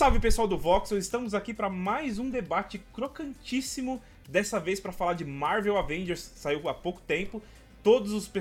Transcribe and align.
Salve 0.00 0.18
pessoal 0.18 0.48
do 0.48 0.56
Voxel, 0.56 0.96
estamos 0.96 1.34
aqui 1.34 1.52
para 1.52 1.68
mais 1.68 2.18
um 2.18 2.30
debate 2.30 2.78
crocantíssimo, 2.94 4.00
dessa 4.26 4.58
vez 4.58 4.80
para 4.80 4.92
falar 4.92 5.12
de 5.12 5.26
Marvel 5.26 5.76
Avengers, 5.76 6.20
saiu 6.36 6.66
há 6.70 6.72
pouco 6.72 7.02
tempo. 7.02 7.42
Todos 7.82 8.10
os, 8.10 8.32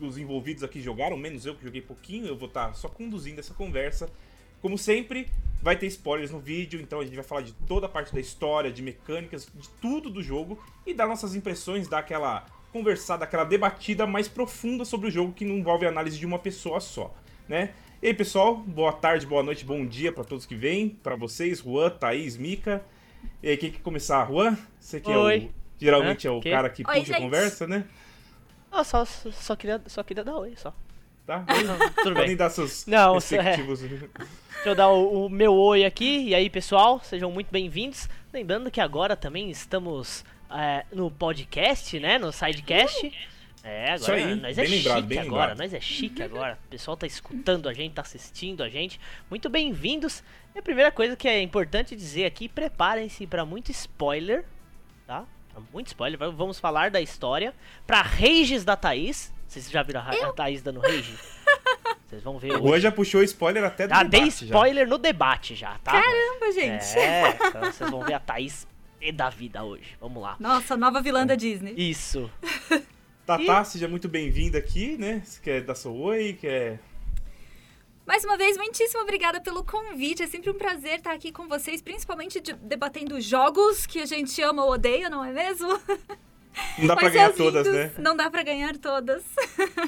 os 0.00 0.18
envolvidos 0.18 0.64
aqui 0.64 0.80
jogaram, 0.80 1.16
menos 1.16 1.46
eu 1.46 1.54
que 1.54 1.62
joguei 1.62 1.80
pouquinho, 1.80 2.26
eu 2.26 2.36
vou 2.36 2.48
estar 2.48 2.66
tá 2.66 2.74
só 2.74 2.88
conduzindo 2.88 3.38
essa 3.38 3.54
conversa. 3.54 4.10
Como 4.60 4.76
sempre, 4.76 5.28
vai 5.62 5.76
ter 5.76 5.86
spoilers 5.86 6.32
no 6.32 6.40
vídeo, 6.40 6.80
então 6.80 6.98
a 6.98 7.04
gente 7.04 7.14
vai 7.14 7.22
falar 7.22 7.42
de 7.42 7.52
toda 7.52 7.86
a 7.86 7.88
parte 7.88 8.12
da 8.12 8.20
história, 8.20 8.72
de 8.72 8.82
mecânicas, 8.82 9.46
de 9.54 9.68
tudo 9.80 10.10
do 10.10 10.20
jogo 10.20 10.60
e 10.84 10.92
dar 10.92 11.06
nossas 11.06 11.36
impressões, 11.36 11.86
dar 11.86 12.00
aquela 12.00 12.44
conversada, 12.72 13.22
aquela 13.22 13.44
debatida 13.44 14.04
mais 14.04 14.26
profunda 14.26 14.84
sobre 14.84 15.06
o 15.06 15.10
jogo 15.12 15.32
que 15.32 15.44
não 15.44 15.54
envolve 15.54 15.86
a 15.86 15.90
análise 15.90 16.18
de 16.18 16.26
uma 16.26 16.40
pessoa 16.40 16.80
só, 16.80 17.14
né? 17.48 17.72
E 18.02 18.08
aí, 18.08 18.14
pessoal, 18.14 18.56
boa 18.56 18.92
tarde, 18.92 19.24
boa 19.24 19.44
noite, 19.44 19.64
bom 19.64 19.86
dia 19.86 20.10
para 20.10 20.24
todos 20.24 20.44
que 20.44 20.56
vêm, 20.56 20.88
para 20.88 21.14
vocês, 21.14 21.60
Juan, 21.60 21.88
Thaís, 21.88 22.36
Mika. 22.36 22.82
E 23.40 23.48
aí, 23.48 23.56
quem 23.56 23.70
quer 23.70 23.80
começar? 23.80 24.26
Juan? 24.26 24.58
Você 24.80 25.00
que 25.00 25.08
Oi. 25.08 25.36
é 25.36 25.46
o. 25.46 25.50
Geralmente 25.78 26.26
Hã? 26.26 26.32
é 26.32 26.34
o 26.34 26.40
que? 26.40 26.50
cara 26.50 26.68
que 26.68 26.82
oi, 26.84 26.98
puxa 26.98 27.16
a 27.16 27.20
conversa, 27.20 27.64
né? 27.68 27.84
Ah, 28.72 28.82
só, 28.82 29.04
só, 29.04 29.54
queria, 29.54 29.80
só 29.86 30.02
queria 30.02 30.24
dar 30.24 30.34
oi, 30.34 30.54
só. 30.56 30.74
Tá? 31.24 31.44
Não, 31.64 31.78
tudo 32.02 32.14
bem. 32.14 32.22
Podem 32.22 32.36
dar 32.36 32.50
seus 32.50 32.84
Não, 32.86 33.14
respectivos. 33.14 33.84
É. 33.84 33.86
Deixa 33.86 34.08
eu 34.64 34.74
dar 34.74 34.88
o, 34.88 35.26
o, 35.26 35.30
meu 35.30 35.54
oi 35.54 35.84
aqui. 35.84 36.24
E 36.24 36.34
aí, 36.34 36.50
pessoal, 36.50 37.00
sejam 37.04 37.30
muito 37.30 37.52
bem-vindos. 37.52 38.08
Lembrando 38.32 38.68
que 38.68 38.80
agora 38.80 39.14
também 39.14 39.48
estamos 39.48 40.24
é, 40.50 40.84
no 40.92 41.08
podcast, 41.08 42.00
né? 42.00 42.18
No 42.18 42.32
sidecast. 42.32 43.12
É, 43.64 43.92
agora 43.92 44.14
aí, 44.14 44.34
nós 44.34 44.58
é 44.58 44.64
chique 44.64 44.76
lembrado, 44.76 45.12
agora, 45.12 45.22
lembrado. 45.22 45.58
nós 45.58 45.74
é 45.74 45.80
chique 45.80 46.22
agora. 46.22 46.58
O 46.66 46.68
pessoal 46.68 46.96
tá 46.96 47.06
escutando 47.06 47.68
a 47.68 47.72
gente, 47.72 47.92
tá 47.94 48.02
assistindo 48.02 48.62
a 48.62 48.68
gente. 48.68 48.98
Muito 49.30 49.48
bem-vindos. 49.48 50.22
E 50.54 50.58
a 50.58 50.62
primeira 50.62 50.90
coisa 50.90 51.14
que 51.14 51.28
é 51.28 51.40
importante 51.40 51.94
dizer 51.94 52.24
aqui, 52.24 52.48
preparem-se 52.48 53.24
para 53.26 53.44
muito 53.44 53.70
spoiler, 53.70 54.44
tá? 55.06 55.24
Muito 55.72 55.88
spoiler, 55.88 56.18
vamos 56.32 56.58
falar 56.58 56.90
da 56.90 57.00
história. 57.00 57.54
Pra 57.86 58.02
rages 58.02 58.64
da 58.64 58.74
Thaís. 58.74 59.32
Vocês 59.46 59.70
já 59.70 59.82
viram 59.82 60.00
a, 60.00 60.10
a 60.10 60.32
Thaís 60.32 60.60
dando 60.60 60.80
rage? 60.80 61.14
Vocês 62.04 62.22
vão 62.22 62.38
ver 62.38 62.54
hoje. 62.54 62.62
Hoje 62.62 62.82
já 62.82 62.92
puxou 62.92 63.22
spoiler 63.22 63.64
até 63.64 63.86
do 63.86 63.92
ah, 63.92 64.02
debate. 64.02 64.10
dei 64.10 64.28
spoiler 64.28 64.84
já. 64.86 64.90
no 64.90 64.98
debate 64.98 65.54
já, 65.54 65.78
tá? 65.78 65.92
Caramba, 65.92 66.52
gente. 66.52 66.98
É, 66.98 67.38
então 67.48 67.60
vocês 67.62 67.90
vão 67.90 68.02
ver 68.02 68.14
a 68.14 68.20
Thaís 68.20 68.66
da 69.14 69.30
vida 69.30 69.62
hoje. 69.62 69.96
Vamos 70.00 70.22
lá. 70.22 70.36
Nossa, 70.38 70.76
nova 70.76 71.00
vilã 71.00 71.24
da 71.26 71.34
Disney. 71.34 71.74
Isso. 71.76 72.30
Tatá, 73.26 73.62
e... 73.62 73.64
seja 73.64 73.88
muito 73.88 74.08
bem-vinda 74.08 74.58
aqui, 74.58 74.96
né? 74.96 75.22
Você 75.24 75.40
quer 75.40 75.62
dar 75.62 75.74
seu 75.74 75.94
oi? 75.94 76.36
Quer. 76.40 76.80
Mais 78.04 78.24
uma 78.24 78.36
vez, 78.36 78.56
muitíssimo 78.56 79.02
obrigada 79.02 79.40
pelo 79.40 79.62
convite. 79.62 80.22
É 80.22 80.26
sempre 80.26 80.50
um 80.50 80.54
prazer 80.54 80.98
estar 80.98 81.12
aqui 81.12 81.30
com 81.30 81.46
vocês, 81.46 81.80
principalmente 81.80 82.40
de, 82.40 82.52
debatendo 82.54 83.20
jogos 83.20 83.86
que 83.86 84.00
a 84.00 84.06
gente 84.06 84.42
ama 84.42 84.64
ou 84.64 84.72
odeia, 84.72 85.08
não 85.08 85.24
é 85.24 85.32
mesmo? 85.32 85.80
Não 86.78 86.86
dá 86.86 86.96
pra 86.96 87.08
ganhar 87.08 87.32
todas, 87.32 87.66
né? 87.66 87.92
Não 87.98 88.16
dá 88.16 88.30
pra 88.30 88.42
ganhar 88.42 88.76
todas. 88.76 89.22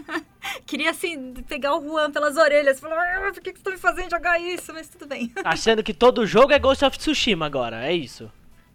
Queria, 0.65 0.91
assim, 0.91 1.35
pegar 1.47 1.77
o 1.77 1.83
Juan 1.83 2.11
pelas 2.11 2.37
orelhas 2.37 2.79
e 2.79 2.81
falar, 2.81 2.97
ah, 3.19 3.33
por 3.33 3.43
que, 3.43 3.53
que 3.53 3.59
você 3.59 3.65
tá 3.65 3.71
me 3.71 3.77
fazendo 3.77 4.11
jogar 4.11 4.41
isso? 4.41 4.73
Mas 4.73 4.89
tudo 4.89 5.07
bem. 5.07 5.31
Achando 5.45 5.83
que 5.83 5.93
todo 5.93 6.27
jogo 6.27 6.53
é 6.53 6.59
Ghost 6.59 6.85
of 6.85 6.97
Tsushima 6.97 7.45
agora, 7.45 7.85
é 7.85 7.93
isso? 7.93 8.31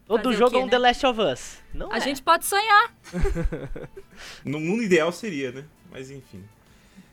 Todo 0.10 0.24
Fazer 0.24 0.38
jogo 0.38 0.50
quê, 0.50 0.58
é 0.58 0.60
um 0.62 0.66
né? 0.66 0.72
The 0.72 0.78
Last 0.80 1.06
of 1.06 1.22
Us. 1.22 1.58
Não 1.72 1.92
a 1.92 1.98
é. 1.98 2.02
gente 2.02 2.24
pode 2.24 2.44
sonhar. 2.44 2.96
no 4.44 4.60
mundo 4.60 4.82
ideal 4.82 5.12
seria, 5.12 5.52
né? 5.52 5.66
Mas 5.92 6.10
enfim. 6.10 6.44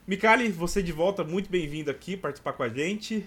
Mikali, 0.07 0.49
você 0.49 0.83
de 0.83 0.93
volta, 0.93 1.23
muito 1.23 1.51
bem-vindo 1.51 1.91
aqui 1.91 2.17
participar 2.17 2.55
com 2.55 2.63
a 2.63 2.71
gente. 2.71 3.27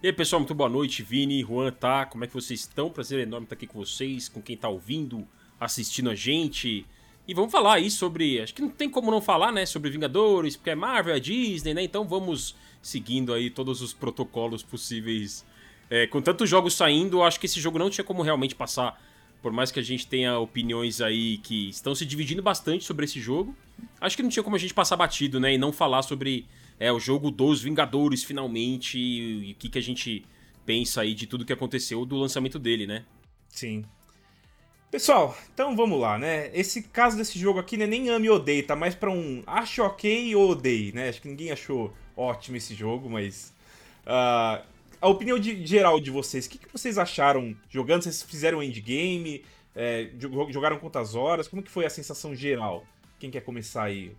E 0.00 0.06
aí, 0.06 0.12
pessoal, 0.12 0.38
muito 0.38 0.54
boa 0.54 0.68
noite. 0.68 1.02
Vini, 1.02 1.42
Juan, 1.42 1.72
tá? 1.72 2.06
Como 2.06 2.22
é 2.22 2.28
que 2.28 2.34
vocês 2.34 2.60
estão? 2.60 2.88
Prazer 2.88 3.18
enorme 3.18 3.46
estar 3.46 3.56
aqui 3.56 3.66
com 3.66 3.80
vocês, 3.80 4.28
com 4.28 4.40
quem 4.40 4.56
tá 4.56 4.68
ouvindo, 4.68 5.26
assistindo 5.58 6.08
a 6.08 6.14
gente. 6.14 6.86
E 7.26 7.34
vamos 7.34 7.50
falar 7.50 7.74
aí 7.74 7.90
sobre. 7.90 8.40
Acho 8.40 8.54
que 8.54 8.62
não 8.62 8.68
tem 8.68 8.88
como 8.88 9.10
não 9.10 9.20
falar, 9.20 9.50
né? 9.50 9.66
Sobre 9.66 9.90
Vingadores, 9.90 10.54
porque 10.54 10.70
é 10.70 10.76
Marvel, 10.76 11.16
é 11.16 11.18
Disney, 11.18 11.74
né? 11.74 11.82
Então 11.82 12.06
vamos 12.06 12.54
seguindo 12.80 13.34
aí 13.34 13.50
todos 13.50 13.82
os 13.82 13.92
protocolos 13.92 14.62
possíveis 14.62 15.44
é, 15.90 16.06
com 16.06 16.20
tantos 16.20 16.48
jogos 16.48 16.74
saindo, 16.74 17.22
acho 17.22 17.38
que 17.38 17.46
esse 17.46 17.60
jogo 17.60 17.78
não 17.78 17.90
tinha 17.90 18.04
como 18.04 18.22
realmente 18.22 18.54
passar. 18.54 19.00
Por 19.42 19.52
mais 19.52 19.70
que 19.70 19.78
a 19.78 19.82
gente 19.82 20.06
tenha 20.06 20.38
opiniões 20.38 21.00
aí 21.00 21.38
que 21.38 21.68
estão 21.68 21.94
se 21.94 22.04
dividindo 22.04 22.42
bastante 22.42 22.84
sobre 22.84 23.04
esse 23.04 23.20
jogo, 23.20 23.54
acho 24.00 24.16
que 24.16 24.22
não 24.22 24.30
tinha 24.30 24.42
como 24.42 24.56
a 24.56 24.58
gente 24.58 24.74
passar 24.74 24.96
batido, 24.96 25.38
né? 25.38 25.54
E 25.54 25.58
não 25.58 25.72
falar 25.72 26.02
sobre 26.02 26.46
é, 26.80 26.90
o 26.90 26.98
jogo 26.98 27.30
dos 27.30 27.62
Vingadores 27.62 28.24
finalmente 28.24 28.98
e, 28.98 29.52
o 29.52 29.54
que, 29.54 29.68
que 29.68 29.78
a 29.78 29.82
gente 29.82 30.24
pensa 30.64 31.02
aí 31.02 31.14
de 31.14 31.26
tudo 31.26 31.44
que 31.44 31.52
aconteceu 31.52 32.04
do 32.04 32.16
lançamento 32.16 32.58
dele, 32.58 32.86
né? 32.86 33.04
Sim. 33.48 33.84
Pessoal, 34.90 35.36
então 35.52 35.76
vamos 35.76 36.00
lá, 36.00 36.18
né? 36.18 36.50
Esse 36.54 36.82
caso 36.82 37.16
desse 37.16 37.38
jogo 37.38 37.58
aqui 37.58 37.76
não 37.76 37.84
é 37.84 37.88
nem 37.88 38.08
ame 38.08 38.28
ou 38.28 38.36
odeie, 38.36 38.62
tá 38.62 38.74
mais 38.74 38.94
pra 38.94 39.10
um 39.10 39.42
acho 39.46 39.82
ok 39.82 40.34
ou 40.34 40.50
odeie, 40.50 40.92
né? 40.92 41.08
Acho 41.08 41.20
que 41.20 41.28
ninguém 41.28 41.50
achou 41.52 41.94
ótimo 42.16 42.56
esse 42.56 42.74
jogo, 42.74 43.08
mas. 43.08 43.54
Uh, 44.06 44.64
a 45.00 45.08
opinião 45.08 45.38
de, 45.38 45.64
geral 45.66 46.00
de 46.00 46.10
vocês, 46.10 46.46
o 46.46 46.50
que, 46.50 46.58
que 46.58 46.72
vocês 46.72 46.98
acharam 46.98 47.56
jogando? 47.68 48.02
Vocês 48.02 48.22
fizeram 48.22 48.62
endgame? 48.62 49.44
É, 49.74 50.08
jogaram 50.50 50.78
quantas 50.78 51.14
horas? 51.14 51.48
Como 51.48 51.62
que 51.62 51.70
foi 51.70 51.84
a 51.84 51.90
sensação 51.90 52.34
geral? 52.34 52.84
Quem 53.18 53.30
quer 53.30 53.42
começar 53.42 53.84
aí? 53.84 54.12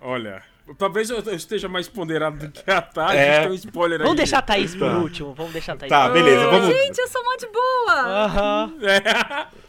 Olha, 0.00 0.42
talvez 0.78 1.10
eu 1.10 1.18
esteja 1.34 1.68
mais 1.68 1.86
ponderado 1.86 2.38
do 2.38 2.50
que 2.50 2.70
a 2.70 2.80
Thaís, 2.80 3.20
é... 3.20 3.40
tem 3.42 3.50
um 3.50 3.54
spoiler 3.54 4.00
aí. 4.00 4.04
Vamos 4.04 4.16
deixar 4.16 4.38
a 4.38 4.42
Thaís 4.42 4.74
por 4.74 4.90
tá. 4.90 4.98
último, 4.98 5.34
vamos 5.34 5.52
deixar 5.52 5.74
a 5.74 5.76
Thaís 5.76 5.90
Tá, 5.90 6.08
beleza, 6.08 6.46
vamos... 6.46 6.74
Gente, 6.74 6.98
eu 6.98 7.08
sou 7.08 7.22
mó 7.22 7.36
de 7.36 7.46
boa! 7.46 8.24
Aham. 8.24 8.74
Uhum. 8.74 8.80
É. 8.88 9.60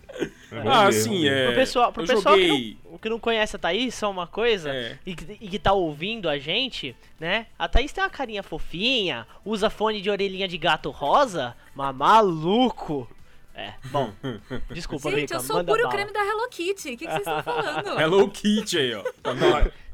Ah, 0.65 0.91
sim, 0.91 1.27
é. 1.27 1.45
Pro 1.45 1.55
pessoal, 1.55 1.93
pro 1.93 2.05
pessoal 2.05 2.35
joguei... 2.35 2.49
que, 2.49 2.77
não, 2.89 2.97
que 2.97 3.09
não 3.09 3.19
conhece 3.19 3.55
a 3.55 3.59
Thaís, 3.59 3.95
só 3.95 4.11
uma 4.11 4.27
coisa, 4.27 4.69
é. 4.69 4.97
e, 5.05 5.11
e, 5.11 5.47
que 5.47 5.57
tá 5.57 5.71
ouvindo 5.71 6.27
a 6.27 6.37
gente, 6.37 6.95
né? 7.19 7.47
A 7.57 7.67
Thaís 7.69 7.91
tem 7.93 8.03
uma 8.03 8.09
carinha 8.09 8.43
fofinha, 8.43 9.25
usa 9.45 9.69
fone 9.69 10.01
de 10.01 10.09
orelhinha 10.09 10.47
de 10.47 10.57
gato 10.57 10.89
rosa, 10.89 11.55
mas 11.73 11.95
maluco. 11.95 13.09
É, 13.53 13.73
bom. 13.85 14.11
Desculpa, 14.71 15.11
Gente, 15.11 15.33
eu 15.33 15.39
sou 15.39 15.59
o 15.59 15.65
puro 15.65 15.83
bala. 15.83 15.93
creme 15.93 16.11
da 16.11 16.19
Hello 16.25 16.49
Kitty. 16.49 16.93
O 16.93 16.97
que, 16.97 17.05
que 17.05 17.11
vocês 17.11 17.19
estão 17.19 17.43
falando? 17.43 17.99
Hello 17.99 18.29
Kitty 18.29 18.77
aí, 18.77 18.93
ó. 18.95 19.03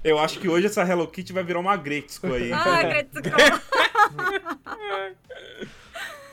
Eu 0.03 0.19
acho 0.19 0.39
que 0.39 0.47
hoje 0.47 0.68
essa 0.68 0.84
Hello 0.84 1.07
Kitty 1.07 1.34
vai 1.34 1.44
virar 1.44 1.59
uma 1.59 1.75
Gretzko 1.75 2.34
aí. 2.34 2.51
Ah, 2.53 2.84
Gretzko. 2.84 3.22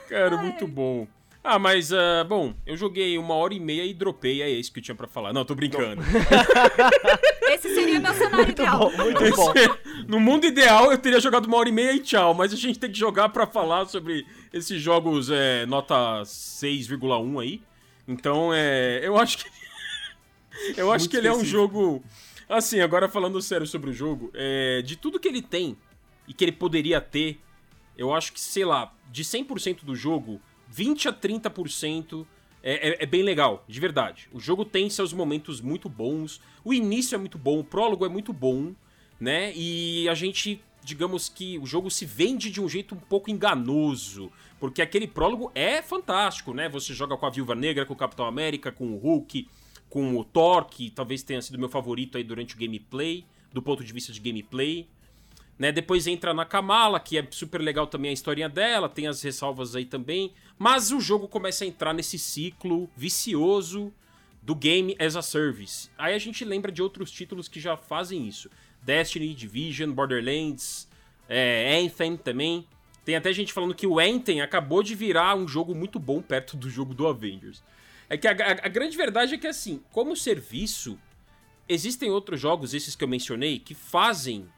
Cara, 0.09 0.37
Ai. 0.37 0.43
muito 0.43 0.69
bom. 0.69 1.07
Ah, 1.47 1.59
mas, 1.59 1.93
uh, 1.93 2.25
bom, 2.27 2.55
eu 2.65 2.75
joguei 2.75 3.19
uma 3.19 3.35
hora 3.35 3.53
e 3.53 3.61
meia 3.61 3.85
e 3.85 3.93
dropei, 3.93 4.41
é 4.41 4.49
isso 4.49 4.73
que 4.73 4.79
eu 4.79 4.83
tinha 4.83 4.95
pra 4.95 5.07
falar. 5.07 5.31
Não, 5.31 5.45
tô 5.45 5.55
brincando. 5.55 6.01
Esse 7.53 7.75
seria 7.75 8.01
meu 8.01 8.15
cenário 8.15 8.47
muito 8.47 8.63
ideal. 8.63 8.79
Bom, 8.79 8.97
muito 8.97 9.37
bom. 9.37 9.53
no 10.09 10.19
mundo 10.19 10.47
ideal, 10.47 10.91
eu 10.91 10.97
teria 10.97 11.21
jogado 11.21 11.45
uma 11.45 11.59
hora 11.59 11.69
e 11.69 11.73
meia 11.73 11.93
e 11.93 12.01
tchau, 12.01 12.33
mas 12.33 12.51
a 12.51 12.57
gente 12.57 12.79
tem 12.79 12.91
que 12.91 12.99
jogar 12.99 13.29
pra 13.29 13.47
falar 13.47 13.85
sobre 13.85 14.27
esses 14.55 14.81
jogos 14.81 15.29
é, 15.31 15.67
nota 15.67 16.23
6,1 16.23 17.43
aí. 17.43 17.61
Então, 18.09 18.51
é, 18.55 19.01
eu 19.03 19.19
acho 19.19 19.37
que... 19.37 19.45
eu 20.81 20.91
acho 20.91 21.03
muito 21.03 21.11
que 21.11 21.17
ele 21.19 21.29
específico. 21.29 21.29
é 21.29 21.43
um 21.43 21.45
jogo... 21.45 22.05
Assim, 22.49 22.81
agora 22.81 23.07
falando 23.07 23.43
sério 23.43 23.67
sobre 23.67 23.91
o 23.91 23.93
jogo, 23.93 24.31
é, 24.33 24.81
de 24.81 24.97
tudo 24.97 25.21
que 25.21 25.29
ele 25.29 25.43
tem 25.43 25.77
e 26.27 26.33
que 26.33 26.43
ele 26.43 26.53
poderia 26.53 27.03
ter, 27.03 27.39
eu 27.99 28.15
acho 28.15 28.33
que, 28.33 28.41
sei 28.41 28.65
lá, 28.65 28.95
de 29.13 29.23
100% 29.23 29.85
do 29.85 29.95
jogo 29.95 30.41
20 30.75 31.09
a 31.09 31.13
30% 31.13 32.27
é, 32.61 32.89
é, 32.89 33.05
é, 33.05 33.07
bem 33.07 33.23
legal, 33.23 33.65
de 33.69 33.79
verdade. 33.79 34.29
O 34.33 34.41
jogo 34.41 34.65
tem 34.65 34.91
seus 34.91 35.13
momentos 35.13 35.61
muito 35.61 35.89
bons, 35.89 36.41
o 36.65 36.75
início 36.75 37.15
é 37.15 37.19
muito 37.19 37.39
bom, 37.39 37.61
o 37.61 37.65
prólogo 37.65 38.05
é 38.05 38.09
muito 38.09 38.33
bom, 38.33 38.75
né? 39.21 39.53
E 39.55 40.09
a 40.09 40.15
gente, 40.15 40.61
digamos 40.83 41.29
que 41.29 41.59
o 41.61 41.67
jogo 41.67 41.93
se 41.93 42.05
vende 42.05 42.51
de 42.51 42.61
um 42.61 42.69
jeito 42.69 42.97
um 42.97 42.99
pouco 42.99 43.31
enganoso, 43.31 44.33
porque 44.59 44.83
aquele 44.83 45.07
prólogo 45.07 45.53
é 45.55 45.81
fantástico, 45.81 46.53
né? 46.53 46.69
Você 46.71 46.93
joga 46.93 47.17
com 47.17 47.27
a 47.27 47.31
Viúva 47.31 47.55
Negra, 47.55 47.87
com 47.87 47.93
o 47.93 47.97
Capitão 47.97 48.27
América, 48.27 48.73
com 48.73 48.95
o 48.95 48.97
Hulk, 48.97 49.47
com 49.89 50.19
o 50.19 50.25
Thor, 50.25 50.65
que 50.65 50.91
talvez 50.91 51.23
tenha 51.23 51.41
sido 51.41 51.57
meu 51.57 51.69
favorito 51.69 52.19
aí 52.19 52.25
durante 52.25 52.57
o 52.57 52.59
gameplay, 52.59 53.25
do 53.53 53.63
ponto 53.63 53.85
de 53.85 53.93
vista 53.93 54.13
de 54.13 54.19
gameplay. 54.19 54.89
Né? 55.59 55.71
Depois 55.71 56.07
entra 56.07 56.35
na 56.35 56.45
Kamala, 56.45 56.99
que 56.99 57.17
é 57.17 57.27
super 57.31 57.61
legal 57.61 57.87
também 57.87 58.11
a 58.11 58.15
historinha 58.15 58.49
dela, 58.49 58.89
tem 58.89 59.07
as 59.07 59.23
ressalvas 59.23 59.77
aí 59.77 59.85
também. 59.85 60.33
Mas 60.59 60.91
o 60.91 61.01
jogo 61.01 61.29
começa 61.29 61.65
a 61.65 61.67
entrar 61.67 61.93
nesse 61.93 62.19
ciclo 62.19 62.91
vicioso 62.97 63.93
do 64.43 64.55
game 64.55 64.97
as 64.99 65.17
a 65.17 65.23
service. 65.23 65.91
Aí 65.97 66.15
a 66.15 66.19
gente 66.19 66.45
lembra 66.45 66.71
de 66.71 66.83
outros 66.83 67.11
títulos 67.11 67.49
que 67.49 67.61
já 67.61 67.77
fazem 67.77 68.27
isso: 68.27 68.51
Destiny, 68.83 69.35
Division, 69.35 69.91
Borderlands, 69.93 70.89
é, 71.29 71.81
Anthem 71.83 72.17
também. 72.17 72.67
Tem 73.05 73.17
até 73.17 73.33
gente 73.33 73.53
falando 73.53 73.75
que 73.75 73.87
o 73.87 73.99
Anthem 73.99 74.41
acabou 74.41 74.83
de 74.83 74.95
virar 74.95 75.35
um 75.37 75.47
jogo 75.47 75.75
muito 75.75 75.99
bom 75.99 76.23
perto 76.23 76.57
do 76.57 76.71
jogo 76.71 76.95
do 76.95 77.07
Avengers. 77.07 77.63
É 78.09 78.17
que 78.17 78.27
a, 78.27 78.33
a, 78.33 78.51
a 78.67 78.69
grande 78.69 78.97
verdade 78.97 79.35
é 79.35 79.39
que, 79.39 79.47
assim, 79.47 79.83
como 79.93 80.17
serviço, 80.17 80.99
existem 81.69 82.11
outros 82.11 82.41
jogos, 82.41 82.73
esses 82.73 82.97
que 82.97 83.05
eu 83.05 83.09
mencionei, 83.09 83.59
que 83.59 83.75
fazem 83.75 84.49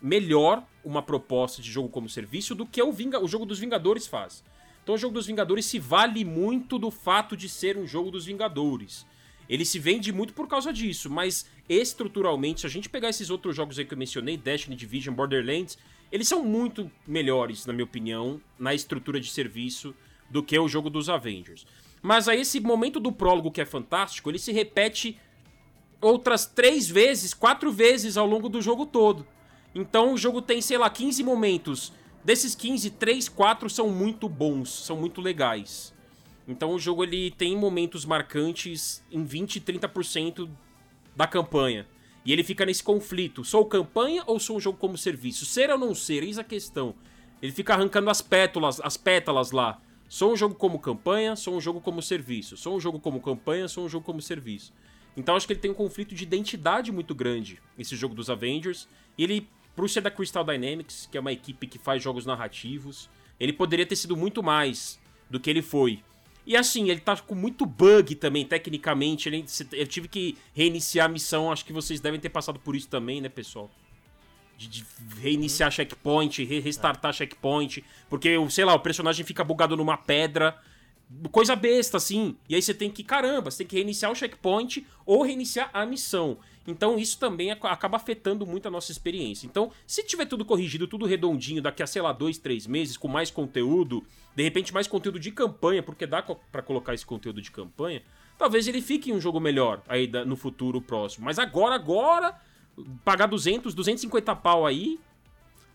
melhor 0.00 0.64
uma 0.84 1.02
proposta 1.02 1.60
de 1.60 1.70
jogo 1.70 1.88
como 1.88 2.08
serviço 2.08 2.54
do 2.54 2.64
que 2.64 2.82
o, 2.82 2.92
Vinga, 2.92 3.22
o 3.22 3.28
jogo 3.28 3.44
dos 3.44 3.58
Vingadores 3.58 4.06
faz. 4.06 4.44
Então 4.82 4.94
o 4.94 4.98
jogo 4.98 5.14
dos 5.14 5.26
Vingadores 5.26 5.66
se 5.66 5.78
vale 5.78 6.24
muito 6.24 6.78
do 6.78 6.90
fato 6.90 7.36
de 7.36 7.48
ser 7.48 7.76
um 7.76 7.86
jogo 7.86 8.10
dos 8.10 8.24
Vingadores. 8.24 9.06
Ele 9.48 9.64
se 9.64 9.78
vende 9.78 10.12
muito 10.12 10.32
por 10.32 10.46
causa 10.46 10.72
disso, 10.72 11.10
mas 11.10 11.46
estruturalmente, 11.68 12.60
se 12.60 12.66
a 12.66 12.70
gente 12.70 12.88
pegar 12.88 13.08
esses 13.08 13.30
outros 13.30 13.56
jogos 13.56 13.78
aí 13.78 13.84
que 13.84 13.94
eu 13.94 13.98
mencionei, 13.98 14.36
Destiny, 14.36 14.76
Division, 14.76 15.14
Borderlands, 15.14 15.78
eles 16.12 16.28
são 16.28 16.44
muito 16.44 16.90
melhores, 17.06 17.66
na 17.66 17.72
minha 17.72 17.84
opinião, 17.84 18.40
na 18.58 18.74
estrutura 18.74 19.20
de 19.20 19.30
serviço 19.30 19.94
do 20.30 20.42
que 20.42 20.58
o 20.58 20.68
jogo 20.68 20.90
dos 20.90 21.08
Avengers. 21.08 21.66
Mas 22.02 22.28
aí 22.28 22.40
esse 22.40 22.60
momento 22.60 23.00
do 23.00 23.10
prólogo 23.10 23.50
que 23.50 23.60
é 23.60 23.66
fantástico, 23.66 24.30
ele 24.30 24.38
se 24.38 24.52
repete 24.52 25.18
outras 26.00 26.46
três 26.46 26.88
vezes, 26.88 27.34
quatro 27.34 27.72
vezes 27.72 28.16
ao 28.16 28.26
longo 28.26 28.48
do 28.48 28.62
jogo 28.62 28.86
todo. 28.86 29.26
Então 29.78 30.12
o 30.12 30.18
jogo 30.18 30.42
tem, 30.42 30.60
sei 30.60 30.76
lá, 30.76 30.90
15 30.90 31.22
momentos. 31.22 31.92
Desses 32.24 32.56
15, 32.56 32.90
3, 32.90 33.28
4 33.28 33.70
são 33.70 33.88
muito 33.88 34.28
bons, 34.28 34.68
são 34.70 34.96
muito 34.96 35.20
legais. 35.20 35.94
Então 36.48 36.72
o 36.72 36.80
jogo 36.80 37.04
ele 37.04 37.30
tem 37.30 37.56
momentos 37.56 38.04
marcantes 38.04 39.04
em 39.08 39.22
20, 39.22 39.60
30% 39.60 40.50
da 41.14 41.28
campanha. 41.28 41.86
E 42.26 42.32
ele 42.32 42.42
fica 42.42 42.66
nesse 42.66 42.82
conflito. 42.82 43.44
Sou 43.44 43.64
campanha 43.66 44.24
ou 44.26 44.40
sou 44.40 44.56
um 44.56 44.60
jogo 44.60 44.76
como 44.76 44.98
serviço? 44.98 45.46
Ser 45.46 45.70
ou 45.70 45.78
não 45.78 45.94
ser? 45.94 46.24
Eis 46.24 46.38
a 46.38 46.44
questão. 46.44 46.96
Ele 47.40 47.52
fica 47.52 47.72
arrancando 47.72 48.10
as 48.10 48.20
pétalas, 48.20 48.80
as 48.80 48.96
pétalas 48.96 49.52
lá. 49.52 49.80
Sou 50.08 50.32
um 50.32 50.36
jogo 50.36 50.56
como 50.56 50.80
campanha, 50.80 51.36
sou 51.36 51.56
um 51.56 51.60
jogo 51.60 51.80
como 51.80 52.02
serviço. 52.02 52.56
Sou 52.56 52.76
um 52.76 52.80
jogo 52.80 52.98
como 52.98 53.20
campanha, 53.20 53.68
sou 53.68 53.84
um 53.84 53.88
jogo 53.88 54.04
como 54.04 54.20
serviço. 54.20 54.72
Então 55.16 55.36
acho 55.36 55.46
que 55.46 55.52
ele 55.52 55.60
tem 55.60 55.70
um 55.70 55.74
conflito 55.74 56.14
de 56.14 56.24
identidade 56.24 56.90
muito 56.90 57.14
grande, 57.14 57.60
esse 57.78 57.94
jogo 57.94 58.14
dos 58.14 58.28
Avengers. 58.28 58.88
E 59.16 59.24
ele, 59.24 59.48
por 59.78 59.88
ser 59.88 60.00
da 60.00 60.10
Crystal 60.10 60.42
Dynamics, 60.42 61.08
que 61.08 61.16
é 61.16 61.20
uma 61.20 61.30
equipe 61.30 61.64
que 61.68 61.78
faz 61.78 62.02
jogos 62.02 62.26
narrativos, 62.26 63.08
ele 63.38 63.52
poderia 63.52 63.86
ter 63.86 63.94
sido 63.94 64.16
muito 64.16 64.42
mais 64.42 64.98
do 65.30 65.38
que 65.38 65.48
ele 65.48 65.62
foi. 65.62 66.02
E 66.44 66.56
assim, 66.56 66.90
ele 66.90 66.98
tá 66.98 67.16
com 67.16 67.36
muito 67.36 67.64
bug 67.64 68.16
também, 68.16 68.44
tecnicamente. 68.44 69.28
Ele, 69.28 69.44
eu 69.70 69.86
tive 69.86 70.08
que 70.08 70.36
reiniciar 70.52 71.06
a 71.06 71.08
missão, 71.08 71.52
acho 71.52 71.64
que 71.64 71.72
vocês 71.72 72.00
devem 72.00 72.18
ter 72.18 72.28
passado 72.28 72.58
por 72.58 72.74
isso 72.74 72.88
também, 72.88 73.20
né, 73.20 73.28
pessoal? 73.28 73.70
De, 74.56 74.66
de 74.66 74.84
reiniciar 75.20 75.68
uhum. 75.68 75.76
checkpoint, 75.76 76.44
re 76.44 76.58
restartar 76.58 77.10
é. 77.10 77.12
checkpoint. 77.12 77.84
Porque, 78.10 78.34
sei 78.50 78.64
lá, 78.64 78.74
o 78.74 78.80
personagem 78.80 79.24
fica 79.24 79.44
bugado 79.44 79.76
numa 79.76 79.96
pedra. 79.96 80.60
Coisa 81.32 81.56
besta, 81.56 81.96
assim. 81.96 82.36
E 82.48 82.54
aí 82.54 82.60
você 82.60 82.74
tem 82.74 82.90
que, 82.90 83.02
caramba, 83.02 83.50
você 83.50 83.58
tem 83.58 83.66
que 83.66 83.76
reiniciar 83.76 84.12
o 84.12 84.14
checkpoint 84.14 84.86
ou 85.06 85.22
reiniciar 85.22 85.70
a 85.72 85.86
missão. 85.86 86.38
Então 86.66 86.98
isso 86.98 87.18
também 87.18 87.50
acaba 87.50 87.96
afetando 87.96 88.46
muito 88.46 88.68
a 88.68 88.70
nossa 88.70 88.92
experiência. 88.92 89.46
Então, 89.46 89.72
se 89.86 90.02
tiver 90.02 90.26
tudo 90.26 90.44
corrigido, 90.44 90.86
tudo 90.86 91.06
redondinho, 91.06 91.62
daqui 91.62 91.82
a, 91.82 91.86
sei 91.86 92.02
lá, 92.02 92.12
dois, 92.12 92.36
três 92.36 92.66
meses, 92.66 92.98
com 92.98 93.08
mais 93.08 93.30
conteúdo, 93.30 94.04
de 94.36 94.42
repente 94.42 94.74
mais 94.74 94.86
conteúdo 94.86 95.18
de 95.18 95.32
campanha, 95.32 95.82
porque 95.82 96.06
dá 96.06 96.22
para 96.22 96.60
colocar 96.60 96.92
esse 96.92 97.06
conteúdo 97.06 97.40
de 97.40 97.50
campanha, 97.50 98.02
talvez 98.36 98.68
ele 98.68 98.82
fique 98.82 99.10
um 99.10 99.20
jogo 99.20 99.40
melhor 99.40 99.82
aí 99.88 100.06
no 100.26 100.36
futuro 100.36 100.78
próximo. 100.82 101.24
Mas 101.24 101.38
agora, 101.38 101.74
agora, 101.74 102.38
pagar 103.02 103.26
200, 103.26 103.72
250 103.74 104.36
pau 104.36 104.66
aí, 104.66 105.00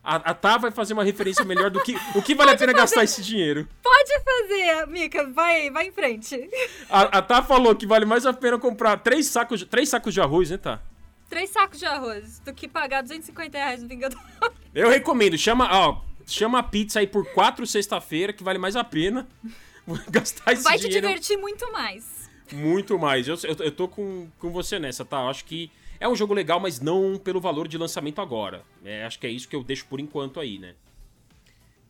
a, 0.03 0.15
a 0.15 0.33
Tá 0.33 0.57
vai 0.57 0.71
fazer 0.71 0.93
uma 0.93 1.03
referência 1.03 1.45
melhor 1.45 1.69
do 1.69 1.81
que 1.81 1.95
o 2.15 2.21
que 2.21 2.35
vale 2.35 2.51
a 2.51 2.57
pena 2.57 2.71
fazer. 2.71 2.81
gastar 2.81 3.03
esse 3.03 3.21
dinheiro. 3.21 3.67
Pode 3.81 4.11
fazer, 4.23 4.87
Mika, 4.87 5.27
vai, 5.31 5.69
vai 5.71 5.87
em 5.87 5.91
frente. 5.91 6.49
A, 6.89 7.19
a 7.19 7.21
Tá 7.21 7.41
falou 7.41 7.75
que 7.75 7.87
vale 7.87 8.05
mais 8.05 8.25
a 8.25 8.33
pena 8.33 8.59
comprar 8.59 8.97
três 8.97 9.27
sacos, 9.27 9.63
três 9.63 9.89
sacos 9.89 10.13
de 10.13 10.21
arroz, 10.21 10.49
né, 10.49 10.57
Tá? 10.57 10.81
Três 11.29 11.49
sacos 11.49 11.79
de 11.79 11.85
arroz 11.85 12.39
do 12.39 12.53
que 12.53 12.67
pagar 12.67 13.01
250 13.01 13.57
reais 13.57 13.81
no 13.81 13.87
Vingador. 13.89 14.19
Eu 14.75 14.87
recomendo, 14.89 15.35
chama, 15.35 15.67
ó, 15.71 16.01
Chama 16.25 16.59
a 16.59 16.63
pizza 16.63 16.99
aí 16.99 17.07
por 17.07 17.25
quatro 17.33 17.65
sexta-feira, 17.67 18.31
que 18.33 18.43
vale 18.43 18.57
mais 18.57 18.75
a 18.75 18.83
pena 18.83 19.27
gastar 20.09 20.53
esse 20.53 20.63
Vai 20.63 20.77
dinheiro. 20.77 21.07
Vai 21.07 21.15
te 21.15 21.21
divertir 21.21 21.37
muito 21.37 21.71
mais. 21.71 22.29
Muito 22.51 22.97
mais. 22.99 23.27
Eu, 23.27 23.35
eu, 23.43 23.65
eu 23.65 23.71
tô 23.71 23.87
com, 23.87 24.29
com 24.39 24.51
você 24.51 24.79
nessa, 24.79 25.03
tá? 25.03 25.21
Eu 25.21 25.29
acho 25.29 25.45
que 25.45 25.71
é 26.03 26.07
um 26.09 26.15
jogo 26.17 26.33
legal, 26.33 26.59
mas 26.59 26.81
não 26.81 27.17
pelo 27.17 27.39
valor 27.39 27.65
de 27.65 27.77
lançamento 27.77 28.19
agora. 28.19 28.61
É, 28.83 29.05
acho 29.05 29.17
que 29.17 29.25
é 29.25 29.29
isso 29.29 29.47
que 29.47 29.55
eu 29.55 29.63
deixo 29.63 29.85
por 29.85 30.01
enquanto 30.01 30.37
aí, 30.37 30.59
né? 30.59 30.75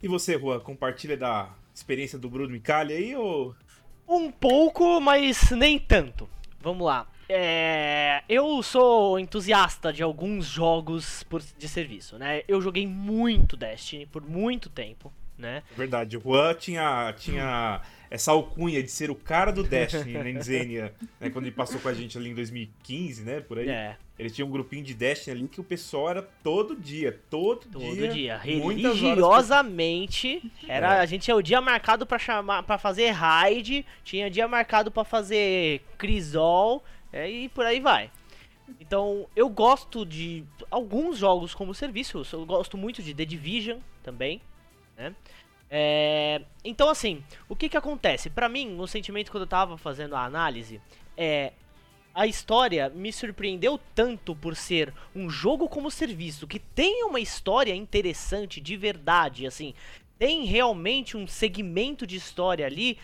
E 0.04 0.08
você, 0.08 0.38
Juan, 0.38 0.60
compartilha 0.60 1.18
da 1.18 1.50
experiência 1.74 2.20
do 2.20 2.30
Bruno 2.30 2.52
Micali 2.52 2.94
aí 2.94 3.16
ou. 3.16 3.56
Um 4.08 4.32
pouco, 4.32 5.02
mas 5.02 5.50
nem 5.50 5.80
tanto. 5.80 6.30
Vamos 6.62 6.86
lá. 6.86 7.08
É, 7.28 8.22
eu 8.30 8.62
sou 8.62 9.18
entusiasta 9.18 9.92
de 9.92 10.04
alguns 10.04 10.46
jogos 10.46 11.24
por, 11.24 11.42
de 11.42 11.68
serviço, 11.68 12.16
né? 12.20 12.44
Eu 12.48 12.62
joguei 12.62 12.86
muito 12.86 13.58
Destiny 13.58 14.06
por 14.06 14.22
muito 14.22 14.70
tempo, 14.70 15.12
né? 15.36 15.64
Verdade, 15.76 16.18
o 16.18 16.22
Juan 16.22 16.54
tinha, 16.54 17.12
tinha 17.14 17.82
essa 18.14 18.32
alcunha 18.32 18.82
de 18.84 18.92
ser 18.92 19.10
o 19.10 19.16
cara 19.16 19.52
do 19.52 19.64
Destiny 19.64 20.14
na 20.14 20.44
Xenia, 20.44 20.94
né? 21.20 21.32
Quando 21.32 21.46
ele 21.46 21.56
passou 21.56 21.80
com 21.80 21.90
a 21.90 21.94
gente 21.96 22.16
ali 22.16 22.30
em 22.30 22.36
2015, 22.36 23.24
né? 23.24 23.42
Por 23.42 23.58
aí. 23.58 23.68
É. 23.68 23.98
Ele 24.20 24.30
tinha 24.30 24.46
um 24.46 24.52
grupinho 24.52 24.84
de 24.84 24.94
Destiny 24.94 25.36
ali 25.36 25.48
que 25.48 25.60
o 25.60 25.64
pessoal 25.64 26.12
era 26.12 26.22
todo 26.22 26.76
dia, 26.76 27.20
todo, 27.32 27.62
todo 27.62 27.80
dia. 27.80 28.08
Todo 28.08 28.14
dia. 28.14 28.38
Religiosamente. 28.38 30.44
Era, 30.68 30.98
é. 30.98 31.00
A 31.00 31.08
gente 31.08 31.24
tinha 31.24 31.36
o 31.36 31.42
dia 31.42 31.60
marcado 31.60 32.06
para 32.06 32.20
chamar 32.20 32.62
para 32.62 32.78
fazer 32.78 33.10
raid, 33.10 33.84
tinha 34.04 34.30
dia 34.30 34.48
marcado 34.48 34.92
para 34.92 35.04
fazer 35.04 35.82
crisol 35.98 36.84
é, 37.12 37.28
e 37.28 37.50
por 37.50 37.66
aí 37.66 37.80
vai. 37.80 38.12
Então, 38.80 39.26
eu 39.36 39.50
gosto 39.50 40.06
de 40.06 40.44
alguns 40.70 41.18
jogos 41.18 41.56
como 41.56 41.74
serviço. 41.74 42.22
Eu 42.32 42.46
gosto 42.46 42.78
muito 42.78 43.02
de 43.02 43.16
The 43.16 43.26
Division 43.26 43.80
também, 44.04 44.40
né? 44.96 45.16
É, 45.76 46.40
então, 46.64 46.88
assim, 46.88 47.24
o 47.50 47.56
que 47.56 47.68
que 47.68 47.76
acontece? 47.76 48.30
Para 48.30 48.48
mim, 48.48 48.78
o 48.80 48.86
sentimento 48.86 49.32
quando 49.32 49.44
eu 49.44 49.48
tava 49.48 49.76
fazendo 49.76 50.16
a 50.16 50.24
análise 50.24 50.80
é 51.18 51.54
a 52.14 52.28
história 52.28 52.90
me 52.90 53.12
surpreendeu 53.12 53.80
tanto 53.96 54.36
por 54.36 54.56
ser 54.56 54.94
um 55.16 55.32
jogo 55.32 55.68
como 55.68 55.90
serviço 55.90 56.46
que 56.46 56.60
tem 56.60 57.04
uma 57.06 57.20
história 57.20 57.74
interessante 57.74 58.62
de 58.62 58.78
verdade, 58.78 59.48
assim, 59.48 59.74
tem 60.20 60.46
realmente 60.46 61.18
um 61.18 61.26
segmento 61.26 62.06
de 62.06 62.18
história 62.18 62.68
ali 62.68 63.00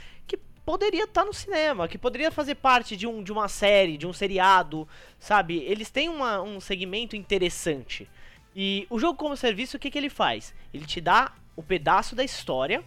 poderia 0.70 1.06
estar 1.06 1.22
tá 1.22 1.26
no 1.26 1.34
cinema, 1.34 1.88
que 1.88 1.98
poderia 1.98 2.30
fazer 2.30 2.54
parte 2.54 2.96
de, 2.96 3.08
um, 3.08 3.24
de 3.24 3.32
uma 3.32 3.48
série, 3.48 3.98
de 3.98 4.06
um 4.06 4.14
seriado, 4.14 4.88
sabe? 5.18 5.58
Eles 5.66 5.90
têm 5.90 6.08
uma, 6.08 6.44
um 6.44 6.60
segmento 6.60 7.16
interessante. 7.16 8.08
E 8.56 8.86
o 8.88 9.00
jogo 9.00 9.18
como 9.18 9.36
serviço, 9.36 9.78
o 9.78 9.80
que, 9.80 9.90
que 9.90 9.98
ele 9.98 10.12
faz? 10.12 10.54
Ele 10.72 10.86
te 10.86 11.02
dá 11.02 11.34
o 11.60 11.64
pedaço 11.64 12.16
da 12.16 12.24
história, 12.24 12.82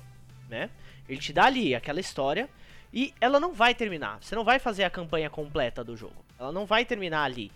né? 0.48 0.70
Ele 1.06 1.20
te 1.20 1.30
dá 1.30 1.44
ali 1.44 1.74
aquela 1.74 2.00
história 2.00 2.48
e 2.90 3.12
ela 3.20 3.38
não 3.38 3.52
vai 3.52 3.74
terminar. 3.74 4.16
Você 4.22 4.34
não 4.34 4.44
vai 4.44 4.58
fazer 4.58 4.82
a 4.82 4.88
campanha 4.88 5.28
completa 5.28 5.84
do 5.84 5.94
jogo. 5.94 6.24
Ela 6.38 6.50
não 6.50 6.64
vai 6.64 6.82
terminar 6.82 7.24
ali. 7.24 7.52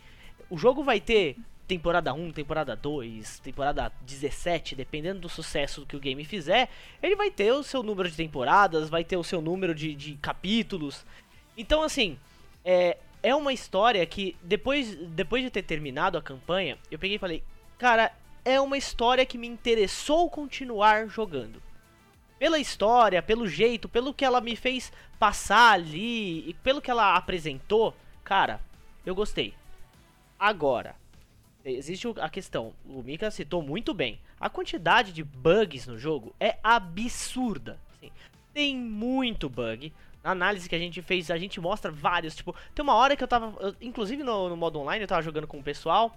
O 0.50 0.58
jogo 0.58 0.84
vai 0.84 1.00
ter 1.00 1.38
temporada 1.66 2.12
1, 2.12 2.32
temporada 2.32 2.76
2, 2.76 3.38
temporada 3.38 3.90
17, 4.02 4.76
dependendo 4.76 5.20
do 5.20 5.28
sucesso 5.30 5.86
que 5.86 5.96
o 5.96 6.00
game 6.00 6.22
fizer, 6.22 6.68
ele 7.02 7.16
vai 7.16 7.30
ter 7.30 7.50
o 7.50 7.62
seu 7.62 7.82
número 7.82 8.10
de 8.10 8.16
temporadas, 8.16 8.90
vai 8.90 9.02
ter 9.02 9.16
o 9.16 9.24
seu 9.24 9.40
número 9.40 9.74
de, 9.74 9.94
de 9.94 10.16
capítulos. 10.16 11.02
Então, 11.56 11.82
assim, 11.82 12.18
é, 12.62 12.98
é 13.22 13.34
uma 13.34 13.54
história 13.54 14.04
que 14.04 14.36
depois, 14.42 14.94
depois 14.94 15.42
de 15.42 15.48
ter 15.48 15.62
terminado 15.62 16.18
a 16.18 16.22
campanha, 16.22 16.76
eu 16.90 16.98
peguei 16.98 17.16
e 17.16 17.18
falei, 17.18 17.42
cara, 17.78 18.12
é 18.46 18.60
uma 18.60 18.78
história 18.78 19.26
que 19.26 19.36
me 19.36 19.48
interessou 19.48 20.30
continuar 20.30 21.08
jogando. 21.08 21.60
Pela 22.38 22.60
história, 22.60 23.20
pelo 23.20 23.48
jeito, 23.48 23.88
pelo 23.88 24.14
que 24.14 24.24
ela 24.24 24.40
me 24.40 24.54
fez 24.54 24.92
passar 25.18 25.72
ali 25.72 26.48
e 26.48 26.54
pelo 26.54 26.80
que 26.80 26.88
ela 26.88 27.16
apresentou, 27.16 27.92
cara, 28.22 28.60
eu 29.04 29.16
gostei. 29.16 29.52
Agora, 30.38 30.94
existe 31.64 32.06
a 32.20 32.28
questão, 32.28 32.72
o 32.84 33.02
Mika 33.02 33.32
citou 33.32 33.62
muito 33.62 33.92
bem, 33.92 34.20
a 34.38 34.48
quantidade 34.48 35.12
de 35.12 35.24
bugs 35.24 35.88
no 35.88 35.98
jogo 35.98 36.32
é 36.38 36.56
absurda. 36.62 37.80
Assim, 37.96 38.12
tem 38.54 38.76
muito 38.76 39.48
bug. 39.48 39.92
Na 40.22 40.30
análise 40.30 40.68
que 40.68 40.74
a 40.74 40.78
gente 40.78 41.02
fez, 41.02 41.32
a 41.32 41.38
gente 41.38 41.60
mostra 41.60 41.90
vários. 41.90 42.36
Tipo, 42.36 42.54
tem 42.74 42.82
uma 42.82 42.94
hora 42.94 43.16
que 43.16 43.24
eu 43.24 43.28
tava. 43.28 43.54
Eu, 43.60 43.74
inclusive 43.80 44.22
no, 44.22 44.48
no, 44.48 44.56
modo 44.56 44.78
online, 44.78 45.02
eu 45.02 45.08
tava 45.08 45.22
jogando 45.22 45.46
com 45.46 45.58
o 45.58 45.62
pessoal. 45.62 46.16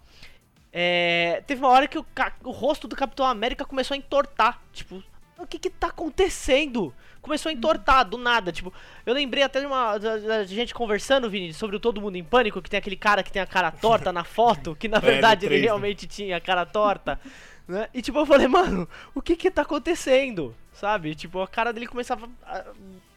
É, 0.72 1.44
teve 1.48 1.62
uma 1.62 1.70
hora 1.70 1.88
que 1.88 1.98
o, 1.98 2.06
o 2.44 2.52
rosto 2.52 2.88
do 2.88 2.96
Capitão 2.96 3.26
América 3.26 3.66
começou 3.66 3.96
a 3.96 3.98
entortar. 3.98 4.62
Tipo, 4.72 5.04
o 5.38 5.48
que 5.48 5.58
que 5.58 5.70
tá 5.70 5.88
acontecendo? 5.88 6.94
Começou 7.22 7.50
a 7.50 7.54
entortar 7.54 8.08
do 8.08 8.18
nada, 8.18 8.52
tipo, 8.52 8.74
eu 9.06 9.14
lembrei 9.14 9.44
até 9.44 9.60
de 9.60 9.66
uma 9.66 9.98
da, 9.98 10.44
gente 10.46 10.74
conversando, 10.74 11.30
Vini, 11.30 11.54
sobre 11.54 11.76
o 11.76 11.80
Todo 11.80 12.00
Mundo 12.00 12.16
em 12.16 12.24
Pânico, 12.24 12.62
que 12.62 12.70
tem 12.70 12.78
aquele 12.78 12.96
cara 12.96 13.22
que 13.24 13.32
tem 13.32 13.42
a 13.42 13.46
cara 13.46 13.72
torta 13.72 14.12
na 14.12 14.24
foto, 14.24 14.76
que 14.76 14.88
na 14.88 14.98
é, 15.00 15.02
verdade 15.02 15.46
ele 15.46 15.58
né? 15.58 15.64
realmente 15.64 16.08
tinha 16.08 16.38
a 16.38 16.42
cara 16.42 16.66
torta, 16.66 17.20
né? 17.68 17.90
E 17.94 18.02
tipo, 18.02 18.18
eu 18.18 18.26
falei, 18.26 18.48
mano, 18.48 18.88
o 19.14 19.22
que 19.22 19.36
que 19.36 19.52
tá 19.52 19.64
acontecendo? 19.64 20.56
Sabe? 20.74 21.14
Tipo, 21.14 21.42
a 21.42 21.48
cara 21.48 21.74
dele 21.74 21.88
começava 21.88 22.30
a, 22.46 22.66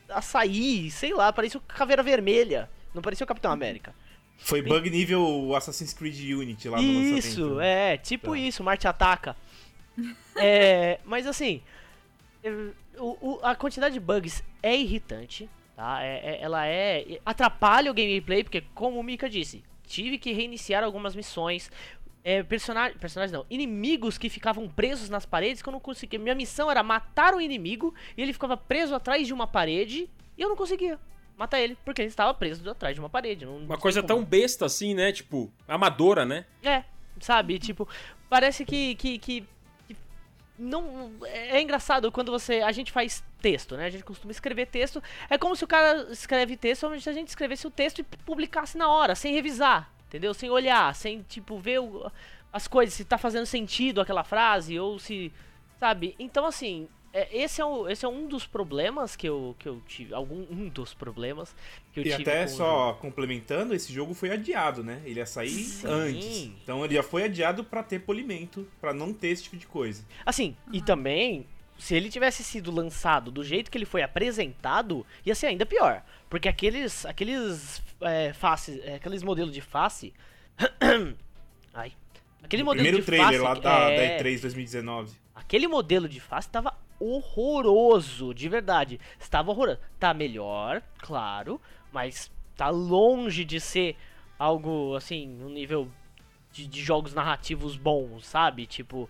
a 0.08 0.22
sair, 0.22 0.90
sei 0.90 1.14
lá, 1.14 1.32
parecia 1.32 1.58
o 1.58 1.62
Caveira 1.62 2.02
Vermelha, 2.02 2.68
não 2.92 3.02
parecia 3.02 3.24
o 3.24 3.28
Capitão 3.28 3.52
América. 3.52 3.94
Foi 4.38 4.60
bug 4.60 4.90
nível 4.90 5.54
Assassin's 5.54 5.92
Creed 5.92 6.18
Unity 6.36 6.68
lá 6.68 6.76
no 6.80 6.82
Isso, 6.82 7.60
é, 7.60 7.96
tipo 7.96 8.32
tá. 8.32 8.38
isso, 8.38 8.62
Marte 8.64 8.88
Ataca. 8.88 9.36
É, 10.34 10.98
mas 11.04 11.26
assim, 11.26 11.60
o- 12.98 13.16
o- 13.20 13.40
a 13.42 13.54
quantidade 13.54 13.94
de 13.94 14.00
bugs 14.00 14.42
é 14.62 14.74
irritante, 14.76 15.48
tá? 15.76 16.02
É- 16.02 16.36
é- 16.36 16.42
ela 16.42 16.66
é. 16.66 17.20
atrapalha 17.24 17.90
o 17.90 17.94
gameplay, 17.94 18.42
porque, 18.42 18.62
como 18.74 18.98
o 18.98 19.02
Mika 19.02 19.28
disse, 19.28 19.62
tive 19.86 20.18
que 20.18 20.32
reiniciar 20.32 20.82
algumas 20.82 21.14
missões. 21.14 21.70
É, 22.24 22.40
personagem, 22.42 22.96
personagens 22.98 23.32
não, 23.32 23.44
inimigos 23.50 24.16
que 24.16 24.28
ficavam 24.28 24.68
presos 24.68 25.10
nas 25.10 25.26
paredes 25.26 25.60
que 25.60 25.68
eu 25.68 25.72
não 25.72 25.80
conseguia. 25.80 26.18
Minha 26.20 26.36
missão 26.36 26.70
era 26.70 26.80
matar 26.82 27.34
o 27.34 27.40
inimigo 27.40 27.92
e 28.16 28.22
ele 28.22 28.32
ficava 28.32 28.56
preso 28.56 28.94
atrás 28.94 29.26
de 29.26 29.34
uma 29.34 29.46
parede 29.46 30.08
e 30.38 30.42
eu 30.42 30.48
não 30.48 30.54
conseguia 30.56 31.00
matar 31.36 31.60
ele, 31.60 31.76
porque 31.84 32.02
ele 32.02 32.08
estava 32.08 32.32
preso 32.34 32.68
atrás 32.70 32.94
de 32.94 33.00
uma 33.00 33.08
parede. 33.10 33.44
Não, 33.44 33.56
Uma 33.58 33.78
coisa 33.78 34.02
tão 34.02 34.24
besta 34.24 34.66
assim, 34.66 34.94
né? 34.94 35.12
Tipo, 35.12 35.52
amadora, 35.66 36.24
né? 36.24 36.44
é, 36.62 36.84
sabe? 37.20 37.58
Tipo, 37.58 37.88
parece 38.28 38.64
que, 38.64 38.94
que, 38.96 39.18
que, 39.18 39.44
não 40.58 41.10
é 41.24 41.60
engraçado 41.60 42.12
quando 42.12 42.30
você 42.30 42.60
a 42.60 42.70
gente 42.72 42.92
faz 42.92 43.24
texto, 43.40 43.76
né? 43.76 43.86
A 43.86 43.90
gente 43.90 44.04
costuma 44.04 44.30
escrever 44.30 44.66
texto. 44.66 45.02
É 45.28 45.36
como 45.38 45.56
se 45.56 45.64
o 45.64 45.66
cara 45.66 46.08
escreve 46.12 46.56
texto, 46.56 46.82
como 46.82 47.00
se 47.00 47.08
a 47.08 47.12
gente 47.12 47.28
escrevesse 47.28 47.66
o 47.66 47.70
texto 47.70 48.00
e 48.00 48.02
publicasse 48.04 48.76
na 48.78 48.88
hora, 48.88 49.14
sem 49.14 49.32
revisar, 49.32 49.90
entendeu? 50.06 50.32
Sem 50.34 50.50
olhar, 50.50 50.94
sem 50.94 51.22
tipo 51.22 51.58
ver 51.58 51.80
o- 51.80 52.10
as 52.52 52.68
coisas, 52.68 52.94
se 52.94 53.04
tá 53.04 53.16
fazendo 53.16 53.46
sentido 53.46 54.00
aquela 54.00 54.22
frase 54.22 54.78
ou 54.78 54.98
se, 54.98 55.32
sabe? 55.80 56.14
Então 56.18 56.44
assim, 56.46 56.86
é, 57.12 57.28
esse, 57.42 57.60
é 57.60 57.64
o, 57.64 57.88
esse 57.88 58.04
é 58.04 58.08
um 58.08 58.26
dos 58.26 58.46
problemas 58.46 59.14
que 59.14 59.28
eu, 59.28 59.54
que 59.58 59.68
eu 59.68 59.82
tive. 59.86 60.14
Algum 60.14 60.46
um 60.50 60.68
dos 60.68 60.94
problemas 60.94 61.54
que 61.92 62.00
eu 62.00 62.04
E 62.04 62.10
tive. 62.10 62.22
até 62.22 62.42
com 62.44 62.48
só 62.48 62.94
complementando, 62.94 63.74
esse 63.74 63.92
jogo 63.92 64.14
foi 64.14 64.30
adiado, 64.30 64.82
né? 64.82 65.02
Ele 65.04 65.20
ia 65.20 65.26
sair 65.26 65.50
Sim. 65.50 65.86
antes. 65.86 66.44
Então 66.62 66.84
ele 66.84 66.94
já 66.94 67.02
foi 67.02 67.24
adiado 67.24 67.62
pra 67.64 67.82
ter 67.82 68.00
polimento, 68.00 68.66
pra 68.80 68.94
não 68.94 69.12
ter 69.12 69.28
esse 69.28 69.42
tipo 69.44 69.56
de 69.56 69.66
coisa. 69.66 70.04
Assim, 70.24 70.56
e 70.72 70.80
também, 70.80 71.46
se 71.78 71.94
ele 71.94 72.08
tivesse 72.08 72.42
sido 72.42 72.70
lançado 72.70 73.30
do 73.30 73.44
jeito 73.44 73.70
que 73.70 73.76
ele 73.76 73.84
foi 73.84 74.02
apresentado, 74.02 75.04
ia 75.26 75.34
ser 75.34 75.48
ainda 75.48 75.66
pior. 75.66 76.02
Porque 76.30 76.48
aqueles. 76.48 77.04
aqueles. 77.04 77.82
É, 78.00 78.32
faces. 78.32 78.80
é, 78.84 78.94
aqueles 78.94 79.22
modelos 79.22 79.52
de 79.52 79.60
face. 79.60 80.12
Ai. 81.74 81.92
Aquele 82.42 82.62
O 82.62 82.66
modelo 82.66 82.82
primeiro 82.84 82.98
de 82.98 83.04
trailer 83.06 83.40
face. 83.40 83.42
lá 83.42 83.54
da, 83.54 83.90
é, 83.90 84.18
da 84.18 84.24
E3 84.24 84.40
2019. 84.40 85.12
Aquele 85.34 85.68
modelo 85.68 86.08
de 86.08 86.20
face 86.20 86.48
tava 86.48 86.74
horroroso, 87.02 88.32
de 88.32 88.48
verdade. 88.48 89.00
Estava 89.18 89.50
horroroso. 89.50 89.80
Tá 89.98 90.14
melhor, 90.14 90.82
claro, 90.98 91.60
mas 91.92 92.30
tá 92.56 92.68
longe 92.68 93.44
de 93.44 93.60
ser 93.60 93.96
algo 94.38 94.94
assim, 94.96 95.42
um 95.42 95.48
nível 95.48 95.88
de, 96.52 96.66
de 96.66 96.82
jogos 96.82 97.14
narrativos 97.14 97.76
bons, 97.76 98.26
sabe? 98.26 98.66
Tipo. 98.66 99.08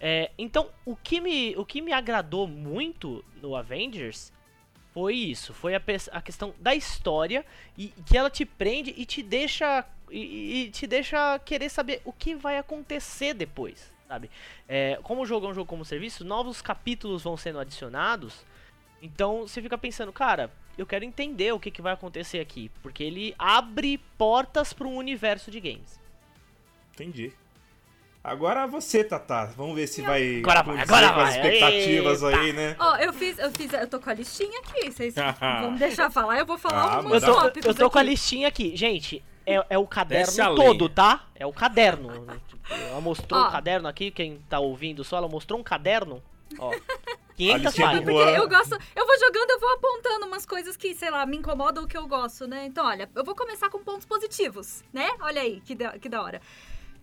é, 0.00 0.30
então, 0.38 0.68
o 0.84 0.94
que, 0.94 1.20
me, 1.20 1.56
o 1.56 1.64
que 1.64 1.80
me 1.80 1.92
agradou 1.92 2.46
muito 2.46 3.24
no 3.42 3.56
Avengers 3.56 4.32
foi 4.92 5.14
isso. 5.14 5.54
Foi 5.54 5.74
a, 5.74 5.82
a 6.12 6.20
questão 6.20 6.54
da 6.58 6.74
história 6.74 7.44
e 7.76 7.88
que 8.06 8.16
ela 8.16 8.30
te 8.30 8.44
prende 8.44 8.94
e 8.96 9.04
te 9.04 9.22
deixa. 9.22 9.84
E, 10.10 10.64
e 10.64 10.70
te 10.70 10.86
deixa 10.86 11.38
querer 11.40 11.68
saber 11.68 12.00
o 12.02 12.12
que 12.14 12.34
vai 12.34 12.56
acontecer 12.56 13.34
depois, 13.34 13.92
sabe? 14.08 14.30
É, 14.66 14.98
como 15.02 15.22
o 15.22 15.26
jogo 15.26 15.46
é 15.46 15.50
um 15.50 15.54
jogo 15.54 15.66
como 15.68 15.84
serviço, 15.84 16.24
novos 16.24 16.62
capítulos 16.62 17.22
vão 17.22 17.36
sendo 17.36 17.60
adicionados. 17.60 18.44
Então 19.02 19.42
você 19.46 19.60
fica 19.62 19.76
pensando, 19.78 20.12
cara, 20.12 20.50
eu 20.76 20.86
quero 20.86 21.04
entender 21.04 21.52
o 21.52 21.60
que, 21.60 21.70
que 21.70 21.82
vai 21.82 21.92
acontecer 21.92 22.40
aqui. 22.40 22.70
Porque 22.82 23.02
ele 23.04 23.34
abre 23.38 23.98
portas 24.16 24.72
para 24.72 24.88
um 24.88 24.96
universo 24.96 25.50
de 25.50 25.60
games. 25.60 26.00
Entendi. 26.94 27.32
Agora 28.24 28.66
você, 28.66 29.04
Tata. 29.04 29.46
Vamos 29.56 29.76
ver 29.76 29.86
se 29.86 30.02
vai 30.02 30.40
Agora 30.40 30.62
vai, 30.62 30.80
agora 30.80 31.12
com 31.12 31.20
as 31.20 31.36
vai. 31.36 31.36
expectativas 31.36 32.22
Eita. 32.22 32.38
aí, 32.40 32.52
né? 32.52 32.76
Ó, 32.78 32.96
eu 32.96 33.12
fiz, 33.12 33.38
eu 33.38 33.50
fiz, 33.52 33.72
eu 33.72 33.86
tô 33.88 34.00
com 34.00 34.10
a 34.10 34.14
listinha 34.14 34.58
aqui. 34.60 34.90
Vocês 34.90 35.14
vão 35.60 35.70
me 35.72 35.78
deixar 35.78 36.10
falar, 36.10 36.38
eu 36.38 36.44
vou 36.44 36.58
falar 36.58 36.82
Ah, 36.82 36.96
alguns 36.96 37.12
Eu 37.12 37.20
tô, 37.20 37.40
tópicos 37.40 37.66
eu 37.66 37.74
tô 37.74 37.88
com 37.90 37.98
a 37.98 38.00
aqui. 38.00 38.10
listinha 38.10 38.48
aqui. 38.48 38.76
Gente, 38.76 39.24
é, 39.48 39.66
é 39.70 39.78
o 39.78 39.86
caderno 39.86 40.54
todo, 40.54 40.88
tá? 40.88 41.26
É 41.34 41.46
o 41.46 41.52
caderno. 41.52 42.26
Ela 42.70 43.00
mostrou 43.00 43.40
Ó. 43.40 43.48
um 43.48 43.50
caderno 43.50 43.88
aqui, 43.88 44.10
quem 44.10 44.38
tá 44.48 44.58
ouvindo 44.60 45.02
só, 45.02 45.16
ela 45.16 45.28
mostrou 45.28 45.58
um 45.58 45.62
caderno. 45.62 46.22
Ó, 46.58 46.70
500 47.36 47.64
listinha 47.64 48.00
do 48.00 48.12
páginas. 48.12 48.36
Eu 48.36 48.48
gosto, 48.48 48.78
eu 48.94 49.06
vou 49.06 49.18
jogando, 49.18 49.50
eu 49.50 49.60
vou 49.60 49.70
apontando 49.74 50.26
umas 50.26 50.44
coisas 50.44 50.76
que, 50.76 50.94
sei 50.94 51.10
lá, 51.10 51.24
me 51.24 51.36
incomodam 51.36 51.84
o 51.84 51.86
que 51.86 51.96
eu 51.96 52.06
gosto, 52.06 52.46
né? 52.46 52.66
Então, 52.66 52.84
olha, 52.84 53.08
eu 53.14 53.24
vou 53.24 53.34
começar 53.34 53.70
com 53.70 53.78
pontos 53.78 54.04
positivos, 54.04 54.82
né? 54.92 55.08
Olha 55.20 55.40
aí, 55.40 55.60
que 55.60 55.74
da, 55.74 55.98
que 55.98 56.08
da 56.08 56.22
hora. 56.22 56.42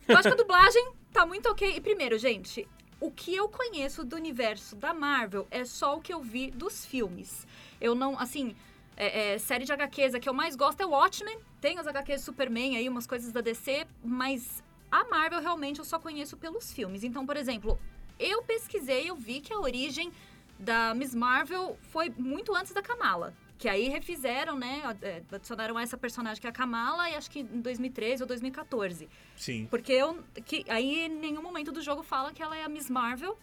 Eu 0.07 0.15
acho 0.15 0.27
que 0.27 0.33
a 0.33 0.37
dublagem 0.37 0.91
tá 1.11 1.25
muito 1.25 1.49
ok. 1.49 1.75
E 1.75 1.81
primeiro, 1.81 2.17
gente, 2.17 2.67
o 2.99 3.09
que 3.09 3.35
eu 3.35 3.49
conheço 3.49 4.03
do 4.03 4.15
universo 4.15 4.75
da 4.75 4.93
Marvel 4.93 5.47
é 5.49 5.65
só 5.65 5.95
o 5.95 6.01
que 6.01 6.13
eu 6.13 6.21
vi 6.21 6.51
dos 6.51 6.85
filmes. 6.85 7.47
Eu 7.81 7.95
não, 7.95 8.19
assim, 8.19 8.55
é, 8.97 9.33
é, 9.33 9.37
série 9.37 9.65
de 9.65 9.73
HQs, 9.73 10.15
a 10.15 10.19
que 10.19 10.29
eu 10.29 10.33
mais 10.33 10.55
gosto 10.55 10.81
é 10.81 10.85
Watchmen. 10.85 11.37
Tem 11.59 11.77
as 11.77 11.87
HQs 11.87 12.21
Superman 12.21 12.77
aí, 12.77 12.87
umas 12.87 13.05
coisas 13.05 13.31
da 13.31 13.41
DC, 13.41 13.85
mas 14.03 14.63
a 14.91 15.03
Marvel 15.05 15.41
realmente 15.41 15.79
eu 15.79 15.85
só 15.85 15.99
conheço 15.99 16.37
pelos 16.37 16.71
filmes. 16.71 17.03
Então, 17.03 17.25
por 17.25 17.35
exemplo, 17.35 17.77
eu 18.19 18.43
pesquisei, 18.43 19.09
eu 19.09 19.15
vi 19.15 19.41
que 19.41 19.53
a 19.53 19.59
origem 19.59 20.11
da 20.57 20.93
Miss 20.93 21.13
Marvel 21.13 21.77
foi 21.91 22.09
muito 22.17 22.55
antes 22.55 22.73
da 22.73 22.81
Kamala. 22.81 23.33
Que 23.57 23.69
aí 23.69 23.87
refizeram, 23.87 24.57
né? 24.57 24.81
é, 25.01 25.21
Adicionaram 25.31 25.79
essa 25.79 25.97
personagem 25.97 26.41
que 26.41 26.47
é 26.47 26.49
a 26.49 26.53
Kamala, 26.53 27.09
e 27.09 27.15
acho 27.15 27.31
que 27.31 27.39
em 27.39 27.61
2013 27.61 28.23
ou 28.23 28.27
2014. 28.27 29.09
Sim. 29.35 29.65
Porque 29.69 29.93
eu. 29.93 30.23
Que, 30.45 30.65
aí 30.67 31.05
em 31.05 31.09
nenhum 31.09 31.41
momento 31.41 31.71
do 31.71 31.81
jogo 31.81 32.03
fala 32.03 32.33
que 32.33 32.43
ela 32.43 32.55
é 32.55 32.63
a 32.63 32.69
Miss 32.69 32.89
Marvel, 32.89 33.37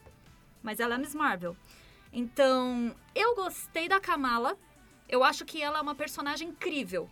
mas 0.62 0.80
ela 0.80 0.94
é 0.94 0.96
a 0.96 0.98
Miss 0.98 1.14
Marvel. 1.14 1.56
Então, 2.12 2.94
eu 3.14 3.34
gostei 3.34 3.88
da 3.88 3.98
Kamala. 3.98 4.56
Eu 5.08 5.22
acho 5.22 5.44
que 5.44 5.62
ela 5.62 5.78
é 5.78 5.82
uma 5.82 5.94
personagem 5.94 6.48
incrível. 6.48 7.08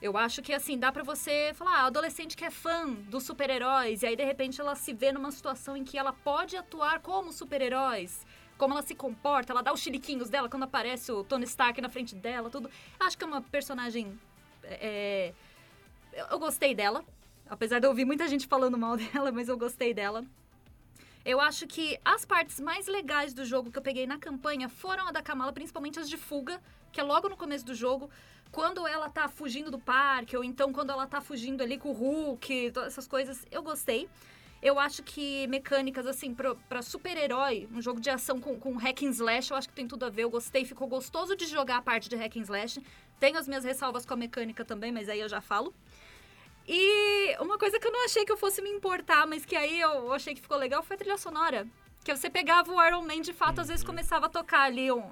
Eu 0.00 0.16
acho 0.16 0.42
que, 0.42 0.52
assim, 0.52 0.76
dá 0.76 0.90
pra 0.90 1.02
você 1.04 1.52
falar, 1.54 1.76
ah, 1.76 1.86
adolescente 1.86 2.36
que 2.36 2.44
é 2.44 2.50
fã 2.50 2.90
dos 2.90 3.22
super-heróis, 3.22 4.02
e 4.02 4.06
aí, 4.06 4.16
de 4.16 4.24
repente, 4.24 4.60
ela 4.60 4.74
se 4.74 4.92
vê 4.92 5.12
numa 5.12 5.30
situação 5.30 5.76
em 5.76 5.84
que 5.84 5.96
ela 5.96 6.12
pode 6.12 6.56
atuar 6.56 6.98
como 7.00 7.32
super-heróis. 7.32 8.26
Como 8.58 8.74
ela 8.74 8.82
se 8.82 8.94
comporta, 8.94 9.52
ela 9.52 9.62
dá 9.62 9.72
os 9.72 9.80
chiliquinhos 9.80 10.28
dela 10.28 10.48
quando 10.48 10.64
aparece 10.64 11.10
o 11.12 11.22
Tony 11.24 11.44
Stark 11.44 11.80
na 11.80 11.88
frente 11.88 12.14
dela, 12.14 12.50
tudo. 12.50 12.68
Acho 12.98 13.16
que 13.16 13.24
é 13.24 13.26
uma 13.26 13.40
personagem. 13.42 14.18
é, 14.64 15.32
eu- 16.12 16.26
Eu 16.32 16.38
gostei 16.38 16.74
dela. 16.74 17.04
Apesar 17.48 17.78
de 17.80 17.86
eu 17.86 17.90
ouvir 17.90 18.04
muita 18.04 18.26
gente 18.28 18.46
falando 18.46 18.76
mal 18.78 18.96
dela, 18.98 19.30
mas 19.32 19.48
eu 19.48 19.56
gostei 19.56 19.92
dela. 19.94 20.24
Eu 21.24 21.40
acho 21.40 21.66
que 21.68 21.98
as 22.04 22.24
partes 22.24 22.58
mais 22.60 22.86
legais 22.88 23.32
do 23.32 23.44
jogo 23.44 23.70
que 23.70 23.78
eu 23.78 23.82
peguei 23.82 24.06
na 24.06 24.18
campanha 24.18 24.68
foram 24.68 25.06
a 25.08 25.12
da 25.12 25.22
Kamala, 25.22 25.52
principalmente 25.52 25.98
as 26.00 26.08
de 26.08 26.16
fuga, 26.16 26.60
que 26.92 27.00
é 27.00 27.02
logo 27.02 27.28
no 27.28 27.36
começo 27.36 27.64
do 27.64 27.74
jogo, 27.74 28.10
quando 28.52 28.86
ela 28.86 29.08
tá 29.08 29.28
fugindo 29.28 29.70
do 29.70 29.78
parque, 29.78 30.36
ou 30.36 30.44
então 30.44 30.72
quando 30.72 30.90
ela 30.90 31.06
tá 31.06 31.20
fugindo 31.20 31.62
ali 31.62 31.78
com 31.78 31.88
o 31.88 31.92
Hulk, 31.92 32.70
todas 32.72 32.92
essas 32.92 33.08
coisas, 33.08 33.46
eu 33.50 33.62
gostei. 33.62 34.08
Eu 34.62 34.78
acho 34.78 35.02
que 35.02 35.44
mecânicas, 35.48 36.06
assim, 36.06 36.36
pra 36.68 36.82
super-herói, 36.82 37.68
um 37.72 37.82
jogo 37.82 38.00
de 38.00 38.08
ação 38.10 38.40
com, 38.40 38.56
com 38.60 38.76
hack 38.76 39.02
and 39.02 39.10
slash, 39.10 39.50
eu 39.50 39.56
acho 39.56 39.68
que 39.68 39.74
tem 39.74 39.88
tudo 39.88 40.04
a 40.04 40.10
ver. 40.10 40.22
Eu 40.22 40.30
gostei, 40.30 40.64
ficou 40.64 40.86
gostoso 40.86 41.34
de 41.34 41.46
jogar 41.46 41.78
a 41.78 41.82
parte 41.82 42.08
de 42.08 42.14
hack 42.14 42.36
and 42.36 42.42
slash. 42.42 42.80
Tenho 43.18 43.36
as 43.36 43.48
minhas 43.48 43.64
ressalvas 43.64 44.06
com 44.06 44.14
a 44.14 44.16
mecânica 44.16 44.64
também, 44.64 44.92
mas 44.92 45.08
aí 45.08 45.18
eu 45.18 45.28
já 45.28 45.40
falo. 45.40 45.74
E 46.68 47.36
uma 47.40 47.58
coisa 47.58 47.80
que 47.80 47.86
eu 47.88 47.90
não 47.90 48.04
achei 48.04 48.24
que 48.24 48.30
eu 48.30 48.36
fosse 48.36 48.62
me 48.62 48.70
importar, 48.70 49.26
mas 49.26 49.44
que 49.44 49.56
aí 49.56 49.80
eu 49.80 50.12
achei 50.12 50.32
que 50.32 50.40
ficou 50.40 50.56
legal 50.56 50.80
foi 50.82 50.94
a 50.94 50.98
trilha 50.98 51.18
sonora. 51.18 51.66
Que 52.04 52.14
você 52.16 52.28
pegava 52.28 52.72
o 52.72 52.84
Iron 52.84 53.02
Man 53.02 53.20
de 53.20 53.32
fato, 53.32 53.60
às 53.60 53.68
vezes 53.68 53.84
começava 53.84 54.26
a 54.26 54.28
tocar 54.28 54.62
ali 54.62 54.90
um. 54.90 55.02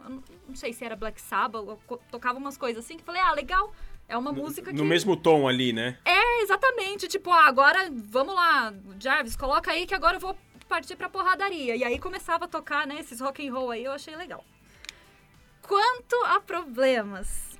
não- 0.48 0.54
sei 0.56 0.72
se 0.72 0.84
era 0.84 0.96
Black 0.96 1.20
Sabbath, 1.20 1.78
tocava 2.10 2.36
umas 2.38 2.56
coisas 2.58 2.84
assim, 2.84 2.96
que 2.96 3.02
eu 3.02 3.06
falei, 3.06 3.20
ah, 3.22 3.32
legal. 3.32 3.72
É 4.08 4.16
uma 4.16 4.32
música 4.32 4.72
que. 4.72 4.76
No 4.76 4.84
mesmo 4.84 5.16
tom 5.16 5.46
ali, 5.46 5.72
né? 5.72 5.96
É, 6.04 6.42
exatamente. 6.42 7.06
Tipo, 7.06 7.30
ah, 7.30 7.46
agora 7.46 7.88
vamos 7.92 8.34
lá, 8.34 8.74
Jarvis, 8.98 9.36
coloca 9.36 9.70
aí 9.70 9.86
que 9.86 9.94
agora 9.94 10.16
eu 10.16 10.20
vou 10.20 10.36
partir 10.68 10.96
pra 10.96 11.08
porradaria. 11.08 11.76
E 11.76 11.84
aí 11.84 11.96
começava 11.98 12.46
a 12.46 12.48
tocar, 12.48 12.86
né, 12.88 12.98
esses 12.98 13.20
rock 13.20 13.46
and 13.46 13.52
roll 13.52 13.70
aí, 13.70 13.84
eu 13.84 13.92
achei 13.92 14.16
legal. 14.16 14.44
Quanto 15.62 16.16
a 16.24 16.40
problemas. 16.40 17.50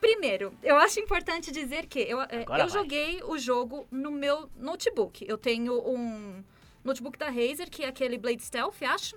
Primeiro, 0.00 0.52
eu 0.62 0.76
acho 0.76 0.98
importante 1.00 1.50
dizer 1.52 1.86
que 1.86 1.98
eu, 2.00 2.20
é, 2.22 2.42
Agora 2.42 2.62
eu 2.64 2.68
vai. 2.68 2.82
joguei 2.82 3.20
o 3.24 3.36
jogo 3.38 3.86
no 3.90 4.10
meu 4.10 4.48
notebook. 4.56 5.24
Eu 5.28 5.36
tenho 5.36 5.74
um 5.88 6.42
notebook 6.88 7.18
da 7.18 7.26
Razer, 7.26 7.70
que 7.70 7.84
é 7.84 7.88
aquele 7.88 8.18
Blade 8.18 8.42
Stealth, 8.42 8.82
acho. 8.82 9.16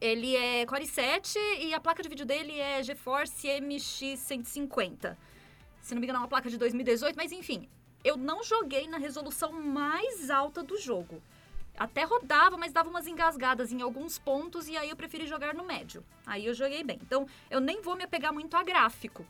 Ele 0.00 0.36
é 0.36 0.64
Core 0.66 0.84
i7 0.84 1.36
e 1.60 1.74
a 1.74 1.80
placa 1.80 2.02
de 2.02 2.08
vídeo 2.08 2.24
dele 2.24 2.58
é 2.58 2.82
GeForce 2.82 3.48
MX150. 3.48 5.16
Se 5.80 5.94
não 5.94 6.00
me 6.00 6.06
engano, 6.06 6.18
é 6.18 6.22
uma 6.22 6.28
placa 6.28 6.48
de 6.48 6.58
2018, 6.58 7.16
mas 7.16 7.32
enfim. 7.32 7.68
Eu 8.04 8.16
não 8.16 8.42
joguei 8.42 8.86
na 8.86 8.98
resolução 8.98 9.52
mais 9.52 10.30
alta 10.30 10.62
do 10.62 10.78
jogo. 10.78 11.20
Até 11.76 12.04
rodava, 12.04 12.56
mas 12.56 12.72
dava 12.72 12.88
umas 12.88 13.06
engasgadas 13.06 13.72
em 13.72 13.82
alguns 13.82 14.18
pontos 14.18 14.68
e 14.68 14.76
aí 14.76 14.88
eu 14.88 14.96
preferi 14.96 15.26
jogar 15.26 15.54
no 15.54 15.64
médio. 15.64 16.04
Aí 16.24 16.46
eu 16.46 16.54
joguei 16.54 16.84
bem. 16.84 16.98
Então, 17.02 17.26
eu 17.50 17.60
nem 17.60 17.82
vou 17.82 17.96
me 17.96 18.04
apegar 18.04 18.32
muito 18.32 18.56
a 18.56 18.62
gráfico. 18.62 19.26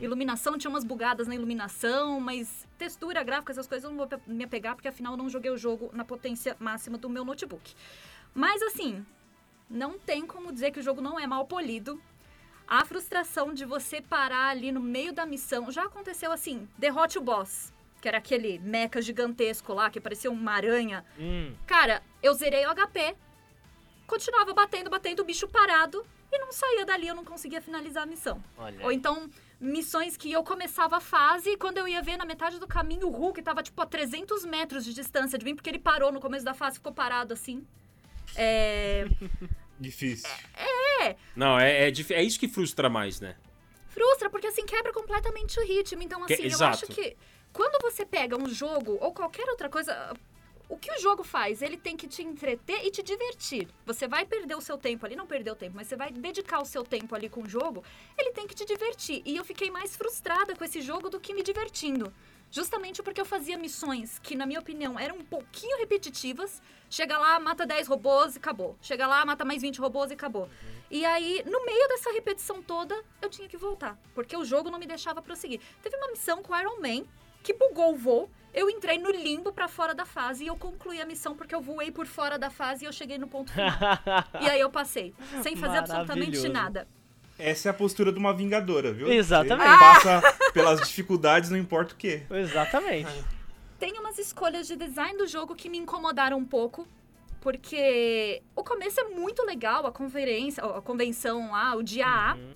Iluminação, 0.00 0.56
tinha 0.58 0.70
umas 0.70 0.84
bugadas 0.84 1.26
na 1.26 1.34
iluminação, 1.34 2.20
mas 2.20 2.66
textura, 2.78 3.22
gráfico, 3.22 3.50
essas 3.52 3.66
coisas 3.66 3.84
eu 3.84 3.94
não 3.94 4.06
vou 4.06 4.20
me 4.26 4.44
apegar, 4.44 4.74
porque 4.74 4.88
afinal 4.88 5.12
eu 5.12 5.16
não 5.16 5.28
joguei 5.28 5.50
o 5.50 5.56
jogo 5.56 5.90
na 5.92 6.04
potência 6.04 6.56
máxima 6.58 6.96
do 6.98 7.08
meu 7.08 7.24
notebook. 7.24 7.74
Mas 8.34 8.62
assim, 8.62 9.04
não 9.68 9.98
tem 9.98 10.26
como 10.26 10.52
dizer 10.52 10.70
que 10.70 10.80
o 10.80 10.82
jogo 10.82 11.00
não 11.00 11.18
é 11.18 11.26
mal 11.26 11.46
polido. 11.46 12.00
A 12.66 12.84
frustração 12.84 13.52
de 13.52 13.64
você 13.64 14.00
parar 14.00 14.48
ali 14.50 14.70
no 14.70 14.80
meio 14.80 15.12
da 15.12 15.26
missão 15.26 15.70
já 15.72 15.84
aconteceu 15.84 16.30
assim: 16.30 16.68
derrote 16.78 17.18
o 17.18 17.20
boss, 17.20 17.72
que 18.00 18.06
era 18.06 18.18
aquele 18.18 18.58
mecha 18.60 19.02
gigantesco 19.02 19.74
lá 19.74 19.90
que 19.90 20.00
parecia 20.00 20.30
uma 20.30 20.52
aranha. 20.52 21.04
Hum, 21.18 21.52
Cara, 21.66 22.00
eu 22.22 22.32
zerei 22.32 22.64
o 22.66 22.70
HP, 22.74 23.16
continuava 24.06 24.52
batendo, 24.54 24.88
batendo 24.90 25.20
o 25.20 25.24
bicho 25.24 25.48
parado 25.48 26.04
e 26.32 26.38
não 26.38 26.52
saía 26.52 26.86
dali, 26.86 27.08
eu 27.08 27.14
não 27.14 27.24
conseguia 27.24 27.60
finalizar 27.60 28.04
a 28.04 28.06
missão. 28.06 28.42
olha. 28.56 28.84
Ou 28.84 28.92
então, 28.92 29.28
missões 29.60 30.16
que 30.16 30.32
eu 30.32 30.42
começava 30.42 30.96
a 30.96 31.00
fase 31.00 31.50
e 31.50 31.56
quando 31.56 31.78
eu 31.78 31.86
ia 31.86 32.00
ver 32.02 32.16
na 32.16 32.24
metade 32.24 32.58
do 32.58 32.66
caminho, 32.66 33.08
o 33.08 33.10
Hulk 33.10 33.42
tava 33.42 33.62
tipo 33.62 33.80
a 33.82 33.86
300 33.86 34.44
metros 34.46 34.84
de 34.84 34.94
distância 34.94 35.38
de 35.38 35.44
mim, 35.44 35.54
porque 35.54 35.68
ele 35.68 35.78
parou 35.78 36.10
no 36.10 36.18
começo 36.20 36.44
da 36.44 36.54
fase, 36.54 36.76
ficou 36.76 36.92
parado 36.92 37.34
assim. 37.34 37.66
É. 38.36 39.04
Difícil. 39.78 40.28
Não, 41.34 41.58
é, 41.58 41.88
é, 41.88 41.90
dif- 41.90 42.12
é 42.12 42.22
isso 42.22 42.38
que 42.38 42.46
frustra 42.48 42.88
mais, 42.90 43.20
né? 43.20 43.34
Frustra, 43.88 44.28
porque 44.28 44.46
assim 44.46 44.64
quebra 44.66 44.92
completamente 44.92 45.58
o 45.58 45.66
ritmo. 45.66 46.02
Então, 46.02 46.24
Que- 46.26 46.34
assim, 46.34 46.42
eu 46.42 46.48
exato. 46.48 46.84
acho 46.84 46.86
que 46.88 47.16
quando 47.52 47.80
você 47.82 48.04
pega 48.04 48.36
um 48.36 48.46
jogo 48.48 48.98
ou 49.00 49.12
qualquer 49.12 49.48
outra 49.48 49.68
coisa. 49.68 50.14
O 50.70 50.78
que 50.78 50.92
o 50.92 51.00
jogo 51.00 51.24
faz? 51.24 51.62
Ele 51.62 51.76
tem 51.76 51.96
que 51.96 52.06
te 52.06 52.22
entreter 52.22 52.86
e 52.86 52.92
te 52.92 53.02
divertir. 53.02 53.66
Você 53.84 54.06
vai 54.06 54.24
perder 54.24 54.54
o 54.54 54.60
seu 54.60 54.78
tempo 54.78 55.04
ali, 55.04 55.16
não 55.16 55.26
perder 55.26 55.50
o 55.50 55.56
tempo, 55.56 55.74
mas 55.74 55.88
você 55.88 55.96
vai 55.96 56.12
dedicar 56.12 56.62
o 56.62 56.64
seu 56.64 56.84
tempo 56.84 57.12
ali 57.12 57.28
com 57.28 57.42
o 57.42 57.48
jogo, 57.48 57.82
ele 58.16 58.30
tem 58.30 58.46
que 58.46 58.54
te 58.54 58.64
divertir. 58.64 59.20
E 59.26 59.34
eu 59.34 59.44
fiquei 59.44 59.68
mais 59.68 59.96
frustrada 59.96 60.54
com 60.54 60.62
esse 60.62 60.80
jogo 60.80 61.10
do 61.10 61.18
que 61.18 61.34
me 61.34 61.42
divertindo. 61.42 62.14
Justamente 62.52 63.02
porque 63.02 63.20
eu 63.20 63.24
fazia 63.24 63.58
missões 63.58 64.20
que, 64.20 64.36
na 64.36 64.46
minha 64.46 64.60
opinião, 64.60 64.96
eram 64.96 65.16
um 65.16 65.24
pouquinho 65.24 65.76
repetitivas. 65.78 66.62
Chega 66.88 67.18
lá, 67.18 67.40
mata 67.40 67.66
10 67.66 67.88
robôs 67.88 68.36
e 68.36 68.38
acabou. 68.38 68.76
Chega 68.80 69.08
lá, 69.08 69.26
mata 69.26 69.44
mais 69.44 69.62
20 69.62 69.80
robôs 69.80 70.12
e 70.12 70.14
acabou. 70.14 70.48
E 70.88 71.04
aí, 71.04 71.42
no 71.46 71.64
meio 71.64 71.88
dessa 71.88 72.12
repetição 72.12 72.62
toda, 72.62 72.94
eu 73.20 73.28
tinha 73.28 73.48
que 73.48 73.56
voltar. 73.56 73.98
Porque 74.14 74.36
o 74.36 74.44
jogo 74.44 74.70
não 74.70 74.78
me 74.78 74.86
deixava 74.86 75.20
prosseguir. 75.20 75.60
Teve 75.82 75.96
uma 75.96 76.12
missão 76.12 76.44
com 76.44 76.56
Iron 76.56 76.80
Man 76.80 77.04
que 77.42 77.54
bugou 77.54 77.92
o 77.92 77.96
voo. 77.96 78.30
Eu 78.52 78.68
entrei 78.68 78.98
no 78.98 79.10
limbo 79.10 79.52
pra 79.52 79.68
fora 79.68 79.94
da 79.94 80.04
fase 80.04 80.44
e 80.44 80.48
eu 80.48 80.56
concluí 80.56 81.00
a 81.00 81.06
missão 81.06 81.36
porque 81.36 81.54
eu 81.54 81.60
voei 81.60 81.92
por 81.92 82.06
fora 82.06 82.36
da 82.36 82.50
fase 82.50 82.84
e 82.84 82.86
eu 82.86 82.92
cheguei 82.92 83.16
no 83.16 83.28
ponto 83.28 83.52
final. 83.52 83.70
e 84.42 84.48
aí 84.48 84.60
eu 84.60 84.68
passei, 84.70 85.14
sem 85.42 85.54
fazer 85.54 85.78
absolutamente 85.78 86.48
nada. 86.48 86.88
Essa 87.38 87.68
é 87.68 87.70
a 87.70 87.74
postura 87.74 88.12
de 88.12 88.18
uma 88.18 88.34
vingadora, 88.34 88.92
viu? 88.92 89.10
Exatamente. 89.10 89.70
Você 89.70 89.78
passa 89.78 90.22
pelas 90.52 90.80
dificuldades, 90.80 91.48
não 91.48 91.56
importa 91.56 91.94
o 91.94 91.96
quê. 91.96 92.24
Exatamente. 92.28 93.24
Tem 93.78 93.98
umas 93.98 94.18
escolhas 94.18 94.66
de 94.66 94.76
design 94.76 95.16
do 95.16 95.26
jogo 95.26 95.54
que 95.54 95.68
me 95.68 95.78
incomodaram 95.78 96.36
um 96.36 96.44
pouco. 96.44 96.86
Porque 97.40 98.42
o 98.54 98.62
começo 98.62 99.00
é 99.00 99.04
muito 99.04 99.42
legal, 99.44 99.86
a 99.86 99.92
conferência, 99.92 100.62
a 100.62 100.82
convenção 100.82 101.52
lá, 101.52 101.74
o 101.74 101.82
dia 101.82 102.06
A. 102.06 102.34
Uhum. 102.34 102.54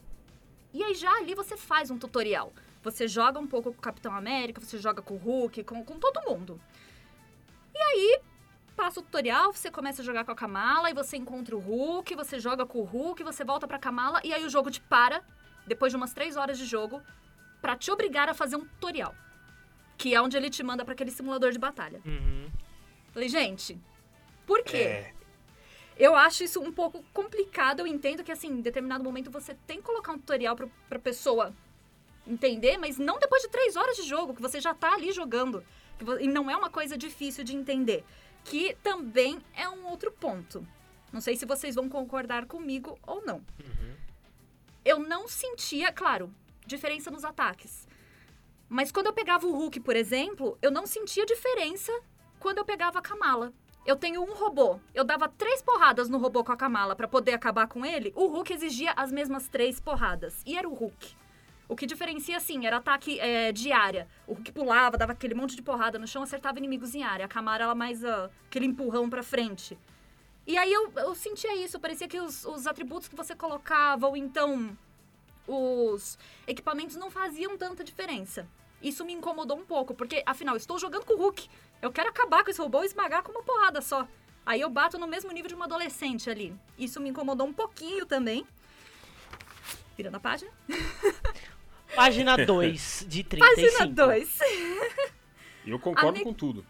E 0.74 0.82
aí 0.82 0.94
já 0.94 1.10
ali 1.10 1.34
você 1.34 1.56
faz 1.56 1.90
um 1.90 1.96
tutorial. 1.96 2.52
Você 2.84 3.08
joga 3.08 3.40
um 3.40 3.46
pouco 3.46 3.72
com 3.72 3.78
o 3.78 3.82
Capitão 3.82 4.14
América, 4.14 4.60
você 4.60 4.78
joga 4.78 5.00
com 5.00 5.14
o 5.14 5.16
Hulk, 5.16 5.64
com, 5.64 5.82
com 5.82 5.98
todo 5.98 6.20
mundo. 6.28 6.60
E 7.74 7.78
aí, 7.78 8.20
passa 8.76 9.00
o 9.00 9.02
tutorial, 9.02 9.52
você 9.52 9.70
começa 9.70 10.02
a 10.02 10.04
jogar 10.04 10.24
com 10.24 10.30
a 10.30 10.36
Kamala, 10.36 10.90
e 10.90 10.94
você 10.94 11.16
encontra 11.16 11.56
o 11.56 11.58
Hulk, 11.58 12.14
você 12.14 12.38
joga 12.38 12.66
com 12.66 12.80
o 12.80 12.84
Hulk, 12.84 13.24
você 13.24 13.42
volta 13.42 13.66
pra 13.66 13.78
Kamala, 13.78 14.20
e 14.22 14.34
aí 14.34 14.44
o 14.44 14.50
jogo 14.50 14.70
te 14.70 14.82
para, 14.82 15.22
depois 15.66 15.90
de 15.90 15.96
umas 15.96 16.12
três 16.12 16.36
horas 16.36 16.58
de 16.58 16.66
jogo, 16.66 17.02
pra 17.62 17.74
te 17.74 17.90
obrigar 17.90 18.28
a 18.28 18.34
fazer 18.34 18.56
um 18.56 18.66
tutorial. 18.66 19.14
Que 19.96 20.14
é 20.14 20.20
onde 20.20 20.36
ele 20.36 20.50
te 20.50 20.62
manda 20.62 20.84
pra 20.84 20.92
aquele 20.92 21.10
simulador 21.10 21.52
de 21.52 21.58
batalha. 21.58 22.02
Uhum. 22.04 22.50
Falei, 23.12 23.30
gente, 23.30 23.80
por 24.46 24.62
quê? 24.62 24.76
É. 24.76 25.14
Eu 25.96 26.14
acho 26.14 26.44
isso 26.44 26.60
um 26.60 26.72
pouco 26.72 27.02
complicado. 27.14 27.80
Eu 27.80 27.86
entendo 27.86 28.22
que, 28.22 28.32
assim, 28.32 28.48
em 28.48 28.60
determinado 28.60 29.04
momento 29.04 29.30
você 29.30 29.54
tem 29.66 29.78
que 29.78 29.84
colocar 29.84 30.12
um 30.12 30.18
tutorial 30.18 30.56
pra, 30.56 30.66
pra 30.88 30.98
pessoa 30.98 31.54
entender, 32.26 32.78
mas 32.78 32.98
não 32.98 33.18
depois 33.18 33.42
de 33.42 33.48
três 33.48 33.76
horas 33.76 33.96
de 33.96 34.02
jogo, 34.02 34.34
que 34.34 34.42
você 34.42 34.60
já 34.60 34.74
tá 34.74 34.94
ali 34.94 35.12
jogando. 35.12 35.64
E 36.20 36.26
não 36.26 36.50
é 36.50 36.56
uma 36.56 36.70
coisa 36.70 36.96
difícil 36.96 37.44
de 37.44 37.54
entender. 37.54 38.04
Que 38.44 38.76
também 38.82 39.38
é 39.56 39.68
um 39.68 39.86
outro 39.86 40.10
ponto. 40.12 40.66
Não 41.12 41.20
sei 41.20 41.36
se 41.36 41.46
vocês 41.46 41.74
vão 41.74 41.88
concordar 41.88 42.46
comigo 42.46 42.98
ou 43.06 43.24
não. 43.24 43.42
Eu 44.84 44.98
não 44.98 45.26
sentia, 45.28 45.92
claro, 45.92 46.34
diferença 46.66 47.10
nos 47.10 47.24
ataques. 47.24 47.86
Mas 48.68 48.90
quando 48.90 49.06
eu 49.06 49.12
pegava 49.12 49.46
o 49.46 49.52
Hulk, 49.52 49.80
por 49.80 49.94
exemplo, 49.94 50.58
eu 50.60 50.70
não 50.70 50.86
sentia 50.86 51.24
diferença 51.24 51.92
quando 52.40 52.58
eu 52.58 52.64
pegava 52.64 52.98
a 52.98 53.02
Kamala. 53.02 53.52
Eu 53.86 53.96
tenho 53.96 54.22
um 54.22 54.34
robô. 54.34 54.80
Eu 54.94 55.04
dava 55.04 55.28
três 55.28 55.62
porradas 55.62 56.08
no 56.08 56.18
robô 56.18 56.42
com 56.42 56.52
a 56.52 56.56
Kamala 56.56 56.96
pra 56.96 57.06
poder 57.06 57.32
acabar 57.32 57.68
com 57.68 57.84
ele. 57.84 58.12
O 58.16 58.26
Hulk 58.26 58.52
exigia 58.52 58.92
as 58.96 59.12
mesmas 59.12 59.46
três 59.46 59.78
porradas. 59.78 60.42
E 60.44 60.56
era 60.56 60.68
o 60.68 60.74
Hulk. 60.74 61.14
O 61.68 61.74
que 61.74 61.86
diferencia, 61.86 62.36
assim, 62.36 62.66
era 62.66 62.76
ataque 62.76 63.18
é, 63.18 63.50
de 63.50 63.72
área. 63.72 64.06
O 64.26 64.34
Hulk 64.34 64.52
pulava, 64.52 64.98
dava 64.98 65.12
aquele 65.12 65.34
monte 65.34 65.56
de 65.56 65.62
porrada 65.62 65.98
no 65.98 66.06
chão, 66.06 66.22
acertava 66.22 66.58
inimigos 66.58 66.94
em 66.94 67.02
área. 67.02 67.24
A 67.24 67.28
Kamala, 67.28 67.64
ela 67.64 67.74
mais 67.74 68.04
ah, 68.04 68.30
aquele 68.46 68.66
empurrão 68.66 69.08
pra 69.08 69.22
frente. 69.22 69.78
E 70.46 70.58
aí 70.58 70.72
eu, 70.72 70.92
eu 70.96 71.14
sentia 71.14 71.56
isso. 71.56 71.80
Parecia 71.80 72.06
que 72.06 72.20
os, 72.20 72.44
os 72.44 72.66
atributos 72.66 73.08
que 73.08 73.16
você 73.16 73.34
colocava, 73.34 74.06
ou 74.06 74.16
então 74.16 74.76
os 75.46 76.18
equipamentos 76.46 76.96
não 76.96 77.10
faziam 77.10 77.56
tanta 77.56 77.82
diferença. 77.82 78.46
Isso 78.82 79.04
me 79.04 79.14
incomodou 79.14 79.56
um 79.56 79.64
pouco, 79.64 79.94
porque 79.94 80.22
afinal, 80.26 80.56
estou 80.56 80.78
jogando 80.78 81.06
com 81.06 81.14
o 81.14 81.16
Hulk. 81.16 81.48
Eu 81.80 81.90
quero 81.90 82.10
acabar 82.10 82.44
com 82.44 82.50
esse 82.50 82.60
robô 82.60 82.82
e 82.82 82.86
esmagar 82.86 83.22
com 83.22 83.32
uma 83.32 83.42
porrada 83.42 83.80
só. 83.80 84.06
Aí 84.44 84.60
eu 84.60 84.68
bato 84.68 84.98
no 84.98 85.06
mesmo 85.06 85.32
nível 85.32 85.48
de 85.48 85.54
uma 85.54 85.64
adolescente 85.64 86.28
ali. 86.28 86.54
Isso 86.78 87.00
me 87.00 87.08
incomodou 87.08 87.46
um 87.46 87.52
pouquinho 87.52 88.04
também. 88.04 88.46
Virando 89.96 90.16
a 90.16 90.20
página. 90.20 90.50
Página 91.94 92.36
2 92.44 93.06
de 93.08 93.24
35. 93.24 93.78
Página 93.78 93.86
2. 94.06 94.40
E 95.66 95.70
eu 95.70 95.78
concordo 95.78 96.18
me- 96.18 96.24
com 96.24 96.32
tudo. 96.32 96.64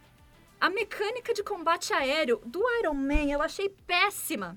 A 0.61 0.71
mecânica 0.71 1.35
de 1.35 1.43
combate 1.43 1.93
aéreo 1.93 2.41
do 2.47 2.61
Iron 2.81 2.95
Man 2.95 3.25
eu 3.31 3.43
achei 3.43 3.69
péssima. 3.87 4.57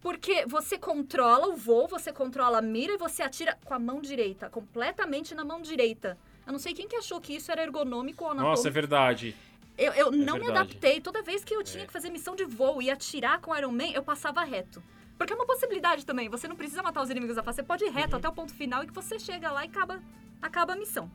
Porque 0.00 0.46
você 0.46 0.78
controla 0.78 1.48
o 1.48 1.56
voo, 1.56 1.88
você 1.88 2.12
controla 2.12 2.58
a 2.58 2.62
mira 2.62 2.92
e 2.92 2.96
você 2.98 3.22
atira 3.22 3.58
com 3.64 3.74
a 3.74 3.78
mão 3.78 4.00
direita, 4.00 4.48
completamente 4.48 5.34
na 5.34 5.44
mão 5.44 5.60
direita. 5.60 6.16
Eu 6.46 6.52
não 6.52 6.58
sei 6.58 6.72
quem 6.72 6.86
que 6.86 6.94
achou 6.96 7.20
que 7.20 7.34
isso 7.34 7.50
era 7.50 7.62
ergonômico 7.62 8.22
ou 8.24 8.30
anatômico. 8.30 8.56
Nossa, 8.56 8.68
é 8.68 8.70
verdade. 8.70 9.34
Eu, 9.76 9.92
eu 9.94 10.10
não 10.10 10.34
me 10.34 10.44
verdade. 10.44 10.70
adaptei. 10.70 11.00
Toda 11.00 11.20
vez 11.22 11.42
que 11.44 11.54
eu 11.54 11.62
tinha 11.64 11.82
É. 11.84 11.86
que 11.86 11.92
fazer 11.92 12.10
missão 12.10 12.36
de 12.36 12.44
voo 12.44 12.80
e 12.80 12.90
atirar 12.90 13.40
com 13.40 13.54
Iron 13.56 13.72
Man, 13.72 13.90
eu 13.92 14.02
passava 14.02 14.42
reto. 14.44 14.82
Porque 15.18 15.32
é 15.32 15.36
uma 15.36 15.44
possibilidade 15.44 16.06
também. 16.06 16.28
Você 16.28 16.46
não 16.46 16.54
precisa 16.54 16.82
matar 16.82 17.02
os 17.02 17.10
inimigos 17.10 17.36
da 17.36 17.42
fase. 17.42 17.56
Você 17.56 17.62
pode 17.64 17.84
ir 17.84 17.90
reto 17.90 18.16
até 18.16 18.28
o 18.28 18.32
ponto 18.32 18.54
final 18.54 18.84
e 18.84 18.86
que 18.86 18.92
você 18.94 19.18
chega 19.18 19.50
lá 19.50 19.64
e 19.64 19.68
acaba, 19.68 20.00
acaba 20.40 20.74
a 20.74 20.76
missão. 20.76 21.10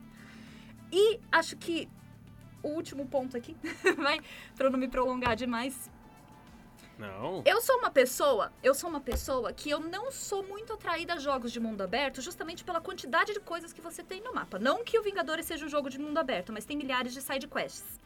E 0.92 1.20
acho 1.32 1.56
que 1.56 1.90
o 2.62 2.68
último 2.68 3.08
ponto 3.08 3.36
aqui, 3.36 3.56
vai, 3.98 4.20
pra 4.56 4.68
eu 4.68 4.72
não 4.72 4.78
me 4.78 4.90
prolongar 4.90 5.36
demais. 5.36 5.90
Não. 6.98 7.42
Eu 7.46 7.60
sou 7.62 7.78
uma 7.78 7.90
pessoa, 7.90 8.54
eu 8.62 8.76
sou 8.76 8.90
uma 8.90 9.02
pessoa 9.02 9.52
que 9.52 9.70
eu 9.70 9.80
não 9.80 10.12
sou 10.12 10.44
muito 10.44 10.74
atraída 10.74 11.14
a 11.14 11.18
jogos 11.18 11.52
de 11.52 11.60
mundo 11.60 11.82
aberto, 11.82 12.22
justamente 12.22 12.64
pela 12.64 12.80
quantidade 12.80 13.34
de 13.34 13.40
coisas 13.40 13.74
que 13.74 13.82
você 13.82 14.04
tem 14.04 14.22
no 14.22 14.34
mapa. 14.34 14.60
Não 14.60 14.84
que 14.84 15.00
o 15.00 15.04
Vingadores 15.04 15.46
seja 15.46 15.66
um 15.66 15.70
jogo 15.70 15.90
de 15.90 15.98
mundo 15.98 16.18
aberto, 16.18 16.54
mas 16.54 16.66
tem 16.66 16.78
milhares 16.78 17.14
de 17.14 17.22
side 17.22 17.48
quests. 17.48 18.00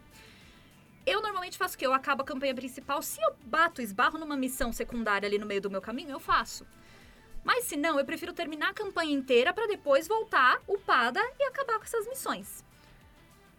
Eu 1.07 1.21
normalmente 1.21 1.57
faço 1.57 1.75
o 1.75 1.77
quê? 1.77 1.87
Eu 1.87 1.93
acabo 1.93 2.21
a 2.21 2.25
campanha 2.25 2.53
principal. 2.53 3.01
Se 3.01 3.21
eu 3.21 3.33
bato, 3.45 3.81
esbarro 3.81 4.19
numa 4.19 4.35
missão 4.35 4.73
secundária 4.73 5.25
ali 5.25 5.37
no 5.37 5.45
meio 5.45 5.61
do 5.61 5.71
meu 5.71 5.81
caminho, 5.81 6.09
eu 6.09 6.19
faço. 6.19 6.67
Mas 7.45 7.63
se 7.63 7.77
não, 7.77 7.97
eu 7.97 8.03
prefiro 8.03 8.33
terminar 8.33 8.71
a 8.71 8.73
campanha 8.73 9.13
inteira 9.13 9.53
pra 9.53 9.67
depois 9.67 10.05
voltar, 10.05 10.61
upada 10.67 11.21
e 11.39 11.43
acabar 11.43 11.77
com 11.77 11.85
essas 11.85 12.05
missões. 12.09 12.61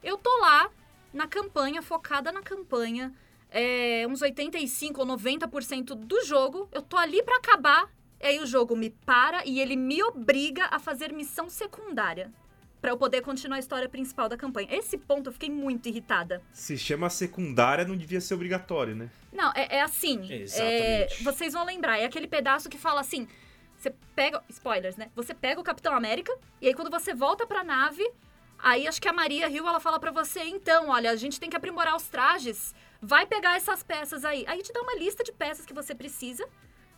Eu 0.05 0.19
tô 0.19 0.29
lá 0.41 0.71
na 1.11 1.27
campanha, 1.27 1.81
focada 1.81 2.31
na 2.31 2.43
campanha, 2.43 3.15
é, 3.51 4.07
uns 4.07 4.21
85 4.21 5.01
ou 5.01 5.07
90% 5.07 5.95
do 5.95 6.23
jogo, 6.27 6.69
eu 6.71 6.83
tô 6.83 6.99
ali 6.99 7.23
pra 7.23 7.37
acabar, 7.37 7.91
aí 8.21 8.39
o 8.41 8.47
jogo 8.47 8.77
me 8.77 8.91
para 8.91 9.47
e 9.47 9.59
ele 9.59 9.75
me 9.75 10.03
obriga 10.03 10.67
a 10.71 10.79
fazer 10.79 11.15
missão 11.15 11.49
secundária. 11.49 12.31
Pra 12.81 12.91
eu 12.91 12.97
poder 12.97 13.23
continuar 13.23 13.57
a 13.57 13.59
história 13.59 13.89
principal 13.89 14.29
da 14.29 14.37
campanha. 14.37 14.69
Esse 14.71 14.97
ponto 14.97 15.29
eu 15.29 15.33
fiquei 15.33 15.51
muito 15.51 15.89
irritada. 15.89 16.41
Se 16.53 16.79
chama 16.79 17.11
secundária, 17.11 17.85
não 17.85 17.97
devia 17.97 18.21
ser 18.21 18.35
obrigatório, 18.35 18.95
né? 18.95 19.11
Não, 19.33 19.53
é, 19.55 19.77
é 19.79 19.83
assim. 19.83 20.21
Exatamente. 20.33 20.63
é, 20.63 21.09
vocês 21.23 21.53
vão 21.53 21.65
lembrar, 21.65 21.99
é 21.99 22.05
aquele 22.05 22.29
pedaço 22.29 22.69
que 22.69 22.79
fala 22.79 23.01
assim: 23.01 23.27
você 23.77 23.95
pega. 24.15 24.43
Spoilers, 24.49 24.97
né? 24.97 25.11
Você 25.15 25.35
pega 25.35 25.61
o 25.61 25.65
Capitão 25.65 25.95
América, 25.95 26.33
e 26.61 26.67
aí 26.69 26.75
quando 26.75 26.91
você 26.91 27.15
volta 27.15 27.47
pra 27.47 27.65
nave, 27.65 28.09
aí 28.59 28.87
acho 28.87 29.01
que 29.01 29.09
a 29.09 29.13
Maria 29.13 29.49
Hill 29.49 29.67
ela 29.67 29.81
fala 29.81 29.99
pra 29.99 30.11
você: 30.11 30.43
então, 30.45 30.89
olha, 30.89 31.11
a 31.11 31.17
gente 31.17 31.41
tem 31.41 31.51
que 31.51 31.57
aprimorar 31.57 31.97
os 31.97 32.09
trajes, 32.09 32.75
vai 33.01 33.27
pegar 33.27 33.57
essas 33.57 33.83
peças 33.83 34.25
aí. 34.25 34.45
Aí 34.47 34.63
te 34.63 34.73
dá 34.73 34.81
uma 34.83 34.95
lista 34.97 35.23
de 35.25 35.33
peças 35.33 35.67
que 35.67 35.75
você 35.75 35.95
precisa. 35.95 36.49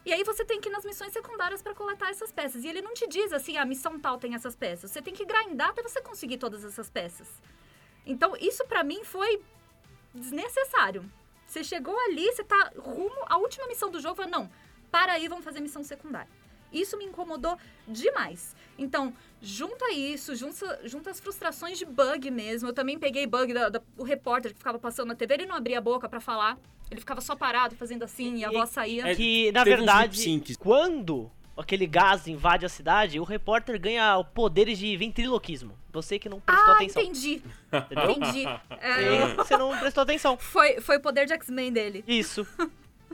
E 0.04 0.12
aí 0.12 0.24
você 0.24 0.44
tem 0.44 0.60
que 0.60 0.68
ir 0.68 0.72
nas 0.72 0.84
missões 0.84 1.12
secundárias 1.12 1.62
pra 1.62 1.74
coletar 1.74 2.10
essas 2.10 2.32
peças. 2.32 2.64
E 2.64 2.68
ele 2.68 2.80
não 2.80 2.94
te 2.94 3.06
diz 3.06 3.32
assim, 3.32 3.56
a 3.56 3.64
missão 3.64 3.98
tal 4.00 4.18
tem 4.18 4.34
essas 4.34 4.56
peças. 4.56 4.90
Você 4.90 5.02
tem 5.02 5.12
que 5.12 5.24
grindar 5.24 5.70
até 5.70 5.82
você 5.82 6.00
conseguir 6.00 6.38
todas 6.38 6.64
essas 6.64 6.88
peças. 6.88 7.28
Então, 8.06 8.34
isso 8.40 8.64
pra 8.66 8.82
mim 8.82 9.04
foi 9.04 9.42
desnecessário. 10.14 11.04
Você 11.46 11.62
chegou 11.62 11.98
ali, 12.06 12.32
você 12.32 12.44
tá 12.44 12.72
rumo 12.78 13.24
à 13.26 13.36
última 13.36 13.66
missão 13.66 13.90
do 13.90 14.00
jogo, 14.00 14.24
não, 14.26 14.50
para 14.90 15.12
aí, 15.12 15.28
vamos 15.28 15.44
fazer 15.44 15.60
missão 15.60 15.84
secundária. 15.84 16.30
Isso 16.72 16.96
me 16.96 17.04
incomodou 17.04 17.56
demais. 17.86 18.54
Então, 18.78 19.12
junta 19.42 19.92
isso, 19.92 20.34
junta, 20.34 20.80
junta 20.84 21.10
as 21.10 21.20
frustrações 21.20 21.78
de 21.78 21.84
bug 21.84 22.30
mesmo. 22.30 22.68
Eu 22.68 22.72
também 22.72 22.98
peguei 22.98 23.26
bug 23.26 23.52
do, 23.52 23.70
do 23.70 23.82
o 23.96 24.02
repórter 24.02 24.52
que 24.52 24.58
ficava 24.58 24.78
passando 24.78 25.08
na 25.08 25.14
TV, 25.14 25.34
ele 25.34 25.46
não 25.46 25.56
abria 25.56 25.78
a 25.78 25.80
boca 25.80 26.08
para 26.08 26.20
falar. 26.20 26.58
Ele 26.90 27.00
ficava 27.00 27.20
só 27.20 27.36
parado 27.36 27.76
fazendo 27.76 28.02
assim 28.02 28.38
e 28.38 28.44
a 28.44 28.50
voz 28.50 28.70
saía. 28.70 29.08
É, 29.08 29.14
Que, 29.14 29.52
na 29.52 29.62
verdade, 29.62 30.42
quando 30.58 31.30
aquele 31.56 31.86
gás 31.86 32.26
invade 32.26 32.64
a 32.64 32.68
cidade, 32.68 33.20
o 33.20 33.24
repórter 33.24 33.78
ganha 33.78 34.22
poderes 34.34 34.78
de 34.78 34.96
ventriloquismo. 34.96 35.78
Você 35.92 36.18
que 36.18 36.28
não 36.28 36.40
prestou 36.40 36.72
ah, 36.72 36.76
atenção. 36.76 37.02
entendi. 37.02 37.42
Entendeu? 37.72 38.10
Entendi. 38.10 38.44
É, 38.80 39.34
Você 39.34 39.56
não 39.56 39.76
prestou 39.78 40.02
atenção. 40.02 40.36
foi, 40.38 40.80
foi 40.80 40.96
o 40.96 41.00
poder 41.00 41.26
de 41.26 41.32
X-Men 41.34 41.72
dele. 41.72 42.04
Isso. 42.06 42.46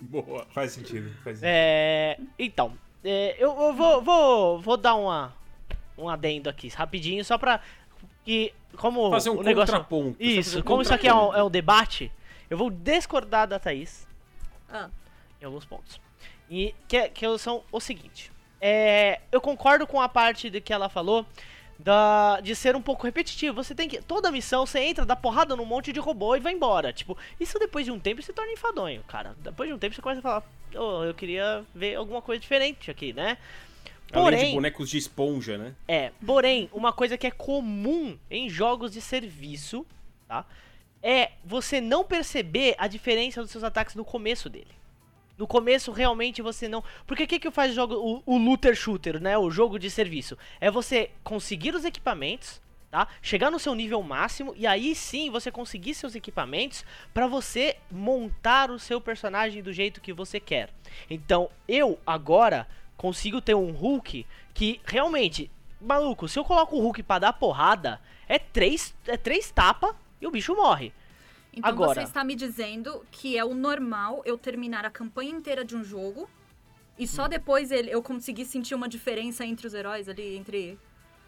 Boa. 0.01 0.47
Faz 0.51 0.73
sentido, 0.73 1.11
faz 1.25 1.38
sentido. 1.38 1.51
É, 1.51 2.19
então, 2.38 2.79
é, 3.07 3.37
eu, 3.38 3.57
eu 3.59 3.73
vou, 3.73 4.03
vou, 4.03 4.61
vou 4.61 4.77
dar 4.77 4.95
uma, 4.97 5.33
um 5.97 6.09
adendo 6.09 6.51
aqui, 6.51 6.69
rapidinho, 6.69 7.25
só 7.25 7.38
pra 7.38 7.61
que, 8.25 8.53
como 8.77 9.11
Fazer 9.11 9.31
um 9.31 9.38
o 9.38 9.42
negócio... 9.42 9.73
contraponto. 9.73 10.16
Isso, 10.21 10.59
um 10.59 10.62
como 10.62 10.83
isso 10.83 10.92
aqui 10.92 11.07
é 11.07 11.12
um, 11.12 11.16
contraponto. 11.16 11.38
é 11.38 11.45
um 11.45 11.51
debate, 11.51 12.12
eu 12.51 12.59
vou 12.59 12.71
discordar 12.71 13.47
da 13.47 13.59
Thaís 13.59 14.07
Ah, 14.69 14.90
em 15.40 15.45
alguns 15.45 15.64
pontos. 15.64 16.01
E 16.51 16.75
que, 16.88 17.09
que 17.11 17.38
são 17.38 17.62
o 17.71 17.81
seguinte. 17.81 18.33
É, 18.61 19.21
eu 19.31 19.40
concordo 19.40 19.87
com 19.87 20.01
a 20.01 20.09
parte 20.09 20.51
de 20.51 20.61
que 20.61 20.73
ela 20.73 20.88
falou 20.88 21.25
da, 21.79 22.40
de 22.40 22.55
ser 22.55 22.75
um 22.75 22.83
pouco 22.83 23.05
repetitivo. 23.05 23.62
Você 23.62 23.75
tem 23.75 23.88
que. 23.88 24.01
Toda 24.01 24.33
missão 24.33 24.64
você 24.64 24.81
entra, 24.81 25.05
dá 25.05 25.14
porrada 25.14 25.55
num 25.57 25.64
monte 25.64 25.92
de 25.92 26.01
robô 26.01 26.35
e 26.37 26.40
vai 26.40 26.53
embora. 26.53 26.92
Tipo, 26.92 27.16
isso 27.38 27.59
depois 27.59 27.85
de 27.85 27.92
um 27.92 27.99
tempo 27.99 28.23
se 28.23 28.33
torna 28.33 28.53
enfadonho, 28.53 29.03
cara. 29.05 29.37
Depois 29.38 29.69
de 29.69 29.75
um 29.75 29.79
tempo 29.79 29.95
você 29.95 30.03
começa 30.03 30.21
a 30.21 30.23
falar, 30.23 30.42
oh, 30.74 31.05
eu 31.05 31.14
queria 31.14 31.64
ver 31.74 31.94
alguma 31.96 32.22
coisa 32.22 32.40
diferente 32.40 32.90
aqui, 32.90 33.12
né? 33.12 33.38
Além 34.12 34.31
de 34.31 34.37
Porém, 34.37 34.55
bonecos 34.55 34.90
de 34.90 34.98
esponja, 34.98 35.59
né? 35.59 35.74
é, 35.88 36.12
porém, 36.24 36.70
uma 36.72 36.92
coisa 36.92 37.18
que 37.18 37.26
é 37.26 37.31
comum 37.31 38.16
em 38.31 38.48
jogos 38.48 38.92
de 38.92 39.00
serviço, 39.00 39.85
tá? 40.29 40.46
É 41.02 41.33
você 41.44 41.81
não 41.81 42.05
perceber 42.05 42.74
a 42.79 42.87
diferença 42.87 43.42
dos 43.42 43.50
seus 43.50 43.64
ataques 43.64 43.94
no 43.94 44.05
começo 44.05 44.48
dele. 44.48 44.70
No 45.37 45.46
começo, 45.46 45.92
realmente, 45.92 46.40
você 46.40 46.66
não... 46.66 46.83
Porque 47.07 47.24
o 47.24 47.26
que 47.26 47.38
que 47.38 47.50
faz 47.50 47.72
o 47.72 47.74
jogo, 47.74 47.94
o, 47.94 48.22
o 48.35 48.38
looter 48.38 48.74
shooter, 48.74 49.20
né? 49.20 49.37
O 49.37 49.50
jogo 49.50 49.79
de 49.79 49.90
serviço. 49.90 50.38
É 50.61 50.70
você 50.70 51.11
conseguir 51.22 51.74
os 51.74 51.85
equipamentos, 51.85 52.61
tá? 52.96 53.09
Chegar 53.20 53.50
no 53.50 53.59
seu 53.59 53.74
nível 53.74 54.02
máximo 54.02 54.54
e 54.56 54.66
aí 54.66 54.94
sim 54.94 55.28
você 55.30 55.50
conseguir 55.50 55.94
seus 55.94 56.14
equipamentos 56.14 56.82
pra 57.12 57.26
você 57.26 57.76
montar 57.90 58.70
o 58.70 58.78
seu 58.78 58.98
personagem 59.00 59.62
do 59.62 59.70
jeito 59.70 60.00
que 60.00 60.14
você 60.14 60.40
quer. 60.40 60.70
Então, 61.11 61.50
eu 61.68 61.98
agora 62.06 62.66
consigo 62.96 63.42
ter 63.42 63.54
um 63.54 63.72
Hulk 63.72 64.26
que 64.54 64.80
realmente, 64.87 65.50
maluco, 65.78 66.26
se 66.26 66.38
eu 66.38 66.44
coloco 66.44 66.74
o 66.76 66.80
Hulk 66.80 67.02
pra 67.02 67.18
dar 67.18 67.35
porrada, 67.35 68.00
é 68.26 68.38
três, 68.38 68.94
é 69.06 69.18
três 69.18 69.50
tapa 69.50 69.94
e 70.18 70.26
o 70.26 70.30
bicho 70.30 70.54
morre. 70.56 70.90
então 71.52 71.68
Agora. 71.68 72.00
você 72.00 72.06
está 72.06 72.24
me 72.24 72.35
dizendo 72.35 73.04
que 73.11 73.37
é 73.37 73.44
o 73.44 73.52
normal 73.54 74.22
eu 74.24 74.38
terminar 74.38 74.87
a 74.87 74.90
campanha 74.90 75.30
inteira 75.30 75.62
de 75.62 75.76
um 75.76 75.85
jogo 75.85 76.30
e 76.98 77.04
Hum. 77.04 77.06
só 77.06 77.28
depois 77.28 77.70
ele, 77.70 77.90
eu 77.90 78.02
conseguir 78.02 78.46
sentir 78.46 78.74
uma 78.74 78.88
diferença 78.88 79.44
entre 79.44 79.66
os 79.66 79.74
heróis 79.74 80.09
ali, 80.09 80.35
entre... 80.35 80.78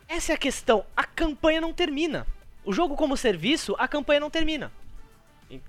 Essa 0.09 0.33
é 0.33 0.35
a 0.35 0.39
questão. 0.39 0.85
A 0.97 1.05
campanha 1.05 1.61
não 1.61 1.73
termina. 1.73 2.27
O 2.65 2.73
jogo 2.73 2.97
como 2.97 3.17
serviço, 3.17 3.75
a 3.79 3.87
campanha 3.87 4.21
não 4.21 4.31
termina. 4.31 4.73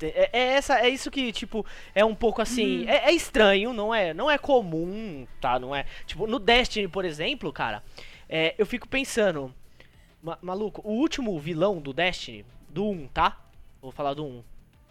É, 0.02 0.30
é 0.34 0.44
essa, 0.56 0.80
é 0.80 0.90
isso 0.90 1.10
que, 1.10 1.32
tipo, 1.32 1.66
é 1.96 2.04
um 2.04 2.14
pouco 2.16 2.42
assim. 2.42 2.86
É, 2.88 3.10
é 3.10 3.12
estranho, 3.14 3.72
não 3.74 3.94
é, 3.96 4.14
não 4.14 4.30
é 4.30 4.38
comum, 4.38 5.26
tá? 5.40 5.58
Não 5.60 5.74
é. 5.76 5.86
Tipo, 6.06 6.28
no 6.28 6.38
Destiny, 6.40 6.88
por 6.88 7.06
exemplo, 7.06 7.52
cara, 7.54 7.82
é, 8.28 8.56
eu 8.58 8.66
fico 8.66 8.88
pensando. 8.88 9.54
ma- 10.22 10.38
maluco, 10.42 10.82
o 10.84 10.92
último 10.92 11.38
vilão 11.40 11.80
do 11.80 11.94
Destiny, 11.94 12.46
do 12.70 12.90
1, 12.90 13.08
tá? 13.08 13.38
Vou 13.82 13.92
falar 13.92 14.14
do 14.14 14.26
1. 14.26 14.44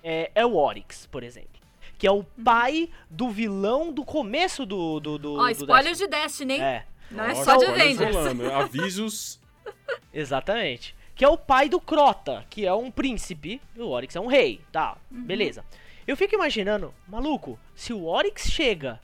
É, 0.03 0.31
é 0.35 0.47
o 0.47 0.55
Oryx, 0.57 1.07
por 1.07 1.23
exemplo. 1.23 1.59
Que 1.99 2.07
é 2.07 2.11
o 2.13 2.23
pai 2.45 2.89
do 3.11 3.29
vilão 3.29 3.93
do 3.93 4.05
começo 4.05 4.65
do. 4.65 5.01
do, 5.01 5.19
do 5.19 5.35
Ó, 5.35 5.45
do 5.47 5.51
spoiler 5.51 5.95
de 5.95 6.07
Destiny, 6.07 6.55
hein? 6.55 6.63
É. 6.63 6.87
Não 7.11 7.25
é 7.25 7.35
só 7.35 7.57
de 7.57 7.65
Avengers. 7.67 8.15
rolando. 8.15 8.53
Avisos. 8.53 9.41
Exatamente. 10.13 10.95
Que 11.15 11.25
é 11.25 11.29
o 11.29 11.37
pai 11.37 11.69
do 11.69 11.81
Crota, 11.81 12.45
que 12.49 12.65
é 12.67 12.73
um 12.73 12.91
príncipe, 12.91 13.61
e 13.75 13.81
o 13.81 13.89
Oryx 13.89 14.15
é 14.15 14.21
um 14.21 14.27
rei, 14.27 14.61
tá, 14.71 14.97
beleza. 15.11 15.65
Eu 16.07 16.17
fico 16.17 16.35
imaginando, 16.35 16.95
maluco, 17.07 17.59
se 17.75 17.93
o 17.93 18.05
Oryx 18.05 18.49
chega 18.51 19.01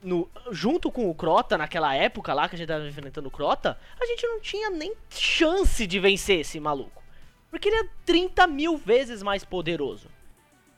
no, 0.00 0.30
junto 0.52 0.90
com 0.92 1.10
o 1.10 1.14
Crota 1.14 1.58
naquela 1.58 1.94
época 1.94 2.32
lá 2.32 2.48
que 2.48 2.54
a 2.54 2.58
gente 2.58 2.68
tava 2.68 2.86
enfrentando 2.86 3.26
o 3.28 3.30
Crota, 3.30 3.76
a 4.00 4.06
gente 4.06 4.24
não 4.26 4.40
tinha 4.40 4.70
nem 4.70 4.94
chance 5.10 5.84
de 5.86 5.98
vencer 5.98 6.40
esse 6.40 6.60
maluco. 6.60 7.02
Porque 7.50 7.68
ele 7.68 7.76
é 7.78 7.88
30 8.06 8.46
mil 8.46 8.76
vezes 8.76 9.22
mais 9.22 9.44
poderoso. 9.44 10.08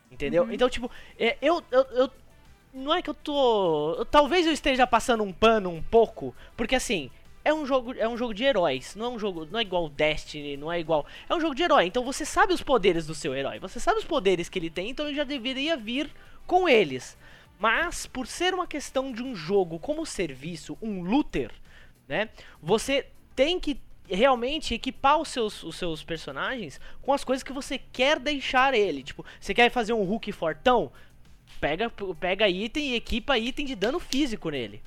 Entendeu? 0.09 0.51
Então, 0.51 0.67
tipo, 0.69 0.89
é, 1.17 1.37
eu, 1.41 1.61
eu, 1.71 1.81
eu- 1.91 2.11
Não 2.73 2.93
é 2.93 3.01
que 3.01 3.09
eu 3.09 3.13
tô. 3.13 4.05
talvez 4.09 4.45
eu 4.47 4.53
esteja 4.53 4.87
passando 4.87 5.23
um 5.23 5.33
pano 5.33 5.69
um 5.69 5.81
pouco. 5.81 6.33
Porque 6.55 6.75
assim, 6.75 7.11
é 7.43 7.53
um 7.53 7.65
jogo, 7.65 7.93
é 7.97 8.07
um 8.07 8.15
jogo 8.15 8.33
de 8.33 8.43
heróis. 8.43 8.95
Não 8.95 9.05
é 9.07 9.09
um 9.09 9.19
jogo. 9.19 9.45
Não 9.45 9.59
é 9.59 9.61
igual 9.61 9.89
Destiny, 9.89 10.55
não 10.55 10.71
é 10.71 10.79
igual. 10.79 11.05
É 11.29 11.35
um 11.35 11.39
jogo 11.39 11.55
de 11.55 11.63
herói. 11.63 11.85
Então 11.85 12.03
você 12.03 12.25
sabe 12.25 12.53
os 12.53 12.63
poderes 12.63 13.05
do 13.05 13.15
seu 13.15 13.35
herói. 13.35 13.59
Você 13.59 13.79
sabe 13.79 13.99
os 13.99 14.05
poderes 14.05 14.47
que 14.47 14.59
ele 14.59 14.69
tem, 14.69 14.89
então 14.89 15.05
ele 15.07 15.15
já 15.15 15.23
deveria 15.23 15.75
vir 15.75 16.09
com 16.47 16.67
eles. 16.69 17.17
Mas, 17.59 18.07
por 18.07 18.25
ser 18.25 18.53
uma 18.53 18.65
questão 18.65 19.11
de 19.11 19.21
um 19.21 19.35
jogo 19.35 19.77
como 19.77 20.05
serviço, 20.05 20.77
um 20.81 21.01
looter, 21.03 21.51
né? 22.07 22.29
Você 22.59 23.05
tem 23.35 23.59
que 23.59 23.79
realmente 24.09 24.73
equipar 24.73 25.19
os 25.19 25.29
seus, 25.29 25.63
os 25.63 25.75
seus 25.75 26.03
personagens 26.03 26.81
com 27.01 27.13
as 27.13 27.23
coisas 27.23 27.43
que 27.43 27.53
você 27.53 27.77
quer 27.77 28.19
deixar 28.19 28.73
ele. 28.73 29.03
Tipo, 29.03 29.25
você 29.39 29.53
quer 29.53 29.69
fazer 29.69 29.93
um 29.93 30.03
Hulk 30.03 30.31
fortão? 30.31 30.91
Pega, 31.61 31.89
pega 32.19 32.49
item 32.49 32.89
e 32.89 32.95
equipa 32.95 33.37
item 33.37 33.65
de 33.65 33.75
dano 33.75 33.99
físico 33.99 34.49
nele. 34.49 34.81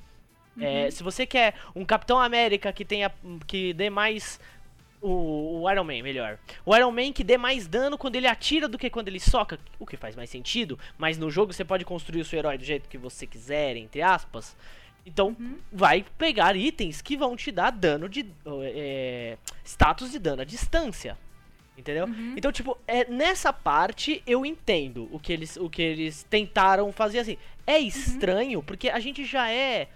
É, 0.59 0.89
se 0.89 1.03
você 1.03 1.25
quer 1.25 1.55
um 1.75 1.83
Capitão 1.83 2.19
América 2.19 2.71
que 2.71 2.85
tenha 2.85 3.11
que 3.45 3.73
dê 3.73 3.89
mais 3.89 4.39
o, 5.01 5.61
o 5.61 5.71
Iron 5.71 5.83
Man, 5.83 6.01
melhor. 6.01 6.37
O 6.65 6.75
Iron 6.75 6.91
Man 6.91 7.11
que 7.11 7.23
dê 7.23 7.37
mais 7.37 7.67
dano 7.67 7.97
quando 7.97 8.15
ele 8.15 8.27
atira 8.27 8.67
do 8.67 8.77
que 8.77 8.89
quando 8.89 9.07
ele 9.07 9.19
soca, 9.19 9.59
o 9.77 9.85
que 9.85 9.97
faz 9.97 10.15
mais 10.15 10.29
sentido, 10.29 10.79
mas 10.97 11.17
no 11.17 11.29
jogo 11.29 11.53
você 11.53 11.65
pode 11.65 11.83
construir 11.83 12.21
o 12.21 12.25
seu 12.25 12.39
herói 12.39 12.57
do 12.57 12.63
jeito 12.63 12.89
que 12.89 12.97
você 12.97 13.27
quiser, 13.27 13.75
entre 13.75 14.01
aspas. 14.01 14.55
Então, 15.05 15.37
vai 15.71 16.03
pegar 16.17 16.55
itens 16.55 16.99
que 17.01 17.15
vão 17.15 17.35
te 17.35 17.51
dar 17.51 17.69
dano 17.71 18.09
de. 18.09 18.25
é, 18.63 19.37
status 19.63 20.11
de 20.11 20.17
dano 20.17 20.41
à 20.41 20.45
distância. 20.45 21.15
Entendeu? 21.77 22.07
Então, 22.37 22.51
tipo, 22.51 22.77
é, 22.87 23.05
nessa 23.05 23.51
parte 23.51 24.23
eu 24.25 24.45
entendo 24.45 25.09
o 25.11 25.19
que 25.19 25.33
eles, 25.33 25.57
o 25.57 25.69
que 25.69 25.81
eles 25.81 26.23
tentaram 26.29 26.91
fazer 26.91 27.19
assim. 27.19 27.37
É 27.67 27.77
estranho, 27.79 28.61
porque 28.63 28.89
a 28.89 28.99
gente 28.99 29.25
já 29.25 29.49
é. 29.51 29.89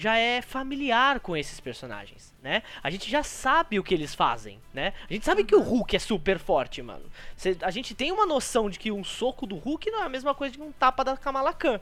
Já 0.00 0.16
é 0.16 0.40
familiar 0.40 1.18
com 1.18 1.36
esses 1.36 1.58
personagens, 1.58 2.32
né? 2.40 2.62
A 2.84 2.88
gente 2.88 3.10
já 3.10 3.24
sabe 3.24 3.80
o 3.80 3.82
que 3.82 3.92
eles 3.92 4.14
fazem, 4.14 4.60
né? 4.72 4.92
A 5.10 5.12
gente 5.12 5.24
sabe 5.24 5.42
que 5.42 5.56
o 5.56 5.60
Hulk 5.60 5.96
é 5.96 5.98
super 5.98 6.38
forte, 6.38 6.80
mano. 6.80 7.04
Cê- 7.36 7.56
a 7.62 7.70
gente 7.72 7.96
tem 7.96 8.12
uma 8.12 8.24
noção 8.24 8.70
de 8.70 8.78
que 8.78 8.92
um 8.92 9.02
soco 9.02 9.44
do 9.44 9.56
Hulk 9.56 9.90
não 9.90 10.04
é 10.04 10.06
a 10.06 10.08
mesma 10.08 10.32
coisa 10.36 10.54
que 10.54 10.62
um 10.62 10.70
tapa 10.70 11.02
da 11.04 11.16
Kamala 11.16 11.52
Khan. 11.52 11.80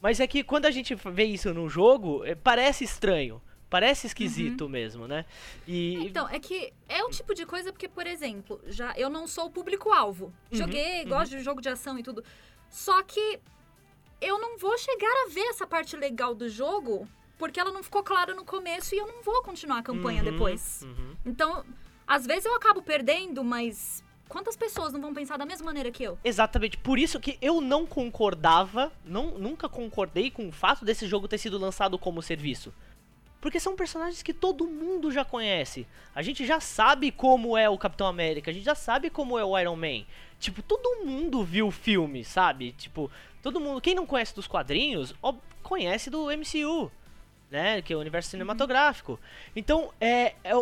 Mas 0.00 0.18
é 0.18 0.26
que 0.26 0.42
quando 0.42 0.64
a 0.64 0.70
gente 0.70 0.94
vê 0.94 1.24
isso 1.24 1.52
no 1.52 1.68
jogo, 1.68 2.24
é, 2.24 2.34
parece 2.34 2.84
estranho. 2.84 3.38
Parece 3.72 4.06
esquisito 4.06 4.68
mesmo, 4.68 5.08
né? 5.08 5.24
E. 5.66 5.94
Então, 6.06 6.28
é 6.28 6.38
que 6.38 6.72
é 6.86 7.02
o 7.02 7.08
tipo 7.08 7.34
de 7.34 7.46
coisa 7.46 7.72
porque, 7.72 7.88
por 7.88 8.06
exemplo, 8.06 8.60
já 8.66 8.92
eu 8.98 9.08
não 9.08 9.26
sou 9.26 9.46
o 9.46 9.50
público-alvo. 9.50 10.26
Uhum, 10.26 10.58
Joguei, 10.58 11.04
gosto 11.06 11.30
de 11.30 11.42
jogo 11.42 11.62
de 11.62 11.70
ação 11.70 11.98
e 11.98 12.02
tudo. 12.02 12.22
Só 12.68 13.02
que 13.02 13.40
eu 14.20 14.38
não 14.38 14.58
vou 14.58 14.76
chegar 14.76 15.24
a 15.24 15.30
ver 15.30 15.46
essa 15.48 15.66
parte 15.66 15.96
legal 15.96 16.34
do 16.34 16.50
jogo 16.50 17.08
porque 17.38 17.58
ela 17.58 17.72
não 17.72 17.82
ficou 17.82 18.02
clara 18.02 18.34
no 18.34 18.44
começo 18.44 18.94
e 18.94 18.98
eu 18.98 19.06
não 19.06 19.22
vou 19.22 19.42
continuar 19.42 19.78
a 19.78 19.82
campanha 19.82 20.22
Uhum, 20.22 20.30
depois. 20.30 20.82
uhum. 20.82 21.16
Então, 21.24 21.64
às 22.06 22.26
vezes 22.26 22.44
eu 22.44 22.54
acabo 22.54 22.82
perdendo, 22.82 23.42
mas 23.42 24.04
quantas 24.28 24.54
pessoas 24.54 24.92
não 24.92 25.00
vão 25.00 25.12
pensar 25.14 25.36
da 25.38 25.46
mesma 25.46 25.64
maneira 25.64 25.90
que 25.90 26.02
eu? 26.04 26.18
Exatamente, 26.22 26.76
por 26.78 26.98
isso 26.98 27.18
que 27.18 27.38
eu 27.42 27.60
não 27.60 27.84
concordava, 27.86 28.92
não, 29.04 29.38
nunca 29.38 29.68
concordei 29.68 30.30
com 30.30 30.46
o 30.48 30.52
fato 30.52 30.84
desse 30.84 31.06
jogo 31.06 31.26
ter 31.26 31.38
sido 31.38 31.58
lançado 31.58 31.98
como 31.98 32.22
serviço. 32.22 32.72
Porque 33.42 33.58
são 33.58 33.74
personagens 33.74 34.22
que 34.22 34.32
todo 34.32 34.68
mundo 34.68 35.10
já 35.10 35.24
conhece. 35.24 35.84
A 36.14 36.22
gente 36.22 36.46
já 36.46 36.60
sabe 36.60 37.10
como 37.10 37.58
é 37.58 37.68
o 37.68 37.76
Capitão 37.76 38.06
América, 38.06 38.52
a 38.52 38.54
gente 38.54 38.62
já 38.64 38.76
sabe 38.76 39.10
como 39.10 39.36
é 39.36 39.44
o 39.44 39.58
Iron 39.58 39.74
Man. 39.74 40.04
Tipo, 40.38 40.62
todo 40.62 41.04
mundo 41.04 41.42
viu 41.42 41.66
o 41.66 41.72
filme, 41.72 42.24
sabe? 42.24 42.70
Tipo, 42.70 43.10
todo 43.42 43.58
mundo. 43.58 43.80
Quem 43.80 43.96
não 43.96 44.06
conhece 44.06 44.32
dos 44.32 44.46
quadrinhos, 44.46 45.12
ó, 45.20 45.34
conhece 45.60 46.08
do 46.08 46.26
MCU, 46.26 46.88
né? 47.50 47.82
Que 47.82 47.92
é 47.92 47.96
o 47.96 48.00
universo 48.00 48.30
cinematográfico. 48.30 49.18
Então, 49.56 49.92
é. 50.00 50.36
é 50.44 50.52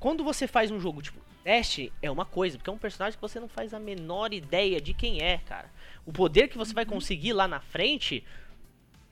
quando 0.00 0.24
você 0.24 0.48
faz 0.48 0.72
um 0.72 0.80
jogo, 0.80 1.00
tipo, 1.00 1.20
teste 1.44 1.92
é 2.02 2.10
uma 2.10 2.24
coisa, 2.24 2.58
porque 2.58 2.70
é 2.70 2.72
um 2.72 2.78
personagem 2.78 3.16
que 3.16 3.22
você 3.22 3.38
não 3.38 3.48
faz 3.48 3.72
a 3.72 3.78
menor 3.78 4.34
ideia 4.34 4.80
de 4.80 4.92
quem 4.92 5.22
é, 5.22 5.38
cara. 5.38 5.70
O 6.04 6.12
poder 6.12 6.48
que 6.48 6.58
você 6.58 6.74
vai 6.74 6.84
conseguir 6.84 7.34
lá 7.34 7.46
na 7.46 7.60
frente 7.60 8.24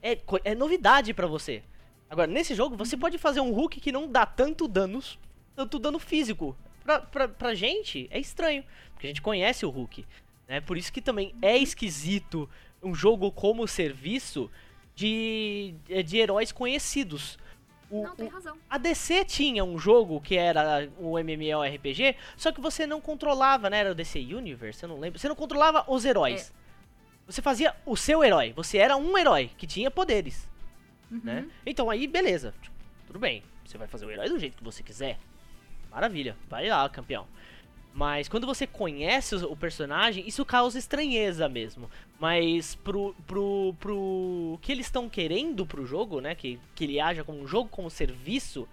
é, 0.03 0.17
é 0.43 0.53
novidade 0.53 1.13
pra 1.13 1.27
você. 1.27 1.63
Agora, 2.09 2.27
nesse 2.27 2.55
jogo, 2.55 2.75
você 2.75 2.97
pode 2.97 3.17
fazer 3.17 3.39
um 3.39 3.51
Hulk 3.51 3.79
que 3.79 3.91
não 3.91 4.07
dá 4.11 4.25
tanto 4.25 4.67
danos, 4.67 5.19
tanto 5.55 5.77
dano 5.77 5.99
físico. 5.99 6.55
Pra, 6.83 6.99
pra, 7.01 7.27
pra 7.27 7.53
gente, 7.53 8.07
é 8.09 8.19
estranho, 8.19 8.63
porque 8.93 9.05
a 9.05 9.09
gente 9.09 9.21
conhece 9.21 9.65
o 9.65 9.69
Hulk. 9.69 10.05
Né? 10.47 10.59
Por 10.61 10.75
isso 10.77 10.91
que 10.91 11.01
também 11.01 11.35
é 11.41 11.55
esquisito 11.57 12.49
um 12.81 12.95
jogo 12.95 13.31
como 13.31 13.67
serviço 13.67 14.49
de, 14.95 15.75
de 16.05 16.17
heróis 16.17 16.51
conhecidos. 16.51 17.37
O- 17.91 18.03
Não, 18.03 18.15
tem 18.15 18.27
razão. 18.27 18.57
a 18.69 18.77
DC 18.77 19.25
tinha 19.25 19.63
um 19.63 19.77
jogo 19.77 20.19
que 20.19 20.35
era 20.35 20.89
o 20.97 21.17
MMORPG, 21.19 22.15
só 22.35 22.51
que 22.51 22.59
você 22.61 22.87
não 22.87 22.99
controlava, 22.99 23.69
né? 23.69 23.79
Era 23.79 23.91
o 23.91 23.95
DC 23.95 24.19
Universe, 24.19 24.81
eu 24.81 24.89
não 24.89 24.99
lembro. 24.99 25.19
Você 25.19 25.27
não 25.29 25.35
controlava 25.35 25.83
os 25.87 26.05
heróis. 26.05 26.51
Você 27.27 27.41
fazia 27.41 27.75
o 27.85 27.95
seu 27.95 28.23
herói. 28.23 28.51
Você 28.55 28.79
era 28.79 28.97
um 28.97 29.15
herói 29.15 29.51
que 29.57 29.67
tinha 29.67 29.91
poderes, 29.91 30.48
né? 31.09 31.47
Então 31.65 31.89
aí, 31.89 32.07
beleza. 32.07 32.53
Tipo, 32.61 32.75
tudo 33.07 33.19
bem. 33.19 33.43
Você 33.65 33.77
vai 33.77 33.87
fazer 33.87 34.05
o 34.05 34.11
herói 34.11 34.29
do 34.29 34.39
jeito 34.39 34.57
que 34.57 34.63
você 34.63 34.81
quiser. 34.83 35.17
Maravilha. 35.91 36.35
Vai 36.49 36.67
lá, 36.69 36.87
campeão. 36.89 37.27
Mas 37.93 38.29
quando 38.29 38.45
você 38.45 38.67
conhece 38.67 39.35
o 39.35 39.55
personagem, 39.55 40.27
isso 40.27 40.45
causa 40.45 40.77
estranheza 40.77 41.49
mesmo. 41.49 41.89
Mas 42.19 42.75
pro, 42.75 43.15
pro, 43.25 43.75
pro 43.79 44.59
que 44.61 44.71
eles 44.71 44.85
estão 44.85 45.09
querendo 45.09 45.65
pro 45.65 45.85
jogo, 45.85 46.21
né? 46.21 46.35
Que, 46.35 46.59
que 46.75 46.83
ele 46.83 46.99
haja 46.99 47.23
como 47.23 47.41
um 47.41 47.47
jogo, 47.47 47.67
como 47.69 47.89
serviço, 47.89 48.67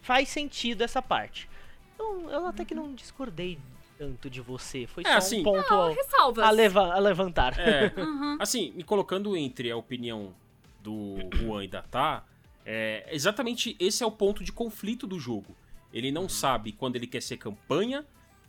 faz 0.00 0.28
sentido 0.28 0.82
essa 0.82 1.02
parte. 1.02 1.48
Então, 1.94 2.30
eu 2.30 2.46
até 2.46 2.64
que 2.64 2.74
não 2.74 2.94
discordei 2.94 3.58
tanto 3.98 4.30
de 4.30 4.40
você. 4.40 4.86
Foi 4.86 5.02
É, 5.04 5.10
só 5.12 5.18
assim- 5.18 5.40
um 5.40 5.44
ponto 5.44 5.74
a, 5.74 5.90
Ressalvas. 5.90 6.44
a 6.44 6.50
leva- 6.50 6.94
a 6.94 6.98
levantar. 6.98 7.58
É, 7.58 7.92
Uhum. 8.00 8.36
assim, 8.40 8.70
me 8.72 8.82
colocando 8.84 9.36
entre 9.36 9.70
a 9.70 9.76
opinião 9.76 10.32
do 10.82 11.16
Juan 11.34 11.64
e 11.64 11.68
da 11.68 11.82
Tá, 11.82 12.24
é, 12.64 13.08
exatamente 13.10 13.76
esse 13.78 14.02
é 14.02 14.06
o 14.06 14.10
ponto 14.10 14.44
de 14.44 14.52
conflito 14.52 15.06
do 15.06 15.18
jogo. 15.18 15.56
Ele 15.92 16.10
não 16.10 16.28
sabe 16.28 16.72
quando 16.72 16.96
ele 16.96 17.06
quer 17.06 17.22
ser 17.22 17.36
campanha 17.36 18.04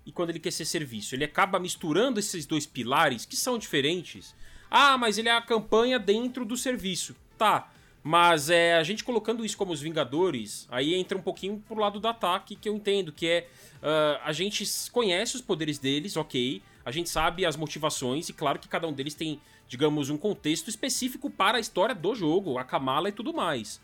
e 0.06 0.12
quando 0.12 0.30
ele 0.30 0.40
quer 0.40 0.52
ser 0.52 0.66
serviço. 0.66 1.16
Ele 1.16 1.24
acaba 1.24 1.60
misturando 1.60 2.20
esses 2.20 2.46
dois 2.46 2.66
pilares 2.66 3.26
que 3.26 3.36
são 3.36 3.58
diferentes. 3.58 4.36
Ah, 4.70 4.98
mas 4.98 5.18
ele 5.18 5.30
é 5.30 5.36
a 5.36 5.42
campanha 5.42 5.98
dentro 5.98 6.46
do 6.46 6.56
serviço. 6.56 7.16
Tá. 7.38 7.72
Mas 8.04 8.50
é, 8.50 8.76
a 8.76 8.84
gente 8.84 9.04
colocando 9.04 9.46
isso 9.46 9.56
como 9.56 9.72
os 9.72 9.82
Vingadores, 9.82 10.68
aí 10.72 10.96
entra 10.96 11.18
um 11.18 11.22
pouquinho 11.22 11.64
pro 11.68 11.78
lado 11.78 12.00
do 12.00 12.08
ataque, 12.08 12.56
que 12.56 12.68
eu 12.68 12.76
entendo, 12.76 13.12
que 13.12 13.28
é. 13.28 13.48
ah, 13.82 14.22
a 14.24 14.34
gente 14.34 14.64
conhece 14.92 15.36
os 15.36 15.42
poderes 15.42 15.78
deles, 15.78 16.18
ok. 16.18 16.62
A 16.84 16.92
gente 16.92 17.10
sabe 17.10 17.46
as 17.46 17.56
motivações, 17.56 18.28
e 18.30 18.34
claro 18.34 18.58
que 18.58 18.68
cada 18.68 18.88
um 18.88 18.94
deles 18.94 19.14
tem, 19.14 19.40
digamos, 19.72 20.10
um 20.10 20.18
contexto 20.18 20.68
específico 20.68 21.30
para 21.30 21.58
a 21.58 21.62
história 21.62 21.96
do 21.96 22.14
jogo, 22.14 22.58
a 22.58 22.64
Kamala 22.66 23.08
e 23.08 23.12
tudo 23.14 23.34
mais. 23.34 23.80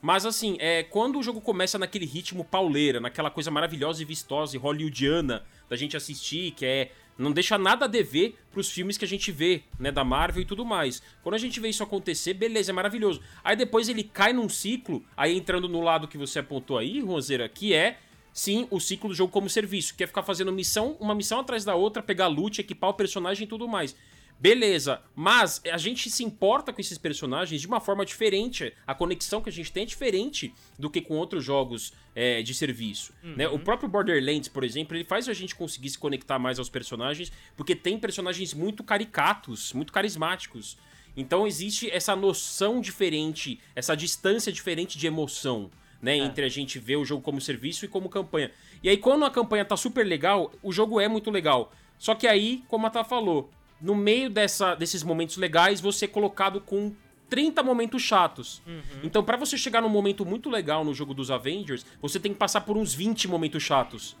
Mas 0.00 0.24
assim, 0.24 0.56
é, 0.58 0.82
quando 0.82 1.18
o 1.18 1.22
jogo 1.22 1.38
começa 1.38 1.78
naquele 1.78 2.06
ritmo 2.06 2.42
pauleira, 2.42 2.98
naquela 2.98 3.30
coisa 3.30 3.50
maravilhosa 3.50 4.00
e 4.00 4.06
vistosa 4.06 4.56
e 4.56 4.58
hollywoodiana 4.58 5.44
da 5.68 5.76
gente 5.76 5.96
assistir, 5.98 6.52
que 6.52 6.64
é. 6.64 6.92
Não 7.18 7.32
deixa 7.32 7.58
nada 7.58 7.84
a 7.84 7.88
dever 7.88 8.36
pros 8.52 8.70
filmes 8.70 8.96
que 8.96 9.04
a 9.04 9.08
gente 9.08 9.32
vê, 9.32 9.64
né, 9.76 9.90
da 9.90 10.04
Marvel 10.04 10.40
e 10.40 10.46
tudo 10.46 10.64
mais. 10.64 11.02
Quando 11.20 11.34
a 11.34 11.38
gente 11.38 11.58
vê 11.58 11.68
isso 11.68 11.82
acontecer, 11.82 12.32
beleza, 12.32 12.70
é 12.70 12.72
maravilhoso. 12.72 13.20
Aí 13.42 13.56
depois 13.56 13.88
ele 13.88 14.04
cai 14.04 14.32
num 14.32 14.48
ciclo, 14.48 15.04
aí 15.16 15.36
entrando 15.36 15.68
no 15.68 15.80
lado 15.80 16.06
que 16.06 16.16
você 16.16 16.38
apontou 16.38 16.78
aí, 16.78 17.00
Roseira, 17.00 17.48
que 17.48 17.74
é 17.74 17.98
sim 18.32 18.68
o 18.70 18.78
ciclo 18.78 19.08
do 19.08 19.16
jogo 19.16 19.32
como 19.32 19.50
serviço, 19.50 19.96
que 19.96 20.04
é 20.04 20.06
ficar 20.06 20.22
fazendo 20.22 20.52
missão, 20.52 20.96
uma 21.00 21.12
missão 21.12 21.40
atrás 21.40 21.64
da 21.64 21.74
outra, 21.74 22.00
pegar 22.00 22.28
loot, 22.28 22.60
equipar 22.60 22.90
o 22.90 22.94
personagem 22.94 23.44
e 23.44 23.48
tudo 23.48 23.66
mais. 23.66 23.96
Beleza, 24.40 25.02
mas 25.16 25.60
a 25.70 25.76
gente 25.76 26.08
se 26.08 26.22
importa 26.22 26.72
com 26.72 26.80
esses 26.80 26.96
personagens 26.96 27.60
de 27.60 27.66
uma 27.66 27.80
forma 27.80 28.06
diferente. 28.06 28.72
A 28.86 28.94
conexão 28.94 29.42
que 29.42 29.48
a 29.48 29.52
gente 29.52 29.72
tem 29.72 29.82
é 29.82 29.86
diferente 29.86 30.54
do 30.78 30.88
que 30.88 31.00
com 31.00 31.16
outros 31.16 31.42
jogos 31.44 31.92
é, 32.14 32.40
de 32.40 32.54
serviço. 32.54 33.12
Né? 33.36 33.48
O 33.48 33.58
próprio 33.58 33.88
Borderlands, 33.88 34.48
por 34.48 34.62
exemplo, 34.62 34.96
ele 34.96 35.02
faz 35.02 35.28
a 35.28 35.32
gente 35.32 35.56
conseguir 35.56 35.90
se 35.90 35.98
conectar 35.98 36.38
mais 36.38 36.60
aos 36.60 36.68
personagens, 36.68 37.32
porque 37.56 37.74
tem 37.74 37.98
personagens 37.98 38.54
muito 38.54 38.84
caricatos, 38.84 39.72
muito 39.72 39.92
carismáticos. 39.92 40.78
Então 41.16 41.44
existe 41.44 41.90
essa 41.90 42.14
noção 42.14 42.80
diferente, 42.80 43.58
essa 43.74 43.96
distância 43.96 44.52
diferente 44.52 44.96
de 44.96 45.06
emoção. 45.06 45.70
Né, 46.00 46.16
entre 46.16 46.44
a 46.44 46.48
gente 46.48 46.78
ver 46.78 46.94
o 46.94 47.04
jogo 47.04 47.20
como 47.20 47.40
serviço 47.40 47.84
e 47.84 47.88
como 47.88 48.08
campanha. 48.08 48.52
E 48.84 48.88
aí, 48.88 48.96
quando 48.96 49.24
a 49.24 49.30
campanha 49.32 49.64
tá 49.64 49.76
super 49.76 50.06
legal, 50.06 50.52
o 50.62 50.70
jogo 50.70 51.00
é 51.00 51.08
muito 51.08 51.28
legal. 51.28 51.72
Só 51.98 52.14
que 52.14 52.28
aí, 52.28 52.62
como 52.68 52.86
a 52.86 52.90
Tá 52.90 53.02
falou, 53.02 53.50
no 53.80 53.94
meio 53.94 54.28
dessa, 54.30 54.74
desses 54.74 55.02
momentos 55.02 55.36
legais, 55.36 55.80
você 55.80 56.04
é 56.04 56.08
colocado 56.08 56.60
com 56.60 56.92
30 57.30 57.62
momentos 57.62 58.02
chatos. 58.02 58.62
Então, 59.02 59.22
pra 59.22 59.36
você 59.36 59.56
chegar 59.58 59.82
num 59.82 59.88
momento 59.88 60.24
muito 60.24 60.48
legal 60.48 60.84
no 60.84 60.94
jogo 60.94 61.12
dos 61.12 61.30
Avengers, 61.30 61.84
você 62.00 62.18
tem 62.18 62.32
que 62.32 62.38
passar 62.38 62.62
por 62.62 62.76
uns 62.76 62.94
20 62.94 63.28
momentos 63.28 63.62
chatos. 63.62 64.16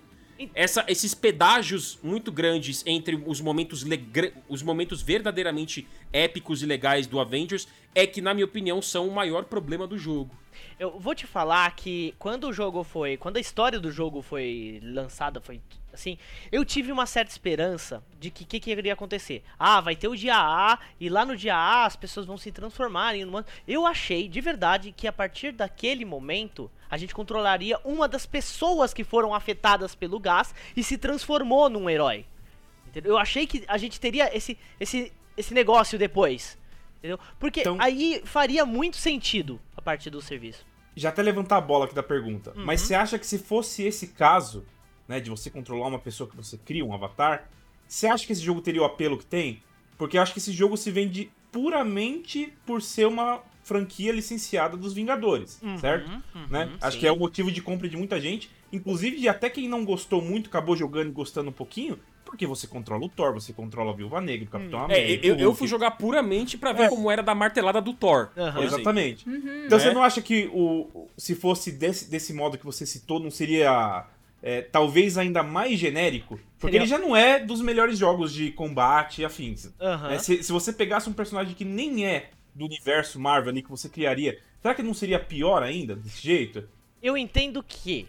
Essa- 0.54 0.84
esses 0.86 1.14
pedágios 1.14 1.98
muito 2.02 2.30
grandes 2.30 2.84
entre 2.86 3.16
os 3.26 3.40
momentos, 3.40 3.84
os 4.48 4.62
momentos 4.62 5.02
verdadeiramente 5.02 5.88
épicos 6.12 6.62
e 6.62 6.66
legais 6.66 7.08
do 7.08 7.18
Avengers 7.18 7.66
é 7.92 8.06
que, 8.06 8.20
na 8.20 8.32
minha 8.32 8.44
opinião, 8.44 8.80
são 8.80 9.08
o 9.08 9.12
maior 9.12 9.44
problema 9.46 9.84
do 9.86 9.98
jogo. 9.98 10.30
Eu 10.78 10.96
vou 11.00 11.12
te 11.14 11.26
falar 11.26 11.74
que 11.74 12.14
quando 12.20 12.44
o 12.48 12.52
jogo 12.52 12.84
foi. 12.84 13.16
Quando 13.16 13.36
a 13.36 13.40
história 13.40 13.80
do 13.80 13.90
jogo 13.90 14.22
foi 14.22 14.80
lançada, 14.84 15.40
foi 15.40 15.60
assim. 15.92 16.18
Eu 16.52 16.64
tive 16.64 16.92
uma 16.92 17.06
certa 17.06 17.30
esperança 17.30 18.02
de 18.18 18.30
que 18.30 18.44
o 18.44 18.46
que, 18.46 18.60
que 18.60 18.70
iria 18.70 18.92
acontecer. 18.92 19.42
Ah, 19.58 19.80
vai 19.80 19.96
ter 19.96 20.08
o 20.08 20.16
dia 20.16 20.36
A, 20.36 20.78
e 21.00 21.08
lá 21.08 21.24
no 21.24 21.36
dia 21.36 21.56
A 21.56 21.84
as 21.86 21.96
pessoas 21.96 22.26
vão 22.26 22.36
se 22.38 22.50
transformar 22.52 23.14
em 23.14 23.24
humano. 23.24 23.46
Eu 23.66 23.86
achei 23.86 24.28
de 24.28 24.40
verdade 24.40 24.92
que 24.92 25.06
a 25.06 25.12
partir 25.12 25.52
daquele 25.52 26.04
momento 26.04 26.70
a 26.90 26.96
gente 26.96 27.14
controlaria 27.14 27.78
uma 27.84 28.08
das 28.08 28.24
pessoas 28.26 28.94
que 28.94 29.04
foram 29.04 29.34
afetadas 29.34 29.94
pelo 29.94 30.18
gás 30.18 30.54
e 30.76 30.82
se 30.82 30.96
transformou 30.96 31.68
num 31.68 31.88
herói. 31.90 32.24
Entendeu? 32.86 33.12
Eu 33.12 33.18
achei 33.18 33.46
que 33.46 33.64
a 33.68 33.76
gente 33.76 34.00
teria 34.00 34.34
esse, 34.34 34.58
esse, 34.80 35.12
esse 35.36 35.52
negócio 35.52 35.98
depois. 35.98 36.56
Entendeu? 36.98 37.18
Porque 37.38 37.60
Então- 37.60 37.76
aí 37.78 38.22
faria 38.24 38.64
muito 38.64 38.96
sentido 38.96 39.60
a 39.76 39.82
partir 39.82 40.10
do 40.10 40.20
serviço. 40.22 40.66
Já 40.96 41.10
até 41.10 41.22
levantar 41.22 41.58
a 41.58 41.60
bola 41.60 41.84
aqui 41.84 41.94
da 41.94 42.02
pergunta. 42.02 42.52
Mas 42.56 42.80
você 42.80 42.94
acha 42.94 43.18
que 43.18 43.26
se 43.26 43.38
fosse 43.38 43.84
esse 43.84 44.08
caso, 44.08 44.64
né, 45.08 45.18
de 45.20 45.30
você 45.30 45.48
controlar 45.50 45.86
uma 45.88 45.98
pessoa 45.98 46.28
que 46.28 46.36
você 46.36 46.56
cria, 46.58 46.84
um 46.84 46.92
avatar, 46.92 47.48
você 47.86 48.06
acha 48.06 48.26
que 48.26 48.32
esse 48.32 48.42
jogo 48.42 48.60
teria 48.60 48.82
o 48.82 48.84
apelo 48.84 49.16
que 49.18 49.24
tem? 49.26 49.62
Porque 49.96 50.18
eu 50.18 50.22
acho 50.22 50.32
que 50.32 50.38
esse 50.38 50.52
jogo 50.52 50.76
se 50.76 50.90
vende 50.90 51.30
puramente 51.50 52.52
por 52.66 52.80
ser 52.82 53.06
uma 53.06 53.40
franquia 53.62 54.12
licenciada 54.12 54.76
dos 54.76 54.94
Vingadores, 54.94 55.60
certo? 55.80 56.10
né? 56.50 56.70
Acho 56.80 56.92
sim. 56.94 57.00
que 57.00 57.06
é 57.06 57.12
o 57.12 57.16
motivo 57.18 57.50
de 57.52 57.60
compra 57.60 57.88
de 57.88 57.96
muita 57.96 58.18
gente, 58.20 58.50
inclusive 58.72 59.18
de 59.18 59.28
até 59.28 59.50
quem 59.50 59.68
não 59.68 59.84
gostou 59.84 60.22
muito, 60.22 60.48
acabou 60.48 60.74
jogando 60.76 61.08
e 61.08 61.12
gostando 61.12 61.50
um 61.50 61.52
pouquinho, 61.52 61.98
porque 62.24 62.46
você 62.46 62.66
controla 62.66 63.04
o 63.04 63.08
Thor, 63.08 63.32
você 63.34 63.52
controla 63.52 63.92
a 63.92 63.94
Viúva 63.94 64.20
Negra, 64.20 64.46
o 64.46 64.50
Capitão 64.50 64.80
É, 64.80 64.84
América. 64.84 65.26
eu, 65.26 65.34
o 65.34 65.38
eu 65.38 65.44
Hulk. 65.48 65.58
fui 65.58 65.68
jogar 65.68 65.92
puramente 65.92 66.56
pra 66.56 66.72
ver 66.72 66.84
É. 66.84 66.88
como 66.88 67.10
era 67.10 67.22
da 67.22 67.34
martelada 67.34 67.80
do 67.80 67.92
Thor. 67.92 68.30
Exemplo. 68.36 68.62
Exatamente. 68.64 69.28
Uhum. 69.28 69.36
Então 69.66 69.78
Né? 69.78 69.84
você 69.84 69.92
não 69.92 70.02
acha 70.02 70.22
que 70.22 70.48
o, 70.52 71.08
se 71.16 71.34
fosse 71.34 71.70
desse, 71.72 72.10
desse 72.10 72.32
modo 72.32 72.56
que 72.58 72.64
você 72.64 72.86
citou, 72.86 73.18
não 73.20 73.30
seria 73.30 74.06
é, 74.42 74.62
talvez 74.62 75.18
ainda 75.18 75.42
mais 75.42 75.78
genérico? 75.78 76.38
Porque 76.58 76.76
Seria- 76.76 76.80
ele 76.80 76.86
já 76.86 76.98
não 76.98 77.16
é 77.16 77.38
dos 77.38 77.60
melhores 77.60 77.98
jogos 77.98 78.32
de 78.32 78.50
combate 78.50 79.22
e 79.22 79.24
afins. 79.24 79.72
Né? 79.78 80.18
Se, 80.18 80.42
se 80.42 80.52
você 80.52 80.72
pegasse 80.72 81.08
um 81.08 81.12
personagem 81.12 81.54
que 81.54 81.64
nem 81.64 82.06
é 82.06 82.30
do 82.54 82.64
universo 82.64 83.20
Marvel 83.20 83.50
ali 83.50 83.62
que 83.62 83.70
você 83.70 83.88
criaria, 83.88 84.38
será 84.60 84.74
que 84.74 84.82
não 84.82 84.92
seria 84.94 85.18
pior 85.20 85.62
ainda 85.62 85.94
desse 85.94 86.20
jeito? 86.20 86.68
Eu 87.00 87.16
entendo 87.16 87.62
que 87.62 88.08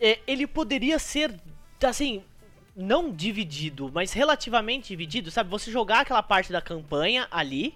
é, 0.00 0.18
ele 0.26 0.46
poderia 0.46 0.98
ser, 0.98 1.32
assim, 1.82 2.22
não 2.76 3.12
dividido, 3.12 3.90
mas 3.94 4.12
relativamente 4.12 4.88
dividido, 4.88 5.30
sabe? 5.30 5.48
Você 5.50 5.70
jogar 5.70 6.00
aquela 6.00 6.22
parte 6.22 6.50
da 6.50 6.60
campanha 6.60 7.28
ali, 7.30 7.74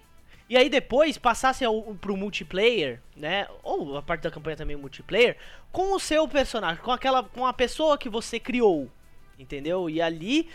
e 0.49 0.57
aí 0.57 0.69
depois 0.69 1.17
passasse 1.17 1.63
ao, 1.63 1.81
pro 1.95 2.17
multiplayer, 2.17 2.99
né? 3.15 3.47
Ou 3.63 3.95
a 3.97 4.01
parte 4.01 4.21
da 4.23 4.31
campanha 4.31 4.57
também 4.57 4.75
multiplayer, 4.75 5.37
com 5.71 5.93
o 5.93 5.99
seu 5.99 6.27
personagem, 6.27 6.81
com 6.83 6.91
aquela, 6.91 7.21
com 7.23 7.45
a 7.45 7.53
pessoa 7.53 7.97
que 7.97 8.09
você 8.09 8.39
criou, 8.39 8.89
entendeu? 9.37 9.89
E 9.89 10.01
ali 10.01 10.49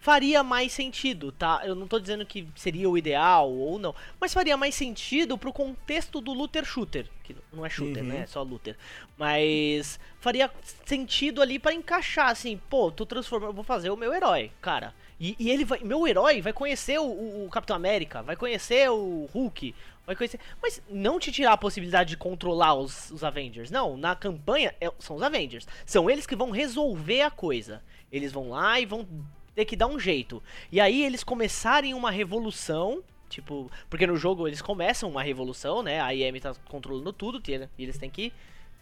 faria 0.00 0.42
mais 0.42 0.70
sentido, 0.72 1.32
tá? 1.32 1.62
Eu 1.64 1.74
não 1.74 1.86
tô 1.88 1.98
dizendo 1.98 2.26
que 2.26 2.46
seria 2.54 2.88
o 2.90 2.96
ideal 2.98 3.50
ou 3.50 3.78
não, 3.78 3.94
mas 4.20 4.34
faria 4.34 4.54
mais 4.56 4.74
sentido 4.74 5.38
pro 5.38 5.50
contexto 5.52 6.20
do 6.20 6.32
looter 6.34 6.62
shooter, 6.64 7.06
que 7.22 7.34
não 7.52 7.64
é 7.64 7.70
shooter, 7.70 8.02
Uhum. 8.02 8.08
né? 8.10 8.20
É 8.20 8.26
só 8.26 8.42
looter. 8.42 8.76
Mas 9.16 9.98
faria 10.20 10.50
sentido 10.84 11.40
ali 11.40 11.58
pra 11.58 11.72
encaixar 11.72 12.28
assim, 12.28 12.60
pô, 12.68 12.90
tô 12.90 13.06
transformando, 13.06 13.54
vou 13.54 13.64
fazer 13.64 13.88
o 13.90 13.96
meu 13.96 14.12
herói, 14.12 14.50
cara. 14.60 14.94
E, 15.20 15.36
e 15.38 15.50
ele 15.50 15.64
vai, 15.64 15.78
meu 15.80 16.06
herói 16.06 16.40
vai 16.42 16.52
conhecer 16.52 16.98
o, 16.98 17.04
o- 17.44 17.48
Capitão 17.50 17.76
América, 17.76 18.22
vai 18.22 18.34
conhecer 18.36 18.90
o 18.90 19.28
Hulk, 19.32 19.74
vai 20.04 20.16
conhecer, 20.16 20.40
mas 20.60 20.82
não 20.90 21.20
te 21.20 21.30
tirar 21.30 21.52
a 21.52 21.56
possibilidade 21.56 22.10
de 22.10 22.16
controlar 22.16 22.74
os, 22.74 23.10
os 23.10 23.22
Avengers. 23.22 23.70
Não, 23.70 23.96
na 23.96 24.16
campanha 24.16 24.74
é- 24.80 24.90
são 24.98 25.16
os 25.16 25.22
Avengers. 25.22 25.66
São 25.86 26.10
eles 26.10 26.26
que 26.26 26.34
vão 26.34 26.50
resolver 26.50 27.22
a 27.22 27.30
coisa. 27.30 27.82
Eles 28.10 28.32
vão 28.32 28.50
lá 28.50 28.78
e 28.80 28.86
vão 28.86 29.06
ter 29.54 29.64
que 29.64 29.76
dar 29.76 29.86
um 29.86 29.98
jeito. 30.00 30.42
E 30.70 30.80
aí 30.80 31.04
eles 31.04 31.22
começarem 31.22 31.94
uma 31.94 32.10
revolução, 32.10 33.02
tipo, 33.28 33.70
porque 33.88 34.06
no 34.06 34.16
jogo 34.16 34.48
eles 34.48 34.60
começam 34.60 35.08
uma 35.08 35.22
revolução, 35.22 35.80
né? 35.82 36.00
A 36.00 36.12
IM 36.12 36.40
tá 36.40 36.54
controlando 36.68 37.12
tudo, 37.12 37.40
e 37.48 37.68
eles 37.82 37.96
têm 37.98 38.10
que 38.10 38.32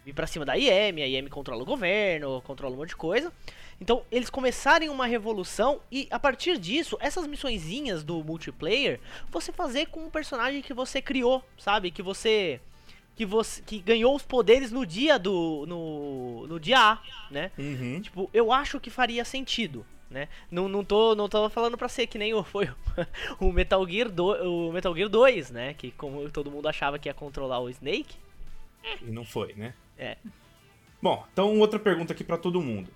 vir 0.03 0.13
pra 0.13 0.27
cima 0.27 0.43
da 0.45 0.57
IM, 0.57 1.01
a 1.01 1.07
IM 1.07 1.27
controla 1.27 1.61
o 1.61 1.65
governo, 1.65 2.41
controla 2.41 2.73
um 2.73 2.79
monte 2.79 2.89
de 2.89 2.95
coisa. 2.95 3.31
Então, 3.83 4.01
eles 4.09 4.29
começarem 4.29 4.87
uma 4.87 5.05
revolução 5.05 5.81
e 5.91 6.07
a 6.09 6.17
partir 6.17 6.57
disso, 6.57 6.95
essas 7.01 7.27
missõezinhas 7.27 8.01
do 8.01 8.23
multiplayer, 8.23 8.97
você 9.29 9.51
fazer 9.51 9.87
com 9.87 10.05
um 10.05 10.09
personagem 10.09 10.61
que 10.61 10.73
você 10.73 11.01
criou, 11.01 11.43
sabe? 11.57 11.91
Que 11.91 12.01
você 12.01 12.61
que 13.13 13.25
você 13.25 13.61
que 13.61 13.79
ganhou 13.79 14.15
os 14.15 14.23
poderes 14.23 14.71
no 14.71 14.85
dia 14.85 15.19
do 15.19 15.65
no, 15.67 16.47
no 16.47 16.61
dia 16.61 16.79
A, 16.79 17.01
né? 17.29 17.51
Uhum. 17.57 17.99
Tipo, 17.99 18.29
eu 18.33 18.53
acho 18.53 18.79
que 18.79 18.89
faria 18.89 19.25
sentido, 19.25 19.85
né? 20.09 20.29
Não, 20.49 20.69
não 20.69 20.85
tô 20.85 21.13
não 21.13 21.27
tô 21.27 21.49
falando 21.49 21.77
pra 21.77 21.89
ser 21.89 22.07
que 22.07 22.17
nem 22.17 22.33
o 22.33 22.41
foi 22.41 22.69
o 23.37 23.51
Metal 23.51 23.85
Gear 23.85 24.09
do, 24.09 24.27
o 24.27 24.71
Metal 24.71 24.95
Gear 24.95 25.09
2, 25.09 25.51
né? 25.51 25.73
Que 25.73 25.91
como 25.91 26.31
todo 26.31 26.49
mundo 26.49 26.69
achava 26.69 26.97
que 26.97 27.09
ia 27.09 27.13
controlar 27.13 27.59
o 27.59 27.69
Snake. 27.69 28.15
E 29.01 29.11
não 29.11 29.25
foi, 29.25 29.53
né? 29.55 29.73
É. 29.97 30.15
Bom, 31.01 31.27
então 31.33 31.59
outra 31.59 31.77
pergunta 31.77 32.13
aqui 32.13 32.23
pra 32.23 32.37
todo 32.37 32.61
mundo. 32.61 32.89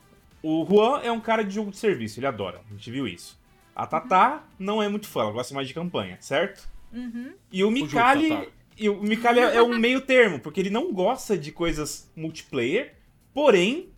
O 0.44 0.66
Juan 0.70 1.02
é 1.02 1.12
um 1.12 1.20
cara 1.20 1.44
de 1.44 1.54
jogo 1.54 1.72
de 1.72 1.78
serviço, 1.78 2.20
ele 2.20 2.28
adora, 2.28 2.62
a 2.70 2.74
gente 2.74 2.90
viu 2.92 3.08
isso. 3.08 3.38
A 3.76 3.86
Tatá 3.86 4.44
não 4.58 4.82
é 4.82 4.88
muito 4.90 5.08
fã, 5.08 5.22
ela 5.22 5.32
gosta 5.32 5.54
mais 5.54 5.68
de 5.68 5.74
campanha, 5.74 6.18
certo? 6.20 6.68
Uhum. 6.92 7.34
E 7.52 7.64
o 7.64 7.70
Mikali. 7.72 8.50
E 8.80 8.90
o 8.90 9.02
Mikali 9.02 9.40
é 9.40 9.56
é 9.58 9.64
um 9.64 9.78
meio 9.78 10.02
termo, 10.02 10.40
porque 10.40 10.60
ele 10.60 10.70
não 10.70 10.94
gosta 10.94 11.36
de 11.38 11.52
coisas 11.52 12.12
multiplayer, 12.16 12.94
porém, 13.34 13.90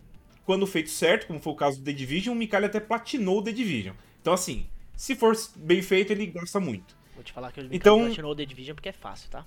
quando 0.44 0.66
feito 0.66 0.90
certo, 0.90 1.26
como 1.26 1.38
foi 1.40 1.52
o 1.52 1.56
caso 1.56 1.78
do 1.78 1.84
The 1.84 1.92
Division, 1.92 2.34
o 2.34 2.38
Mikali 2.38 2.66
até 2.66 2.80
platinou 2.80 3.38
o 3.38 3.42
The 3.42 3.52
Division. 3.52 3.94
Então, 4.20 4.32
assim, 4.32 4.66
se 4.96 5.14
for 5.14 5.34
bem 5.56 5.82
feito, 5.82 6.12
ele 6.12 6.26
gosta 6.26 6.58
muito. 6.58 6.96
Vou 7.14 7.22
te 7.22 7.32
falar 7.32 7.52
que 7.52 7.60
eu 7.60 7.68
Então- 7.70 8.00
platinou 8.06 8.32
o 8.32 8.34
The 8.36 8.44
Division 8.46 8.74
porque 8.74 8.88
é 8.88 8.92
fácil, 8.92 9.30
tá? 9.30 9.44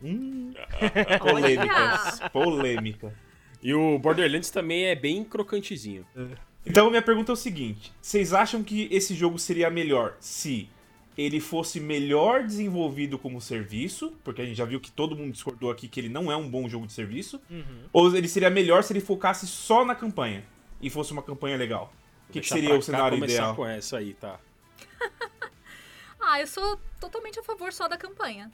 Hum, 0.00 0.52
polêmicas. 1.20 2.20
Polêmica. 2.32 3.14
E 3.62 3.74
o 3.74 3.98
Borderlands 3.98 4.50
também 4.50 4.86
é 4.86 4.94
bem 4.94 5.24
crocantezinho. 5.24 6.06
Então, 6.64 6.90
minha 6.90 7.02
pergunta 7.02 7.32
é 7.32 7.34
o 7.34 7.36
seguinte: 7.36 7.92
vocês 8.00 8.32
acham 8.32 8.62
que 8.62 8.88
esse 8.90 9.14
jogo 9.14 9.38
seria 9.38 9.70
melhor 9.70 10.16
se 10.20 10.68
ele 11.16 11.40
fosse 11.40 11.80
melhor 11.80 12.44
desenvolvido 12.44 13.18
como 13.18 13.40
serviço? 13.40 14.12
Porque 14.22 14.42
a 14.42 14.44
gente 14.44 14.56
já 14.56 14.64
viu 14.64 14.80
que 14.80 14.90
todo 14.90 15.16
mundo 15.16 15.32
discordou 15.32 15.70
aqui 15.70 15.88
que 15.88 15.98
ele 15.98 16.08
não 16.08 16.30
é 16.30 16.36
um 16.36 16.48
bom 16.48 16.68
jogo 16.68 16.86
de 16.86 16.92
serviço. 16.92 17.40
Uhum. 17.50 17.84
Ou 17.92 18.14
ele 18.16 18.28
seria 18.28 18.50
melhor 18.50 18.84
se 18.84 18.92
ele 18.92 19.00
focasse 19.00 19.46
só 19.46 19.84
na 19.84 19.94
campanha 19.94 20.44
e 20.80 20.88
fosse 20.88 21.12
uma 21.12 21.22
campanha 21.22 21.56
legal? 21.56 21.92
O 22.28 22.32
que, 22.32 22.40
que 22.40 22.48
seria 22.48 22.70
pra 22.70 22.78
o 22.78 22.82
cenário 22.82 23.18
começar 23.18 23.34
ideal? 23.34 23.56
com 23.56 23.66
essa 23.66 23.98
aí, 23.98 24.14
tá? 24.14 24.38
Ah, 26.20 26.40
eu 26.40 26.46
sou 26.46 26.78
totalmente 27.00 27.38
a 27.38 27.42
favor 27.42 27.72
só 27.72 27.88
da 27.88 27.96
campanha. 27.96 28.50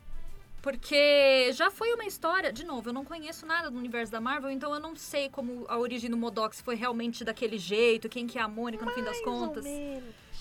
Porque 0.64 1.52
já 1.52 1.70
foi 1.70 1.92
uma 1.92 2.06
história. 2.06 2.50
De 2.50 2.64
novo, 2.64 2.88
eu 2.88 2.92
não 2.94 3.04
conheço 3.04 3.44
nada 3.44 3.70
do 3.70 3.76
universo 3.76 4.10
da 4.10 4.18
Marvel, 4.18 4.50
então 4.50 4.72
eu 4.72 4.80
não 4.80 4.96
sei 4.96 5.28
como 5.28 5.66
a 5.68 5.76
origem 5.76 6.08
do 6.08 6.16
Modox 6.16 6.58
foi 6.62 6.74
realmente 6.74 7.22
daquele 7.22 7.58
jeito, 7.58 8.08
quem 8.08 8.26
que 8.26 8.38
é 8.38 8.40
a 8.40 8.48
Mônica 8.48 8.82
no 8.82 8.90
fim 8.92 9.04
das 9.04 9.20
contas. 9.20 9.66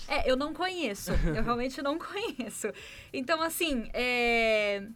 É, 0.08 0.24
eu 0.24 0.34
não 0.34 0.54
conheço. 0.54 1.10
Eu 1.26 1.42
realmente 1.42 1.82
não 1.82 1.98
conheço. 2.00 2.68
Então, 3.12 3.42
assim, 3.42 3.90
é... 3.92 4.86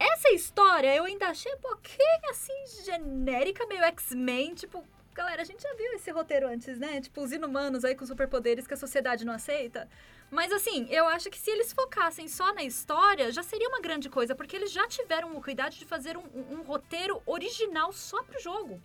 Essa 0.00 0.30
história 0.30 0.96
eu 0.96 1.04
ainda 1.04 1.28
achei 1.28 1.54
um 1.54 1.60
pouquinho, 1.60 2.30
assim, 2.30 2.84
genérica, 2.84 3.66
meio 3.66 3.84
X-Men. 3.84 4.52
Tipo, 4.56 4.84
galera, 5.14 5.42
a 5.42 5.44
gente 5.44 5.62
já 5.62 5.72
viu 5.74 5.92
esse 5.92 6.10
roteiro 6.10 6.48
antes, 6.48 6.76
né? 6.76 7.00
Tipo, 7.00 7.22
os 7.22 7.30
inumanos 7.30 7.84
aí 7.84 7.94
com 7.94 8.04
superpoderes 8.04 8.66
que 8.66 8.74
a 8.74 8.76
sociedade 8.76 9.24
não 9.24 9.32
aceita. 9.32 9.88
Mas, 10.30 10.52
assim, 10.52 10.86
eu 10.90 11.06
acho 11.08 11.30
que 11.30 11.38
se 11.38 11.50
eles 11.50 11.72
focassem 11.72 12.28
só 12.28 12.52
na 12.52 12.62
história, 12.62 13.32
já 13.32 13.42
seria 13.42 13.68
uma 13.68 13.80
grande 13.80 14.08
coisa. 14.10 14.34
Porque 14.34 14.54
eles 14.56 14.70
já 14.70 14.86
tiveram 14.86 15.36
o 15.36 15.42
cuidado 15.42 15.74
de 15.74 15.84
fazer 15.84 16.16
um, 16.16 16.24
um- 16.34 16.54
um 16.58 16.62
roteiro 16.62 17.22
original 17.26 17.92
só 17.92 18.22
pro 18.22 18.38
jogo. 18.40 18.80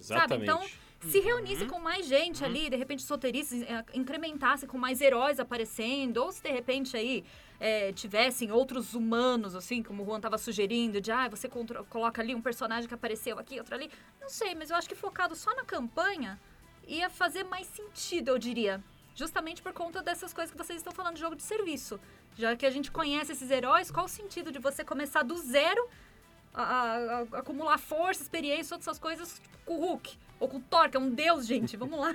Exatamente. 0.00 0.42
Então, 0.44 1.10
se 1.10 1.20
reunisse 1.20 1.64
com 1.66 1.78
mais 1.78 2.06
gente 2.06 2.44
ali, 2.44 2.68
de 2.70 2.76
repente 2.76 3.00
os 3.04 3.08
roteiristas 3.08 3.62
eh, 3.62 3.84
incrementassem 3.94 4.68
com 4.68 4.76
mais 4.78 5.00
heróis 5.00 5.38
aparecendo, 5.38 6.16
ou 6.18 6.32
se 6.32 6.42
de 6.42 6.50
repente 6.50 6.96
aí 6.96 7.24
eh, 7.60 7.92
tivessem 7.92 8.50
outros 8.50 8.94
humanos, 8.94 9.54
assim, 9.54 9.80
como 9.82 10.02
o 10.02 10.06
Juan 10.06 10.20
tava 10.20 10.36
sugerindo, 10.38 11.00
de 11.00 11.12
ah, 11.12 11.28
você 11.28 11.48
coloca 11.88 12.20
ali 12.22 12.34
um 12.34 12.40
personagem 12.42 12.88
que 12.88 12.94
apareceu 12.94 13.38
aqui, 13.38 13.58
outro 13.58 13.74
ali. 13.76 13.88
Não 14.20 14.28
sei, 14.28 14.54
mas 14.56 14.70
eu 14.70 14.76
acho 14.76 14.88
que 14.88 14.94
focado 14.96 15.36
só 15.36 15.54
na 15.54 15.64
campanha 15.64 16.40
ia 16.86 17.08
fazer 17.10 17.44
mais 17.44 17.66
sentido, 17.68 18.28
eu 18.30 18.38
diria. 18.38 18.82
Justamente 19.18 19.60
por 19.60 19.72
conta 19.72 20.00
dessas 20.00 20.32
coisas 20.32 20.52
que 20.52 20.56
vocês 20.56 20.78
estão 20.78 20.92
falando 20.92 21.14
de 21.14 21.20
jogo 21.20 21.34
de 21.34 21.42
serviço. 21.42 21.98
Já 22.36 22.54
que 22.54 22.64
a 22.64 22.70
gente 22.70 22.88
conhece 22.90 23.32
esses 23.32 23.50
heróis, 23.50 23.90
qual 23.90 24.06
o 24.06 24.08
sentido 24.08 24.52
de 24.52 24.60
você 24.60 24.84
começar 24.84 25.22
do 25.24 25.36
zero 25.36 25.88
a, 26.54 26.62
a- 26.62 26.96
a- 27.32 27.38
acumular 27.40 27.78
força, 27.78 28.22
experiência, 28.22 28.70
todas 28.76 28.86
essas 28.86 28.98
coisas 29.00 29.34
tipo, 29.42 29.58
com 29.66 29.74
o 29.74 29.80
Hulk. 29.80 30.16
Ou 30.38 30.48
com 30.48 30.58
o 30.58 30.60
Thor, 30.60 30.88
que 30.88 30.96
é 30.96 31.00
um 31.00 31.10
deus, 31.10 31.46
gente. 31.48 31.76
Vamos 31.82 31.98
lá. 31.98 32.14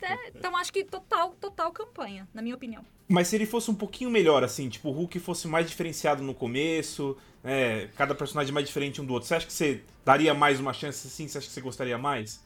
É, 0.00 0.28
então 0.28 0.56
acho 0.56 0.72
que 0.72 0.84
total, 0.84 1.34
total 1.40 1.72
campanha, 1.72 2.28
na 2.32 2.40
minha 2.40 2.54
opinião. 2.54 2.84
Mas 3.08 3.26
se 3.26 3.34
ele 3.36 3.44
fosse 3.44 3.68
um 3.68 3.74
pouquinho 3.74 4.10
melhor, 4.10 4.44
assim, 4.44 4.68
tipo, 4.68 4.88
o 4.90 4.92
Hulk 4.92 5.18
fosse 5.18 5.48
mais 5.48 5.68
diferenciado 5.68 6.22
no 6.22 6.32
começo, 6.34 7.16
né, 7.42 7.88
cada 7.96 8.14
personagem 8.14 8.54
mais 8.54 8.64
diferente 8.66 9.00
um 9.00 9.04
do 9.04 9.12
outro, 9.12 9.26
você 9.26 9.34
acha 9.34 9.46
que 9.46 9.52
você 9.52 9.82
daria 10.04 10.32
mais 10.32 10.60
uma 10.60 10.72
chance 10.72 11.06
assim? 11.08 11.26
Você 11.26 11.38
acha 11.38 11.48
que 11.48 11.52
você 11.52 11.60
gostaria 11.60 11.98
mais? 11.98 12.43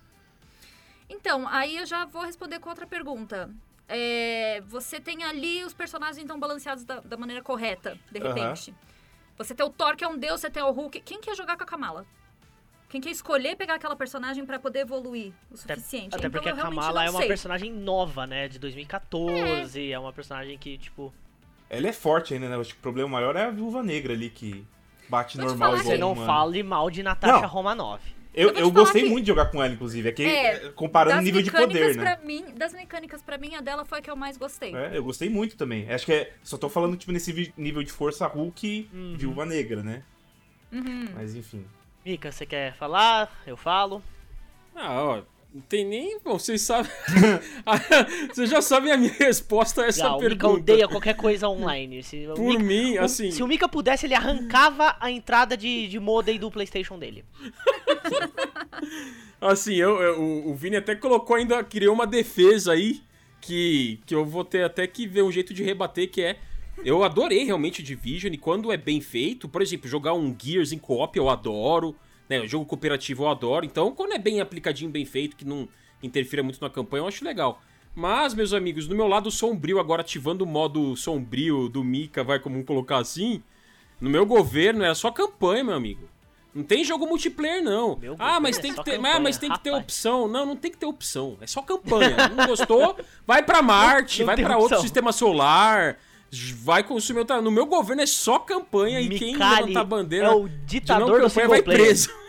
Então, 1.08 1.46
aí 1.48 1.76
eu 1.76 1.86
já 1.86 2.04
vou 2.04 2.22
responder 2.22 2.58
com 2.58 2.68
outra 2.68 2.86
pergunta. 2.86 3.50
É, 3.88 4.60
você 4.66 5.00
tem 5.00 5.24
ali 5.24 5.64
os 5.64 5.72
personagens 5.72 6.18
então 6.22 6.38
balanceados 6.38 6.84
da, 6.84 7.00
da 7.00 7.16
maneira 7.16 7.42
correta, 7.42 7.98
de 8.10 8.18
repente. 8.18 8.74
Você 9.38 9.54
tem 9.54 9.64
o 9.64 9.70
Thor, 9.70 9.96
que 9.96 10.04
é 10.04 10.08
um 10.08 10.18
deus, 10.18 10.40
você 10.40 10.50
tem 10.50 10.62
o 10.62 10.70
Hulk. 10.70 11.00
Quem 11.00 11.20
quer 11.20 11.34
jogar 11.34 11.56
com 11.56 11.62
a 11.62 11.66
Kamala? 11.66 12.04
Quem 12.88 13.00
quer 13.00 13.10
escolher 13.10 13.54
pegar 13.56 13.74
aquela 13.74 13.94
personagem 13.94 14.44
pra 14.44 14.58
poder 14.58 14.80
evoluir 14.80 15.32
o 15.50 15.54
Até, 15.54 15.74
suficiente? 15.76 16.14
até 16.14 16.26
Então, 16.26 16.30
porque 16.30 16.48
a 16.48 16.56
Kamala 16.56 17.04
é 17.04 17.10
uma 17.10 17.20
sei. 17.20 17.28
personagem 17.28 17.72
nova, 17.72 18.26
né? 18.26 18.48
De 18.48 18.58
2014. 18.58 19.92
É, 19.92 19.98
uma 19.98 20.12
personagem 20.12 20.56
que, 20.58 20.76
tipo. 20.78 21.12
Ela 21.70 21.88
é 21.88 21.92
forte 21.92 22.32
ainda, 22.34 22.48
né? 22.48 22.56
Eu 22.56 22.60
acho 22.62 22.72
que 22.72 22.78
o 22.78 22.82
problema 22.82 23.08
maior 23.10 23.36
é 23.36 23.44
a 23.44 23.50
viúva 23.50 23.82
negra 23.82 24.12
ali 24.14 24.30
que 24.30 24.66
bate 25.08 25.36
Vou 25.36 25.46
normal 25.46 25.70
falar 25.70 25.80
igual 25.82 25.92
Você 25.94 25.98
não 25.98 26.26
fale 26.26 26.62
mal 26.62 26.90
de 26.90 27.02
Natasha 27.02 27.42
Não. 27.42 27.48
Romanoff. 27.48 28.16
Eu, 28.40 28.50
Eu 28.50 28.54
eu 28.56 28.70
gostei 28.70 29.02
que- 29.02 29.08
muito 29.08 29.24
de 29.24 29.28
jogar 29.28 29.46
com 29.46 29.62
ela, 29.62 29.72
inclusive. 29.72 30.08
É 30.08 30.12
que, 30.12 30.22
É, 30.22 30.68
comparando 30.70 31.18
o 31.18 31.22
nível 31.22 31.42
de 31.42 31.50
poder, 31.50 31.96
né? 31.96 32.02
pra 32.14 32.24
mim, 32.24 32.44
das 32.56 32.72
mecânicas 32.72 33.20
pra 33.22 33.36
mim, 33.36 33.54
a 33.54 33.60
dela 33.60 33.84
foi 33.84 33.98
a 33.98 34.02
que 34.02 34.10
eu 34.10 34.16
mais 34.16 34.36
gostei. 34.36 34.74
É, 34.74 34.96
eu 34.96 35.02
gostei 35.02 35.28
muito 35.28 35.56
também. 35.56 35.90
Acho 35.90 36.06
que 36.06 36.12
é. 36.12 36.32
Só 36.42 36.56
tô 36.56 36.68
falando, 36.68 36.96
tipo, 36.96 37.10
nesse 37.12 37.52
nível 37.56 37.82
de 37.82 37.90
força 37.90 38.26
Hulk 38.26 38.88
Uhum. 38.92 39.14
Viúva 39.18 39.44
Negra, 39.44 39.82
né? 39.82 40.02
Uhum. 40.72 41.08
Mas 41.14 41.34
enfim. 41.34 41.64
Mika, 42.04 42.30
você 42.30 42.46
quer 42.46 42.74
falar? 42.74 43.42
Eu 43.46 43.56
falo. 43.56 44.02
Ah, 44.74 45.02
ó, 45.02 45.22
não 45.58 45.64
tem 45.68 45.84
nem. 45.84 46.18
Bom, 46.20 46.38
vocês 46.38 46.60
sabem. 46.62 46.90
vocês 48.32 48.50
já 48.50 48.60
sabem 48.62 48.92
a 48.92 48.96
minha 48.96 49.12
resposta 49.12 49.82
a 49.82 49.86
essa 49.86 50.00
Já, 50.00 50.12
o 50.14 50.20
Mika 50.20 50.28
pergunta. 50.28 50.60
odeia 50.60 50.88
qualquer 50.88 51.14
coisa 51.16 51.48
online. 51.48 52.02
Se 52.02 52.26
Por 52.34 52.40
Mika- 52.40 52.62
mim, 52.62 52.96
o- 52.96 53.02
assim. 53.04 53.30
Se 53.30 53.42
o 53.42 53.46
Mika 53.46 53.68
pudesse, 53.68 54.06
ele 54.06 54.14
arrancava 54.14 54.96
a 55.00 55.10
entrada 55.10 55.56
de, 55.56 55.88
de 55.88 55.98
modem 55.98 56.38
do 56.38 56.50
PlayStation 56.50 56.98
dele. 56.98 57.24
Assim, 59.40 59.74
eu, 59.76 60.00
eu- 60.02 60.20
o, 60.20 60.50
o 60.50 60.54
Vini 60.54 60.76
até 60.76 60.94
colocou 60.96 61.36
ainda, 61.36 61.62
criou 61.62 61.94
uma 61.94 62.06
defesa 62.06 62.72
aí 62.72 63.00
que, 63.40 64.00
que 64.04 64.14
eu 64.14 64.24
vou 64.24 64.44
ter 64.44 64.64
até 64.64 64.86
que 64.86 65.06
ver 65.06 65.22
um 65.22 65.30
jeito 65.30 65.54
de 65.54 65.62
rebater, 65.62 66.10
que 66.10 66.22
é. 66.22 66.36
Eu 66.84 67.02
adorei 67.02 67.44
realmente 67.44 67.82
Division, 67.82 68.32
e 68.32 68.38
quando 68.38 68.70
é 68.72 68.76
bem 68.76 69.00
feito, 69.00 69.48
por 69.48 69.62
exemplo, 69.62 69.88
jogar 69.88 70.14
um 70.14 70.34
Gears 70.40 70.72
em 70.72 70.78
co-op 70.78 71.16
eu 71.16 71.28
adoro, 71.28 71.94
né? 72.28 72.46
Jogo 72.46 72.66
cooperativo 72.66 73.24
eu 73.24 73.28
adoro, 73.28 73.64
então 73.64 73.92
quando 73.94 74.12
é 74.12 74.18
bem 74.18 74.40
aplicadinho, 74.40 74.90
bem 74.90 75.04
feito, 75.04 75.36
que 75.36 75.44
não 75.44 75.68
interfira 76.02 76.42
muito 76.42 76.60
na 76.60 76.70
campanha, 76.70 77.02
eu 77.02 77.08
acho 77.08 77.24
legal. 77.24 77.62
Mas, 77.94 78.34
meus 78.34 78.52
amigos, 78.52 78.86
do 78.86 78.94
meu 78.94 79.08
lado 79.08 79.30
sombrio, 79.30 79.80
agora 79.80 80.02
ativando 80.02 80.44
o 80.44 80.46
modo 80.46 80.94
sombrio 80.96 81.68
do 81.68 81.82
Mika, 81.82 82.22
vai 82.22 82.38
como 82.38 82.62
colocar 82.64 82.98
assim, 82.98 83.42
no 84.00 84.08
meu 84.08 84.24
governo 84.24 84.84
era 84.84 84.94
só 84.94 85.10
campanha, 85.10 85.64
meu 85.64 85.74
amigo. 85.74 86.08
Não 86.54 86.62
tem 86.62 86.84
jogo 86.84 87.06
multiplayer, 87.06 87.62
não. 87.62 87.96
Meu 87.96 88.16
ah, 88.18 88.40
mas 88.40 88.58
é 88.58 88.62
tem, 88.62 88.70
que 88.70 88.76
só 88.76 88.82
ter, 88.82 88.96
campanha, 88.96 89.14
ah, 89.14 89.20
mas 89.20 89.38
tem 89.38 89.50
que 89.50 89.60
ter 89.60 89.70
opção. 89.70 90.26
Não, 90.26 90.46
não 90.46 90.56
tem 90.56 90.70
que 90.70 90.78
ter 90.78 90.86
opção. 90.86 91.36
É 91.40 91.46
só 91.46 91.62
campanha. 91.62 92.16
Não 92.34 92.46
gostou? 92.46 92.96
Vai 93.26 93.42
pra 93.42 93.62
Marte, 93.62 94.20
Não 94.20 94.26
vai 94.26 94.36
tem 94.36 94.44
pra 94.44 94.56
outro 94.56 94.80
sistema 94.80 95.12
solar. 95.12 95.98
Vai 96.62 96.82
consumir 96.82 97.20
outra. 97.20 97.40
No 97.40 97.50
meu 97.50 97.66
governo 97.66 98.02
é 98.02 98.06
só 98.06 98.38
campanha 98.38 99.00
e 99.00 99.08
quem 99.08 99.32
Micali 99.32 99.60
levantar 99.62 99.80
a 99.80 99.84
bandeira 99.84 100.26
é 100.26 100.30
o 100.30 100.48
de 100.48 100.54
não 100.54 100.64
ditador 100.66 101.06
do 101.06 101.12
campanha 101.12 101.30
single 101.30 101.48
vai 101.48 101.62
player. 101.62 101.82
preso. 101.84 102.10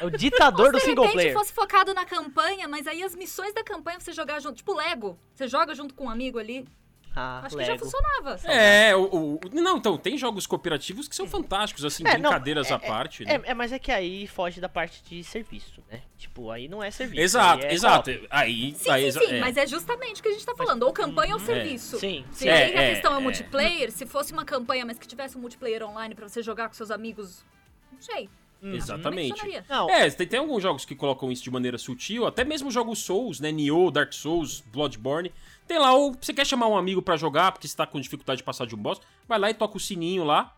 É 0.00 0.06
o 0.06 0.10
ditador 0.10 0.72
do 0.72 0.78
Se 0.78 0.84
de 0.84 0.90
single 0.90 1.04
repente 1.04 1.16
player. 1.22 1.34
fosse 1.34 1.52
focado 1.52 1.92
na 1.92 2.04
campanha, 2.06 2.66
mas 2.68 2.86
aí 2.86 3.02
as 3.02 3.14
missões 3.14 3.52
da 3.52 3.62
campanha 3.64 3.98
você 4.00 4.12
jogar 4.12 4.40
junto, 4.40 4.56
tipo 4.56 4.72
Lego, 4.72 5.18
você 5.34 5.46
joga 5.48 5.74
junto 5.74 5.92
com 5.92 6.04
um 6.04 6.08
amigo 6.08 6.38
ali, 6.38 6.66
Ah, 7.14 7.42
acho 7.44 7.56
que 7.56 7.64
já 7.64 7.72
Lego. 7.72 7.84
funcionava. 7.84 8.38
É, 8.50 8.96
o, 8.96 9.02
o- 9.34 9.40
Não, 9.52 9.76
então, 9.76 9.98
tem 9.98 10.16
jogos 10.16 10.46
cooperativos 10.46 11.06
que 11.06 11.14
são 11.14 11.26
fantásticos, 11.26 11.84
assim, 11.84 12.02
É, 12.06 12.12
não, 12.16 12.30
brincadeiras 12.30 12.70
é- 12.70 12.74
à 12.74 12.78
parte, 12.78 13.24
né? 13.24 13.34
É, 13.44 13.50
é, 13.50 13.54
mas 13.54 13.70
é 13.72 13.78
que 13.78 13.92
aí 13.92 14.26
foge 14.26 14.60
da 14.60 14.68
parte 14.68 15.02
de 15.04 15.22
serviço, 15.22 15.82
né? 15.90 16.00
Tipo, 16.16 16.50
aí 16.50 16.68
não 16.68 16.82
é 16.82 16.90
serviço. 16.90 17.20
Exato, 17.20 17.64
aí 17.64 17.70
é 17.70 17.74
exato. 17.74 18.10
co-op. 18.10 18.26
Aí, 18.30 18.74
Sim, 18.76 18.90
aí, 18.90 19.02
sim, 19.02 19.06
exa- 19.08 19.20
sim, 19.20 19.34
é. 19.34 19.40
mas 19.40 19.56
é 19.58 19.66
justamente 19.66 20.20
o 20.20 20.22
que 20.22 20.28
a 20.28 20.32
gente 20.32 20.46
tá 20.46 20.54
falando, 20.56 20.84
ou 20.84 20.92
campanha 20.92 21.34
ou 21.34 21.40
serviço. 21.40 21.98
Sim, 21.98 22.24
Se 22.32 22.44
sim. 22.44 22.48
aí 22.48 22.72
É, 22.72 22.78
a 22.78 22.82
é, 22.82 22.90
questão 22.94 23.14
é, 23.14 23.16
é. 23.18 23.20
multiplayer, 23.20 23.90
se 23.92 24.06
fosse 24.06 24.32
uma 24.32 24.44
campanha, 24.44 24.86
mas 24.86 24.98
que 24.98 25.06
tivesse 25.06 25.36
um 25.36 25.40
multiplayer 25.40 25.82
online 25.82 26.14
pra 26.14 26.26
você 26.28 26.42
jogar 26.42 26.68
com 26.68 26.74
seus 26.74 26.90
amigos, 26.90 27.44
não 27.92 28.00
sei. 28.00 28.30
Uhum. 28.62 28.74
Exatamente. 28.74 29.42
Não, 29.68 29.90
É, 29.90 30.08
tem, 30.08 30.24
tem 30.24 30.38
alguns 30.38 30.62
jogos 30.62 30.84
que 30.84 30.94
colocam 30.94 31.32
isso 31.32 31.42
de 31.42 31.50
maneira 31.50 31.76
sutil, 31.76 32.24
até 32.26 32.44
mesmo 32.44 32.70
jogos 32.70 33.00
Souls, 33.00 33.40
né? 33.40 33.50
Nioh, 33.50 33.90
Dark 33.90 34.12
Souls, 34.12 34.60
Bloodborne. 34.72 35.32
Tem 35.66 35.78
lá, 35.78 35.94
ou 35.94 36.14
você 36.20 36.32
quer 36.34 36.46
chamar 36.46 36.68
um 36.68 36.76
amigo 36.76 37.00
pra 37.00 37.16
jogar, 37.16 37.52
porque 37.52 37.66
você 37.68 37.76
tá 37.76 37.86
com 37.86 38.00
dificuldade 38.00 38.38
de 38.38 38.44
passar 38.44 38.66
de 38.66 38.74
um 38.74 38.78
boss, 38.78 39.00
vai 39.28 39.38
lá 39.38 39.50
e 39.50 39.54
toca 39.54 39.76
o 39.76 39.80
sininho 39.80 40.24
lá, 40.24 40.54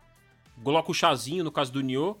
coloca 0.63 0.91
o 0.91 0.93
chazinho, 0.93 1.43
no 1.43 1.51
caso 1.51 1.71
do 1.71 1.81
Nioh, 1.81 2.17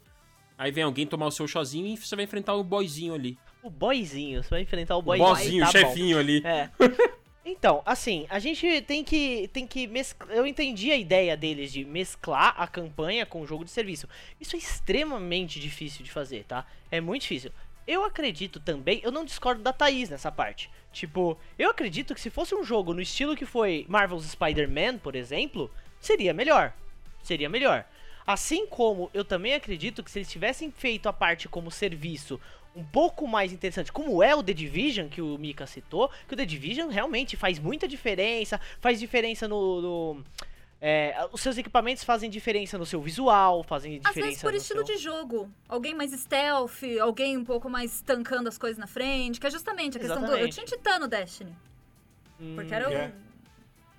aí 0.57 0.71
vem 0.71 0.83
alguém 0.83 1.05
tomar 1.05 1.25
o 1.27 1.31
seu 1.31 1.47
chazinho 1.47 1.87
e 1.87 1.97
você 1.97 2.15
vai 2.15 2.25
enfrentar 2.25 2.53
o 2.53 2.63
boyzinho 2.63 3.13
ali. 3.13 3.37
o 3.63 3.69
boyzinho, 3.69 4.43
você 4.43 4.49
vai 4.49 4.61
enfrentar 4.61 4.95
o 4.95 4.99
O 4.99 5.01
boyzinho. 5.01 5.27
boyzinho, 5.29 5.63
tá 5.63 5.69
o 5.69 5.73
bom. 5.73 5.79
chefinho 5.79 6.19
ali. 6.19 6.41
É. 6.45 6.69
Então, 7.47 7.83
assim, 7.85 8.25
a 8.27 8.39
gente 8.39 8.81
tem 8.81 9.03
que 9.03 9.47
tem 9.53 9.67
que 9.67 9.85
mesclar. 9.85 10.31
Eu 10.35 10.47
entendi 10.47 10.91
a 10.91 10.97
ideia 10.97 11.37
deles 11.37 11.71
de 11.71 11.85
mesclar 11.85 12.55
a 12.57 12.65
campanha 12.65 13.23
com 13.23 13.39
o 13.39 13.45
jogo 13.45 13.63
de 13.63 13.69
serviço. 13.69 14.09
Isso 14.41 14.55
é 14.55 14.57
extremamente 14.59 15.59
difícil 15.59 16.03
de 16.03 16.09
fazer, 16.09 16.43
tá? 16.45 16.65
É 16.89 16.99
muito 16.99 17.21
difícil. 17.21 17.51
Eu 17.87 18.03
acredito 18.03 18.59
também, 18.59 18.99
eu 19.03 19.11
não 19.11 19.23
discordo 19.23 19.61
da 19.61 19.71
Thaís 19.71 20.09
nessa 20.09 20.31
parte. 20.31 20.71
Tipo, 20.91 21.37
eu 21.57 21.69
acredito 21.69 22.15
que 22.15 22.21
se 22.21 22.29
fosse 22.29 22.55
um 22.55 22.63
jogo 22.63 22.93
no 22.93 23.01
estilo 23.01 23.35
que 23.35 23.45
foi 23.45 23.85
Marvel's 23.87 24.25
Spider-Man, 24.31 24.97
por 24.97 25.15
exemplo, 25.15 25.69
seria 25.99 26.33
melhor. 26.33 26.73
Seria 27.21 27.49
melhor. 27.49 27.85
Assim 28.25 28.65
como 28.65 29.09
eu 29.13 29.23
também 29.23 29.53
acredito 29.53 30.03
que 30.03 30.09
se 30.09 30.19
eles 30.19 30.31
tivessem 30.31 30.71
feito 30.71 31.07
a 31.07 31.13
parte 31.13 31.47
como 31.47 31.69
serviço 31.69 32.39
um 32.75 32.83
pouco 32.83 33.27
mais 33.27 33.53
interessante, 33.53 33.91
como 33.91 34.21
é 34.21 34.35
o 34.35 34.43
The 34.43 34.53
Division, 34.53 35.07
que 35.07 35.21
o 35.21 35.37
Mika 35.37 35.65
citou, 35.67 36.09
que 36.27 36.33
o 36.33 36.37
The 36.37 36.45
Division 36.45 36.89
realmente 36.89 37.37
faz 37.37 37.57
muita 37.59 37.87
diferença, 37.87 38.59
faz 38.81 38.99
diferença 38.99 39.47
no. 39.47 39.81
no- 39.81 40.25
é, 40.81 41.27
os 41.31 41.41
seus 41.41 41.57
equipamentos 41.57 42.03
fazem 42.03 42.29
diferença 42.29 42.77
no 42.77 42.85
seu 42.85 43.01
visual, 43.01 43.63
fazem 43.63 43.95
Às 44.03 44.13
diferença 44.13 44.21
vezes 44.27 44.41
por 44.41 44.51
no 44.51 44.57
estilo 44.57 44.85
seu... 44.85 44.95
de 44.95 45.01
jogo. 45.01 45.51
Alguém 45.67 45.93
mais 45.93 46.11
stealth, 46.11 46.83
alguém 47.01 47.37
um 47.37 47.43
pouco 47.45 47.69
mais 47.69 48.01
tancando 48.01 48.47
as 48.49 48.57
coisas 48.57 48.77
na 48.77 48.87
frente, 48.87 49.39
que 49.39 49.47
é 49.47 49.49
justamente 49.51 49.97
a 49.97 49.99
questão 49.99 50.17
do... 50.19 50.25
Eu 50.27 50.45
Exatamente. 50.47 50.53
tinha 50.55 50.65
Titã 50.65 50.99
no 50.99 51.07
Destiny, 51.07 51.55
Hum, 52.39 52.55
porque 52.55 52.73
era 52.73 52.91
É. 52.93 53.07
um... 53.07 53.11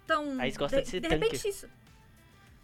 Então, 0.05 0.37
Aí 0.41 0.53
você 0.53 0.59
gosta 0.59 0.83
de 0.83 0.89
ser 0.89 1.01
de 1.01 1.09
repente 1.09 1.33
tanque. 1.37 1.49
isso... 1.49 1.69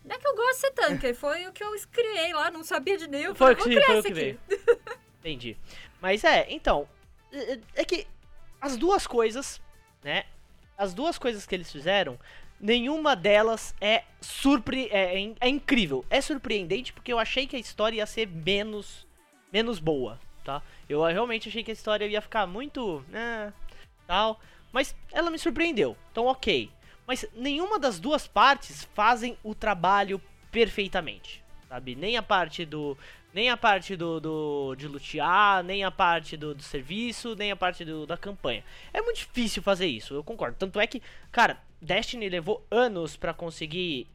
Não 0.05 0.15
é 0.17 0.19
que 0.19 0.27
eu 0.29 0.35
gosto 0.37 0.55
de 0.55 0.61
ser 0.61 0.71
tanque, 0.73 1.15
foi 1.15 1.47
o 1.47 1.53
que 1.53 1.65
eu 1.65 1.71
criei 1.91 2.33
lá, 2.33 2.51
não 2.51 2.63
sabia 2.63 2.97
de 2.99 3.09
nenhum. 3.09 3.35
Foi 3.35 3.55
o 3.55 3.57
falei, 3.57 3.81
que, 3.81 3.87
"Vou 3.87 3.87
foi 3.87 3.99
o 4.01 4.03
que 4.03 4.13
veio. 4.15 4.39
aqui." 4.51 4.71
Entendi. 5.21 5.57
Mas 6.01 6.23
é, 6.25 6.47
então. 6.51 6.89
é- 7.33 7.59
É 7.75 7.85
que 7.85 8.07
as 8.61 8.77
duas 8.77 9.07
coisas, 9.07 9.61
né? 10.05 10.25
As 10.77 10.93
duas 10.93 11.19
coisas 11.19 11.47
que 11.47 11.55
eles 11.55 11.71
fizeram, 11.71 12.19
nenhuma 12.63 13.17
delas 13.17 13.75
é 13.81 14.05
surpre 14.21 14.89
é, 14.93 15.21
é, 15.21 15.35
é 15.41 15.49
incrível. 15.49 16.05
É 16.09 16.21
surpreendente 16.21 16.93
porque 16.93 17.13
eu 17.13 17.19
achei 17.19 17.47
que 17.47 17.57
a 17.57 17.59
história 17.59 17.97
ia 17.97 18.07
ser 18.07 18.29
menos 18.29 19.05
menos 19.53 19.79
boa, 19.79 20.19
tá? 20.45 20.63
Eu 20.89 21.05
realmente 21.05 21.49
achei 21.49 21.63
que 21.63 21.71
a 21.71 21.75
história 21.75 22.07
ia 22.07 22.23
ficar 22.23 22.47
muito, 22.47 23.05
né, 23.09 23.53
tal, 24.07 24.41
mas 24.73 24.95
ela 25.13 25.31
me 25.31 25.39
surpreendeu. 25.39 25.95
Então, 26.11 26.27
OK. 26.27 26.71
Mas 27.07 27.27
nenhuma 27.35 27.79
das 27.79 28.01
duas 28.01 28.27
partes 28.27 28.89
fazem 28.95 29.37
o 29.43 29.55
trabalho 29.55 30.19
perfeitamente, 30.51 31.45
sabe? 31.69 31.95
Nem 31.95 32.17
a 32.17 32.23
parte 32.23 32.65
do 32.65 32.97
nem 33.33 33.49
a 33.49 33.57
parte 33.57 33.97
do, 33.97 34.21
do 34.21 34.75
de 34.77 34.87
lutear, 34.87 35.63
nem 35.63 35.85
a 35.85 35.91
parte 35.91 36.37
do, 36.37 36.55
do 36.55 36.63
serviço, 36.63 37.35
nem 37.35 37.51
a 37.51 37.57
parte 37.57 37.85
do, 37.85 38.07
da 38.07 38.17
campanha. 38.17 38.63
É 38.93 39.01
muito 39.01 39.19
difícil 39.19 39.63
fazer 39.63 39.87
isso, 39.87 40.15
eu 40.15 40.23
concordo. 40.23 40.57
Tanto 40.59 40.79
é 40.79 40.87
que, 40.87 41.03
cara, 41.31 41.59
Destiny 41.81 42.29
levou 42.29 42.67
anos 42.71 43.17
pra 43.17 43.33
conseguir 43.33 44.07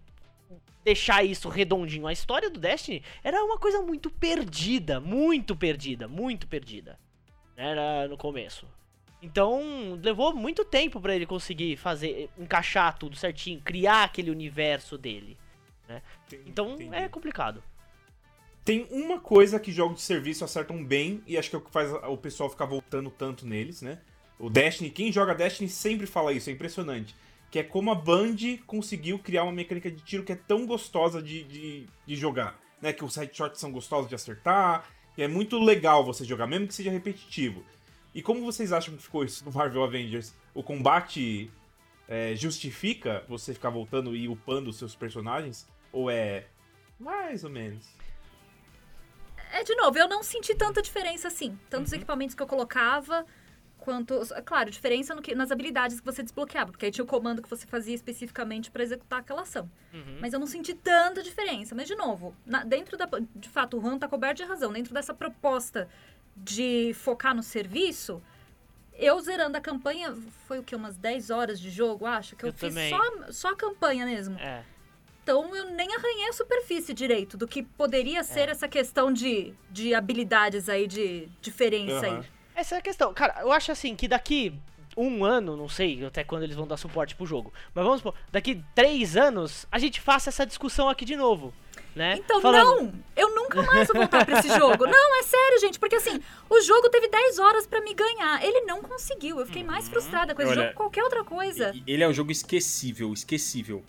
deixar 0.83 1.23
isso 1.23 1.49
redondinho. 1.49 2.07
A 2.07 2.13
história 2.13 2.49
do 2.49 2.59
Destiny 2.59 3.03
era 3.23 3.43
uma 3.43 3.57
coisa 3.57 3.81
muito 3.81 4.09
perdida, 4.09 4.99
muito 4.99 5.55
perdida, 5.55 6.07
muito 6.07 6.47
perdida. 6.47 6.97
Era 7.55 8.07
no 8.07 8.17
começo. 8.17 8.67
Então, 9.21 9.99
levou 10.01 10.33
muito 10.33 10.63
tempo 10.63 11.01
pra 11.01 11.15
ele 11.15 11.25
conseguir 11.25 11.75
fazer, 11.75 12.29
encaixar 12.37 12.97
tudo 12.97 13.15
certinho, 13.15 13.59
criar 13.61 14.03
aquele 14.03 14.29
universo 14.29 14.95
dele. 14.95 15.35
Então, 16.45 16.73
Entendi. 16.73 16.95
é 16.95 17.09
complicado. 17.09 17.63
Tem 18.67 18.85
uma 18.91 19.17
coisa 19.17 19.61
que 19.61 19.71
jogos 19.71 19.99
de 19.99 20.01
serviço 20.01 20.43
acertam 20.43 20.83
bem, 20.83 21.23
e 21.25 21.37
acho 21.37 21.49
que 21.49 21.55
é 21.55 21.59
o 21.59 21.61
que 21.61 21.71
faz 21.71 21.89
o 21.89 22.17
pessoal 22.17 22.49
ficar 22.49 22.65
voltando 22.65 23.09
tanto 23.09 23.47
neles, 23.47 23.81
né? 23.81 24.01
O 24.37 24.49
Destiny, 24.49 24.89
quem 24.89 25.09
joga 25.09 25.33
Destiny 25.33 25.69
sempre 25.69 26.05
fala 26.05 26.33
isso, 26.33 26.49
é 26.49 26.53
impressionante. 26.53 27.15
Que 27.49 27.59
é 27.59 27.63
como 27.63 27.91
a 27.91 27.95
Band 27.95 28.35
conseguiu 28.65 29.19
criar 29.19 29.43
uma 29.43 29.53
mecânica 29.53 29.89
de 29.89 30.03
tiro 30.03 30.25
que 30.25 30.33
é 30.33 30.35
tão 30.35 30.65
gostosa 30.65 31.21
de, 31.21 31.45
de, 31.45 31.87
de 32.05 32.15
jogar. 32.17 32.59
Né? 32.81 32.91
Que 32.91 33.05
os 33.05 33.15
headshots 33.15 33.57
são 33.57 33.71
gostosos 33.71 34.09
de 34.09 34.15
acertar, 34.15 34.85
e 35.17 35.23
é 35.23 35.29
muito 35.29 35.57
legal 35.57 36.03
você 36.03 36.25
jogar, 36.25 36.45
mesmo 36.45 36.67
que 36.67 36.75
seja 36.75 36.91
repetitivo. 36.91 37.63
E 38.13 38.21
como 38.21 38.43
vocês 38.43 38.73
acham 38.73 38.97
que 38.97 39.01
ficou 39.01 39.23
isso 39.23 39.45
no 39.45 39.51
Marvel 39.53 39.81
Avengers? 39.81 40.33
O 40.53 40.61
combate 40.61 41.49
é, 42.05 42.35
justifica 42.35 43.23
você 43.29 43.53
ficar 43.53 43.69
voltando 43.69 44.13
e 44.13 44.27
upando 44.27 44.69
os 44.69 44.77
seus 44.77 44.93
personagens? 44.93 45.65
Ou 45.89 46.11
é 46.11 46.47
mais 46.99 47.45
ou 47.45 47.49
menos? 47.49 47.95
É, 49.59 49.63
de 49.63 49.75
novo, 49.75 49.97
eu 49.97 50.07
não 50.07 50.21
senti 50.23 50.53
tanta 50.55 50.81
diferença 50.81 51.27
assim. 51.27 51.57
Tanto 51.69 51.85
os 51.87 51.93
equipamentos 51.93 52.35
que 52.35 52.41
eu 52.41 52.47
colocava, 52.47 53.25
quanto. 53.77 54.13
é 54.33 54.41
Claro, 54.41 54.69
diferença 54.69 55.15
no 55.15 55.21
que, 55.21 55.33
nas 55.33 55.51
habilidades 55.51 55.99
que 55.99 56.05
você 56.05 56.21
desbloqueava, 56.21 56.71
porque 56.71 56.85
aí 56.85 56.91
tinha 56.91 57.03
o 57.03 57.07
comando 57.07 57.41
que 57.41 57.49
você 57.49 57.65
fazia 57.65 57.95
especificamente 57.95 58.69
pra 58.69 58.83
executar 58.83 59.19
aquela 59.19 59.41
ação. 59.41 59.69
Uhum. 59.93 60.17
Mas 60.21 60.33
eu 60.33 60.39
não 60.39 60.47
senti 60.47 60.73
tanta 60.73 61.23
diferença. 61.23 61.73
Mas, 61.73 61.87
de 61.87 61.95
novo, 61.95 62.35
na- 62.45 62.63
dentro 62.63 62.97
da. 62.97 63.07
De 63.35 63.49
fato, 63.49 63.77
o 63.77 63.81
Juan 63.81 63.97
tá 63.97 64.07
coberto 64.07 64.37
de 64.37 64.43
razão. 64.43 64.71
Dentro 64.71 64.93
dessa 64.93 65.13
proposta 65.13 65.87
de 66.35 66.93
focar 66.93 67.33
no 67.35 67.41
serviço. 67.43 68.21
Eu 68.99 69.19
zerando 69.19 69.55
a 69.57 69.61
campanha, 69.61 70.15
foi 70.47 70.57
o 70.59 70.63
que? 70.63 70.75
Umas 70.75 70.97
10 70.97 71.29
horas 71.29 71.59
de 71.59 71.69
jogo, 71.69 72.05
acho? 72.07 72.35
Que 72.35 72.45
eu, 72.45 72.49
Eu 72.49 72.53
fiz 72.53 72.69
também. 72.73 72.89
só, 72.89 73.31
só 73.31 73.47
a 73.49 73.55
campanha 73.55 74.05
mesmo. 74.07 74.35
É. 74.39 74.63
Então 75.27 75.53
eu 75.53 75.65
nem 75.71 75.93
arranhei 75.93 76.29
a 76.29 76.31
superfície 76.31 76.93
direito 76.93 77.35
do 77.35 77.45
que 77.45 77.61
poderia 77.61 78.23
ser 78.23 78.47
essa 78.47 78.65
questão 78.65 79.11
de, 79.11 79.53
de 79.69 79.93
habilidades 79.93 80.69
aí, 80.69 80.87
de 80.87 81.27
diferença 81.41 82.07
Aham. 82.07 82.19
aí. 82.19 82.25
Essa 82.55 82.75
é 82.75 82.77
a 82.77 82.81
questão. 82.81 83.13
Cara, 83.13 83.41
eu 83.41 83.51
acho 83.51 83.69
assim 83.69 83.93
que 83.93 84.07
daqui 84.07 84.53
um 84.95 85.25
ano, 85.25 85.57
não 85.57 85.67
sei 85.67 86.05
até 86.05 86.23
quando 86.23 86.43
eles 86.43 86.55
vão 86.55 86.65
dar 86.65 86.77
suporte 86.77 87.13
pro 87.13 87.25
jogo, 87.25 87.51
mas 87.75 87.83
vamos 87.83 87.99
supor, 87.99 88.13
daqui 88.31 88.63
três 88.73 89.17
anos 89.17 89.67
a 89.69 89.77
gente 89.77 89.99
faça 89.99 90.29
essa 90.29 90.45
discussão 90.45 90.87
aqui 90.87 91.03
de 91.03 91.17
novo, 91.17 91.53
né? 91.93 92.15
Então, 92.17 92.39
Falando- 92.39 92.83
não! 92.83 92.93
Eu 93.13 93.35
nunca 93.35 93.61
mais 93.63 93.85
vou 93.89 93.97
voltar 93.97 94.25
pra 94.25 94.39
esse 94.39 94.47
jogo. 94.57 94.87
Não, 94.87 95.19
é 95.19 95.23
sério, 95.23 95.59
gente, 95.59 95.77
porque 95.77 95.97
assim, 95.97 96.21
o 96.49 96.61
jogo 96.61 96.87
teve 96.89 97.09
10 97.09 97.37
horas 97.37 97.67
pra 97.67 97.81
me 97.81 97.93
ganhar. 97.93 98.41
Ele 98.41 98.61
não 98.61 98.81
conseguiu. 98.81 99.41
Eu 99.41 99.45
fiquei 99.45 99.63
mais 99.65 99.89
frustrada 99.89 100.33
com 100.33 100.41
esse 100.41 100.51
Olha, 100.51 100.61
jogo 100.61 100.69
que 100.69 100.75
qualquer 100.77 101.03
outra 101.03 101.25
coisa. 101.25 101.75
Ele 101.85 102.01
é 102.01 102.07
um 102.07 102.13
jogo 102.13 102.31
esquecível, 102.31 103.11
esquecível. 103.11 103.83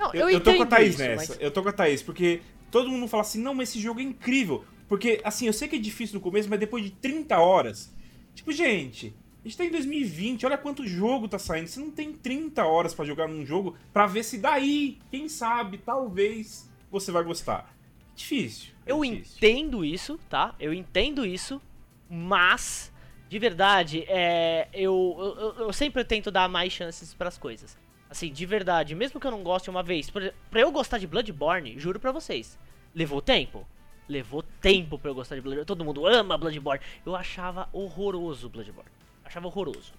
Não, 0.00 0.14
Eu, 0.14 0.20
eu, 0.22 0.30
eu 0.30 0.40
tô 0.40 0.54
com 0.56 0.62
a 0.62 0.66
Thaís 0.66 0.94
isso, 0.94 0.98
nessa. 1.02 1.32
mas- 1.34 1.42
Eu 1.42 1.50
tô 1.50 1.62
com 1.62 1.68
a 1.68 1.72
Thaís, 1.72 2.02
porque 2.02 2.40
todo 2.70 2.88
mundo 2.88 3.06
fala 3.06 3.20
assim, 3.20 3.40
não, 3.40 3.54
mas 3.54 3.68
esse 3.68 3.78
jogo 3.80 4.00
é 4.00 4.02
incrível. 4.02 4.64
Porque, 4.88 5.20
assim, 5.22 5.46
eu 5.46 5.52
sei 5.52 5.68
que 5.68 5.76
é 5.76 5.78
difícil 5.78 6.14
no 6.16 6.20
começo, 6.20 6.48
mas 6.50 6.58
depois 6.58 6.82
de 6.82 6.90
30 6.90 7.38
horas. 7.38 7.94
Tipo, 8.34 8.50
gente, 8.50 9.14
a 9.44 9.46
gente 9.46 9.56
tá 9.56 9.64
em 9.64 9.70
2020, 9.70 10.44
olha 10.46 10.58
quanto 10.58 10.86
jogo 10.86 11.28
tá 11.28 11.38
saindo. 11.38 11.68
Você 11.68 11.78
não 11.78 11.90
tem 11.90 12.12
30 12.12 12.64
horas 12.64 12.92
pra 12.94 13.04
jogar 13.04 13.28
num 13.28 13.44
jogo 13.46 13.76
pra 13.92 14.06
ver 14.06 14.24
se 14.24 14.38
daí, 14.38 14.98
quem 15.10 15.28
sabe, 15.28 15.78
talvez 15.78 16.68
você 16.90 17.12
vai 17.12 17.22
gostar. 17.22 17.72
Difícil. 18.16 18.70
é 18.86 18.90
Eu 18.92 19.00
difícil. 19.04 19.36
entendo 19.36 19.84
isso, 19.84 20.18
tá? 20.28 20.54
Eu 20.58 20.74
entendo 20.74 21.24
isso, 21.24 21.60
mas 22.08 22.90
de 23.28 23.38
verdade, 23.38 24.04
é, 24.08 24.66
eu, 24.74 25.16
eu, 25.58 25.66
eu 25.66 25.72
sempre 25.72 26.02
tento 26.04 26.32
dar 26.32 26.48
mais 26.48 26.72
chances 26.72 27.14
pras 27.14 27.38
coisas. 27.38 27.78
Assim, 28.10 28.32
de 28.32 28.44
verdade, 28.44 28.94
mesmo 28.94 29.20
que 29.20 29.26
eu 29.26 29.30
não 29.30 29.42
goste 29.42 29.70
uma 29.70 29.82
vez, 29.82 30.10
pra 30.10 30.60
eu 30.60 30.72
gostar 30.72 30.98
de 30.98 31.06
Bloodborne, 31.06 31.78
juro 31.78 32.00
pra 32.00 32.10
vocês, 32.10 32.58
levou 32.92 33.22
tempo. 33.22 33.64
levou 34.10 34.42
tempo 34.60 34.98
pra 34.98 35.10
eu 35.10 35.14
gostar 35.14 35.36
de 35.36 35.40
Bloodborne. 35.40 35.64
Todo 35.64 35.84
mundo 35.84 36.04
ama 36.04 36.36
Bloodborne. 36.36 36.82
Eu 37.06 37.14
achava 37.14 37.68
horroroso 37.72 38.48
Bloodborne. 38.48 38.90
Achava 39.24 39.46
horroroso. 39.46 39.92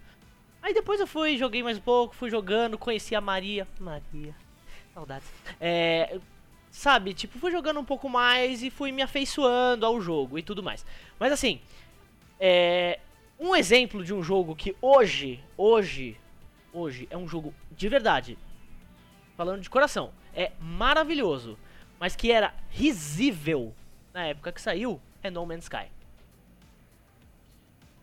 Aí 0.61 0.73
depois 0.73 0.99
eu 0.99 1.07
fui, 1.07 1.37
joguei 1.37 1.63
mais 1.63 1.77
um 1.77 1.81
pouco, 1.81 2.13
fui 2.13 2.29
jogando, 2.29 2.77
conheci 2.77 3.15
a 3.15 3.21
Maria. 3.21 3.67
Maria. 3.79 4.35
Saudades. 4.93 5.27
É. 5.59 6.19
Sabe, 6.69 7.13
tipo, 7.13 7.39
fui 7.39 7.51
jogando 7.51 7.79
um 7.79 7.85
pouco 7.85 8.07
mais 8.07 8.61
e 8.61 8.69
fui 8.69 8.91
me 8.91 9.01
afeiçoando 9.01 9.85
ao 9.85 9.99
jogo 10.01 10.37
e 10.37 10.43
tudo 10.43 10.61
mais. 10.61 10.85
Mas 11.17 11.31
assim, 11.31 11.61
é. 12.39 12.99
Um 13.39 13.55
exemplo 13.55 14.03
de 14.03 14.13
um 14.13 14.21
jogo 14.21 14.55
que 14.55 14.75
hoje, 14.79 15.39
hoje, 15.57 16.15
hoje 16.71 17.07
é 17.09 17.17
um 17.17 17.27
jogo 17.27 17.51
de 17.81 17.89
verdade. 17.89 18.37
Falando 19.35 19.61
de 19.61 19.69
coração, 19.69 20.11
é 20.35 20.51
maravilhoso. 20.59 21.57
Mas 21.99 22.15
que 22.15 22.31
era 22.31 22.53
risível 22.69 23.73
na 24.13 24.25
época 24.25 24.51
que 24.51 24.61
saiu, 24.61 25.01
é 25.23 25.31
No 25.31 25.45
Man's 25.45 25.63
Sky. 25.63 25.87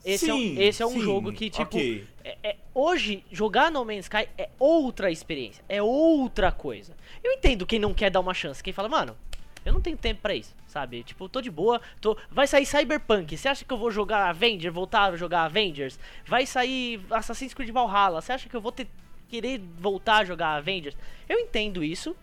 Esse, 0.05 0.27
Sim, 0.27 0.31
é, 0.31 0.35
um, 0.35 0.63
esse 0.63 0.83
é 0.83 0.87
um 0.87 0.91
sim, 0.91 1.01
jogo 1.01 1.33
que, 1.33 1.51
tipo, 1.51 1.77
ok. 1.77 2.07
é- 2.25 2.39
é- 2.43 2.57
hoje, 2.75 3.25
jogar 3.31 3.71
No 3.71 3.85
Man's 3.85 4.07
Sky 4.07 4.29
é 4.37 4.49
outra 4.59 5.11
experiência, 5.11 5.63
é 5.69 5.83
outra 5.83 6.51
coisa. 6.51 6.97
Eu 7.23 7.33
entendo 7.33 7.67
quem 7.67 7.79
não 7.79 7.93
quer 7.95 8.11
dar 8.11 8.21
uma 8.21 8.35
chance, 8.35 8.63
quem 8.63 8.73
fala, 8.73 8.89
mano, 8.89 9.17
eu 9.65 9.73
não 9.73 9.81
tenho 9.81 9.97
tempo 9.97 10.21
pra 10.23 10.35
isso, 10.35 10.55
sabe? 10.67 11.03
Tipo, 11.03 11.25
eu 11.25 11.29
tô 11.29 11.41
de 11.41 11.51
boa, 11.51 11.81
tô... 12.01 12.17
vai 12.31 12.47
sair 12.47 12.65
Cyberpunk, 12.67 13.37
você 13.37 13.49
acha 13.49 13.65
que 13.65 13.73
eu 13.73 13.77
vou 13.79 13.91
jogar 13.91 14.29
Avengers, 14.29 14.75
voltar 14.75 15.13
a 15.13 15.17
jogar 15.17 15.45
Avengers? 15.45 15.99
Vai 16.25 16.47
sair 16.47 17.01
Assassin's 17.11 17.53
Creed 17.55 17.71
Valhalla, 17.71 18.21
você 18.21 18.33
acha 18.33 18.49
que 18.49 18.57
eu 18.57 18.61
vou 18.61 18.73
ter... 18.73 18.89
querer 19.29 19.61
voltar 19.79 20.19
a 20.19 20.25
jogar 20.25 20.57
Avengers? 20.57 20.97
Eu 21.29 21.39
entendo 21.39 21.85
isso, 21.85 22.17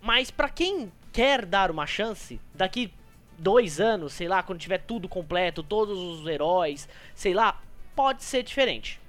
mas 0.00 0.30
pra 0.30 0.48
quem 0.48 0.92
quer 1.12 1.44
dar 1.44 1.70
uma 1.70 1.86
chance, 1.86 2.40
daqui 2.54 2.92
dois 3.38 3.80
anos, 3.80 4.12
sei 4.12 4.28
lá, 4.28 4.42
quando 4.42 4.58
tiver 4.60 4.78
tudo 4.78 5.08
completo, 5.08 5.62
todos 5.62 5.98
os 5.98 6.26
heróis, 6.26 6.88
sei 7.14 7.34
lá, 7.34 7.60
pode 7.94 8.22
ser 8.22 8.42
diferente. 8.42 9.00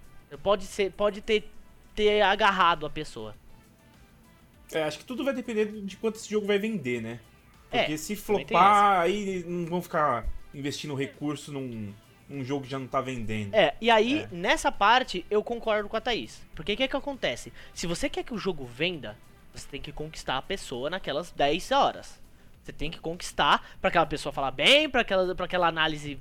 Pode 0.41 0.65
ser, 0.65 0.91
pode 0.91 1.21
ter, 1.21 1.49
ter 1.93 2.21
agarrado 2.21 2.85
a 2.85 2.89
pessoa. 2.89 3.35
É, 4.71 4.83
acho 4.83 4.99
que 4.99 5.05
tudo 5.05 5.23
vai 5.23 5.33
depender 5.33 5.65
de 5.65 5.97
quanto 5.97 6.15
esse 6.15 6.29
jogo 6.29 6.47
vai 6.47 6.57
vender, 6.57 7.01
né? 7.01 7.19
Porque 7.69 7.93
É, 7.93 7.97
se 7.97 8.15
flopar, 8.15 9.01
aí 9.01 9.43
não 9.47 9.65
vão 9.67 9.81
ficar 9.81 10.25
investindo 10.53 10.95
recurso 10.95 11.51
num, 11.51 11.93
num 12.33 12.43
jogo 12.43 12.63
que 12.65 12.71
já 12.71 12.79
não 12.79 12.87
tá 12.87 12.99
vendendo. 12.99 13.53
É, 13.53 13.75
e 13.79 13.89
aí, 13.89 14.21
É. 14.23 14.27
nessa 14.31 14.71
parte, 14.71 15.25
eu 15.29 15.43
concordo 15.43 15.87
com 15.87 15.95
a 15.97 16.01
Thaís. 16.01 16.41
Porque 16.55 16.73
o 16.73 16.77
que 16.77 16.87
que 16.87 16.97
acontece? 16.97 17.53
Se 17.73 17.85
você 17.87 18.09
quer 18.09 18.23
que 18.23 18.33
o 18.33 18.37
jogo 18.37 18.65
venda, 18.65 19.15
você 19.53 19.67
tem 19.67 19.81
que 19.81 19.91
conquistar 19.91 20.37
a 20.37 20.41
pessoa 20.41 20.89
naquelas 20.89 21.31
10 21.31 21.71
horas. 21.71 22.19
Você 22.63 22.71
tem 22.73 22.89
que 22.89 22.99
conquistar 22.99 23.63
pra 23.79 23.89
aquela 23.89 24.05
pessoa 24.05 24.31
falar 24.33 24.51
bem, 24.51 24.89
pra 24.89 25.01
aquela, 25.01 25.35
pra 25.35 25.45
aquela 25.45 25.67
análise 25.67 26.19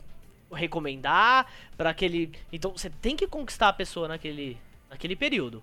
recomendar, 0.52 1.46
pra 1.76 1.90
aquele... 1.90 2.30
Então, 2.52 2.72
você 2.72 2.90
tem 2.90 3.16
que 3.16 3.26
conquistar 3.26 3.68
a 3.68 3.72
pessoa 3.72 4.06
naquele, 4.08 4.58
naquele 4.90 5.16
período. 5.16 5.62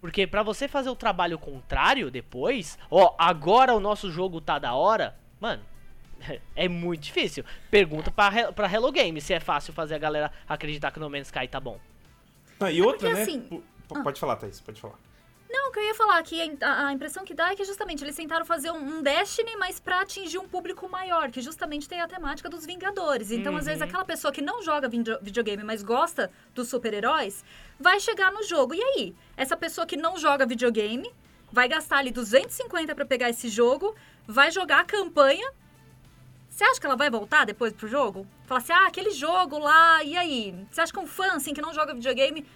Porque 0.00 0.26
pra 0.26 0.42
você 0.42 0.68
fazer 0.68 0.90
o 0.90 0.96
trabalho 0.96 1.38
contrário 1.38 2.10
depois, 2.10 2.78
ó, 2.90 3.14
agora 3.16 3.74
o 3.74 3.80
nosso 3.80 4.10
jogo 4.10 4.38
tá 4.40 4.58
da 4.58 4.74
hora, 4.74 5.16
mano, 5.40 5.62
é 6.56 6.68
muito 6.68 7.02
difícil. 7.02 7.44
Pergunta 7.70 8.10
pra, 8.10 8.52
pra 8.52 8.70
Hello 8.72 8.90
Game 8.92 9.20
se 9.20 9.32
é 9.34 9.40
fácil 9.40 9.72
fazer 9.72 9.94
a 9.94 9.98
galera 9.98 10.32
acreditar 10.48 10.90
que 10.90 10.98
No 11.00 11.08
Man's 11.10 11.28
Sky 11.28 11.48
tá 11.48 11.60
bom. 11.60 11.78
Ah, 12.60 12.70
e 12.70 12.80
outra, 12.82 13.08
porque 13.08 13.14
né? 13.14 13.22
assim- 13.22 13.40
P- 13.40 13.62
p- 13.94 14.02
Pode 14.02 14.18
falar, 14.20 14.36
Thaís, 14.36 14.60
pode 14.60 14.80
falar. 14.80 14.94
Não, 15.50 15.68
o 15.68 15.72
que 15.72 15.78
eu 15.78 15.84
ia 15.84 15.94
falar 15.94 16.20
que 16.24 16.56
a, 16.62 16.86
a 16.88 16.92
impressão 16.92 17.24
que 17.24 17.32
dá 17.32 17.52
é 17.52 17.54
que 17.54 17.64
justamente 17.64 18.02
eles 18.02 18.16
tentaram 18.16 18.44
fazer 18.44 18.72
um, 18.72 18.98
um 18.98 19.02
Destiny, 19.02 19.54
mas 19.56 19.78
pra 19.78 20.00
atingir 20.00 20.38
um 20.38 20.48
público 20.48 20.88
maior, 20.88 21.30
que 21.30 21.40
justamente 21.40 21.88
tem 21.88 22.00
a 22.00 22.08
temática 22.08 22.48
dos 22.48 22.66
Vingadores. 22.66 23.30
Então, 23.30 23.56
às 23.56 23.66
vezes, 23.66 23.80
Uhum. 23.80 23.86
aquela 23.88 24.04
pessoa 24.04 24.32
que 24.32 24.42
não 24.42 24.62
joga 24.64 24.88
video- 24.88 25.18
videogame, 25.22 25.62
mas 25.62 25.80
gosta 25.82 26.28
dos 26.54 26.68
super-heróis, 26.68 27.44
vai 27.78 28.00
chegar 28.00 28.32
no 28.32 28.42
jogo. 28.42 28.74
E 28.74 28.82
aí? 28.82 29.14
Essa 29.36 29.56
pessoa 29.56 29.86
que 29.86 29.96
não 29.96 30.18
joga 30.18 30.44
videogame 30.44 31.08
vai 31.52 31.68
gastar 31.68 31.98
ali 31.98 32.10
250 32.10 32.92
pra 32.94 33.04
pegar 33.04 33.30
esse 33.30 33.48
jogo, 33.48 33.94
vai 34.26 34.50
jogar 34.50 34.80
a 34.80 34.84
campanha. 34.84 35.52
Você 36.54 36.62
acha 36.62 36.78
que 36.78 36.86
ela 36.86 36.94
vai 36.94 37.10
voltar 37.10 37.44
depois 37.44 37.72
pro 37.72 37.88
jogo? 37.88 38.24
Falar 38.46 38.58
assim, 38.60 38.72
ah, 38.72 38.86
aquele 38.86 39.10
jogo 39.10 39.58
lá, 39.58 40.04
e 40.04 40.16
aí? 40.16 40.54
Você 40.70 40.80
acha 40.80 40.92
que 40.92 40.98
um 41.00 41.06
fã, 41.06 41.32
assim, 41.32 41.52
que 41.52 41.60
não 41.60 41.74
joga 41.74 41.92
videogame, 41.92 42.46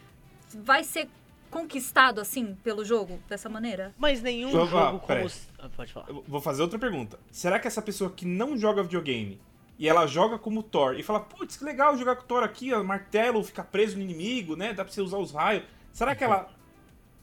vai 0.54 0.84
ser 0.84 1.08
conquistado, 1.50 2.20
assim, 2.20 2.54
pelo 2.62 2.84
jogo, 2.84 3.18
dessa 3.28 3.48
maneira? 3.48 3.92
Mas 3.98 4.22
nenhum 4.22 4.52
Jogo- 4.52 4.66
jogo 4.66 5.00
como. 5.00 5.26
Ah, 5.58 5.68
pode 5.76 5.92
falar. 5.92 6.10
Eu 6.10 6.22
vou 6.28 6.40
fazer 6.40 6.62
outra 6.62 6.78
pergunta. 6.78 7.18
Será 7.32 7.58
que 7.58 7.66
essa 7.66 7.82
pessoa 7.82 8.08
que 8.08 8.24
não 8.24 8.56
joga 8.56 8.84
videogame 8.84 9.40
e 9.76 9.88
ela 9.88 10.06
joga 10.06 10.38
como 10.38 10.62
Thor 10.62 10.94
e 10.96 11.02
fala, 11.02 11.18
putz, 11.18 11.56
que 11.56 11.64
legal 11.64 11.96
jogar 11.98 12.14
com 12.14 12.22
o 12.22 12.26
Thor 12.26 12.44
aqui, 12.44 12.72
ó, 12.72 12.84
martelo, 12.84 13.42
fica 13.42 13.64
preso 13.64 13.96
no 13.96 14.02
inimigo, 14.04 14.54
né? 14.54 14.72
Dá 14.72 14.84
pra 14.84 14.92
você 14.94 15.00
usar 15.00 15.18
os 15.18 15.32
raios. 15.32 15.64
Será 15.92 16.14
que 16.14 16.22
ela, 16.22 16.48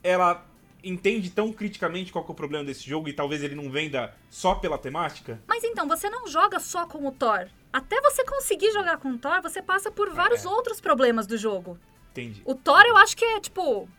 ela 0.04 0.46
entende 0.86 1.30
tão 1.32 1.52
criticamente 1.52 2.12
qual 2.12 2.24
que 2.24 2.32
é 2.32 2.34
o 2.34 2.36
problema 2.36 2.64
desse 2.64 2.88
jogo 2.88 3.10
e 3.10 3.14
talvez 3.14 3.44
ele 3.44 3.56
não 3.56 3.70
venda 3.72 4.14
só 4.30 4.56
pela 4.56 4.78
temática? 4.78 5.42
Mas 5.48 5.64
então, 5.64 5.88
você 5.88 6.10
não 6.10 6.28
joga 6.28 6.60
só 6.60 6.86
com 6.86 7.06
o 7.08 7.12
Thor. 7.12 7.48
Até 7.74 8.00
você 8.02 8.24
conseguir 8.24 8.72
jogar 8.72 8.98
com 8.98 9.10
o 9.12 9.18
Thor, 9.18 9.42
você 9.42 9.62
passa 9.62 9.92
por 9.92 10.12
vários 10.14 10.46
É. 10.46 10.48
outros 10.48 10.80
problemas 10.80 11.26
do 11.28 11.38
jogo. 11.38 11.78
Entendi. 12.12 12.42
O 12.46 12.56
Thor, 12.56 12.84
eu 12.86 12.96
acho 12.98 13.18
que 13.18 13.26
é, 13.26 13.40
tipo, 13.42 13.90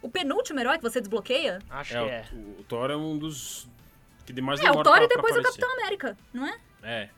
o 0.00 0.08
penúltimo 0.08 0.58
herói 0.60 0.76
que 0.78 0.82
você 0.82 1.00
desbloqueia. 1.00 1.58
Acho 1.68 1.96
É, 1.96 2.02
que 2.02 2.10
é. 2.10 2.24
o, 2.38 2.60
o 2.60 2.64
Thor 2.64 2.90
é 2.90 2.96
um 2.96 3.18
dos 3.18 3.68
que 4.24 4.32
de 4.32 4.40
mais 4.40 4.60
É, 4.60 4.70
o 4.70 4.82
Thor 4.82 4.94
pra- 4.94 5.04
e 5.04 5.08
depois 5.08 5.36
o. 5.36 5.42
Capitão 5.42 5.70
América, 5.72 6.16
não 6.32 6.46
é? 6.46 6.58
É. 6.82 7.08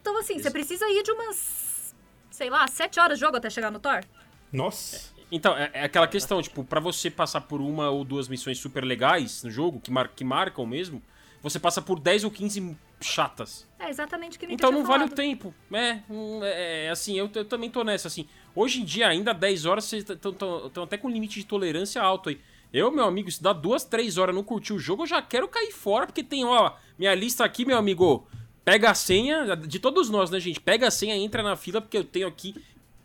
Então, 0.00 0.16
assim, 0.18 0.34
você 0.34 0.40
Isso. 0.42 0.50
precisa 0.52 0.84
ir 0.88 1.02
de 1.02 1.10
umas, 1.12 1.94
sei 2.30 2.50
lá, 2.50 2.66
sete 2.68 2.98
horas 3.00 3.18
de 3.18 3.24
jogo 3.24 3.36
até 3.36 3.48
chegar 3.48 3.70
no 3.70 3.78
Thor. 3.80 4.04
Nossa. 4.52 5.11
Então, 5.34 5.56
é, 5.56 5.70
é 5.72 5.84
aquela 5.84 6.06
questão, 6.06 6.42
tipo, 6.42 6.62
pra 6.62 6.78
você 6.78 7.10
passar 7.10 7.40
por 7.40 7.60
uma 7.60 7.88
ou 7.88 8.04
duas 8.04 8.28
missões 8.28 8.58
super 8.58 8.84
legais 8.84 9.42
no 9.42 9.50
jogo, 9.50 9.80
que, 9.80 9.90
mar- 9.90 10.08
que 10.14 10.22
marcam 10.22 10.66
mesmo, 10.66 11.02
você 11.42 11.58
passa 11.58 11.80
por 11.80 11.98
10 11.98 12.24
ou 12.24 12.30
15 12.30 12.76
chatas. 13.00 13.66
É 13.80 13.88
exatamente 13.88 14.36
o 14.36 14.40
que 14.40 14.46
Então 14.46 14.70
não 14.70 14.84
vale 14.84 15.04
o 15.04 15.08
falado. 15.08 15.14
tempo. 15.16 15.54
É, 15.72 15.98
hum, 16.08 16.40
é, 16.44 16.84
é, 16.84 16.90
assim, 16.90 17.18
eu, 17.18 17.30
eu 17.34 17.44
também 17.46 17.70
tô 17.70 17.82
nessa, 17.82 18.08
assim. 18.08 18.28
Hoje 18.54 18.82
em 18.82 18.84
dia, 18.84 19.08
ainda 19.08 19.32
10 19.32 19.64
horas, 19.64 19.84
vocês 19.86 20.04
estão 20.08 20.84
até 20.84 20.96
com 20.98 21.08
limite 21.10 21.40
de 21.40 21.46
tolerância 21.46 22.00
alto 22.02 22.28
aí. 22.28 22.38
Eu, 22.72 22.90
meu 22.90 23.04
amigo, 23.04 23.30
se 23.30 23.42
dá 23.42 23.52
duas, 23.52 23.84
três 23.84 24.18
horas 24.18 24.34
não 24.34 24.44
curtir 24.44 24.72
o 24.74 24.78
jogo, 24.78 25.02
eu 25.02 25.06
já 25.06 25.20
quero 25.20 25.48
cair 25.48 25.72
fora, 25.72 26.06
porque 26.06 26.22
tem, 26.22 26.44
ó, 26.44 26.72
minha 26.98 27.14
lista 27.14 27.44
aqui, 27.44 27.64
meu 27.64 27.76
amigo. 27.78 28.26
Pega 28.64 28.90
a 28.90 28.94
senha, 28.94 29.56
de 29.56 29.80
todos 29.80 30.08
nós, 30.08 30.30
né, 30.30 30.38
gente? 30.38 30.60
Pega 30.60 30.86
a 30.86 30.90
senha, 30.90 31.16
entra 31.16 31.42
na 31.42 31.56
fila, 31.56 31.80
porque 31.80 31.98
eu 31.98 32.04
tenho 32.04 32.28
aqui 32.28 32.54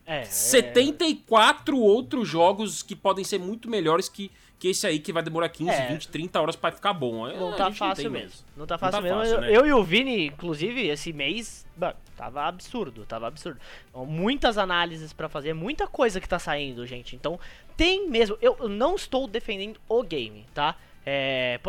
É, 0.08 0.22
é. 0.22 0.24
74 0.26 1.78
outros 1.78 2.28
jogos 2.28 2.82
que 2.82 2.96
podem 2.96 3.24
ser 3.26 3.38
muito 3.40 3.70
melhores 3.70 4.08
que, 4.08 4.32
que 4.58 4.70
esse 4.70 4.88
aí, 4.88 5.00
que 5.00 5.12
vai 5.12 5.22
demorar 5.22 5.50
15, 5.50 5.70
É. 5.70 5.88
20, 5.88 6.08
30 6.08 6.42
horas 6.42 6.56
pra 6.56 6.72
ficar 6.72 6.94
bom. 6.94 7.28
Não 7.28 7.50
A 7.54 7.56
tá 7.56 7.66
gente 7.66 7.78
fácil 7.78 8.04
tem 8.04 8.22
mesmo. 8.22 8.46
Não 8.56 8.66
tá 8.66 8.76
Não 8.76 8.80
fácil 8.80 8.98
tá 8.98 9.02
mesmo. 9.02 9.18
fácil, 9.20 9.36
eu, 9.36 9.42
né? 9.42 9.58
eu 9.58 9.66
e 9.68 9.74
o 9.74 9.84
Vini, 9.84 10.28
inclusive, 10.28 10.88
esse 10.88 11.12
mês, 11.12 11.66
mano, 11.78 11.96
tava 12.16 12.44
absurdo, 12.46 13.06
tava 13.06 13.28
absurdo. 13.28 13.60
Então, 13.90 14.06
muitas 14.06 14.58
análises 14.58 15.12
pra 15.14 15.28
fazer, 15.28 15.54
muita 15.54 15.86
coisa 15.88 16.22
que 16.22 16.28
tá 16.30 16.40
saindo, 16.40 16.86
gente. 16.88 17.16
Então, 17.16 17.40
tem 17.76 18.10
mesmo. 18.10 18.38
Eu, 18.42 18.56
eu 18.62 18.70
não 18.70 18.96
estou 18.96 19.28
defendendo 19.28 19.80
o 19.90 20.02
game, 20.04 20.46
tá? 20.54 20.76
É, 21.06 21.60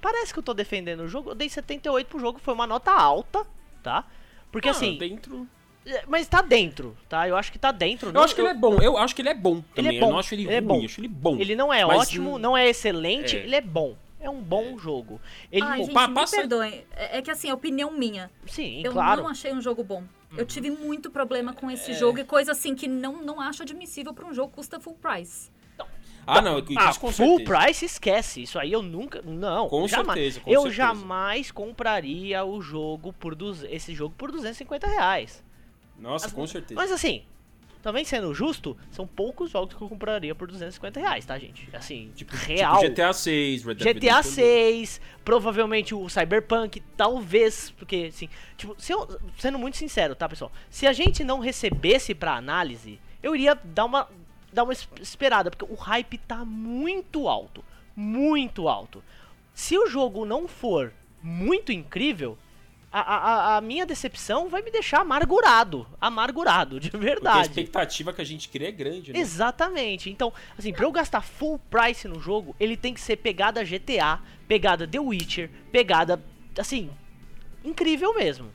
parece 0.00 0.32
que 0.32 0.38
eu 0.38 0.42
tô 0.42 0.54
defendendo 0.54 1.00
o 1.00 1.08
jogo. 1.08 1.30
Eu 1.30 1.34
dei 1.34 1.48
78 1.48 2.06
pro 2.08 2.18
jogo, 2.20 2.38
foi 2.38 2.54
uma 2.54 2.66
nota 2.66 2.92
alta, 2.92 3.44
tá? 3.82 4.04
Porque 4.52 4.68
Ah, 4.68 4.72
assim, 4.72 4.98
dentro... 4.98 5.48
é, 5.86 6.04
mas 6.06 6.26
tá 6.28 6.42
dentro, 6.42 6.96
tá? 7.08 7.28
Eu 7.28 7.36
acho 7.36 7.50
que 7.52 7.58
tá 7.58 7.72
dentro. 7.72 8.08
Eu 8.08 8.12
Não- 8.12 8.22
acho 8.22 8.34
que 8.34 8.40
ele 8.40 8.48
é 8.48 8.54
bom. 8.54 8.78
Eu 8.80 8.96
acho 8.98 9.14
que 9.14 9.22
ele 9.22 9.28
é 9.28 9.34
bom 9.34 9.62
também. 9.74 9.98
bom, 10.00 10.06
Eu 10.06 10.12
não 10.12 10.18
acho 10.18 10.34
ele, 10.34 10.42
ele 10.44 10.52
é 10.54 10.58
ruim, 10.58 10.66
bom. 10.68 10.78
eu 10.80 10.84
acho 10.84 11.00
ele 11.00 11.08
bom. 11.08 11.36
Ele 11.38 11.56
não 11.56 11.72
é 11.72 11.84
Mas, 11.84 11.98
ótimo, 12.00 12.38
não 12.38 12.56
é 12.56 12.68
excelente, 12.68 13.36
é. 13.36 13.40
ele 13.40 13.56
é 13.56 13.60
bom. 13.60 13.96
É 14.20 14.30
um 14.30 14.40
bom 14.40 14.78
jogo. 14.78 15.20
Ele 15.50 15.64
Ai, 15.66 15.78
gente, 15.82 15.92
pa- 15.92 16.06
me 16.06 16.14
passa- 16.14 16.36
perdoem. 16.36 16.84
É, 16.94 17.18
é 17.18 17.22
que, 17.22 17.30
assim, 17.30 17.48
é 17.50 17.54
opinião 17.54 17.90
minha. 17.90 18.30
Sim, 18.46 18.80
eu 18.84 18.92
claro. 18.92 19.22
não 19.22 19.28
achei 19.28 19.52
um 19.52 19.60
jogo 19.60 19.82
bom. 19.82 20.04
Eu 20.36 20.46
tive 20.46 20.70
muito 20.70 21.10
problema 21.10 21.52
com 21.52 21.68
É. 21.68 21.74
esse 21.74 21.92
jogo 21.94 22.20
e 22.20 22.24
coisa 22.24 22.52
assim 22.52 22.74
que 22.74 22.86
não, 22.86 23.20
não 23.22 23.40
acho 23.40 23.62
admissível 23.62 24.14
pra 24.14 24.24
um 24.24 24.32
jogo 24.32 24.50
que 24.50 24.54
custa 24.54 24.78
full 24.78 24.94
price. 24.94 25.50
Ah, 26.24 26.40
não, 26.40 26.60
isso 26.60 26.68
Ah, 26.78 26.94
com 26.94 27.10
full 27.10 27.38
certeza. 27.38 27.64
price 27.64 27.84
esquece. 27.84 28.42
Isso 28.42 28.56
aí 28.56 28.70
eu 28.70 28.80
nunca. 28.80 29.20
Não. 29.22 29.68
Com 29.68 29.88
jamais. 29.88 30.16
certeza, 30.20 30.40
com 30.40 30.50
eu 30.52 30.60
certeza. 30.62 30.76
jamais 30.76 31.50
compraria 31.50 32.44
o 32.44 32.60
jogo 32.62 33.12
por 33.12 33.34
duz- 33.34 33.64
esse 33.68 33.92
jogo 33.92 34.14
por 34.16 34.30
250 34.30 34.86
reais. 34.86 35.42
Nossa, 36.02 36.30
com 36.30 36.46
certeza. 36.46 36.74
Mas 36.80 36.90
assim, 36.92 37.22
também 37.82 38.04
sendo 38.04 38.32
justo, 38.34 38.76
são 38.90 39.06
poucos 39.06 39.50
jogos 39.50 39.74
que 39.74 39.82
eu 39.82 39.88
compraria 39.88 40.34
por 40.34 40.46
250 40.48 41.00
reais, 41.00 41.24
tá, 41.24 41.38
gente? 41.38 41.68
Assim, 41.72 42.12
tipo, 42.14 42.34
real. 42.36 42.78
Tipo 42.78 42.90
GTA 42.92 43.12
6, 43.12 43.64
Red 43.64 43.74
Dead 43.74 43.78
GTA 43.78 43.92
Redemption 44.16 44.32
6, 44.32 45.00
provavelmente 45.24 45.94
o 45.94 46.08
Cyberpunk, 46.08 46.80
talvez, 46.96 47.70
porque 47.70 48.06
assim, 48.12 48.28
tipo, 48.56 48.74
se 48.78 48.92
eu, 48.92 49.08
sendo 49.38 49.58
muito 49.58 49.76
sincero, 49.76 50.14
tá, 50.14 50.28
pessoal? 50.28 50.52
Se 50.70 50.86
a 50.86 50.92
gente 50.92 51.24
não 51.24 51.38
recebesse 51.40 52.14
pra 52.14 52.34
análise, 52.36 53.00
eu 53.22 53.34
iria 53.34 53.54
dar 53.64 53.84
uma 53.86 54.08
dar 54.52 54.64
uma 54.64 54.72
es- 54.74 54.86
esperada, 55.00 55.50
porque 55.50 55.64
o 55.64 55.74
hype 55.74 56.18
tá 56.18 56.44
muito 56.44 57.26
alto, 57.26 57.64
muito 57.96 58.68
alto. 58.68 59.02
Se 59.54 59.78
o 59.78 59.86
jogo 59.88 60.26
não 60.26 60.46
for 60.46 60.92
muito 61.22 61.72
incrível, 61.72 62.36
a, 62.92 63.00
a, 63.00 63.56
a 63.56 63.60
minha 63.62 63.86
decepção 63.86 64.48
vai 64.48 64.60
me 64.60 64.70
deixar 64.70 65.00
amargurado. 65.00 65.86
Amargurado, 66.00 66.78
de 66.78 66.90
Porque 66.90 67.06
a 67.06 67.08
verdade. 67.08 67.48
expectativa 67.48 68.12
que 68.12 68.20
a 68.20 68.24
gente 68.24 68.48
cria 68.48 68.68
é 68.68 68.72
grande, 68.72 69.12
né? 69.12 69.18
Exatamente. 69.18 70.10
Então, 70.10 70.32
assim, 70.58 70.72
pra 70.72 70.84
eu 70.84 70.92
gastar 70.92 71.22
full 71.22 71.58
price 71.70 72.06
no 72.06 72.20
jogo, 72.20 72.54
ele 72.60 72.76
tem 72.76 72.92
que 72.92 73.00
ser 73.00 73.16
pegada 73.16 73.64
GTA, 73.64 74.20
pegada 74.46 74.86
The 74.86 75.00
Witcher, 75.00 75.50
pegada, 75.72 76.22
assim, 76.58 76.90
incrível 77.64 78.14
mesmo. 78.14 78.52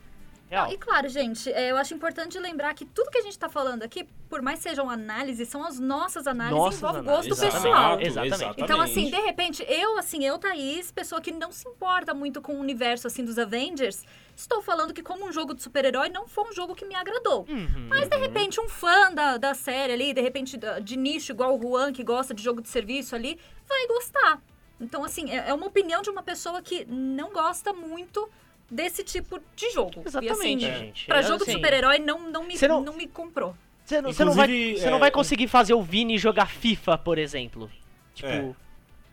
Real. 0.48 0.72
E 0.72 0.78
claro, 0.78 1.08
gente, 1.08 1.52
é, 1.52 1.70
eu 1.70 1.76
acho 1.76 1.92
importante 1.92 2.38
lembrar 2.38 2.72
que 2.72 2.86
tudo 2.86 3.10
que 3.10 3.18
a 3.18 3.22
gente 3.22 3.38
tá 3.38 3.50
falando 3.50 3.82
aqui, 3.82 4.08
por 4.30 4.40
mais 4.40 4.60
sejam 4.60 4.88
análises, 4.88 5.46
são 5.48 5.62
as 5.62 5.78
nossas 5.78 6.26
análises, 6.26 6.58
Nossas 6.58 6.78
envolve 6.78 6.98
análises. 7.00 7.28
gosto 7.28 7.44
Exato, 7.44 7.62
pessoal. 7.62 8.00
Exatamente. 8.00 8.62
Então, 8.62 8.80
assim, 8.80 9.10
de 9.10 9.20
repente, 9.20 9.66
eu, 9.68 9.98
assim, 9.98 10.24
eu, 10.24 10.38
Thaís, 10.38 10.90
pessoa 10.90 11.20
que 11.20 11.30
não 11.30 11.52
se 11.52 11.68
importa 11.68 12.14
muito 12.14 12.40
com 12.40 12.54
o 12.54 12.60
universo, 12.60 13.06
assim, 13.06 13.24
dos 13.24 13.38
Avengers, 13.38 14.04
estou 14.34 14.62
falando 14.62 14.94
que 14.94 15.02
como 15.02 15.26
um 15.26 15.32
jogo 15.32 15.52
de 15.52 15.62
super-herói, 15.62 16.08
não 16.08 16.26
foi 16.26 16.44
um 16.44 16.52
jogo 16.52 16.74
que 16.74 16.86
me 16.86 16.94
agradou. 16.94 17.44
Uhum. 17.46 17.88
Mas, 17.88 18.08
de 18.08 18.16
repente, 18.16 18.58
um 18.58 18.68
fã 18.68 19.12
da, 19.12 19.36
da 19.36 19.52
série 19.52 19.92
ali, 19.92 20.14
de 20.14 20.22
repente, 20.22 20.58
de 20.82 20.96
nicho, 20.96 21.32
igual 21.32 21.58
o 21.58 21.60
Juan, 21.60 21.92
que 21.92 22.02
gosta 22.02 22.32
de 22.32 22.42
jogo 22.42 22.62
de 22.62 22.68
serviço 22.68 23.14
ali, 23.14 23.38
vai 23.68 23.86
gostar. 23.86 24.40
Então, 24.80 25.04
assim, 25.04 25.30
é, 25.30 25.50
é 25.50 25.54
uma 25.54 25.66
opinião 25.66 26.00
de 26.00 26.08
uma 26.08 26.22
pessoa 26.22 26.62
que 26.62 26.86
não 26.86 27.32
gosta 27.32 27.72
muito 27.72 28.28
desse 28.70 29.02
tipo 29.04 29.40
de 29.56 29.70
jogo. 29.70 30.02
Exatamente, 30.04 30.64
e, 30.64 30.68
assim, 30.70 30.84
gente. 30.86 31.06
Pra 31.06 31.18
É, 31.18 31.22
jogo 31.22 31.38
de 31.38 31.42
assim, 31.44 31.52
super-herói, 31.52 31.98
não, 31.98 32.30
não, 32.30 32.44
me, 32.44 32.54
não- 32.68 32.82
não 32.82 32.92
me 32.96 33.06
comprou. 33.06 33.54
Você 33.84 34.02
não, 34.02 34.12
você 34.12 34.24
não 34.24 34.32
vai, 34.34 34.46
você 34.76 34.90
não 34.90 34.98
é, 34.98 35.00
vai 35.00 35.10
conseguir 35.10 35.48
fazer 35.48 35.72
o 35.74 35.82
Vini 35.82 36.18
jogar 36.18 36.46
FIFA, 36.50 36.98
por 36.98 37.16
exemplo. 37.18 37.70
Tipo, 38.14 38.28
É. 38.28 38.54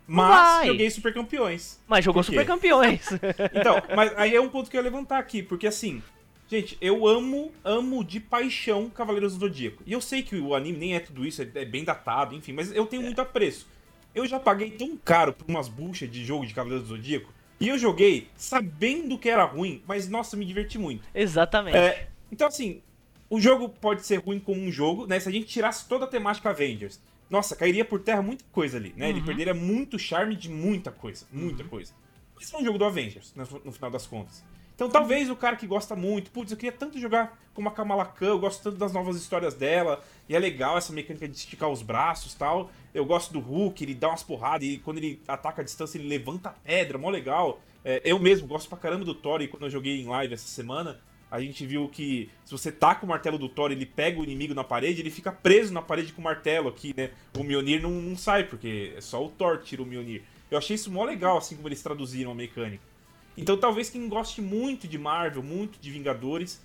Mas 0.07 0.27
vai. 0.57 0.67
joguei 0.67 0.89
Super 0.91 1.13
Campeões. 1.13 1.79
mas 1.87 2.03
jogou? 2.05 2.21
Super 2.21 2.45
Campeões. 2.45 3.05
Então, 3.53 3.81
mas 3.95 4.13
aí 4.17 4.35
é 4.35 4.41
um 4.41 4.49
ponto 4.49 4.69
que 4.69 4.77
eu 4.77 4.79
ia 4.79 4.83
levantar 4.83 5.17
aqui, 5.17 5.41
porque 5.41 5.65
assim, 5.65 6.03
gente, 6.47 6.77
eu 6.81 7.07
amo, 7.07 7.51
amo 7.63 8.03
de 8.03 8.19
paixão 8.19 8.89
Cavaleiros 8.89 9.33
do 9.33 9.39
Zodíaco. 9.39 9.81
E 9.85 9.93
eu 9.93 10.01
sei 10.01 10.21
que 10.21 10.35
o 10.35 10.53
anime 10.53 10.77
nem 10.77 10.95
é 10.95 10.99
tudo 10.99 11.25
isso, 11.25 11.41
é 11.41 11.49
é 11.55 11.65
bem 11.65 11.83
datado, 11.83 12.35
enfim, 12.35 12.53
mas 12.53 12.71
eu 12.71 12.85
tenho 12.85 13.01
muito 13.01 13.19
apreço. 13.19 13.67
Eu 14.13 14.27
já 14.27 14.39
paguei 14.39 14.71
tão 14.71 14.95
caro 14.97 15.33
por 15.33 15.49
umas 15.49 15.67
buchas 15.67 16.09
de 16.11 16.23
jogo 16.23 16.45
de 16.45 16.53
Cavaleiros 16.53 16.87
do 16.87 16.95
Zodíaco, 16.95 17.33
e 17.59 17.69
eu 17.69 17.77
joguei 17.77 18.27
sabendo 18.35 19.17
que 19.17 19.29
era 19.29 19.43
ruim, 19.45 19.81
mas 19.87 20.07
nossa, 20.09 20.35
me 20.37 20.45
diverti 20.45 20.77
muito. 20.77 21.03
Exatamente. 21.13 21.77
É, 21.77 22.07
então, 22.31 22.47
assim, 22.47 22.81
o 23.29 23.39
jogo 23.39 23.69
pode 23.69 24.05
ser 24.05 24.17
ruim 24.17 24.39
como 24.39 24.61
um 24.61 24.71
jogo, 24.71 25.07
né? 25.07 25.19
Se 25.19 25.29
a 25.29 25.31
gente 25.31 25.45
tirasse 25.47 25.87
toda 25.87 26.05
a 26.05 26.07
temática 26.07 26.49
Avengers, 26.49 26.99
nossa, 27.29 27.55
cairia 27.55 27.83
por 27.83 27.99
terra 28.01 28.21
muita 28.21 28.43
coisa 28.51 28.77
ali, 28.77 28.93
né? 28.95 29.09
Ele 29.09 29.19
Uhum. 29.19 29.25
perderia 29.25 29.53
muito 29.53 29.97
charme 29.97 30.35
de 30.35 30.49
muita 30.49 30.91
coisa, 30.91 31.25
muita 31.31 31.63
coisa. 31.63 31.93
Mas 32.35 32.53
é 32.53 32.57
um 32.57 32.63
jogo 32.65 32.77
do 32.77 32.85
Avengers, 32.85 33.33
né, 33.35 33.45
no 33.63 33.71
final 33.71 33.89
das 33.89 34.05
contas. 34.05 34.43
Então, 34.75 34.89
talvez 34.89 35.29
o 35.29 35.37
cara 35.37 35.55
que 35.55 35.65
gosta 35.65 35.95
muito, 35.95 36.29
putz, 36.31 36.51
eu 36.51 36.57
queria 36.57 36.71
tanto 36.77 36.99
jogar 36.99 37.39
como 37.53 37.69
a 37.69 37.71
Kamala 37.71 38.05
Khan, 38.05 38.25
eu 38.25 38.39
gosto 38.39 38.61
tanto 38.61 38.77
das 38.77 38.91
novas 38.91 39.15
histórias 39.15 39.53
dela, 39.53 40.03
e 40.27 40.35
é 40.35 40.39
legal 40.39 40.77
essa 40.77 40.91
mecânica 40.91 41.25
de 41.29 41.37
esticar 41.37 41.69
os 41.69 41.81
braços 41.81 42.33
tal. 42.33 42.69
Eu 42.93 43.05
gosto 43.05 43.31
do 43.31 43.39
Hulk, 43.39 43.81
ele 43.81 43.95
dá 43.95 44.09
umas 44.09 44.21
porradas, 44.21 44.67
e 44.67 44.77
quando 44.77 44.97
ele 44.97 45.21
ataca 45.25 45.61
a 45.61 45.65
distância, 45.65 45.97
ele 45.97 46.09
levanta 46.09 46.49
a 46.49 46.51
pedra, 46.51 46.97
mó 46.97 47.09
legal. 47.09 47.61
É, 47.85 48.01
eu 48.03 48.19
mesmo 48.19 48.47
gosto 48.47 48.67
pra 48.67 48.77
caramba 48.77 49.05
do 49.05 49.15
Thor, 49.15 49.41
e 49.41 49.47
quando 49.47 49.63
eu 49.63 49.69
joguei 49.69 50.01
em 50.01 50.07
live 50.07 50.33
essa 50.33 50.47
semana, 50.47 50.99
a 51.31 51.39
gente 51.39 51.65
viu 51.65 51.87
que 51.87 52.29
se 52.43 52.51
você 52.51 52.69
taca 52.69 53.05
o 53.05 53.07
martelo 53.09 53.37
do 53.37 53.47
Thor, 53.47 53.71
ele 53.71 53.85
pega 53.85 54.19
o 54.19 54.23
inimigo 54.25 54.53
na 54.53 54.63
parede, 54.63 55.01
ele 55.01 55.09
fica 55.09 55.31
preso 55.31 55.73
na 55.73 55.81
parede 55.81 56.11
com 56.11 56.19
o 56.19 56.23
martelo 56.23 56.67
aqui, 56.67 56.93
né? 56.95 57.11
O 57.37 57.43
Mjolnir 57.43 57.81
não, 57.81 57.91
não 57.91 58.17
sai, 58.17 58.43
porque 58.43 58.93
é 58.95 58.99
só 59.01 59.23
o 59.23 59.29
Thor 59.29 59.59
tira 59.59 59.81
o 59.81 59.85
Mjolnir. 59.85 60.23
Eu 60.51 60.57
achei 60.57 60.75
isso 60.75 60.91
mó 60.91 61.05
legal, 61.05 61.37
assim 61.37 61.55
como 61.55 61.67
eles 61.67 61.81
traduziram 61.81 62.31
a 62.31 62.35
mecânica. 62.35 62.94
Então 63.37 63.57
talvez 63.57 63.89
quem 63.89 64.07
goste 64.07 64.41
muito 64.41 64.87
de 64.87 64.97
Marvel, 64.97 65.43
muito 65.43 65.79
de 65.79 65.91
Vingadores, 65.91 66.61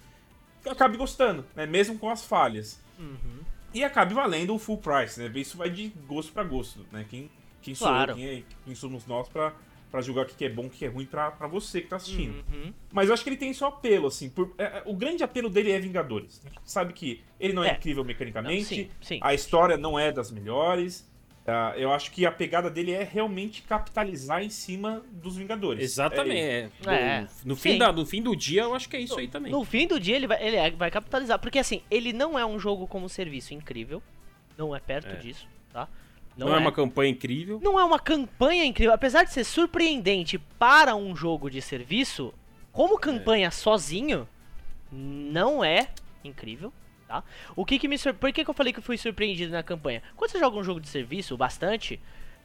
acabe 0.64 0.97
gostando, 0.97 1.45
né? 1.55 1.66
Mesmo 1.66 1.99
com 1.99 2.09
as 2.11 2.25
falhas. 2.25 2.81
Uhum. 2.99 3.41
E 3.73 3.83
acabe 3.85 4.14
valendo 4.14 4.55
o 4.55 4.59
full 4.59 4.79
price, 4.79 5.18
né? 5.21 5.31
Isso 5.37 5.57
vai 5.57 5.71
de 5.71 5.89
gosto 6.07 6.33
pra 6.33 6.43
gosto, 6.45 6.85
né? 6.93 7.05
Quem, 7.09 7.31
quem 7.62 7.75
Claro. 7.75 8.14
quem, 8.14 8.27
é- 8.27 8.43
quem 8.64 8.75
somos 8.75 9.07
nós 9.07 9.29
pra, 9.29 9.53
pra 9.91 10.01
julgar 10.01 10.25
o 10.25 10.29
que 10.29 10.45
é 10.45 10.49
bom, 10.49 10.66
o 10.66 10.71
que 10.71 10.85
é 10.85 10.89
ruim 10.89 11.07
pra, 11.07 11.31
pra 11.31 11.47
você 11.47 11.81
que 11.81 11.89
tá 11.89 11.97
assistindo. 11.97 12.45
Uhum. 12.53 12.73
Mas 12.93 13.09
eu 13.09 13.14
acho 13.14 13.23
que 13.25 13.31
ele 13.31 13.37
tem 13.37 13.53
seu 13.53 13.66
apelo, 13.68 14.07
assim. 14.09 14.29
por- 14.29 14.53
é, 14.59 14.64
é, 14.64 14.83
o 14.87 14.95
grande 14.95 15.23
apelo 15.25 15.49
dele 15.49 15.71
é 15.73 15.81
Vingadores. 15.81 16.41
A 16.45 16.49
gente 16.49 16.61
sabe 16.64 16.93
que 16.93 17.23
ele 17.39 17.53
não 17.53 17.64
é, 17.64 17.71
É. 17.71 17.73
incrível 17.75 18.05
mecanicamente, 18.05 18.61
Não, 18.61 18.85
sim, 18.85 18.91
sim. 19.01 19.18
a 19.23 19.35
história 19.35 19.77
não 19.77 19.99
é 19.99 20.12
das 20.12 20.31
melhores. 20.31 21.09
Ah, 21.51 21.74
eu 21.76 21.92
acho 21.92 22.11
que 22.11 22.24
a 22.24 22.32
pegada 22.32 22.70
dele 22.70 22.92
é 22.92 23.03
realmente 23.03 23.62
capitalizar 23.62 24.42
em 24.42 24.51
cima 24.51 25.03
dos 25.12 25.36
Vingadores. 25.36 25.82
Exatamente. 25.82 26.36
É 26.38 26.70
é. 26.86 26.94
É, 26.94 27.20
No, 27.20 27.28
no 27.51 27.57
sim. 27.57 27.61
fim 27.72 27.78
da, 27.78 27.92
no 27.92 28.07
fim 28.07 28.22
do 28.22 28.34
dia, 28.36 28.62
eu 28.62 28.74
acho 28.74 28.88
que 28.88 28.96
é 28.96 29.01
isso 29.01 29.18
aí 29.18 29.28
também. 29.28 29.51
No 29.53 29.64
fim 29.64 29.86
do 29.86 29.98
dia, 30.01 30.16
ele 30.16 30.26
vai, 30.26 30.42
ele 30.46 30.57
é- 30.57 30.70
vai 30.70 30.90
capitalizar. 30.90 31.38
Porque 31.38 31.59
assim, 31.59 31.82
ele 31.90 32.12
não 32.12 32.38
é 32.38 32.44
um 32.46 32.59
jogo 32.59 32.86
como 32.86 33.09
serviço 33.09 33.53
incrível. 33.55 34.03
Não 34.57 34.74
é 34.76 34.80
perto 34.80 35.09
É. 35.11 35.16
disso, 35.16 35.46
tá? 35.72 35.88
Não, 36.36 36.55
é. 36.55 36.59
uma 36.59 36.72
campanha 36.72 37.11
incrível. 37.11 37.61
Não 37.62 37.78
é 37.78 37.84
uma 37.84 37.98
campanha 37.98 38.64
incrível. 38.64 38.94
Apesar 38.94 39.24
de 39.24 39.32
ser 39.32 39.44
surpreendente 39.44 40.38
para 40.59 40.94
um 40.94 41.14
jogo 41.16 41.51
de 41.51 41.61
serviço, 41.61 42.32
como 42.72 42.98
campanha 42.98 43.51
sozinho, 43.51 44.26
não 44.92 45.64
é 45.64 45.88
incrível. 46.24 46.72
Tá? 47.11 47.24
O 47.56 47.64
que, 47.64 47.76
que 47.76 47.88
me. 47.88 47.98
Por 47.98 48.32
que, 48.32 48.44
que 48.44 48.48
eu 48.48 48.54
falei 48.54 48.72
que 48.72 48.78
eu 48.78 48.82
fui 48.84 48.96
surpreendido 48.96 49.50
na 49.50 49.64
campanha? 49.64 50.00
Quando 50.14 50.30
você 50.30 50.38
joga 50.38 50.56
um 50.56 50.62
jogo 50.62 50.80
de 50.80 50.86
serviço 50.86 51.36
bastante, 51.36 51.98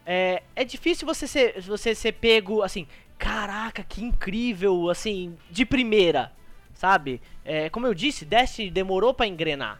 é, 0.04 0.42
é 0.56 0.64
difícil 0.64 1.06
você 1.06 1.28
ser, 1.28 1.62
você 1.62 1.94
ser 1.94 2.14
pego 2.14 2.64
assim, 2.64 2.88
caraca, 3.16 3.84
que 3.84 4.04
incrível, 4.04 4.90
assim, 4.90 5.38
de 5.52 5.68
primeira, 5.68 6.32
sabe? 6.74 7.22
É, 7.46 7.70
como 7.70 7.86
eu 7.86 7.94
disse, 7.94 8.26
Destiny 8.26 8.72
demorou 8.72 9.14
pra 9.14 9.28
engrenar, 9.28 9.80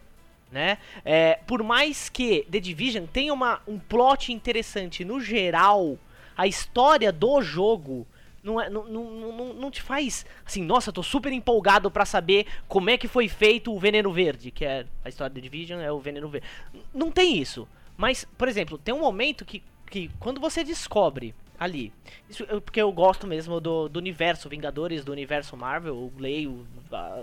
né? 0.52 0.78
É, 1.04 1.40
por 1.48 1.64
mais 1.64 2.08
que 2.08 2.46
The 2.48 2.60
Division 2.60 3.06
tenha 3.06 3.34
uma, 3.34 3.60
um 3.66 3.80
plot 3.80 4.32
interessante 4.32 5.04
no 5.04 5.20
geral, 5.20 5.98
a 6.36 6.46
história 6.46 7.10
do 7.10 7.42
jogo 7.42 8.06
não, 8.46 8.60
é, 8.60 8.70
não, 8.70 8.84
não, 8.84 9.04
não, 9.32 9.52
não 9.54 9.70
te 9.70 9.82
faz 9.82 10.24
assim, 10.44 10.62
nossa, 10.62 10.92
tô 10.92 11.02
super 11.02 11.32
empolgado 11.32 11.90
pra 11.90 12.04
saber 12.04 12.46
como 12.68 12.88
é 12.88 12.96
que 12.96 13.08
foi 13.08 13.28
feito 13.28 13.74
o 13.74 13.78
Veneno 13.78 14.12
Verde, 14.12 14.52
que 14.52 14.64
é 14.64 14.86
a 15.04 15.08
história 15.08 15.34
da 15.34 15.40
Division, 15.40 15.80
é 15.80 15.90
o 15.90 15.98
Veneno 15.98 16.28
Verde. 16.28 16.46
Não 16.94 17.10
tem 17.10 17.36
isso. 17.36 17.66
Mas, 17.96 18.24
por 18.38 18.46
exemplo, 18.46 18.78
tem 18.78 18.94
um 18.94 19.00
momento 19.00 19.44
que, 19.44 19.62
que 19.90 20.10
quando 20.20 20.40
você 20.40 20.62
descobre 20.62 21.34
ali, 21.58 21.92
isso, 22.30 22.44
eu- 22.44 22.60
porque 22.60 22.80
eu 22.80 22.92
gosto 22.92 23.26
mesmo 23.26 23.60
do, 23.60 23.88
do 23.88 23.98
universo 23.98 24.48
Vingadores, 24.48 25.04
do 25.04 25.10
universo 25.10 25.56
Marvel, 25.56 25.94
eu 25.94 26.12
leio, 26.16 26.66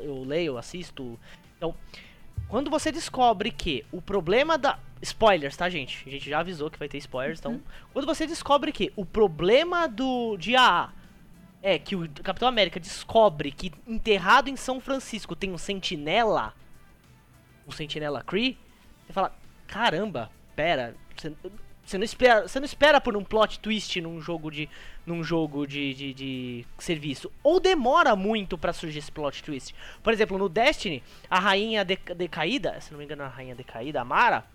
eu 0.03 0.23
leio, 0.25 0.57
assisto. 0.57 1.17
Então, 1.57 1.73
quando 2.49 2.69
você 2.69 2.91
descobre 2.91 3.49
que 3.49 3.85
o 3.91 4.01
problema 4.01 4.57
da. 4.57 4.77
Spoilers, 5.01 5.55
tá, 5.57 5.69
gente? 5.69 6.03
A 6.07 6.09
gente 6.09 6.29
já 6.29 6.39
avisou 6.39 6.69
que 6.71 6.79
vai 6.79 6.87
ter 6.87 6.97
spoilers, 6.97 7.39
então. 7.39 7.61
Quando 7.91 8.05
você 8.05 8.25
descobre 8.25 8.71
que 8.71 8.91
o 8.95 9.05
problema 9.05 9.87
do. 9.87 10.35
de 10.37 10.55
AA 10.55 10.91
é 11.63 11.79
que 11.79 11.95
o 11.95 12.07
Capitão 12.21 12.47
América 12.47 12.77
descobre 12.77 13.49
que 13.49 13.71
enterrado 13.87 14.49
em 14.49 14.57
São 14.57 14.81
Francisco 14.81 15.33
tem 15.33 15.51
um 15.51 15.57
sentinela. 15.57 16.53
Um 17.65 17.71
sentinela 17.71 18.21
Cree. 18.21 18.57
Você 19.07 19.13
fala: 19.13 19.33
caramba, 19.65 20.29
pera. 20.55 20.93
Você, 21.85 21.97
não 21.97 22.03
espera, 22.03 22.47
você 22.47 22.59
não 22.59 22.65
espera 22.65 22.99
por 22.99 23.15
um 23.15 23.23
plot 23.23 23.59
twist 23.59 23.99
num 24.01 24.21
jogo 24.21 24.51
de 24.51 24.69
num 25.05 25.23
jogo 25.23 25.65
de, 25.67 25.93
de, 25.93 26.13
de 26.13 26.65
serviço 26.77 27.29
ou 27.43 27.59
demora 27.59 28.15
muito 28.15 28.57
pra 28.57 28.71
surgir 28.71 28.99
esse 28.99 29.11
plot 29.11 29.43
twist. 29.43 29.75
Por 30.01 30.13
exemplo, 30.13 30.37
no 30.37 30.47
Destiny, 30.47 31.03
a 31.29 31.39
rainha 31.39 31.83
deca- 31.83 32.15
decaída, 32.15 32.79
se 32.79 32.91
não 32.91 32.99
me 32.99 33.05
engano, 33.05 33.23
a 33.23 33.27
rainha 33.27 33.53
decaída, 33.53 33.99
a 34.01 34.05
Mara, 34.05 34.45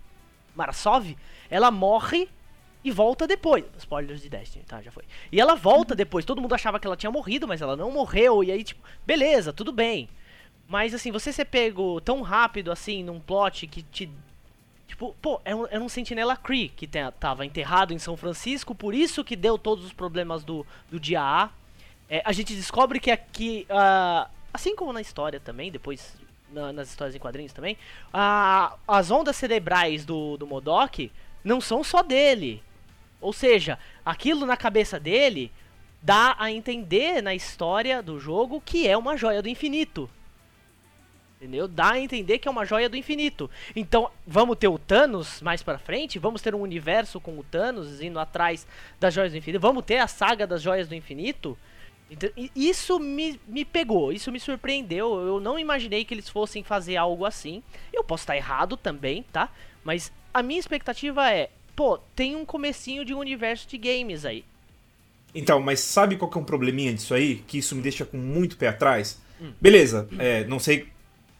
Marasov, 0.54 1.16
ela 1.50 1.70
morre 1.70 2.28
e 2.84 2.90
volta 2.90 3.26
depois. 3.26 3.64
Spoilers 3.78 4.22
de 4.22 4.28
Destiny, 4.28 4.64
tá? 4.64 4.80
Já 4.80 4.90
foi. 4.90 5.04
E 5.32 5.40
ela 5.40 5.54
volta 5.54 5.94
depois. 5.94 6.24
Todo 6.24 6.40
mundo 6.40 6.54
achava 6.54 6.78
que 6.78 6.86
ela 6.86 6.96
tinha 6.96 7.10
morrido, 7.10 7.46
mas 7.48 7.60
ela 7.60 7.76
não 7.76 7.90
morreu. 7.90 8.42
E 8.44 8.50
aí, 8.52 8.62
tipo, 8.64 8.82
beleza, 9.06 9.52
tudo 9.52 9.72
bem. 9.72 10.08
Mas 10.68 10.92
assim, 10.94 11.10
você 11.10 11.32
ser 11.32 11.46
pego 11.46 12.00
tão 12.00 12.22
rápido 12.22 12.70
assim 12.70 13.02
num 13.02 13.18
plot 13.20 13.66
que 13.66 13.82
te. 13.82 14.10
Tipo, 14.86 15.14
pô, 15.20 15.40
era 15.44 15.56
um, 15.56 15.66
era 15.66 15.80
um 15.80 15.88
Sentinela 15.88 16.36
Cree 16.36 16.68
que 16.70 16.86
te- 16.86 17.10
tava 17.20 17.44
enterrado 17.44 17.92
em 17.92 17.98
São 17.98 18.16
Francisco, 18.16 18.74
por 18.74 18.94
isso 18.94 19.22
que 19.22 19.36
deu 19.36 19.58
todos 19.58 19.84
os 19.84 19.92
problemas 19.92 20.44
do, 20.44 20.66
do 20.90 20.98
dia 20.98 21.20
A. 21.22 21.50
É, 22.08 22.22
a 22.24 22.32
gente 22.32 22.54
descobre 22.54 22.98
que 22.98 23.10
aqui, 23.10 23.66
ah, 23.68 24.28
assim 24.52 24.74
como 24.74 24.92
na 24.92 25.00
história 25.00 25.38
também, 25.38 25.70
depois 25.70 26.16
na- 26.50 26.72
nas 26.72 26.88
histórias 26.88 27.14
em 27.14 27.18
quadrinhos 27.18 27.52
também, 27.52 27.76
ah, 28.12 28.76
as 28.86 29.10
ondas 29.10 29.36
cerebrais 29.36 30.04
do, 30.06 30.36
do 30.38 30.46
Modok 30.46 31.12
não 31.44 31.60
são 31.60 31.84
só 31.84 32.02
dele. 32.02 32.62
Ou 33.20 33.32
seja, 33.32 33.78
aquilo 34.04 34.46
na 34.46 34.56
cabeça 34.56 34.98
dele 34.98 35.52
dá 36.00 36.36
a 36.38 36.50
entender 36.50 37.22
na 37.22 37.34
história 37.34 38.02
do 38.02 38.18
jogo 38.20 38.60
que 38.60 38.86
é 38.86 38.96
uma 38.96 39.16
joia 39.16 39.42
do 39.42 39.48
infinito. 39.48 40.08
Entendeu? 41.40 41.68
Dá 41.68 41.92
a 41.92 42.00
entender 42.00 42.38
que 42.38 42.48
é 42.48 42.50
uma 42.50 42.64
joia 42.64 42.88
do 42.88 42.96
infinito. 42.96 43.48
Então, 43.74 44.10
vamos 44.26 44.56
ter 44.56 44.66
o 44.66 44.76
Thanos 44.76 45.40
mais 45.40 45.62
pra 45.62 45.78
frente? 45.78 46.18
Vamos 46.18 46.42
ter 46.42 46.52
um 46.52 46.60
universo 46.60 47.20
com 47.20 47.38
o 47.38 47.44
Thanos 47.44 48.00
indo 48.00 48.18
atrás 48.18 48.66
das 48.98 49.14
joias 49.14 49.30
do 49.30 49.38
infinito? 49.38 49.60
Vamos 49.60 49.84
ter 49.84 49.98
a 49.98 50.08
saga 50.08 50.48
das 50.48 50.60
joias 50.60 50.88
do 50.88 50.96
infinito? 50.96 51.56
Então, 52.10 52.28
isso 52.56 52.98
me, 52.98 53.40
me 53.46 53.64
pegou, 53.64 54.12
isso 54.12 54.32
me 54.32 54.40
surpreendeu. 54.40 55.14
Eu 55.20 55.38
não 55.38 55.56
imaginei 55.58 56.04
que 56.04 56.12
eles 56.12 56.28
fossem 56.28 56.64
fazer 56.64 56.96
algo 56.96 57.24
assim. 57.24 57.62
Eu 57.92 58.02
posso 58.02 58.22
estar 58.22 58.36
errado 58.36 58.76
também, 58.76 59.22
tá? 59.22 59.48
Mas 59.84 60.12
a 60.34 60.42
minha 60.42 60.58
expectativa 60.58 61.30
é, 61.30 61.50
pô, 61.78 61.96
tem 62.16 62.34
um 62.34 62.44
comecinho 62.44 63.04
de 63.04 63.14
um 63.14 63.20
universo 63.20 63.68
de 63.68 63.78
games 63.78 64.24
aí. 64.24 64.44
Então, 65.32 65.60
mas 65.60 65.78
sabe 65.78 66.16
qual 66.16 66.28
que 66.28 66.36
é 66.36 66.40
um 66.40 66.44
probleminha 66.44 66.92
disso 66.92 67.14
aí? 67.14 67.36
Que 67.46 67.58
isso 67.58 67.76
me 67.76 67.80
deixa 67.80 68.04
com 68.04 68.16
muito 68.16 68.56
pé 68.56 68.66
atrás? 68.66 69.20
Hum. 69.40 69.52
Beleza, 69.60 70.08
é, 70.18 70.42
não 70.46 70.58
sei 70.58 70.80
o 70.80 70.86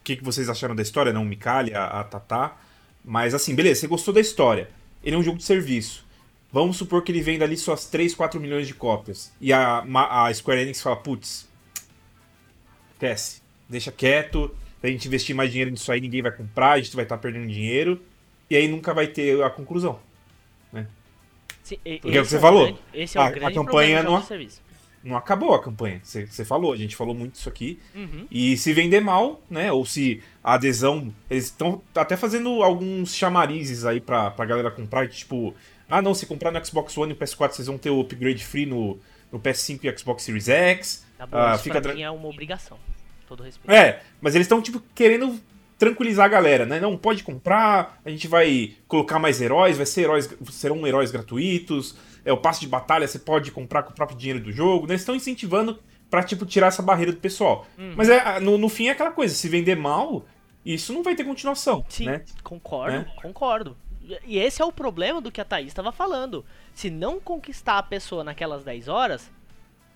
que, 0.01 0.15
que 0.15 0.23
vocês 0.23 0.47
acharam 0.47 0.73
da 0.73 0.81
história, 0.81 1.11
não, 1.11 1.25
Mikali, 1.25 1.73
a, 1.73 1.87
a 1.87 2.03
Tatá. 2.05 2.57
Mas 3.03 3.33
assim, 3.33 3.53
beleza, 3.53 3.81
você 3.81 3.87
gostou 3.87 4.13
da 4.13 4.21
história. 4.21 4.69
Ele 5.03 5.13
é 5.17 5.19
um 5.19 5.23
jogo 5.23 5.39
de 5.39 5.43
serviço. 5.43 6.05
Vamos 6.53 6.77
supor 6.77 7.03
que 7.03 7.11
ele 7.11 7.21
venda 7.21 7.43
ali 7.43 7.57
suas 7.57 7.87
3, 7.87 8.15
4 8.15 8.39
milhões 8.39 8.65
de 8.65 8.73
cópias. 8.73 9.33
E 9.41 9.51
a, 9.51 9.83
a 9.83 10.33
Square 10.33 10.61
Enix 10.61 10.81
fala, 10.81 10.95
putz, 10.95 11.49
esquece, 12.93 13.41
deixa 13.67 13.91
quieto, 13.91 14.55
a 14.81 14.87
gente 14.87 15.05
investir 15.05 15.35
mais 15.35 15.49
dinheiro 15.49 15.69
nisso 15.69 15.91
aí, 15.91 15.99
ninguém 15.99 16.21
vai 16.21 16.31
comprar, 16.31 16.71
a 16.71 16.79
gente 16.79 16.95
vai 16.95 17.03
estar 17.03 17.17
tá 17.17 17.21
perdendo 17.21 17.45
dinheiro. 17.45 18.01
E 18.49 18.55
aí 18.55 18.69
nunca 18.69 18.93
vai 18.93 19.07
ter 19.07 19.43
a 19.43 19.49
conclusão. 19.49 19.99
Né? 20.71 20.87
Sim, 21.63 21.77
Porque 22.01 22.17
é 22.17 22.21
o 22.21 22.23
que 22.23 22.29
você 22.29 22.37
é 22.37 22.39
falou. 22.39 22.65
Grande, 22.65 22.79
esse 22.93 23.17
é 23.17 23.21
o 23.21 23.23
a, 23.23 23.29
grande 23.29 23.45
a 23.45 23.53
campanha 23.53 24.03
não, 24.03 24.23
não 25.03 25.17
acabou 25.17 25.53
a 25.53 25.61
campanha. 25.61 25.99
Você, 26.03 26.25
você 26.25 26.43
falou, 26.43 26.73
a 26.73 26.77
gente 26.77 26.95
falou 26.95 27.13
muito 27.13 27.35
isso 27.35 27.47
aqui. 27.47 27.79
Uhum. 27.93 28.27
E 28.29 28.57
se 28.57 28.73
vender 28.73 28.99
mal, 28.99 29.41
né? 29.49 29.71
Ou 29.71 29.85
se 29.85 30.21
a 30.43 30.53
adesão. 30.55 31.13
Eles 31.29 31.45
estão 31.45 31.81
até 31.95 32.17
fazendo 32.17 32.63
alguns 32.63 33.13
chamarizes 33.13 33.85
aí 33.85 33.99
pra, 33.99 34.31
pra 34.31 34.45
galera 34.45 34.71
comprar, 34.71 35.07
tipo, 35.07 35.53
ah, 35.89 36.01
não, 36.01 36.13
se 36.13 36.25
comprar 36.25 36.51
no 36.51 36.63
Xbox 36.63 36.97
One 36.97 37.11
e 37.11 37.15
no 37.15 37.19
PS4, 37.19 37.51
vocês 37.51 37.67
vão 37.67 37.77
ter 37.77 37.89
o 37.89 38.01
upgrade 38.01 38.45
free 38.45 38.65
no, 38.65 38.99
no 39.31 39.39
PS5 39.39 39.79
e 39.83 39.97
Xbox 39.97 40.23
Series 40.23 40.47
X. 40.47 41.05
Tá 41.17 41.25
bom, 41.25 41.37
ah, 41.37 41.57
fica 41.57 41.81
pra 41.81 41.93
mim 41.93 42.03
é 42.03 42.11
uma 42.11 42.27
obrigação. 42.27 42.77
Todo 43.27 43.43
respeito. 43.43 43.71
É, 43.71 44.01
mas 44.21 44.35
eles 44.35 44.45
estão, 44.45 44.61
tipo, 44.61 44.81
querendo 44.93 45.39
tranquilizar 45.79 46.25
a 46.25 46.29
galera, 46.29 46.65
né? 46.65 46.79
Não, 46.79 46.97
pode 46.97 47.23
comprar, 47.23 47.99
a 48.03 48.09
gente 48.09 48.27
vai 48.27 48.73
colocar 48.87 49.17
mais 49.17 49.41
heróis, 49.41 49.77
vai 49.77 49.85
ser 49.85 50.01
heróis, 50.01 50.29
serão 50.51 50.85
heróis 50.85 51.09
gratuitos, 51.09 51.95
é 52.25 52.33
o 52.33 52.37
passe 52.37 52.59
de 52.59 52.67
batalha, 52.67 53.07
você 53.07 53.17
pode 53.17 53.49
comprar 53.49 53.83
com 53.83 53.91
o 53.91 53.95
próprio 53.95 54.17
dinheiro 54.17 54.43
do 54.43 54.51
jogo, 54.51 54.85
né? 54.85 54.91
Eles 54.91 55.01
estão 55.01 55.15
incentivando 55.15 55.79
pra, 56.09 56.21
tipo, 56.21 56.45
tirar 56.45 56.67
essa 56.67 56.83
barreira 56.83 57.13
do 57.13 57.19
pessoal. 57.19 57.65
Hum. 57.77 57.93
Mas 57.95 58.09
é, 58.09 58.41
no, 58.41 58.57
no 58.57 58.67
fim 58.67 58.87
é 58.87 58.91
aquela 58.91 59.11
coisa, 59.11 59.33
se 59.33 59.47
vender 59.47 59.75
mal, 59.75 60.25
isso 60.65 60.91
não 60.91 61.01
vai 61.01 61.15
ter 61.15 61.23
continuação, 61.23 61.85
Sim, 61.87 62.07
né? 62.07 62.23
concordo, 62.43 62.97
né? 62.97 63.13
concordo. 63.21 63.77
E 64.25 64.37
esse 64.37 64.61
é 64.61 64.65
o 64.65 64.71
problema 64.71 65.21
do 65.21 65.31
que 65.31 65.39
a 65.39 65.45
Thaís 65.45 65.67
estava 65.67 65.91
falando. 65.91 66.43
Se 66.73 66.89
não 66.89 67.19
conquistar 67.19 67.77
a 67.77 67.83
pessoa 67.83 68.23
naquelas 68.23 68.63
10 68.63 68.87
horas, 68.87 69.31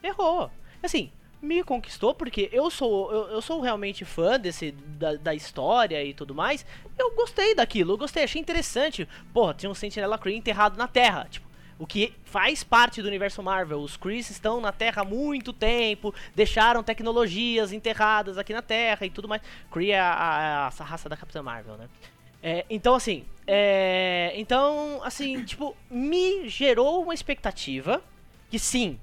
errou. 0.01 0.49
Assim, 0.81 1.11
me 1.43 1.61
conquistou 1.61 2.15
porque 2.15 2.49
eu 2.53 2.71
sou 2.71 3.11
eu, 3.11 3.27
eu 3.27 3.41
sou 3.41 3.59
realmente 3.59 4.05
fã 4.05 4.39
desse 4.39 4.71
da, 4.71 5.15
da, 5.15 5.35
história 5.35 6.01
e 6.03 6.13
tudo 6.13 6.33
mais. 6.33 6.65
Eu 6.97 7.13
gostei 7.15 7.53
daquilo, 7.53 7.93
eu 7.93 7.97
gostei, 7.97 8.23
achei 8.23 8.41
interessante. 8.41 9.07
Porra, 9.33 9.53
tinha 9.53 9.69
um 9.69 9.75
Sentinela 9.75 10.17
Kree 10.17 10.37
enterrado 10.37 10.77
na 10.77 10.87
Terra, 10.87 11.27
tipo, 11.29 11.45
o 11.77 11.85
que 11.85 12.13
faz 12.23 12.63
parte 12.63 13.01
do 13.01 13.07
universo 13.09 13.43
Marvel. 13.43 13.79
Os 13.79 13.97
Krees 13.97 14.29
estão 14.29 14.61
na 14.61 14.71
Terra 14.71 15.01
há 15.01 15.05
muito 15.05 15.51
tempo, 15.51 16.15
deixaram 16.33 16.81
tecnologias 16.81 17.73
enterradas 17.73 18.37
aqui 18.37 18.53
na 18.53 18.61
Terra 18.61 19.05
e 19.05 19.09
tudo 19.09 19.27
mais. 19.27 19.41
Kree 19.69 19.91
é 19.91 19.99
a, 19.99 20.13
a, 20.13 20.67
a 20.67 20.83
raça 20.83 21.09
da 21.09 21.17
Capitã 21.17 21.43
Marvel, 21.43 21.75
né? 21.75 21.89
É, 22.41 22.65
então, 22.69 22.95
assim, 22.95 23.25
é, 23.45 24.33
então, 24.35 25.01
assim, 25.03 25.43
tipo, 25.43 25.75
me 25.89 26.47
gerou 26.47 27.03
uma 27.03 27.13
expectativa 27.13 28.01
que 28.49 28.59
sim, 28.59 28.99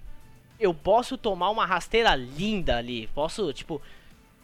eu 0.60 0.74
posso 0.74 1.16
tomar 1.16 1.50
uma 1.50 1.64
rasteira 1.64 2.14
linda 2.14 2.76
ali, 2.76 3.08
posso, 3.14 3.52
tipo, 3.52 3.80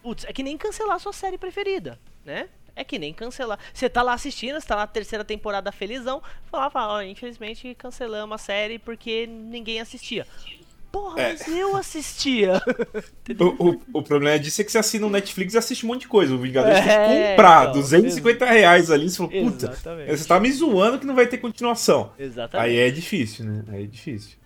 putz, 0.02 0.24
é 0.24 0.32
que 0.32 0.42
nem 0.42 0.56
cancelar 0.56 0.98
sua 0.98 1.12
série 1.12 1.36
preferida, 1.36 1.98
né? 2.24 2.48
É 2.74 2.84
que 2.84 2.98
nem 2.98 3.12
cancelar. 3.12 3.58
Você 3.72 3.88
tá 3.88 4.02
lá 4.02 4.12
assistindo, 4.12 4.60
você 4.60 4.66
tá 4.66 4.76
na 4.76 4.86
terceira 4.86 5.24
temporada 5.24 5.72
felizão, 5.72 6.22
falar, 6.50 6.70
fala, 6.70 6.94
ó, 6.94 7.02
infelizmente 7.02 7.74
cancelamos 7.74 8.34
a 8.34 8.38
série 8.38 8.78
porque 8.78 9.26
ninguém 9.26 9.80
assistia. 9.80 10.26
Porra, 10.92 11.20
é. 11.20 11.32
mas 11.32 11.48
eu 11.48 11.76
assistia. 11.76 12.62
o, 13.38 13.68
o, 13.68 13.82
o, 13.94 14.02
problema 14.02 14.38
disso 14.38 14.60
é 14.60 14.64
que 14.64 14.72
você 14.72 14.78
assina 14.78 15.06
o 15.06 15.10
Netflix 15.10 15.54
e 15.54 15.58
assiste 15.58 15.84
um 15.84 15.88
monte 15.88 16.02
de 16.02 16.08
coisa. 16.08 16.34
O 16.34 16.38
Vingadores 16.38 16.78
é, 16.78 17.08
tem 17.08 17.22
que 17.22 17.30
comprar 17.30 17.62
então, 17.62 17.80
250 17.80 18.44
reais 18.46 18.90
ali. 18.90 19.10
Você 19.10 19.16
falou, 19.16 19.32
puta, 19.32 19.66
Exatamente. 19.66 20.16
você 20.16 20.28
tá 20.28 20.40
me 20.40 20.52
zoando 20.52 20.98
que 20.98 21.06
não 21.06 21.14
vai 21.14 21.26
ter 21.26 21.38
continuação. 21.38 22.12
Exatamente. 22.18 22.70
Aí 22.70 22.78
é 22.78 22.90
difícil, 22.90 23.44
né? 23.44 23.64
Aí 23.68 23.84
é 23.84 23.86
difícil. 23.86 24.38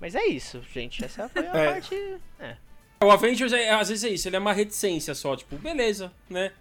Mas 0.00 0.14
é 0.14 0.26
isso, 0.26 0.62
gente. 0.72 1.04
Essa 1.04 1.28
foi 1.28 1.46
a 1.46 1.50
é. 1.56 1.72
parte. 1.72 1.94
É. 2.38 2.56
O 3.02 3.10
Avengers, 3.10 3.52
é, 3.52 3.70
às 3.70 3.88
vezes 3.88 4.04
é 4.04 4.08
isso, 4.08 4.28
ele 4.28 4.36
é 4.36 4.38
uma 4.38 4.52
reticência 4.52 5.14
só, 5.14 5.34
tipo, 5.34 5.56
beleza, 5.56 6.12
né? 6.28 6.52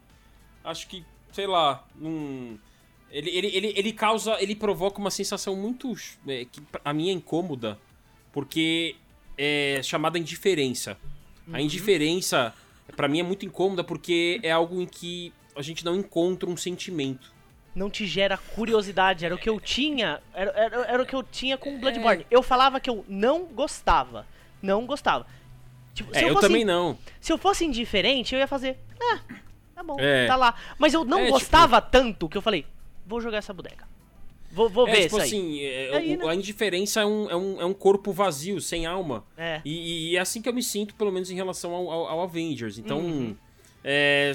Acho 0.64 0.88
que, 0.88 1.06
sei 1.34 1.48
lá, 1.48 1.86
um 2.00 2.58
ele, 3.12 3.30
ele, 3.30 3.48
ele, 3.48 3.74
ele 3.76 3.94
causa. 3.94 4.42
Ele 4.42 4.56
provoca 4.56 5.00
uma 5.00 5.12
sensação 5.12 5.56
muito. 5.56 5.94
É, 6.28 6.46
que 6.46 6.62
a 6.84 6.94
minha 6.94 7.12
é 7.12 7.16
incômoda. 7.16 7.80
Porque 8.32 8.96
é 9.38 9.82
chamada 9.84 10.20
indiferença. 10.20 10.98
Uhum. 11.48 11.56
A 11.56 11.62
indiferença, 11.62 12.54
para 12.96 13.08
mim, 13.08 13.20
é 13.20 13.24
muito 13.24 13.46
incômoda 13.46 13.84
porque 13.84 14.40
é 14.44 14.52
algo 14.52 14.80
em 14.82 14.86
que 14.86 15.34
a 15.56 15.62
gente 15.62 15.84
não 15.84 15.96
encontra 15.96 16.48
um 16.48 16.56
sentimento. 16.56 17.34
Não 17.76 17.90
te 17.90 18.06
gera 18.06 18.38
curiosidade. 18.38 19.26
Era 19.26 19.36
o 19.36 19.38
que 19.38 19.50
eu 19.50 19.60
tinha. 19.60 20.22
Era, 20.34 20.52
era, 20.52 20.76
era 20.86 21.04
o 21.04 21.06
que 21.06 21.16
eu 21.16 21.24
tinha 21.24 21.58
com 21.58 21.80
Bloodborne. 21.80 22.26
Eu 22.30 22.42
falava 22.42 22.80
que 22.80 22.90
eu 22.90 23.06
não 23.08 23.46
gostava. 23.46 24.26
Não 24.62 24.86
gostava. 24.86 25.26
Tipo, 25.94 26.16
é, 26.16 26.24
eu, 26.24 26.30
eu 26.30 26.40
também 26.40 26.66
não. 26.66 26.98
Se 27.20 27.32
eu 27.32 27.38
fosse 27.38 27.66
indiferente, 27.66 28.34
eu 28.34 28.40
ia 28.40 28.48
fazer. 28.48 28.78
Ah, 29.02 29.20
tá 29.76 29.84
bom, 29.84 29.98
é. 30.00 30.28
tá 30.28 30.36
lá. 30.36 30.56
Mas 30.78 30.94
eu 30.94 31.04
não 31.04 31.20
é, 31.20 31.30
gostava 31.30 31.82
tipo... 31.82 31.92
tanto 31.92 32.30
que 32.30 32.38
eu 32.38 32.42
falei, 32.42 32.66
vou 33.06 33.22
jogar 33.22 33.38
essa 33.38 33.54
bodega. 33.54 33.88
Vou, 34.52 34.68
vou 34.68 34.88
é, 34.88 34.92
ver 34.92 35.02
tipo 35.04 35.18
isso 35.18 35.26
assim, 35.26 35.62
é, 35.62 35.96
aí, 35.96 36.18
né? 36.18 36.28
a 36.28 36.34
indiferença 36.34 37.02
é 37.02 37.06
um, 37.06 37.30
é, 37.30 37.36
um, 37.36 37.62
é 37.62 37.66
um 37.66 37.74
corpo 37.74 38.12
vazio, 38.12 38.60
sem 38.60 38.86
alma. 38.86 39.24
É. 39.38 39.62
E, 39.64 40.12
e, 40.12 40.18
é 40.18 40.20
assim 40.20 40.42
que 40.42 40.50
eu 40.50 40.54
me 40.54 40.64
sinto, 40.64 40.96
pelo 40.96 41.12
menos 41.12 41.30
em 41.30 41.36
relação 41.36 41.74
ao, 41.74 41.92
ao, 41.92 42.08
ao 42.08 42.22
Avengers. 42.24 42.80
Então, 42.80 43.00
uhum. 43.00 43.36
É, 43.84 44.32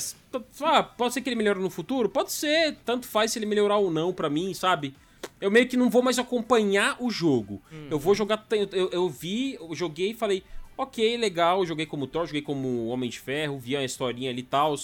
ah, 0.63 0.83
pode 0.83 1.15
ser 1.15 1.21
que 1.21 1.29
ele 1.29 1.37
melhore 1.37 1.61
no 1.61 1.71
futuro? 1.71 2.09
Pode 2.09 2.33
ser, 2.33 2.77
tanto 2.85 3.07
faz 3.07 3.33
se 3.33 3.39
ele 3.39 3.47
melhorar 3.47 3.77
ou 3.77 3.91
não 3.91 4.13
para 4.13 4.31
mim, 4.31 4.55
sabe? 4.55 4.95
Eu 5.41 5.51
meio 5.51 5.69
que 5.69 5.77
não 5.77 5.91
vou 5.91 6.03
mais 6.03 6.19
acompanhar 6.19 6.97
o 7.01 7.11
jogo. 7.11 7.61
Uhum. 7.71 7.89
Eu 7.91 7.99
vou 7.99 8.15
jogar. 8.15 8.47
Eu, 8.51 8.91
eu 8.91 9.09
vi, 9.09 9.55
eu 9.55 9.75
joguei 9.75 10.11
e 10.11 10.15
falei, 10.15 10.43
ok, 10.77 11.17
legal, 11.17 11.65
joguei 11.65 11.87
como 11.87 12.07
Thor, 12.07 12.27
joguei 12.27 12.43
como 12.43 12.87
Homem 12.87 13.09
de 13.11 13.21
Ferro, 13.21 13.59
vi 13.59 13.77
a 13.77 13.85
historinha 13.85 14.31
ali 14.31 14.41
e 14.41 14.45
tal. 14.45 14.75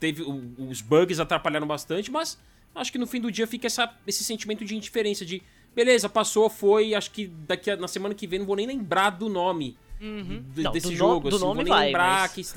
Teve. 0.00 0.22
Os 0.22 0.80
bugs 0.80 1.20
atrapalharam 1.20 1.66
bastante, 1.66 2.10
mas 2.10 2.38
acho 2.74 2.90
que 2.90 2.98
no 2.98 3.06
fim 3.06 3.20
do 3.20 3.30
dia 3.30 3.46
fica 3.46 3.66
essa, 3.66 3.92
esse 4.06 4.24
sentimento 4.24 4.64
de 4.64 4.74
indiferença, 4.74 5.24
de 5.24 5.42
beleza, 5.74 6.08
passou, 6.08 6.48
foi, 6.50 6.94
acho 6.94 7.10
que 7.10 7.26
daqui 7.26 7.70
a, 7.70 7.76
na 7.76 7.88
semana 7.88 8.14
que 8.14 8.26
vem 8.26 8.38
não 8.38 8.46
vou 8.46 8.56
nem 8.56 8.66
lembrar 8.66 9.10
do 9.10 9.28
nome. 9.28 9.76
Uhum. 10.02 10.44
não, 10.56 10.72
desse 10.72 10.88
do 10.88 10.96
jogo, 10.96 11.28
no, 11.30 11.36
assim, 11.36 11.38
do 11.38 11.46
nome 11.46 11.54
vou 11.54 11.64
nem 11.64 11.72
vai, 11.72 11.86
lembrar 11.86 12.20
mas... 12.22 12.32
que... 12.32 12.52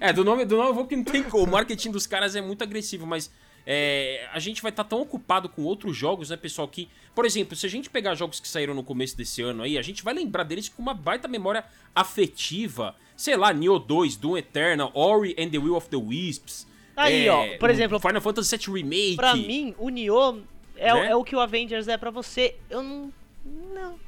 É, 0.00 0.12
do 0.12 0.24
nome, 0.24 0.44
do 0.44 0.56
nome 0.56 0.68
eu 0.68 0.74
vou 0.74 0.86
que 0.86 0.94
não 0.94 1.02
tem 1.02 1.22
como. 1.22 1.42
O 1.42 1.50
marketing 1.50 1.90
dos 1.90 2.06
caras 2.06 2.36
é 2.36 2.40
muito 2.40 2.62
agressivo, 2.62 3.04
mas 3.04 3.30
é, 3.66 4.28
a 4.32 4.38
gente 4.38 4.62
vai 4.62 4.70
estar 4.70 4.84
tá 4.84 4.90
tão 4.90 5.00
ocupado 5.00 5.48
com 5.48 5.62
outros 5.62 5.96
jogos, 5.96 6.30
né, 6.30 6.36
pessoal, 6.36 6.68
que, 6.68 6.88
por 7.14 7.24
exemplo, 7.24 7.56
se 7.56 7.66
a 7.66 7.68
gente 7.68 7.90
pegar 7.90 8.14
jogos 8.14 8.38
que 8.38 8.46
saíram 8.46 8.74
no 8.74 8.84
começo 8.84 9.16
desse 9.16 9.42
ano 9.42 9.64
aí, 9.64 9.76
a 9.76 9.82
gente 9.82 10.04
vai 10.04 10.14
lembrar 10.14 10.44
deles 10.44 10.68
com 10.68 10.80
uma 10.80 10.94
baita 10.94 11.26
memória 11.26 11.64
afetiva. 11.94 12.94
Sei 13.16 13.36
lá, 13.36 13.52
Neo 13.52 13.78
2, 13.78 14.16
Doom 14.16 14.36
Eternal, 14.36 14.92
Ori 14.94 15.34
and 15.36 15.50
the 15.50 15.58
Will 15.58 15.74
of 15.74 15.88
the 15.88 15.96
Wisps, 15.96 16.66
Aí, 16.96 17.26
é, 17.26 17.32
ó, 17.32 17.58
por 17.58 17.68
exemplo. 17.68 18.00
Final 18.00 18.22
Fantasy 18.22 18.56
VII 18.56 18.74
Remake. 18.74 19.16
Pra 19.16 19.36
mim, 19.36 19.74
o 19.78 19.90
Nioh 19.90 20.40
é, 20.76 20.92
né? 20.94 21.10
é 21.10 21.16
o 21.16 21.22
que 21.22 21.36
o 21.36 21.40
Avengers 21.40 21.88
é 21.88 21.98
pra 21.98 22.10
você. 22.10 22.56
Eu 22.70 22.82
não. 22.82 23.12
Não. 23.44 24.05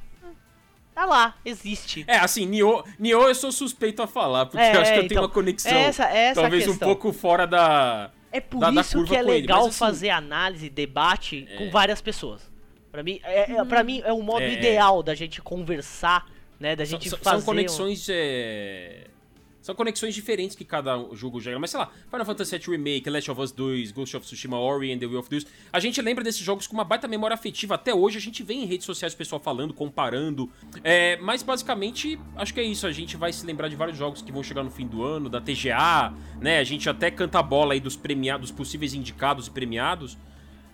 Tá 0.99 1.05
lá, 1.05 1.35
existe. 1.45 2.03
É, 2.05 2.17
assim, 2.17 2.45
Nioh, 2.45 2.83
Nioh 2.99 3.29
eu 3.29 3.33
sou 3.33 3.53
suspeito 3.53 4.01
a 4.01 4.07
falar, 4.07 4.47
porque 4.47 4.61
é, 4.61 4.75
eu 4.75 4.81
acho 4.81 4.91
que 4.91 4.97
eu 4.97 5.03
então, 5.03 5.07
tenho 5.07 5.21
uma 5.21 5.29
conexão. 5.29 5.71
Essa, 5.71 6.03
essa 6.03 6.41
talvez 6.41 6.67
um 6.67 6.77
pouco 6.77 7.13
fora 7.13 7.47
da. 7.47 8.11
É 8.29 8.41
por 8.41 8.59
da, 8.59 8.81
isso 8.81 9.01
da 9.01 9.07
que 9.07 9.15
é 9.15 9.21
legal 9.21 9.59
ele, 9.61 9.69
assim, 9.69 9.77
fazer 9.77 10.09
análise, 10.09 10.69
debate 10.69 11.47
é. 11.49 11.55
com 11.55 11.71
várias 11.71 12.01
pessoas. 12.01 12.51
Pra 12.91 13.01
mim, 13.01 13.21
é, 13.23 13.49
é, 13.49 13.63
pra 13.63 13.81
mim 13.81 14.01
é 14.03 14.11
o 14.11 14.21
modo 14.21 14.41
é, 14.41 14.51
ideal 14.51 15.01
da 15.01 15.15
gente 15.15 15.41
conversar, 15.41 16.25
né? 16.59 16.75
Da 16.75 16.83
gente 16.83 17.09
são, 17.09 17.17
fazer. 17.17 17.37
São 17.37 17.45
conexões. 17.45 18.09
Um... 18.09 18.13
São 19.69 19.75
conexões 19.75 20.15
diferentes 20.15 20.55
que 20.55 20.65
cada 20.65 20.97
jogo 21.13 21.39
gera. 21.39 21.59
Mas 21.59 21.69
sei 21.69 21.79
lá, 21.79 21.91
Final 22.09 22.25
Fantasy 22.25 22.57
VII 22.57 22.75
Remake, 22.75 23.07
Last 23.07 23.29
of 23.29 23.39
Us 23.39 23.51
2, 23.51 23.91
Ghost 23.91 24.17
of 24.17 24.25
Tsushima, 24.25 24.57
Ori 24.57 24.91
and 24.91 24.97
the 24.97 25.05
Will 25.05 25.19
of 25.19 25.29
Deus. 25.29 25.45
A 25.71 25.79
gente 25.79 26.01
lembra 26.01 26.23
desses 26.23 26.41
jogos 26.41 26.65
com 26.65 26.73
uma 26.73 26.83
baita 26.83 27.07
memória 27.07 27.35
afetiva. 27.35 27.75
Até 27.75 27.93
hoje 27.93 28.17
a 28.17 28.19
gente 28.19 28.41
vê 28.41 28.55
em 28.55 28.65
redes 28.65 28.87
sociais 28.87 29.13
o 29.13 29.17
pessoal 29.17 29.39
falando, 29.39 29.71
comparando. 29.71 30.49
É, 30.83 31.17
mas 31.17 31.43
basicamente, 31.43 32.19
acho 32.35 32.51
que 32.51 32.59
é 32.59 32.63
isso. 32.63 32.87
A 32.87 32.91
gente 32.91 33.15
vai 33.15 33.31
se 33.31 33.45
lembrar 33.45 33.67
de 33.67 33.75
vários 33.75 33.95
jogos 33.95 34.23
que 34.23 34.31
vão 34.31 34.41
chegar 34.41 34.63
no 34.63 34.71
fim 34.71 34.87
do 34.87 35.03
ano, 35.03 35.29
da 35.29 35.39
TGA, 35.39 36.15
né? 36.41 36.57
A 36.57 36.63
gente 36.63 36.89
até 36.89 37.11
canta 37.11 37.37
a 37.37 37.43
bola 37.43 37.73
aí 37.73 37.79
dos 37.79 37.95
premiados, 37.95 38.49
possíveis 38.49 38.95
indicados 38.95 39.45
e 39.45 39.51
premiados. 39.51 40.17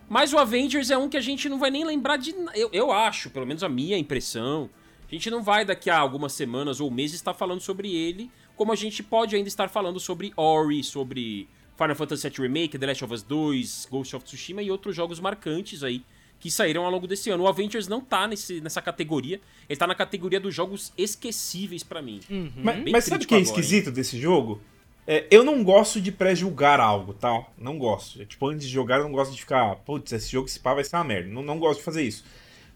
Mas 0.07 0.31
o 0.31 0.37
Avengers 0.37 0.89
é 0.89 0.97
um 0.97 1.09
que 1.09 1.17
a 1.17 1.21
gente 1.21 1.49
não 1.49 1.59
vai 1.59 1.69
nem 1.69 1.83
lembrar 1.83 2.15
de. 2.15 2.33
Eu, 2.53 2.69
eu 2.71 2.93
acho, 2.93 3.29
pelo 3.29 3.45
menos 3.45 3.61
a 3.61 3.67
minha 3.67 3.97
impressão 3.97 4.69
A 5.05 5.13
gente 5.13 5.29
não 5.29 5.43
vai 5.43 5.65
daqui 5.65 5.89
a 5.89 5.97
algumas 5.97 6.31
semanas 6.31 6.79
ou 6.79 6.89
meses 6.89 7.17
estar 7.17 7.33
falando 7.33 7.59
sobre 7.59 7.93
ele, 7.93 8.31
como 8.55 8.71
a 8.71 8.75
gente 8.75 9.03
pode 9.03 9.35
ainda 9.35 9.47
estar 9.47 9.69
falando 9.69 9.99
sobre 9.99 10.33
Ori, 10.35 10.83
sobre 10.83 11.47
Final 11.77 11.95
Fantasy 11.95 12.29
VII 12.29 12.47
Remake, 12.47 12.77
The 12.77 12.87
Last 12.87 13.03
of 13.03 13.13
Us 13.13 13.23
2, 13.23 13.87
Ghost 13.91 14.15
of 14.15 14.25
Tsushima 14.25 14.61
e 14.61 14.71
outros 14.71 14.95
jogos 14.95 15.19
marcantes 15.19 15.83
aí 15.83 16.03
que 16.39 16.51
saíram 16.51 16.85
ao 16.85 16.91
longo 16.91 17.07
desse 17.07 17.29
ano. 17.29 17.43
O 17.43 17.47
Avengers 17.47 17.87
não 17.87 18.01
tá 18.01 18.27
nesse, 18.27 18.61
nessa 18.61 18.81
categoria, 18.81 19.41
ele 19.67 19.79
tá 19.79 19.87
na 19.87 19.95
categoria 19.95 20.39
dos 20.39 20.53
jogos 20.53 20.93
esquecíveis 20.97 21.83
para 21.83 22.01
mim. 22.01 22.19
Uhum. 22.29 22.51
Mas, 22.57 22.91
mas 22.91 23.05
sabe 23.05 23.25
o 23.25 23.27
que 23.27 23.35
é 23.35 23.39
esquisito 23.39 23.87
agora, 23.87 23.95
desse 23.95 24.19
jogo? 24.19 24.61
É, 25.07 25.25
eu 25.29 25.43
não 25.43 25.63
gosto 25.63 26.01
de 26.01 26.11
pré-julgar 26.11 26.79
algo, 26.79 27.13
tá? 27.13 27.45
Não 27.57 27.77
gosto. 27.77 28.21
É, 28.21 28.25
tipo, 28.25 28.47
antes 28.47 28.67
de 28.67 28.73
jogar, 28.73 28.97
eu 28.97 29.03
não 29.03 29.11
gosto 29.11 29.33
de 29.33 29.39
ficar, 29.39 29.75
putz, 29.77 30.11
esse 30.11 30.31
jogo 30.31 30.47
se 30.47 30.59
pá 30.59 30.73
vai 30.73 30.83
ser 30.83 30.95
uma 30.95 31.03
merda. 31.03 31.29
Não, 31.29 31.43
não 31.43 31.59
gosto 31.59 31.79
de 31.79 31.85
fazer 31.85 32.03
isso. 32.03 32.23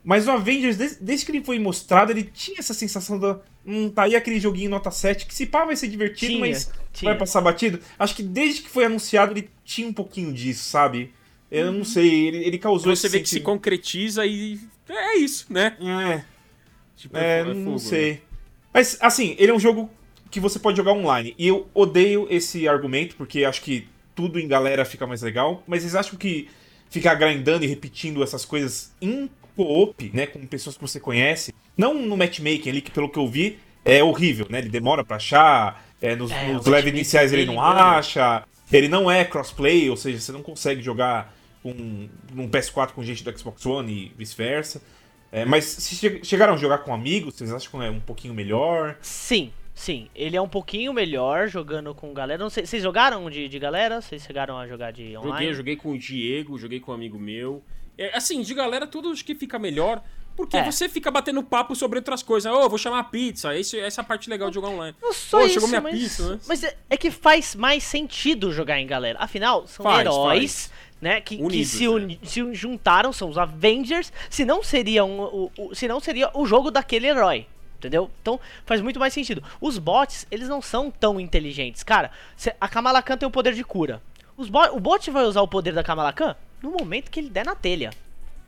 Mas 0.03 0.27
o 0.27 0.31
Avengers, 0.31 0.77
desde, 0.77 1.25
que 1.25 1.31
ele 1.31 1.43
foi 1.43 1.59
mostrado, 1.59 2.11
ele 2.11 2.23
tinha 2.23 2.59
essa 2.59 2.73
sensação 2.73 3.19
da. 3.19 3.39
Hum, 3.65 3.89
tá 3.89 4.03
aí 4.03 4.15
aquele 4.15 4.39
joguinho 4.39 4.69
nota 4.69 4.89
7, 4.89 5.25
que 5.25 5.35
se 5.35 5.45
pá 5.45 5.65
vai 5.65 5.75
ser 5.75 5.87
divertido, 5.87 6.33
tinha, 6.33 6.39
mas 6.39 6.71
tinha. 6.93 7.11
vai 7.11 7.19
passar 7.19 7.41
batido. 7.41 7.79
Acho 7.97 8.15
que 8.15 8.23
desde 8.23 8.61
que 8.61 8.69
foi 8.69 8.85
anunciado, 8.85 9.33
ele 9.33 9.49
tinha 9.63 9.87
um 9.87 9.93
pouquinho 9.93 10.31
disso, 10.31 10.63
sabe? 10.63 11.13
Eu 11.51 11.67
uhum. 11.67 11.79
não 11.79 11.85
sei, 11.85 12.27
ele, 12.27 12.37
ele 12.45 12.57
causou 12.57 12.95
Você 12.95 13.07
vê 13.07 13.17
sentido. 13.17 13.23
que 13.23 13.29
se 13.29 13.39
concretiza 13.41 14.25
e. 14.25 14.59
É 14.87 15.17
isso, 15.17 15.45
né? 15.49 15.75
É. 15.79 16.23
Tipo, 16.95 17.17
é, 17.17 17.39
é 17.39 17.45
fogo, 17.45 17.59
não 17.59 17.77
sei. 17.77 18.13
Né? 18.13 18.19
Mas, 18.73 18.97
assim, 19.01 19.35
ele 19.37 19.51
é 19.51 19.53
um 19.53 19.59
jogo 19.59 19.89
que 20.31 20.39
você 20.39 20.59
pode 20.59 20.77
jogar 20.77 20.93
online. 20.93 21.33
E 21.37 21.47
eu 21.47 21.69
odeio 21.73 22.27
esse 22.29 22.67
argumento, 22.67 23.15
porque 23.15 23.43
acho 23.43 23.61
que 23.61 23.87
tudo 24.15 24.39
em 24.39 24.47
galera 24.47 24.85
fica 24.85 25.05
mais 25.07 25.21
legal. 25.21 25.63
Mas 25.67 25.81
vocês 25.81 25.95
acham 25.95 26.17
que 26.17 26.49
ficar 26.89 27.15
grindando 27.15 27.63
e 27.63 27.67
repetindo 27.67 28.23
essas 28.23 28.45
coisas 28.45 28.91
em 29.01 29.29
co-op, 29.59 30.09
né, 30.13 30.25
com 30.25 30.39
pessoas 30.45 30.77
que 30.77 30.81
você 30.81 31.01
conhece, 31.01 31.53
não 31.77 31.93
no 31.93 32.15
matchmaking 32.15 32.69
ali, 32.69 32.81
que 32.81 32.91
pelo 32.91 33.09
que 33.09 33.19
eu 33.19 33.27
vi, 33.27 33.59
é 33.83 34.01
horrível, 34.01 34.47
né? 34.49 34.59
Ele 34.59 34.69
demora 34.69 35.03
pra 35.03 35.17
achar, 35.17 35.85
é, 36.01 36.15
nos, 36.15 36.31
é, 36.31 36.53
nos 36.53 36.65
levels 36.65 36.93
iniciais 36.93 37.33
ele 37.33 37.45
não 37.45 37.61
acha, 37.61 38.45
ele 38.71 38.87
não 38.87 39.11
é 39.11 39.25
crossplay, 39.25 39.89
ou 39.89 39.97
seja, 39.97 40.17
você 40.17 40.31
não 40.31 40.41
consegue 40.41 40.81
jogar 40.81 41.35
com 41.61 41.71
um 41.71 42.49
PS4 42.49 42.91
com 42.91 43.03
gente 43.03 43.21
do 43.21 43.37
Xbox 43.37 43.65
One 43.65 43.91
e 43.91 44.11
vice-versa. 44.17 44.81
É, 45.29 45.43
mas 45.43 45.65
se 45.65 46.21
chegaram 46.23 46.53
a 46.53 46.57
jogar 46.57 46.79
com 46.79 46.93
amigos, 46.93 47.35
vocês 47.35 47.53
acham 47.53 47.79
que 47.79 47.85
é 47.85 47.89
um 47.89 47.99
pouquinho 47.99 48.33
melhor? 48.33 48.97
Sim, 49.01 49.51
sim. 49.75 50.07
Ele 50.15 50.37
é 50.37 50.41
um 50.41 50.47
pouquinho 50.47 50.93
melhor 50.93 51.49
jogando 51.49 51.93
com 51.93 52.13
galera. 52.13 52.41
Não 52.41 52.49
sei, 52.49 52.65
vocês 52.65 52.81
jogaram 52.81 53.29
de, 53.29 53.49
de 53.49 53.59
galera? 53.59 54.01
Vocês 54.01 54.23
chegaram 54.23 54.57
a 54.57 54.67
jogar 54.67 54.91
de 54.91 55.17
online? 55.17 55.31
Joguei, 55.31 55.53
joguei 55.53 55.75
com 55.75 55.91
o 55.91 55.97
Diego, 55.97 56.57
joguei 56.57 56.79
com 56.79 56.91
um 56.91 56.95
amigo 56.95 57.19
meu. 57.19 57.61
É, 57.99 58.15
assim, 58.15 58.41
de 58.41 58.53
galera, 58.53 58.87
tudo 58.87 59.13
que 59.13 59.35
fica 59.35 59.59
melhor. 59.59 60.01
Porque 60.33 60.55
é. 60.55 60.63
você 60.63 60.87
fica 60.87 61.11
batendo 61.11 61.43
papo 61.43 61.75
sobre 61.75 61.99
outras 61.99 62.23
coisas. 62.23 62.49
Ô, 62.49 62.61
oh, 62.63 62.69
vou 62.69 62.77
chamar 62.77 62.99
a 62.99 63.03
pizza. 63.03 63.53
Esse, 63.53 63.77
essa 63.77 63.99
é 63.99 64.01
a 64.03 64.05
parte 64.05 64.29
legal 64.29 64.47
de 64.49 64.55
jogar 64.55 64.69
online. 64.69 64.95
Não 65.01 65.11
só 65.11 65.39
oh, 65.39 65.41
isso, 65.41 65.55
chegou 65.55 65.67
minha 65.67 65.81
mas, 65.81 65.99
pizza, 65.99 66.29
né? 66.29 66.39
Mas 66.47 66.63
é, 66.63 66.77
é, 66.89 66.95
que 66.95 67.11
faz 67.11 67.55
mais 67.55 67.83
sentido 67.83 68.53
jogar 68.53 68.79
em 68.79 68.87
galera. 68.87 69.19
Afinal, 69.19 69.67
são 69.67 69.83
faz, 69.83 69.99
heróis. 69.99 70.67
Faz. 70.67 70.89
Né, 71.01 71.21
que, 71.21 71.35
Unidos, 71.35 71.71
que 71.71 71.77
se, 71.77 71.87
un, 71.87 72.17
se, 72.23 72.53
juntaram, 72.53 73.13
são 73.13 73.29
os 73.29 73.37
Avengers, 73.37 74.11
se 74.29 74.43
não 74.43 74.61
seria 74.61 75.05
um, 75.05 75.21
o, 75.21 75.51
o, 75.57 75.73
se 75.73 75.87
não 75.87 75.97
seria 76.01 76.29
o 76.33 76.45
jogo 76.45 76.69
daquele 76.69 77.07
herói. 77.07 77.47
Entendeu? 77.77 78.11
Então 78.21 78.37
faz 78.65 78.81
muito 78.81 78.99
mais 78.99 79.13
sentido. 79.13 79.41
Os 79.61 79.77
bots, 79.77 80.27
eles 80.29 80.49
não 80.49 80.61
são 80.61 80.91
tão 80.91 81.17
inteligentes. 81.17 81.83
Cara, 81.83 82.11
a 82.59 82.67
Kamala 82.67 83.01
Khan 83.01 83.17
tem 83.17 83.27
o 83.27 83.31
poder 83.31 83.53
de 83.53 83.63
cura. 83.63 84.01
Os 84.35 84.49
bo 84.49 84.59
o 84.73 84.79
bot 84.79 85.09
vai 85.09 85.23
usar 85.23 85.41
o 85.41 85.47
poder 85.47 85.73
da 85.73 85.83
Kamala 85.83 86.11
Khan 86.11 86.35
no 86.61 86.71
momento 86.71 87.11
que 87.11 87.19
ele 87.19 87.29
der 87.29 87.45
na 87.45 87.55
telha. 87.55 87.91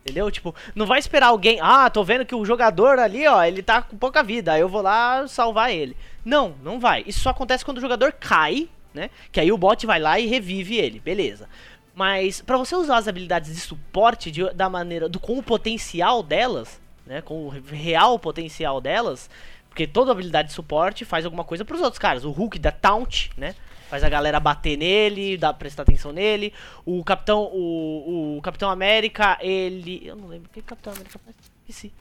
Entendeu? 0.03 0.32
Tipo, 0.32 0.55
não 0.74 0.86
vai 0.86 0.99
esperar 0.99 1.28
alguém. 1.28 1.59
Ah, 1.62 1.89
tô 1.89 2.03
vendo 2.03 2.26
que 2.26 2.34
o 2.34 2.45
jogador 2.45 2.97
ali, 2.97 3.28
ó, 3.28 3.43
ele 3.43 3.62
tá 3.62 3.84
com 3.84 3.95
pouca 3.97 4.24
vida. 4.24 4.57
Eu 4.57 4.68
vou 4.68 4.82
lá 4.82 5.28
salvar 5.28 5.72
ele. 5.72 5.95
Não, 6.26 6.55
não 6.64 6.80
vai. 6.80 7.03
Isso 7.05 7.20
só 7.20 7.30
acontece 7.30 7.64
quando 7.64 7.78
o 7.78 7.82
jogador 7.82 8.12
cai, 8.14 8.68
né? 8.93 9.12
Que 9.32 9.39
aí 9.39 9.51
o 9.51 9.57
bot 9.57 9.86
vai 9.86 9.99
lá 9.99 10.20
e 10.20 10.26
revive 10.26 10.78
ele. 10.78 10.99
Beleza. 10.99 11.47
Mas 11.93 12.41
para 12.41 12.57
você 12.57 12.76
usar 12.76 12.97
as 12.97 13.07
habilidades 13.07 13.53
de 13.53 13.62
suporte 13.62 14.32
de, 14.32 14.49
da 14.53 14.68
maneira. 14.68 15.07
Do, 15.07 15.20
com 15.20 15.38
o 15.38 15.43
potencial 15.43 16.24
delas, 16.24 16.82
né? 17.05 17.22
Com 17.22 17.45
o 17.45 17.49
real 17.49 18.18
potencial 18.18 18.82
delas. 18.82 19.30
Porque 19.70 19.86
toda 19.86 20.12
habilidade 20.12 20.47
de 20.47 20.53
suporte 20.55 21.05
faz 21.05 21.26
alguma 21.26 21.43
coisa 21.43 21.64
pros 21.64 21.80
outros 21.80 21.99
caras. 21.99 22.26
O 22.26 22.32
Hulk 22.32 22.57
da 22.57 22.72
Taunt, 22.72 23.30
né? 23.38 23.55
Faz 23.92 24.06
a 24.06 24.10
galera 24.10 24.39
bater 24.39 24.78
nele, 24.78 25.38
dá 25.38 25.54
prestar 25.54 25.84
atenção 25.84 26.14
nele. 26.14 26.54
O 26.86 27.04
Capitão, 27.04 27.44
o, 27.52 28.38
o 28.38 28.42
Capitão 28.42 28.70
América, 28.70 29.38
ele, 29.42 30.02
eu 30.06 30.16
não 30.16 30.30
lembro 30.30 30.50
o 30.50 30.54
que 30.54 30.62
o 30.62 30.64
Capitão 30.64 30.94
América 30.94 31.20
faz. 31.20 31.36
Esqueci. 31.68 31.92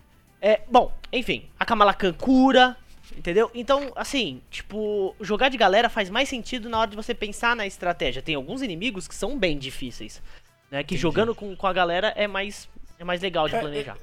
É, 0.41 0.61
bom, 0.71 0.93
enfim, 1.13 1.47
a 1.59 1.67
Kamala 1.67 1.93
Khan 1.93 2.13
cura, 2.13 2.77
entendeu? 3.19 3.51
Então, 3.53 3.91
assim, 3.97 4.41
tipo, 4.53 5.17
jogar 5.21 5.49
de 5.49 5.57
galera 5.57 5.89
faz 5.89 6.09
mais 6.09 6.29
sentido 6.29 6.69
na 6.69 6.79
hora 6.79 6.91
de 6.91 6.97
você 6.97 7.13
pensar 7.13 7.57
na 7.57 7.67
estratégia. 7.67 8.23
Tem 8.23 8.37
alguns 8.37 8.63
inimigos 8.63 9.09
que 9.09 9.15
são 9.15 9.37
bem 9.37 9.59
difíceis, 9.59 10.23
né? 10.71 10.85
Que 10.85 10.95
Entendi. 10.95 11.03
jogando 11.03 11.35
com, 11.35 11.57
com 11.57 11.67
a 11.67 11.73
galera 11.73 12.15
é 12.17 12.29
mais, 12.29 12.69
é 13.01 13.05
mais 13.05 13.21
legal 13.21 13.49
de 13.49 13.57
é, 13.57 13.61
planejar. 13.61 13.97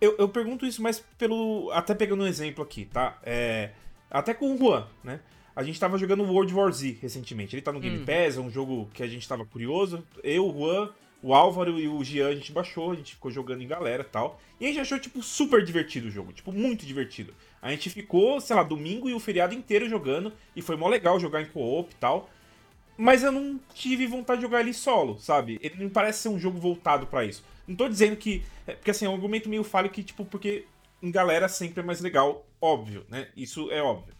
É, 0.00 0.06
eu, 0.06 0.16
eu 0.18 0.30
pergunto 0.30 0.64
isso 0.64 0.82
mais 0.82 0.98
pelo. 1.18 1.70
Até 1.72 1.94
pegando 1.94 2.24
um 2.24 2.26
exemplo 2.26 2.64
aqui, 2.64 2.86
tá? 2.86 3.18
É, 3.22 3.70
até 4.10 4.32
com 4.32 4.54
o 4.54 4.56
Juan, 4.56 4.86
né? 5.04 5.20
A 5.56 5.62
gente 5.62 5.78
tava 5.78 5.96
jogando 5.98 6.24
World 6.24 6.52
War 6.52 6.72
Z 6.72 6.98
recentemente. 7.00 7.54
Ele 7.54 7.62
tá 7.62 7.72
no 7.72 7.80
Game 7.80 7.98
hum. 7.98 8.04
Pass, 8.04 8.36
é 8.36 8.40
um 8.40 8.50
jogo 8.50 8.90
que 8.92 9.02
a 9.02 9.06
gente 9.06 9.26
tava 9.28 9.44
curioso. 9.44 10.04
Eu, 10.22 10.48
o 10.48 10.52
Juan, 10.52 10.90
o 11.22 11.32
Álvaro 11.32 11.78
e 11.78 11.86
o 11.86 12.02
Gian, 12.02 12.28
a 12.28 12.34
gente 12.34 12.52
baixou, 12.52 12.90
a 12.90 12.94
gente 12.94 13.14
ficou 13.14 13.30
jogando 13.30 13.62
em 13.62 13.68
galera 13.68 14.02
e 14.02 14.06
tal. 14.06 14.40
E 14.60 14.64
a 14.64 14.68
gente 14.68 14.80
achou, 14.80 14.98
tipo, 14.98 15.22
super 15.22 15.64
divertido 15.64 16.08
o 16.08 16.10
jogo. 16.10 16.32
Tipo, 16.32 16.52
muito 16.52 16.84
divertido. 16.84 17.32
A 17.62 17.70
gente 17.70 17.88
ficou, 17.88 18.40
sei 18.40 18.56
lá, 18.56 18.62
domingo 18.62 19.08
e 19.08 19.14
o 19.14 19.20
feriado 19.20 19.54
inteiro 19.54 19.88
jogando. 19.88 20.32
E 20.56 20.60
foi 20.60 20.76
mó 20.76 20.88
legal 20.88 21.20
jogar 21.20 21.40
em 21.40 21.46
co-op 21.46 21.92
e 21.92 21.96
tal. 21.96 22.28
Mas 22.96 23.22
eu 23.22 23.32
não 23.32 23.58
tive 23.74 24.06
vontade 24.06 24.40
de 24.40 24.46
jogar 24.46 24.60
ele 24.60 24.72
solo, 24.72 25.18
sabe? 25.18 25.58
Ele 25.62 25.82
não 25.82 25.90
parece 25.90 26.20
ser 26.20 26.28
um 26.28 26.38
jogo 26.38 26.58
voltado 26.58 27.06
para 27.06 27.24
isso. 27.24 27.44
Não 27.66 27.76
tô 27.76 27.88
dizendo 27.88 28.16
que. 28.16 28.42
É, 28.66 28.74
porque 28.74 28.90
assim, 28.90 29.06
é 29.06 29.08
um 29.08 29.14
argumento 29.14 29.48
meio 29.48 29.64
falho 29.64 29.90
que, 29.90 30.02
tipo, 30.02 30.24
porque 30.24 30.66
em 31.02 31.10
galera 31.10 31.48
sempre 31.48 31.80
é 31.80 31.82
mais 31.82 32.00
legal, 32.00 32.46
óbvio, 32.60 33.04
né? 33.08 33.28
Isso 33.36 33.70
é 33.70 33.82
óbvio. 33.82 34.14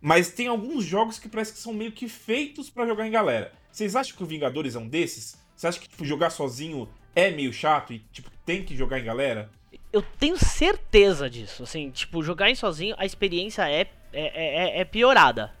Mas 0.00 0.30
tem 0.30 0.46
alguns 0.46 0.84
jogos 0.84 1.18
que 1.18 1.28
parece 1.28 1.52
que 1.52 1.58
são 1.58 1.72
meio 1.72 1.92
que 1.92 2.08
feitos 2.08 2.70
para 2.70 2.86
jogar 2.86 3.06
em 3.06 3.10
galera. 3.10 3.52
Vocês 3.70 3.96
acham 3.96 4.16
que 4.16 4.22
o 4.22 4.26
Vingadores 4.26 4.74
é 4.74 4.78
um 4.78 4.88
desses? 4.88 5.36
Você 5.54 5.66
acha 5.66 5.78
que 5.78 5.88
tipo, 5.88 6.04
jogar 6.04 6.30
sozinho 6.30 6.88
é 7.14 7.30
meio 7.30 7.52
chato 7.52 7.92
e 7.92 7.98
tipo 8.12 8.30
tem 8.44 8.62
que 8.62 8.76
jogar 8.76 9.00
em 9.00 9.04
galera? 9.04 9.50
Eu 9.92 10.02
tenho 10.02 10.36
certeza 10.36 11.28
disso. 11.28 11.62
Assim, 11.62 11.90
tipo, 11.90 12.22
jogar 12.22 12.50
em 12.50 12.54
sozinho, 12.54 12.94
a 12.98 13.06
experiência 13.06 13.68
é, 13.68 13.88
é, 14.12 14.78
é, 14.78 14.80
é 14.80 14.84
piorada. 14.84 15.52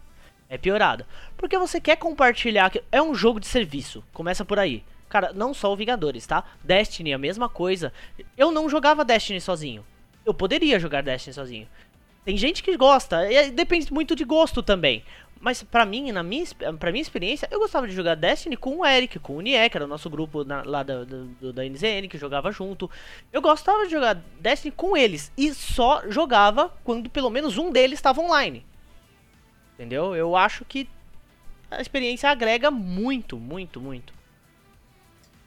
É 0.48 0.56
piorada. 0.56 1.06
Porque 1.36 1.58
você 1.58 1.80
quer 1.80 1.96
compartilhar. 1.96 2.70
É 2.92 3.02
um 3.02 3.14
jogo 3.14 3.40
de 3.40 3.46
serviço. 3.46 4.04
Começa 4.12 4.44
por 4.44 4.58
aí. 4.58 4.84
Cara, 5.08 5.32
não 5.32 5.54
só 5.54 5.72
o 5.72 5.76
Vingadores, 5.76 6.26
tá? 6.26 6.44
Destiny, 6.62 7.12
a 7.12 7.18
mesma 7.18 7.48
coisa. 7.48 7.92
Eu 8.36 8.50
não 8.50 8.68
jogava 8.68 9.04
Destiny 9.04 9.40
sozinho. 9.40 9.84
Eu 10.24 10.34
poderia 10.34 10.78
jogar 10.78 11.02
Destiny 11.02 11.34
sozinho. 11.34 11.68
Tem 12.26 12.36
gente 12.36 12.60
que 12.60 12.76
gosta, 12.76 13.30
e 13.30 13.52
depende 13.52 13.92
muito 13.92 14.16
de 14.16 14.24
gosto 14.24 14.60
também. 14.60 15.04
Mas 15.40 15.62
pra 15.62 15.86
mim, 15.86 16.10
na 16.10 16.24
minha, 16.24 16.44
pra 16.76 16.90
minha 16.90 17.00
experiência, 17.00 17.46
eu 17.52 17.60
gostava 17.60 17.86
de 17.86 17.94
jogar 17.94 18.16
Destiny 18.16 18.56
com 18.56 18.78
o 18.78 18.84
Eric, 18.84 19.20
com 19.20 19.36
o 19.36 19.40
Nie, 19.40 19.70
que 19.70 19.76
era 19.76 19.84
o 19.84 19.88
nosso 19.88 20.10
grupo 20.10 20.42
na, 20.42 20.60
lá 20.64 20.82
da, 20.82 21.04
da, 21.04 21.52
da 21.52 21.64
NZN, 21.64 22.08
que 22.10 22.18
jogava 22.18 22.50
junto. 22.50 22.90
Eu 23.32 23.40
gostava 23.40 23.84
de 23.84 23.92
jogar 23.92 24.20
Destiny 24.40 24.72
com 24.72 24.96
eles. 24.96 25.30
E 25.36 25.54
só 25.54 26.02
jogava 26.10 26.76
quando 26.82 27.08
pelo 27.08 27.30
menos 27.30 27.58
um 27.58 27.70
deles 27.70 28.00
estava 28.00 28.20
online. 28.20 28.66
Entendeu? 29.74 30.16
Eu 30.16 30.34
acho 30.34 30.64
que 30.64 30.88
a 31.70 31.80
experiência 31.80 32.28
agrega 32.28 32.72
muito, 32.72 33.36
muito, 33.36 33.80
muito. 33.80 34.12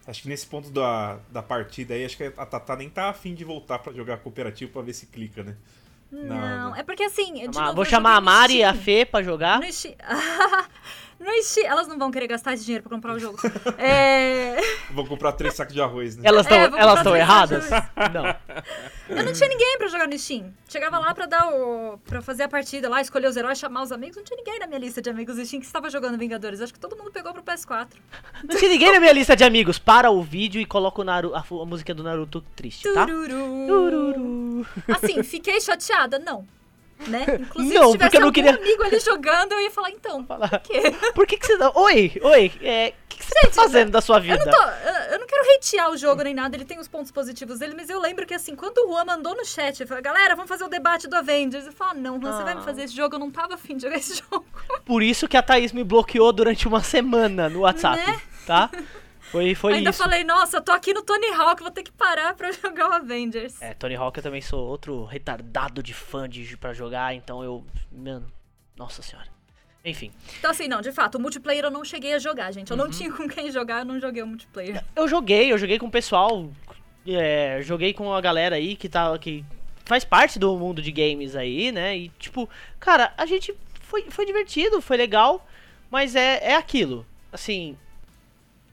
Acho 0.08 0.22
que 0.22 0.30
nesse 0.30 0.48
ponto 0.48 0.70
da, 0.70 1.20
da 1.30 1.44
partida 1.44 1.94
aí, 1.94 2.06
acho 2.06 2.16
que 2.16 2.24
a 2.24 2.46
Tata 2.46 2.78
nem 2.78 2.90
tá 2.90 3.10
afim 3.10 3.36
de 3.36 3.44
voltar 3.44 3.80
para 3.80 3.92
jogar 3.92 4.20
cooperativo 4.20 4.72
para 4.72 4.82
ver 4.82 4.94
se 4.94 5.08
clica, 5.08 5.44
né? 5.44 5.58
Não, 6.12 6.76
é 6.76 6.84
porque 6.84 7.04
assim. 7.04 7.48
Novo, 7.48 7.76
vou 7.76 7.86
chamar 7.86 8.16
a 8.16 8.22
Mari 8.22 8.58
e 8.58 8.64
a 8.64 8.74
Fê 8.74 9.06
pra 9.06 9.22
jogar. 9.22 9.60
No. 9.60 9.68
no 11.20 11.44
Steam. 11.44 11.68
Elas 11.68 11.88
não 11.88 11.98
vão 11.98 12.10
querer 12.12 12.28
gastar 12.28 12.54
esse 12.54 12.64
dinheiro 12.64 12.84
pra 12.84 12.96
comprar 12.96 13.14
o 13.14 13.20
jogo. 13.20 13.38
é... 13.78 14.58
Vão 14.92 15.06
comprar 15.06 15.34
três 15.34 15.54
sacos 15.54 15.74
de 15.74 15.82
arroz, 15.82 16.16
né? 16.16 16.24
Elas 16.26 16.46
estão 16.46 17.16
é, 17.16 17.20
erradas? 17.20 17.70
não. 18.14 18.36
Eu 19.10 19.24
não 19.24 19.34
tinha 19.34 19.50
ninguém 19.50 19.78
pra 19.78 19.88
jogar 19.88 20.08
no 20.08 20.18
Steam. 20.18 20.54
Chegava 20.68 21.00
lá 21.00 21.14
pra 21.14 21.26
dar 21.26 21.48
o. 21.50 21.98
pra 22.06 22.22
fazer 22.22 22.44
a 22.44 22.50
partida 22.50 22.88
lá, 22.90 23.02
escolher 23.02 23.28
os 23.28 23.36
heróis, 23.36 23.58
chamar 23.58 23.84
os 23.84 23.92
amigos. 23.92 24.18
Não 24.18 24.24
tinha 24.24 24.38
ninguém 24.38 24.60
na 24.60 24.68
minha 24.68 24.80
lista 24.80 25.02
de 25.02 25.10
amigos 25.10 25.36
do 25.36 25.46
Steam 25.46 25.60
que 25.60 25.66
estava 25.66 25.90
jogando 25.90 26.18
Vingadores. 26.18 26.62
Acho 26.62 26.74
que 26.74 26.80
todo 26.80 26.96
mundo 26.96 27.12
pegou 27.12 27.34
pro 27.34 27.44
PS4. 27.44 27.88
Não 28.44 28.56
tinha 28.58 28.72
ninguém 28.72 28.94
na 28.94 29.00
minha 29.00 29.14
lista 29.14 29.36
de 29.36 29.44
amigos. 29.44 29.80
Para 29.80 30.12
o 30.12 30.22
vídeo 30.24 30.62
e 30.62 30.66
coloca 30.66 31.02
o 31.02 31.04
Naruto, 31.04 31.36
a, 31.36 31.40
a 31.40 31.66
música 31.66 31.94
do 31.94 32.04
Naruto 32.04 32.42
triste, 32.56 32.92
tá? 32.94 33.06
Tururu. 33.06 33.68
Tururu. 33.68 34.68
Assim, 34.88 35.24
fiquei 35.24 35.60
chateada? 35.60 36.20
Não 36.20 36.59
né? 37.08 37.26
Inclusive, 37.40 37.74
não, 37.76 37.86
se 37.88 37.92
tivesse 37.94 38.16
eu 38.18 38.22
não 38.22 38.32
queria... 38.32 38.56
amigo 38.56 38.84
ali 38.84 39.00
jogando, 39.00 39.54
eu 39.54 39.62
ia 39.62 39.72
falar, 39.72 39.92
então, 39.92 40.26
falar. 40.26 40.50
por 40.50 40.60
quê? 40.60 40.82
Por 41.16 41.28
que, 41.28 41.38
que 41.38 41.46
você... 41.46 41.58
Oi, 41.76 42.14
oi, 42.22 42.52
é... 42.62 42.94
o 43.06 43.08
que, 43.10 43.18
que 43.18 43.26
você 43.26 43.34
tá 43.34 43.42
Gente, 43.46 43.56
tá 43.56 43.62
fazendo 43.64 43.92
da 43.92 44.02
sua 44.02 44.20
vida? 44.20 44.36
Eu 44.36 44.46
não, 44.46 44.52
tô, 44.52 44.64
eu 45.14 45.20
não 45.20 45.28
quero 45.28 45.56
hatear 45.56 45.92
o 45.92 45.98
jogo 45.98 46.22
nem 46.24 46.34
nada, 46.34 46.56
ele 46.56 46.66
tem 46.66 46.80
os 46.80 46.88
pontos 46.88 47.12
positivos 47.12 47.60
dele, 47.60 47.74
mas 47.76 47.90
eu 47.90 48.00
lembro 48.00 48.26
que 48.26 48.34
assim, 48.34 48.56
quando 48.56 48.78
o 48.80 48.88
Juan 48.92 49.06
mandou 49.06 49.36
no 49.36 49.46
chat, 49.46 49.80
ele 49.80 49.88
falou, 49.88 50.04
galera, 50.04 50.36
vamos 50.36 50.50
fazer 50.50 50.64
o 50.64 50.68
debate 50.70 51.08
do 51.08 51.16
Avengers. 51.16 51.66
Eu 51.66 51.72
falei, 51.74 51.94
ah, 51.94 52.02
não, 52.02 52.22
Juan, 52.22 52.32
você 52.38 52.44
vai 52.44 52.56
me 52.56 52.62
Ah. 52.62 52.64
fazer 52.64 52.84
esse 52.84 52.96
jogo? 52.96 53.16
Eu 53.16 53.20
não 53.20 53.32
tava 53.32 53.56
afim 53.56 53.76
de 53.76 53.84
jogar 53.84 53.98
esse 53.98 54.16
jogo. 54.30 54.46
Por 54.86 55.02
isso 55.04 55.28
que 55.28 55.38
a 55.38 55.42
Thaís 55.42 55.72
me 55.72 55.84
bloqueou 55.84 56.32
durante 56.32 56.68
uma 56.68 56.82
semana 56.84 57.50
no 57.50 57.62
WhatsApp, 57.62 57.98
Né? 58.06 58.22
tá? 58.46 58.70
Foi, 59.32 59.54
foi 59.56 59.74
Ainda 59.76 59.90
isso. 59.92 60.00
falei, 60.02 60.24
nossa, 60.24 60.58
eu 60.58 60.62
tô 60.62 60.72
aqui 60.72 60.94
no 60.94 61.04
Tony 61.04 61.28
Hawk, 61.34 61.62
vou 61.62 61.72
ter 61.72 61.84
que 61.84 61.92
parar 61.92 62.34
pra 62.36 62.52
jogar 62.54 62.90
o 62.90 62.94
Avengers. 62.94 63.62
É, 63.62 63.74
Tony 63.74 63.96
Hawk 63.96 64.18
eu 64.18 64.24
também 64.24 64.42
sou 64.42 64.66
outro 64.68 65.06
retardado 65.06 65.84
de 65.84 65.94
fã 65.94 66.28
de 66.28 66.58
para 66.58 66.74
jogar, 66.74 67.14
então 67.14 67.44
eu, 67.44 67.64
mano, 67.92 68.26
nossa 68.76 69.02
senhora. 69.02 69.28
Enfim, 69.86 70.12
Então 70.40 70.52
assim, 70.52 70.68
não, 70.68 70.82
de 70.82 70.92
fato, 70.92 71.16
o 71.16 71.20
multiplayer 71.22 71.64
eu 71.64 71.72
não 71.72 71.86
cheguei 71.86 72.14
a 72.14 72.20
jogar, 72.20 72.52
gente. 72.52 72.70
Eu 72.72 72.78
Uhum. 72.78 72.84
não 72.84 72.90
tinha 72.92 73.12
com 73.16 73.28
quem 73.30 73.50
jogar, 73.52 73.80
eu 73.80 73.86
não 73.86 74.00
joguei 74.00 74.22
o 74.24 74.28
multiplayer. 74.28 74.84
eu 74.96 75.08
joguei, 75.08 75.52
eu 75.52 75.58
joguei 75.58 75.80
com 75.80 75.86
o 75.88 75.92
pessoal, 75.92 76.50
é, 77.08 77.60
joguei 77.62 77.94
com 77.94 78.14
a 78.14 78.20
galera 78.22 78.56
aí 78.58 78.76
que 78.76 78.90
tá 78.90 79.18
que 79.18 79.46
faz 79.86 80.04
parte 80.04 80.38
do 80.38 80.56
mundo 80.58 80.82
de 80.82 80.92
games 80.92 81.36
aí, 81.36 81.72
né? 81.72 81.98
E 81.98 82.10
tipo, 82.20 82.50
cara, 82.80 83.14
a 83.18 83.26
gente 83.26 83.56
foi, 83.82 84.06
foi 84.10 84.26
divertido, 84.26 84.82
foi 84.82 84.98
legal, 84.98 85.48
mas 85.90 86.16
é, 86.16 86.40
é 86.52 86.56
aquilo. 86.56 87.06
Assim, 87.32 87.78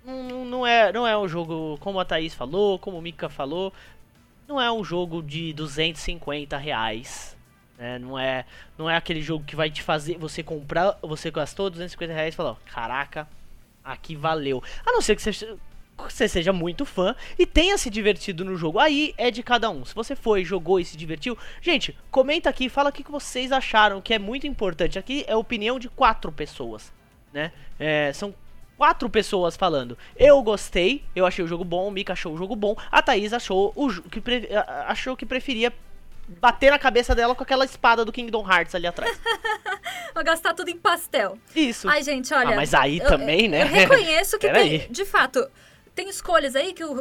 não, 0.06 0.44
não 0.44 0.66
é 0.66 0.92
não 0.92 1.06
é 1.06 1.16
um 1.18 1.28
jogo 1.28 1.76
como 1.80 1.98
a 1.98 2.04
Thaís 2.04 2.34
falou, 2.34 2.78
como 2.78 2.98
o 2.98 3.02
Mika 3.02 3.28
falou, 3.28 3.72
não 4.46 4.60
é 4.60 4.70
um 4.70 4.84
jogo 4.84 5.22
de 5.22 5.52
250 5.52 6.56
reais. 6.56 7.36
Né? 7.76 7.98
Não 7.98 8.18
é 8.18 8.44
não 8.78 8.88
é 8.88 8.96
aquele 8.96 9.20
jogo 9.20 9.44
que 9.44 9.56
vai 9.56 9.70
te 9.70 9.82
fazer 9.82 10.16
você 10.16 10.42
comprar, 10.42 10.96
você 11.02 11.30
gastou 11.30 11.68
250 11.68 12.12
reais 12.12 12.34
e 12.34 12.36
falou, 12.36 12.56
caraca, 12.72 13.28
aqui 13.84 14.14
valeu. 14.14 14.62
A 14.84 14.92
não 14.92 15.02
ser 15.02 15.16
que 15.16 15.22
você, 15.22 15.56
você 15.98 16.28
seja 16.28 16.52
muito 16.52 16.84
fã 16.84 17.14
e 17.38 17.44
tenha 17.44 17.76
se 17.76 17.90
divertido 17.90 18.44
no 18.44 18.56
jogo. 18.56 18.78
Aí 18.78 19.12
é 19.18 19.30
de 19.30 19.42
cada 19.42 19.68
um. 19.68 19.84
Se 19.84 19.94
você 19.94 20.14
foi, 20.14 20.44
jogou 20.44 20.78
e 20.78 20.84
se 20.84 20.96
divertiu, 20.96 21.36
gente, 21.60 21.96
comenta 22.10 22.48
aqui, 22.48 22.68
fala 22.68 22.90
o 22.90 22.92
que 22.92 23.10
vocês 23.10 23.50
acharam, 23.50 24.00
que 24.00 24.14
é 24.14 24.18
muito 24.18 24.46
importante. 24.46 24.98
Aqui 24.98 25.24
é 25.26 25.32
a 25.32 25.38
opinião 25.38 25.78
de 25.78 25.88
quatro 25.88 26.30
pessoas, 26.30 26.92
né? 27.32 27.52
É, 27.78 28.12
são 28.12 28.34
quatro 28.76 29.08
pessoas 29.08 29.56
falando. 29.56 29.96
Eu 30.16 30.42
gostei, 30.42 31.04
eu 31.14 31.26
achei 31.26 31.44
o 31.44 31.48
jogo 31.48 31.64
bom, 31.64 31.88
o 31.88 31.90
Mika 31.90 32.12
achou 32.12 32.34
o 32.34 32.36
jogo 32.36 32.54
bom, 32.54 32.76
a 32.90 33.02
Thaís 33.02 33.32
achou 33.32 33.72
o 33.74 33.88
que 34.02 34.22
achou 34.86 35.16
que 35.16 35.26
preferia 35.26 35.72
bater 36.28 36.70
na 36.70 36.78
cabeça 36.78 37.14
dela 37.14 37.34
com 37.34 37.42
aquela 37.42 37.64
espada 37.64 38.04
do 38.04 38.12
Kingdom 38.12 38.44
Hearts 38.50 38.74
ali 38.74 38.86
atrás. 38.86 39.18
Vou 40.14 40.24
gastar 40.24 40.54
tudo 40.54 40.68
em 40.70 40.76
pastel. 40.76 41.38
Isso. 41.54 41.88
Ai, 41.88 42.02
gente, 42.02 42.32
olha. 42.34 42.50
Ah, 42.50 42.56
mas 42.56 42.74
aí 42.74 42.98
eu- 42.98 43.06
também, 43.06 43.48
né? 43.48 43.62
Eu 43.62 43.66
reconheço 43.68 44.38
que 44.38 44.50
tem, 44.50 44.88
de 44.90 45.04
fato, 45.04 45.48
tem 45.94 46.08
escolhas 46.08 46.56
aí 46.56 46.72
que 46.72 46.84
o, 46.84 46.92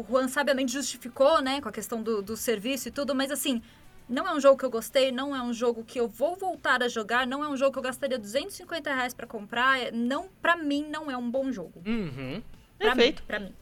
o 0.00 0.06
Juan 0.08 0.28
sabiamente 0.28 0.72
justificou, 0.72 1.40
né, 1.40 1.60
com 1.60 1.68
a 1.68 1.72
questão 1.72 2.02
do, 2.02 2.20
do 2.22 2.36
serviço 2.36 2.88
e 2.88 2.90
tudo, 2.90 3.14
mas 3.14 3.30
assim, 3.30 3.62
não 4.08 4.26
é 4.26 4.32
um 4.34 4.40
jogo 4.40 4.56
que 4.58 4.64
eu 4.64 4.70
gostei, 4.70 5.12
não 5.12 5.34
é 5.34 5.42
um 5.42 5.52
jogo 5.52 5.84
que 5.84 5.98
eu 6.00 6.08
vou 6.08 6.36
voltar 6.36 6.82
a 6.82 6.88
jogar, 6.88 7.26
não 7.26 7.44
é 7.44 7.48
um 7.48 7.56
jogo 7.56 7.72
que 7.72 7.78
eu 7.78 7.82
gastaria 7.82 8.18
250 8.18 8.92
reais 8.94 9.12
pra 9.14 9.26
comprar, 9.26 9.80
é- 9.80 9.90
não, 9.90 10.28
pra 10.40 10.56
mim 10.56 10.86
não 10.88 11.10
é 11.10 11.16
um 11.16 11.30
bom 11.30 11.50
jogo. 11.52 11.82
Uhum. 11.86 12.42
Pra 12.78 12.88
Perfeito. 12.94 13.20
mim, 13.22 13.26
pra 13.26 13.40
mim. 13.40 13.54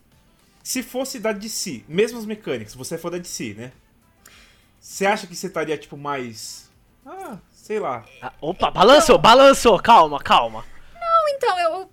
Se 0.63 0.83
fosse 0.83 1.19
da 1.19 1.33
DC, 1.33 1.85
mesmo 1.89 2.19
as 2.19 2.27
mecânicas, 2.27 2.75
você 2.75 2.99
for 2.99 3.11
da 3.11 3.19
DC, 3.19 3.55
né? 3.55 3.73
Você 4.81 5.07
acha 5.07 5.27
que 5.27 5.35
você 5.35 5.47
estaria, 5.49 5.77
tipo, 5.77 5.97
mais. 5.97 6.71
Ah, 7.05 7.39
sei 7.53 7.79
lá. 7.81 8.05
Ah, 8.23 8.33
opa, 8.41 8.71
balançou, 8.71 9.19
balançou, 9.19 9.79
calma, 9.81 10.19
calma. 10.21 10.65
Então, 11.31 11.59
eu... 11.59 11.91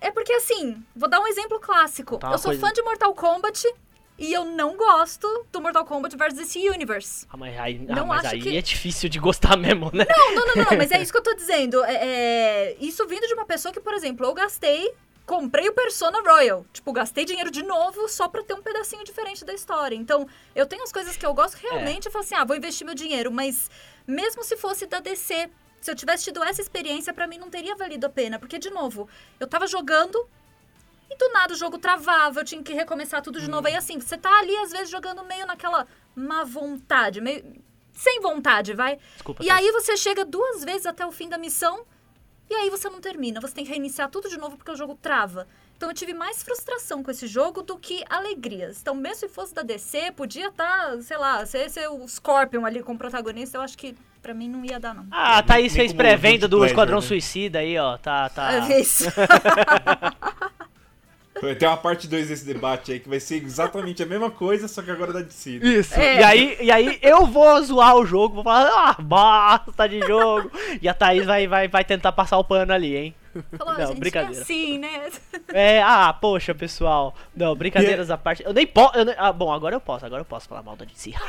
É 0.00 0.10
porque 0.12 0.32
assim, 0.32 0.82
vou 0.94 1.08
dar 1.08 1.20
um 1.20 1.26
exemplo 1.26 1.58
clássico. 1.60 2.18
Tá 2.18 2.30
eu 2.30 2.38
sou 2.38 2.50
coisa- 2.52 2.60
fã 2.66 2.72
de 2.72 2.80
Mortal 2.82 3.12
Kombat 3.14 3.66
e 4.20 4.32
eu 4.32 4.44
não 4.44 4.76
gosto 4.76 5.26
do 5.50 5.60
Mortal 5.60 5.84
Kombat 5.84 6.14
vs 6.16 6.34
DC 6.34 6.68
Universe. 6.70 7.26
Ah, 7.30 7.36
mas 7.36 7.58
aí, 7.58 7.84
ah, 7.88 7.94
Não 7.96 8.06
mas 8.06 8.24
acho 8.26 8.34
aí 8.34 8.40
que- 8.42 8.56
é 8.56 8.60
difícil 8.62 9.08
de 9.08 9.18
gostar 9.18 9.56
mesmo, 9.56 9.90
né? 9.92 10.04
Não, 10.08 10.34
não, 10.34 10.46
não, 10.46 10.54
não, 10.70 10.76
mas 10.76 10.90
é 10.92 11.00
isso 11.02 11.10
que 11.10 11.18
eu 11.18 11.22
tô 11.22 11.34
dizendo. 11.34 11.82
É, 11.84 11.94
é, 11.94 12.76
isso 12.78 13.06
vindo 13.08 13.26
de 13.26 13.32
uma 13.34 13.46
pessoa 13.46 13.72
que, 13.72 13.80
por 13.80 13.94
exemplo, 13.94 14.26
eu 14.26 14.34
gastei, 14.34 14.92
comprei 15.24 15.68
o 15.68 15.72
Persona 15.72 16.20
Royal. 16.20 16.66
Tipo, 16.72 16.92
gastei 16.92 17.24
dinheiro 17.24 17.50
de 17.50 17.62
novo 17.62 18.08
só 18.08 18.28
pra 18.28 18.42
ter 18.42 18.52
um 18.54 18.62
pedacinho 18.62 19.02
diferente 19.04 19.44
da 19.44 19.54
história. 19.54 19.96
Então, 19.96 20.28
eu 20.54 20.66
tenho 20.66 20.82
as 20.82 20.92
coisas 20.92 21.16
que 21.16 21.24
eu 21.24 21.32
gosto 21.32 21.54
realmente, 21.54 22.04
eu 22.06 22.12
falo 22.12 22.22
assim, 22.24 22.34
ah, 22.34 22.44
vou 22.44 22.54
investir 22.56 22.84
meu 22.86 22.94
dinheiro. 22.94 23.32
Mas 23.32 23.70
mesmo 24.06 24.44
se 24.44 24.56
fosse 24.56 24.86
da 24.86 25.00
DC, 25.00 25.48
se 25.80 25.90
eu 25.90 25.94
tivesse 25.96 26.24
tido 26.24 26.42
essa 26.44 26.60
experiência, 26.60 27.14
pra 27.14 27.26
mim 27.26 27.38
não 27.38 27.48
teria 27.48 27.74
valido 27.74 28.06
a 28.06 28.10
pena. 28.10 28.38
Porque, 28.38 28.58
de 28.58 28.68
novo, 28.68 29.08
eu 29.38 29.46
tava 29.46 29.66
jogando. 29.66 30.28
E 31.10 31.16
do 31.16 31.28
nada 31.32 31.52
o 31.52 31.56
jogo 31.56 31.76
travava, 31.76 32.40
eu 32.40 32.44
tinha 32.44 32.62
que 32.62 32.72
recomeçar 32.72 33.20
tudo 33.20 33.40
de 33.40 33.50
novo. 33.50 33.66
Aí 33.66 33.74
assim, 33.74 34.00
você 34.00 34.16
tá 34.16 34.30
ali 34.38 34.56
às 34.58 34.70
vezes 34.70 34.88
jogando 34.88 35.24
meio 35.24 35.44
naquela 35.44 35.86
má 36.14 36.44
vontade, 36.44 37.20
meio 37.20 37.44
sem 37.92 38.20
vontade, 38.20 38.72
vai. 38.72 38.98
Desculpa. 39.14 39.42
E 39.42 39.48
Thaís. 39.48 39.60
aí 39.60 39.72
você 39.72 39.96
chega 39.96 40.24
duas 40.24 40.64
vezes 40.64 40.86
até 40.86 41.04
o 41.04 41.10
fim 41.10 41.28
da 41.28 41.36
missão 41.36 41.84
e 42.48 42.54
aí 42.54 42.70
você 42.70 42.88
não 42.88 43.00
termina. 43.00 43.40
Você 43.40 43.54
tem 43.54 43.64
que 43.64 43.70
reiniciar 43.70 44.08
tudo 44.08 44.28
de 44.28 44.38
novo 44.38 44.56
porque 44.56 44.70
o 44.70 44.76
jogo 44.76 44.94
trava. 44.94 45.46
Então 45.76 45.88
eu 45.88 45.94
tive 45.94 46.14
mais 46.14 46.42
frustração 46.42 47.02
com 47.02 47.10
esse 47.10 47.26
jogo 47.26 47.62
do 47.62 47.76
que 47.76 48.04
alegrias. 48.08 48.80
Então 48.80 48.94
mesmo 48.94 49.16
se 49.16 49.28
fosse 49.28 49.54
da 49.54 49.62
DC, 49.62 50.12
podia 50.12 50.48
estar, 50.48 51.00
sei 51.02 51.16
lá, 51.16 51.44
ser, 51.44 51.70
ser 51.70 51.88
o 51.88 52.06
Scorpion 52.06 52.64
ali 52.64 52.82
como 52.82 52.98
protagonista, 52.98 53.58
eu 53.58 53.62
acho 53.62 53.76
que 53.76 53.96
pra 54.20 54.34
mim 54.34 54.48
não 54.48 54.64
ia 54.64 54.78
dar 54.78 54.94
não. 54.94 55.06
Ah, 55.10 55.38
a 55.38 55.42
Thaís 55.42 55.72
Nem 55.72 55.80
fez 55.82 55.92
pré-venda 55.92 56.46
do 56.46 56.64
Esquadrão 56.64 57.00
né? 57.00 57.06
Suicida 57.06 57.60
aí, 57.60 57.78
ó. 57.78 57.96
Tá, 57.96 58.28
tá. 58.28 58.68
É 58.68 58.80
isso. 58.80 59.04
Ter 61.58 61.66
uma 61.66 61.76
parte 61.76 62.06
2 62.06 62.28
desse 62.28 62.44
debate 62.44 62.92
aí 62.92 63.00
que 63.00 63.08
vai 63.08 63.18
ser 63.20 63.42
exatamente 63.42 64.02
a 64.02 64.06
mesma 64.06 64.30
coisa, 64.30 64.68
só 64.68 64.82
que 64.82 64.90
agora 64.90 65.12
da 65.12 65.22
DC. 65.22 65.58
né? 65.58 65.66
Isso. 65.66 65.94
É. 65.98 66.20
E, 66.20 66.22
aí, 66.22 66.56
e 66.60 66.70
aí 66.70 66.98
eu 67.02 67.26
vou 67.26 67.62
zoar 67.62 67.96
o 67.96 68.04
jogo, 68.04 68.36
vou 68.36 68.44
falar, 68.44 68.68
ah, 68.68 69.02
bosta 69.02 69.88
de 69.88 70.00
jogo. 70.00 70.50
e 70.80 70.88
a 70.88 70.94
Thaís 70.94 71.24
vai, 71.24 71.46
vai, 71.46 71.68
vai 71.68 71.84
tentar 71.84 72.12
passar 72.12 72.38
o 72.38 72.44
pano 72.44 72.72
ali, 72.72 72.96
hein? 72.96 73.14
Falou, 73.56 73.78
Não, 73.78 73.86
gente, 73.86 74.00
brincadeira. 74.00 74.38
é 74.38 74.42
assim, 74.42 74.78
né? 74.78 75.08
É, 75.52 75.82
ah, 75.82 76.12
poxa, 76.12 76.54
pessoal. 76.54 77.14
Não, 77.34 77.54
brincadeiras 77.54 78.10
à 78.10 78.18
parte. 78.18 78.42
Eu 78.44 78.52
nem 78.52 78.66
posso. 78.66 78.94
Ah, 79.16 79.32
bom, 79.32 79.52
agora 79.52 79.76
eu 79.76 79.80
posso, 79.80 80.04
agora 80.04 80.22
eu 80.22 80.26
posso 80.26 80.48
falar 80.48 80.62
mal 80.62 80.76
da 80.76 80.84
DC. 80.84 81.12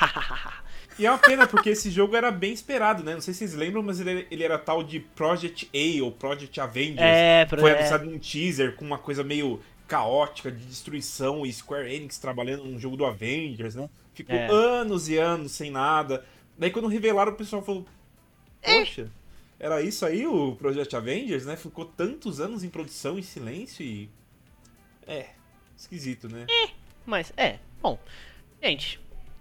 E 0.99 1.05
é 1.05 1.09
uma 1.09 1.17
pena, 1.17 1.47
porque 1.47 1.69
esse 1.69 1.89
jogo 1.89 2.15
era 2.15 2.29
bem 2.29 2.51
esperado, 2.51 3.01
né? 3.01 3.13
Não 3.13 3.21
sei 3.21 3.33
se 3.33 3.39
vocês 3.39 3.55
lembram, 3.55 3.81
mas 3.81 3.99
ele, 3.99 4.27
ele 4.29 4.43
era 4.43 4.57
tal 4.57 4.83
de 4.83 4.99
Project 4.99 5.69
A 5.73 6.03
ou 6.03 6.11
Project 6.11 6.59
Avengers. 6.59 6.99
é, 6.99 7.47
Foi 7.49 7.71
é. 7.71 7.77
anunciado 7.77 8.05
num 8.05 8.19
teaser 8.19 8.75
com 8.75 8.85
uma 8.85 8.97
coisa 8.97 9.23
meio 9.23 9.61
caótica 9.91 10.49
de 10.49 10.63
destruição 10.65 11.45
e 11.45 11.51
Square 11.51 11.93
Enix 11.93 12.17
trabalhando 12.17 12.63
num 12.63 12.79
jogo 12.79 12.95
do 12.95 13.05
Avengers, 13.05 13.75
né? 13.75 13.89
Ficou 14.13 14.33
É. 14.33 14.47
anos 14.49 15.09
e 15.09 15.17
anos 15.17 15.51
sem 15.51 15.69
nada. 15.69 16.25
Daí 16.57 16.71
quando 16.71 16.87
revelaram, 16.87 17.33
o 17.33 17.35
pessoal 17.35 17.61
falou: 17.61 17.85
Poxa, 18.61 19.11
era 19.59 19.81
isso 19.81 20.05
aí 20.05 20.25
o 20.25 20.55
Project 20.55 20.95
Avengers, 20.95 21.45
né? 21.45 21.57
Ficou 21.57 21.83
tantos 21.83 22.39
anos 22.39 22.63
em 22.63 22.69
produção 22.69 23.19
em 23.19 23.21
silêncio 23.21 23.83
e. 23.83 24.09
É, 25.05 25.25
esquisito, 25.77 26.29
né? 26.29 26.47
Mas 27.05 27.33
é, 27.35 27.59
bom. 27.81 27.99
Gente, 28.63 28.97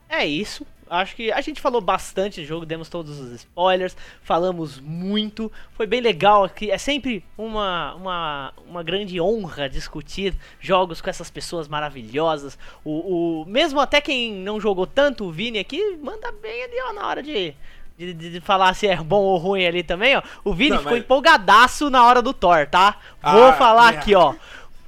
é 0.08 0.26
isso. 0.26 0.66
Acho 0.90 1.14
que 1.14 1.30
a 1.30 1.40
gente 1.40 1.60
falou 1.60 1.80
bastante 1.80 2.40
do 2.40 2.46
jogo, 2.46 2.66
demos 2.66 2.88
todos 2.88 3.20
os 3.20 3.30
spoilers, 3.32 3.96
falamos 4.24 4.80
muito. 4.80 5.50
Foi 5.74 5.86
bem 5.86 6.00
legal 6.00 6.42
aqui. 6.42 6.68
É 6.68 6.76
sempre 6.78 7.24
uma, 7.38 7.94
uma, 7.94 8.52
uma 8.68 8.82
grande 8.82 9.20
honra 9.20 9.68
discutir 9.68 10.34
jogos 10.58 11.00
com 11.00 11.08
essas 11.08 11.30
pessoas 11.30 11.68
maravilhosas. 11.68 12.58
O, 12.84 13.42
o, 13.42 13.44
mesmo 13.46 13.78
até 13.78 14.00
quem 14.00 14.32
não 14.32 14.60
jogou 14.60 14.84
tanto, 14.84 15.24
o 15.26 15.30
Vini 15.30 15.60
aqui, 15.60 15.96
manda 16.02 16.32
bem 16.32 16.64
ali, 16.64 16.74
ó, 16.88 16.92
na 16.92 17.06
hora 17.06 17.22
de. 17.22 17.54
De, 17.96 18.14
de- 18.14 18.30
de 18.32 18.40
falar 18.40 18.72
se 18.72 18.86
é 18.86 18.96
bom 18.96 19.20
ou 19.20 19.36
ruim 19.36 19.66
ali 19.66 19.82
também, 19.82 20.16
ó. 20.16 20.22
O 20.42 20.54
Vini 20.54 20.70
Não, 20.70 20.78
ficou 20.78 20.92
mas- 20.92 21.02
empolgadaço 21.02 21.90
na 21.90 22.02
hora 22.06 22.22
do 22.22 22.32
Thor, 22.32 22.66
tá? 22.66 22.96
Vou 23.22 23.44
Ah, 23.48 23.52
falar 23.52 23.92
é. 23.92 23.96
aqui, 23.98 24.14
ó. 24.14 24.34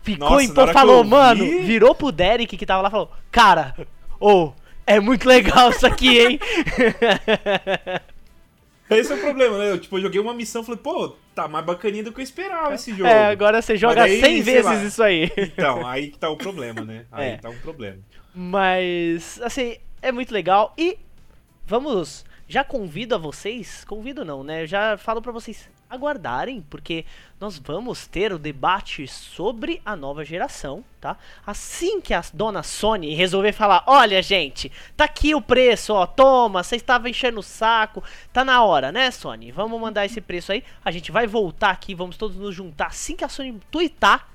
Ficou 0.02 0.40
empolgado. 0.40 0.72
Falou, 0.72 0.96
eu 0.98 1.04
mano, 1.04 1.44
vi- 1.44 1.58
virou 1.60 1.94
pro 1.94 2.10
Derek 2.10 2.56
que 2.56 2.64
tava 2.66 2.80
lá 2.82 2.88
e 2.88 2.90
falou: 2.90 3.12
Cara, 3.30 3.76
ô, 4.18 4.52
é 4.86 5.00
muito 5.00 5.26
legal 5.28 5.70
isso 5.70 5.86
aqui, 5.86 6.18
hein? 6.18 6.40
Esse 8.90 9.10
é 9.12 9.16
o 9.16 9.20
problema, 9.20 9.56
né? 9.58 9.70
Eu, 9.70 9.78
tipo, 9.78 9.96
eu 9.96 10.02
joguei 10.02 10.20
uma 10.20 10.34
missão 10.34 10.60
e 10.60 10.66
falei, 10.66 10.80
pô, 10.82 11.16
tá 11.34 11.48
mais 11.48 11.64
bacaninha 11.64 12.04
do 12.04 12.12
que 12.12 12.20
eu 12.20 12.24
esperava 12.24 12.74
esse 12.74 12.90
jogo. 12.90 13.06
é, 13.06 13.26
agora 13.28 13.62
você 13.62 13.74
joga 13.76 13.94
daí, 14.02 14.20
100 14.20 14.20
sei 14.20 14.42
vezes 14.42 14.64
lá. 14.64 14.84
isso 14.84 15.02
aí. 15.02 15.32
Então, 15.36 15.86
aí 15.86 16.08
que 16.10 16.18
tá 16.18 16.28
o 16.28 16.36
problema, 16.36 16.82
né? 16.82 17.06
Aí 17.10 17.30
É. 17.30 17.36
tá 17.38 17.48
um 17.48 17.58
problema. 17.58 17.98
Mas, 18.34 19.40
assim, 19.42 19.76
é 20.02 20.12
muito 20.12 20.32
legal. 20.32 20.74
E 20.76 20.98
vamos. 21.66 22.24
Já 22.46 22.62
convido 22.62 23.14
a 23.14 23.18
vocês. 23.18 23.82
Convido 23.84 24.26
não, 24.26 24.44
né? 24.44 24.66
Já 24.66 24.98
falo 24.98 25.22
pra 25.22 25.32
vocês 25.32 25.70
aguardarem, 25.92 26.64
porque 26.70 27.04
nós 27.38 27.58
vamos 27.58 28.06
ter 28.06 28.32
o 28.32 28.38
debate 28.38 29.06
sobre 29.06 29.82
a 29.84 29.94
nova 29.94 30.24
geração, 30.24 30.82
tá? 31.00 31.18
Assim 31.46 32.00
que 32.00 32.14
a 32.14 32.24
dona 32.32 32.62
Sony 32.62 33.14
resolver 33.14 33.52
falar: 33.52 33.84
olha, 33.86 34.22
gente, 34.22 34.72
tá 34.96 35.04
aqui 35.04 35.34
o 35.34 35.42
preço, 35.42 35.92
ó, 35.92 36.06
toma, 36.06 36.62
você 36.62 36.76
estava 36.76 37.10
enchendo 37.10 37.40
o 37.40 37.42
saco, 37.42 38.02
tá 38.32 38.44
na 38.44 38.64
hora, 38.64 38.90
né, 38.90 39.10
Sony? 39.10 39.52
Vamos 39.52 39.78
mandar 39.80 40.06
esse 40.06 40.20
preço 40.20 40.52
aí. 40.52 40.64
A 40.84 40.90
gente 40.90 41.12
vai 41.12 41.26
voltar 41.26 41.70
aqui, 41.70 41.94
vamos 41.94 42.16
todos 42.16 42.36
nos 42.36 42.54
juntar 42.54 42.86
assim 42.86 43.14
que 43.14 43.24
a 43.24 43.28
Sony 43.28 43.60
tuitar 43.70 44.28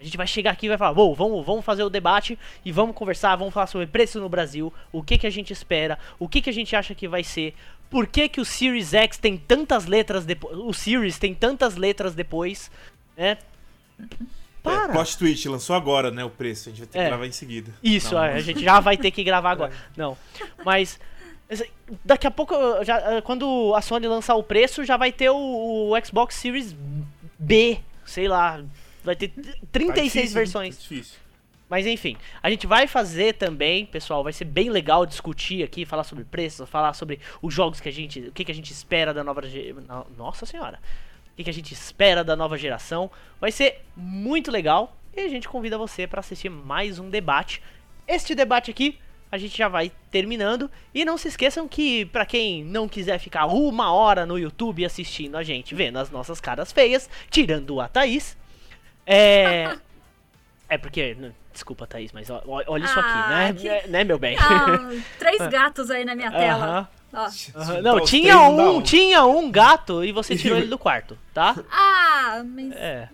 A 0.00 0.04
gente 0.04 0.16
vai 0.16 0.28
chegar 0.28 0.52
aqui 0.52 0.66
e 0.66 0.68
vai 0.68 0.78
falar, 0.78 0.94
"Bom, 0.94 1.12
vamos, 1.12 1.44
vamos 1.44 1.64
fazer 1.64 1.82
o 1.82 1.90
debate 1.90 2.38
e 2.64 2.70
vamos 2.70 2.94
conversar, 2.94 3.34
vamos 3.34 3.52
falar 3.52 3.66
sobre 3.66 3.86
preço 3.86 4.20
no 4.20 4.28
Brasil, 4.28 4.72
o 4.92 5.02
que, 5.02 5.18
que 5.18 5.26
a 5.26 5.30
gente 5.30 5.52
espera, 5.52 5.98
o 6.20 6.28
que, 6.28 6.40
que 6.40 6.50
a 6.50 6.52
gente 6.52 6.76
acha 6.76 6.94
que 6.94 7.08
vai 7.08 7.24
ser, 7.24 7.52
por 7.90 8.06
que, 8.06 8.28
que 8.28 8.40
o 8.40 8.44
Series 8.44 8.92
X 8.94 9.16
tem 9.18 9.36
tantas 9.36 9.86
letras 9.86 10.24
depois. 10.24 10.56
O 10.58 10.72
Series 10.72 11.18
tem 11.18 11.34
tantas 11.34 11.76
letras 11.76 12.14
depois, 12.14 12.70
né? 13.16 13.38
Para! 14.62 14.90
É, 14.90 14.92
plot 14.92 15.16
twist, 15.18 15.48
lançou 15.48 15.74
agora, 15.76 16.10
né, 16.10 16.24
o 16.24 16.30
preço. 16.30 16.68
A 16.68 16.72
gente 16.72 16.80
vai 16.80 16.88
ter 16.88 16.98
É. 16.98 17.02
que 17.04 17.08
gravar 17.08 17.26
em 17.26 17.32
seguida. 17.32 17.72
Isso, 17.82 18.14
Não, 18.14 18.24
é, 18.24 18.34
a 18.34 18.40
gente 18.40 18.62
já 18.62 18.80
vai 18.80 18.96
ter 18.96 19.10
que 19.10 19.22
gravar 19.24 19.50
agora. 19.52 19.72
Não, 19.96 20.16
mas 20.64 20.98
esse- 21.48 21.70
daqui 22.04 22.26
a 22.26 22.30
pouco, 22.30 22.54
já, 22.84 22.98
eh, 23.16 23.20
quando 23.22 23.72
a 23.74 23.80
Sony 23.80 24.06
lançar 24.06 24.34
o 24.34 24.42
preço, 24.42 24.84
já 24.84 24.96
vai 24.96 25.12
ter 25.12 25.30
o, 25.30 25.36
o 25.92 26.04
Xbox 26.04 26.34
Series 26.34 26.74
B, 27.38 27.78
sei 28.04 28.28
lá, 28.28 28.62
vai 29.04 29.16
ter 29.16 29.28
Tá 29.28 29.42
36 29.72 30.12
difícil, 30.12 30.20
hein? 30.28 30.34
versões. 30.34 30.76
Tá 30.76 30.82
difícil. 30.82 31.18
Mas 31.68 31.86
enfim, 31.86 32.16
a 32.42 32.48
gente 32.48 32.66
vai 32.66 32.86
fazer 32.86 33.34
também, 33.34 33.84
pessoal, 33.84 34.24
vai 34.24 34.32
ser 34.32 34.46
bem 34.46 34.70
legal 34.70 35.04
discutir 35.04 35.62
aqui, 35.62 35.84
falar 35.84 36.04
sobre 36.04 36.24
preços, 36.24 36.68
falar 36.68 36.94
sobre 36.94 37.20
os 37.42 37.52
jogos 37.52 37.78
que 37.80 37.88
a 37.88 37.92
gente, 37.92 38.20
o 38.20 38.32
que, 38.32 38.44
que 38.44 38.52
a 38.52 38.54
gente 38.54 38.72
espera 38.72 39.12
da 39.12 39.22
nova 39.22 39.42
Nossa 40.16 40.46
senhora. 40.46 40.78
O 41.32 41.36
que, 41.36 41.44
que 41.44 41.50
a 41.50 41.54
gente 41.54 41.72
espera 41.72 42.24
da 42.24 42.34
nova 42.34 42.56
geração. 42.56 43.10
Vai 43.40 43.52
ser 43.52 43.82
muito 43.94 44.50
legal 44.50 44.96
e 45.14 45.20
a 45.20 45.28
gente 45.28 45.48
convida 45.48 45.76
você 45.78 46.06
para 46.06 46.20
assistir 46.20 46.48
mais 46.48 46.98
um 46.98 47.10
debate. 47.10 47.62
Este 48.06 48.34
debate 48.34 48.70
aqui 48.70 48.98
a 49.30 49.36
gente 49.36 49.56
já 49.56 49.68
vai 49.68 49.92
terminando 50.10 50.70
e 50.94 51.04
não 51.04 51.18
se 51.18 51.28
esqueçam 51.28 51.68
que 51.68 52.06
pra 52.06 52.24
quem 52.24 52.64
não 52.64 52.88
quiser 52.88 53.18
ficar 53.18 53.44
uma 53.46 53.92
hora 53.92 54.24
no 54.24 54.38
YouTube 54.38 54.84
assistindo 54.84 55.36
a 55.36 55.42
gente, 55.42 55.74
vendo 55.74 55.98
as 55.98 56.10
nossas 56.10 56.40
caras 56.40 56.72
feias, 56.72 57.10
tirando 57.30 57.78
a 57.78 57.88
Thaís, 57.88 58.36
é 59.06 59.76
é 60.68 60.78
porque, 60.78 61.14
n- 61.14 61.32
desculpa, 61.58 61.86
Thaís, 61.86 62.12
mas 62.12 62.28
olha 62.30 62.84
isso 62.84 62.98
Ah, 62.98 63.02
aqui, 63.02 63.28
né? 63.30 63.52
que- 63.60 63.68
É, 63.68 63.86
Né, 63.88 64.04
meu 64.04 64.18
bem? 64.18 64.36
Ah, 64.38 64.90
três 65.18 65.38
gatos 65.48 65.90
aí 65.90 66.04
na 66.04 66.14
minha 66.14 66.30
tela. 66.30 66.88
Ó. 67.12 67.16
aham. 67.18 67.30
Se 67.30 67.52
Não, 67.82 68.00
tinha 68.04 68.38
um, 68.40 68.80
tinha 68.82 69.24
um 69.24 69.50
gato 69.50 70.04
e 70.04 70.12
você 70.12 70.36
tirou 70.36 70.58
ele 70.58 70.66
do 70.68 70.78
quarto, 70.78 71.18
tá? 71.34 71.56
Ah, 71.70 72.42
mas... 72.44 72.72
É. 72.72 73.08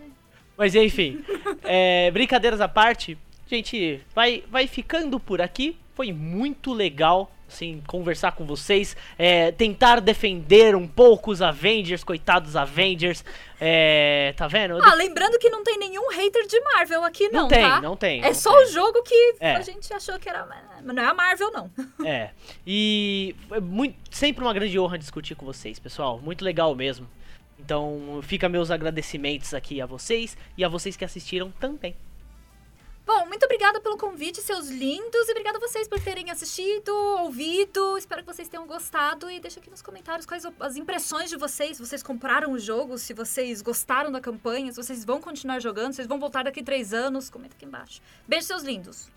Mas 0.57 0.75
enfim, 0.75 1.25
é, 1.63 2.11
brincadeiras 2.11 2.61
à 2.61 2.69
parte, 2.69 3.17
gente, 3.49 4.01
vai, 4.15 4.43
vai 4.51 4.67
ficando 4.67 5.19
por 5.19 5.41
aqui. 5.41 5.77
Foi 5.95 6.13
muito 6.13 6.73
legal, 6.73 7.31
assim, 7.55 7.83
conversar 7.87 8.33
com 8.33 8.45
vocês, 8.45 8.97
é, 9.19 9.53
tentar 9.53 10.01
defender 10.01 10.75
um 10.77 10.87
pouco 10.87 11.31
os 11.31 11.41
Avengers, 11.41 12.03
coitados 12.05 12.57
Avengers. 12.57 13.25
É, 13.61 14.35
tá 14.37 14.47
vendo? 14.49 14.77
Ah, 14.83 14.95
lembrando 14.95 15.39
que 15.39 15.49
não 15.49 15.63
tem 15.63 15.79
nenhum 15.79 16.11
hater 16.11 16.47
de 16.47 16.61
Marvel 16.61 17.05
aqui, 17.05 17.29
não, 17.29 17.43
Não 17.43 17.49
tem, 17.49 17.63
tá? 17.63 17.81
não 17.81 17.97
tem, 17.97 18.21
É 18.23 18.27
não 18.27 18.35
só 18.35 18.53
tem. 18.57 18.65
o 18.67 18.71
jogo 18.73 19.03
que 19.03 19.35
É. 19.41 19.53
a 19.55 19.61
gente 19.63 19.93
achou 19.95 20.19
que 20.19 20.29
era... 20.29 20.45
Mas 20.83 20.95
não 20.95 21.03
é 21.03 21.07
a 21.07 21.15
Marvel, 21.15 21.51
não. 21.53 21.71
É. 22.05 22.31
E 22.67 23.35
é 23.51 23.61
muito, 23.61 23.97
sempre 24.11 24.45
uma 24.45 24.53
grande 24.53 24.79
honra 24.79 24.99
discutir 24.99 25.35
com 25.35 25.47
vocês, 25.47 25.79
pessoal. 25.79 26.19
Muito 26.23 26.45
legal 26.45 26.75
mesmo. 26.75 27.09
Então, 27.59 28.21
fica 28.23 28.49
meus 28.49 28.71
agradecimentos 28.71 29.55
aqui 29.55 29.81
a 29.81 29.87
vocês 29.87 30.37
e 30.59 30.65
a 30.65 30.69
vocês 30.69 30.97
que 30.97 31.05
assistiram 31.05 31.51
também. 31.59 31.95
Bom, 33.07 33.27
muito 33.27 33.45
obrigada 33.45 33.81
pelo 33.81 33.99
convite, 33.99 34.41
seus 34.41 34.69
lindos. 34.69 35.29
E 35.29 35.31
obrigada 35.31 35.59
a 35.59 35.61
vocês 35.61 35.87
por 35.87 36.01
terem 36.01 36.31
assistido, 36.31 36.89
ouvido. 37.21 37.99
Espero 37.99 38.23
que 38.23 38.33
vocês 38.33 38.49
tenham 38.49 38.67
gostado. 38.67 39.31
E 39.31 39.39
deixa 39.39 39.61
aqui 39.61 39.69
nos 39.69 39.83
comentários 39.83 40.25
quais 40.25 40.47
as 40.59 40.77
impressões 40.77 41.29
de 41.29 41.37
vocês. 41.37 41.79
Vocês 41.79 42.03
compraram 42.03 42.53
o 42.53 42.59
jogo, 42.59 42.97
se 42.97 43.13
vocês 43.13 43.61
gostaram 43.61 44.11
da 44.11 44.21
campanha, 44.21 44.73
se 44.73 44.83
vocês 44.83 45.05
vão 45.05 45.21
continuar 45.21 45.61
jogando, 45.61 45.93
se 45.93 45.97
vocês 45.97 46.09
vão 46.09 46.19
voltar 46.19 46.45
daqui 46.45 46.63
três 46.63 46.95
anos. 46.95 47.29
Comenta 47.29 47.55
aqui 47.55 47.67
embaixo. 47.67 48.01
Beijo, 48.27 48.47
seus 48.47 48.63
lindos. 48.63 49.11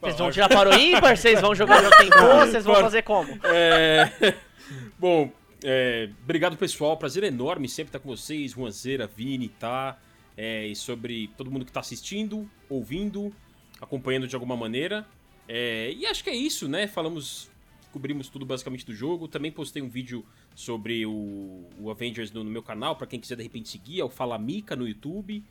Vocês 0.00 0.18
vão 0.18 0.30
tirar 0.30 0.48
para 0.50 0.68
o 0.68 0.74
ímpar? 0.74 1.16
Vocês 1.16 1.40
vão 1.40 1.54
jogar 1.54 1.82
no 1.82 1.90
tempo? 1.92 2.16
Vocês 2.40 2.64
vão 2.64 2.74
fazer 2.76 3.02
como? 3.02 3.32
É... 3.42 4.34
Bom, 4.98 5.32
é, 5.64 6.10
obrigado 6.22 6.56
pessoal, 6.56 6.96
prazer 6.96 7.24
enorme 7.24 7.68
sempre 7.68 7.88
estar 7.88 7.98
com 8.00 8.08
vocês, 8.08 8.52
Juanzeira, 8.52 9.06
Vini, 9.06 9.48
tá? 9.48 9.96
É, 10.36 10.66
e 10.66 10.76
sobre 10.76 11.30
todo 11.36 11.50
mundo 11.50 11.64
que 11.64 11.72
tá 11.72 11.80
assistindo, 11.80 12.48
ouvindo, 12.68 13.34
acompanhando 13.80 14.28
de 14.28 14.34
alguma 14.34 14.56
maneira. 14.56 15.06
É, 15.48 15.92
e 15.92 16.06
acho 16.06 16.22
que 16.22 16.30
é 16.30 16.34
isso, 16.34 16.68
né? 16.68 16.86
Falamos, 16.86 17.50
cobrimos 17.92 18.28
tudo 18.28 18.44
basicamente 18.44 18.84
do 18.84 18.94
jogo. 18.94 19.28
Também 19.28 19.50
postei 19.50 19.82
um 19.82 19.88
vídeo 19.88 20.24
sobre 20.54 21.06
o, 21.06 21.68
o 21.78 21.90
Avengers 21.90 22.30
no, 22.32 22.44
no 22.44 22.50
meu 22.50 22.62
canal, 22.62 22.96
pra 22.96 23.06
quem 23.06 23.18
quiser 23.18 23.36
de 23.36 23.42
repente 23.42 23.68
seguir, 23.68 24.00
é 24.00 24.04
o 24.04 24.10
Fala 24.10 24.38
Mica 24.38 24.76
no 24.76 24.86
YouTube. 24.86 25.42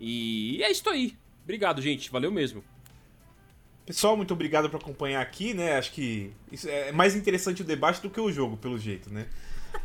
E 0.00 0.60
é 0.62 0.70
isso 0.70 0.88
aí. 0.88 1.16
Obrigado, 1.44 1.80
gente. 1.80 2.10
Valeu 2.10 2.32
mesmo. 2.32 2.64
Pessoal, 3.86 4.16
muito 4.16 4.32
obrigado 4.32 4.70
por 4.70 4.78
acompanhar 4.80 5.20
aqui, 5.20 5.52
né? 5.52 5.76
Acho 5.76 5.92
que 5.92 6.32
é 6.66 6.90
mais 6.90 7.14
interessante 7.14 7.60
o 7.60 7.64
debate 7.64 8.00
do 8.00 8.08
que 8.08 8.18
o 8.18 8.32
jogo, 8.32 8.56
pelo 8.56 8.78
jeito, 8.78 9.12
né? 9.12 9.28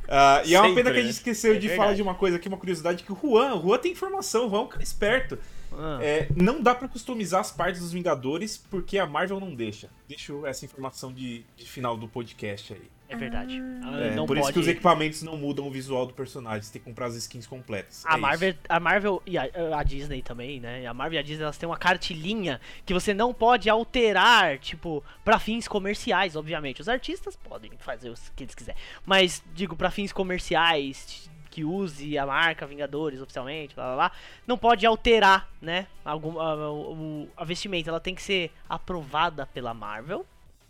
Ah, 0.08 0.42
e 0.44 0.56
é 0.56 0.60
uma 0.60 0.70
Sempre, 0.70 0.84
pena 0.84 0.92
que 0.94 1.00
a 1.00 1.04
né? 1.04 1.08
gente 1.08 1.18
esqueceu 1.18 1.54
É 1.54 1.58
de 1.58 1.70
falar 1.70 1.94
de 1.94 2.02
uma 2.02 2.16
coisa 2.16 2.38
aqui, 2.38 2.48
uma 2.48 2.58
curiosidade, 2.58 3.04
que 3.04 3.12
o 3.14 3.18
Juan, 3.22 3.56
o 3.56 3.62
Juan 3.62 3.78
tem 3.78 3.92
informação, 3.92 4.48
o 4.48 4.50
Juan 4.50 4.60
é 4.60 4.64
um 4.64 4.68
cara 4.68 4.84
esperto. 4.84 5.38
Ah, 5.74 6.00
É, 6.02 6.28
não 6.36 6.62
dá 6.62 6.74
pra 6.76 6.88
customizar 6.88 7.42
as 7.42 7.52
partes 7.52 7.82
dos 7.82 7.92
Vingadores 7.92 8.58
porque 8.70 8.98
a 8.98 9.06
Marvel 9.06 9.40
não 9.40 9.54
deixa. 9.54 9.90
Deixo 10.08 10.46
essa 10.46 10.66
informação 10.66 11.14
de, 11.14 11.44
de 11.56 11.66
final 11.66 11.96
do 11.98 12.08
podcast 12.08 12.74
aí. 12.74 12.90
é 13.08 13.16
verdade. 13.16 13.60
Ah, 13.84 14.02
É, 14.02 14.16
não 14.16 14.26
por 14.28 14.38
isso 14.38 14.46
pode... 14.48 14.54
que 14.54 14.60
os 14.60 14.68
equipamentos 14.68 15.24
não 15.24 15.36
mudam 15.38 15.68
o 15.68 15.72
visual 15.72 16.06
do 16.06 16.14
personagem, 16.14 16.62
você 16.62 16.74
tem 16.74 16.82
que 16.82 16.88
comprar 16.88 17.08
as 17.08 17.16
skins 17.16 17.48
completas. 17.48 18.04
A 18.06 18.16
É 18.16 18.18
Marvel, 18.18 18.50
isso. 18.50 18.60
a 18.70 18.80
Marvel 18.80 19.22
e 19.26 19.38
a, 19.38 19.50
a 19.78 19.84
Disney 19.84 20.22
também, 20.22 20.60
né? 20.60 20.86
A 20.86 20.94
Marvel 20.94 21.18
e 21.18 21.20
a 21.20 21.24
Disney 21.24 21.44
elas 21.44 21.58
têm 21.58 21.68
uma 21.68 21.78
cartilinha 21.78 22.60
que 22.86 22.94
você 22.94 23.14
não 23.14 23.34
pode 23.34 23.70
alterar, 23.70 24.58
tipo, 24.60 25.04
pra 25.26 25.40
fins 25.40 25.68
comerciais, 25.68 26.36
obviamente. 26.36 26.82
Os 26.82 26.90
artistas 26.90 27.36
podem 27.36 27.72
fazer 27.80 28.10
o 28.10 28.16
que 28.36 28.44
eles 28.44 28.54
quiserem, 28.56 28.80
mas 29.06 29.44
digo 29.54 29.76
pra 29.76 29.90
fins 29.92 30.12
comerciais 30.14 31.29
que 31.50 31.64
use 31.66 32.18
a 32.18 32.26
marca 32.26 32.66
Vingadores 32.68 33.22
oficialmente, 33.22 33.74
blá 33.76 33.86
blá 33.86 33.96
blá, 33.96 34.12
não 34.46 34.58
pode 34.58 34.86
alterar, 34.86 35.50
né? 35.62 35.88
Algum, 36.06 36.40
a, 36.40 36.72
o- 36.72 37.28
a 37.36 37.44
vestimenta, 37.44 37.90
ela 37.90 38.00
tem 38.00 38.14
que 38.16 38.22
ser 38.22 38.52
aprovada 38.70 39.46
pela 39.48 39.74
Marvel, 39.74 40.26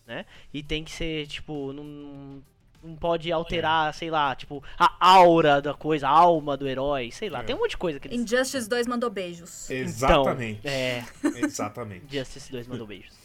né? 0.07 0.25
E 0.53 0.63
tem 0.63 0.83
que 0.83 0.91
ser, 0.91 1.27
tipo, 1.27 1.73
não, 1.73 2.41
não 2.81 2.95
pode 2.95 3.29
alterar, 3.31 3.93
sei 3.93 4.09
lá, 4.09 4.33
tipo, 4.35 4.63
a 4.77 4.95
aura 5.05 5.61
da 5.61 5.73
coisa, 5.73 6.07
a 6.07 6.11
alma 6.11 6.55
do 6.55 6.65
herói, 6.67 7.11
sei 7.11 7.29
lá, 7.29 7.39
É. 7.41 7.43
tem 7.43 7.55
um 7.55 7.59
monte 7.59 7.71
de 7.71 7.77
coisa 7.77 7.99
que 7.99 8.07
eles... 8.07 8.19
Injustice 8.21 8.69
2 8.69 8.87
mandou 8.87 9.09
beijos. 9.09 9.69
Exatamente. 9.69 10.59
Então, 10.59 10.71
é, 10.71 11.03
Exatamente. 11.43 12.05
Justice 12.17 12.49
2 12.51 12.67
mandou 12.67 12.87
beijos. 12.87 13.18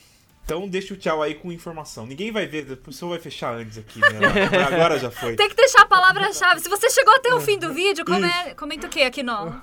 Então 0.44 0.68
deixa 0.68 0.92
o 0.92 0.96
tchau 0.96 1.22
aí 1.22 1.34
com 1.34 1.50
informação. 1.50 2.04
Ninguém 2.06 2.30
vai 2.30 2.46
ver, 2.46 2.70
o 2.70 2.76
pessoal 2.76 3.10
vai 3.12 3.18
fechar 3.18 3.54
antes 3.54 3.78
aqui, 3.78 3.98
né? 4.00 4.08
Agora 4.66 4.98
já 5.00 5.10
foi. 5.10 5.36
Tem 5.36 5.48
que 5.48 5.56
deixar 5.56 5.82
a 5.82 5.86
palavra-chave. 5.86 6.60
Se 6.60 6.68
você 6.68 6.90
chegou 6.90 7.14
até 7.14 7.34
o 7.34 7.40
fim 7.40 7.58
do 7.58 7.72
vídeo, 7.72 8.04
come- 8.04 8.54
comenta 8.56 8.86
o 8.86 8.90
que 8.90 9.02
aqui 9.02 9.22
no... 9.22 9.60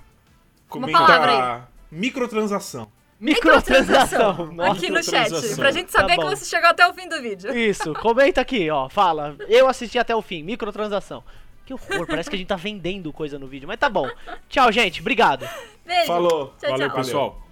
Comenta 0.68 0.98
palavra 0.98 1.68
microtransação. 1.92 2.92
Microtransação, 3.20 4.52
nossa. 4.54 4.72
Aqui 4.72 4.90
no 4.90 5.04
chat. 5.04 5.26
Microtransação. 5.26 5.58
Pra 5.58 5.72
gente 5.72 5.92
saber 5.92 6.16
Tá 6.16 6.24
que 6.24 6.30
você 6.36 6.46
chegou 6.46 6.70
até 6.70 6.88
o 6.88 6.94
fim 6.94 7.08
do 7.08 7.22
vídeo. 7.22 7.56
Isso, 7.56 7.94
comenta 7.96 8.42
aqui, 8.42 8.70
ó, 8.72 8.90
fala. 8.90 9.36
Eu 9.48 9.68
assisti 9.68 10.00
até 10.00 10.16
o 10.16 10.22
fim, 10.22 10.42
microtransação. 10.42 11.24
Que 11.66 11.74
horror, 11.76 12.08
parece 12.08 12.30
que 12.30 12.36
a 12.36 12.40
gente 12.40 12.48
tá 12.48 12.56
vendendo 12.56 13.14
coisa 13.14 13.38
no 13.38 13.46
vídeo, 13.48 13.68
mas 13.68 13.78
tá 13.80 13.88
bom. 13.88 14.10
Tchau, 14.50 14.72
gente, 14.72 15.02
obrigado. 15.02 15.48
Beijo. 15.86 16.08
Falou. 16.08 16.56
Tchau, 16.60 16.72
Valeu, 16.72 16.88
tchau. 16.88 16.98
pessoal. 16.98 17.48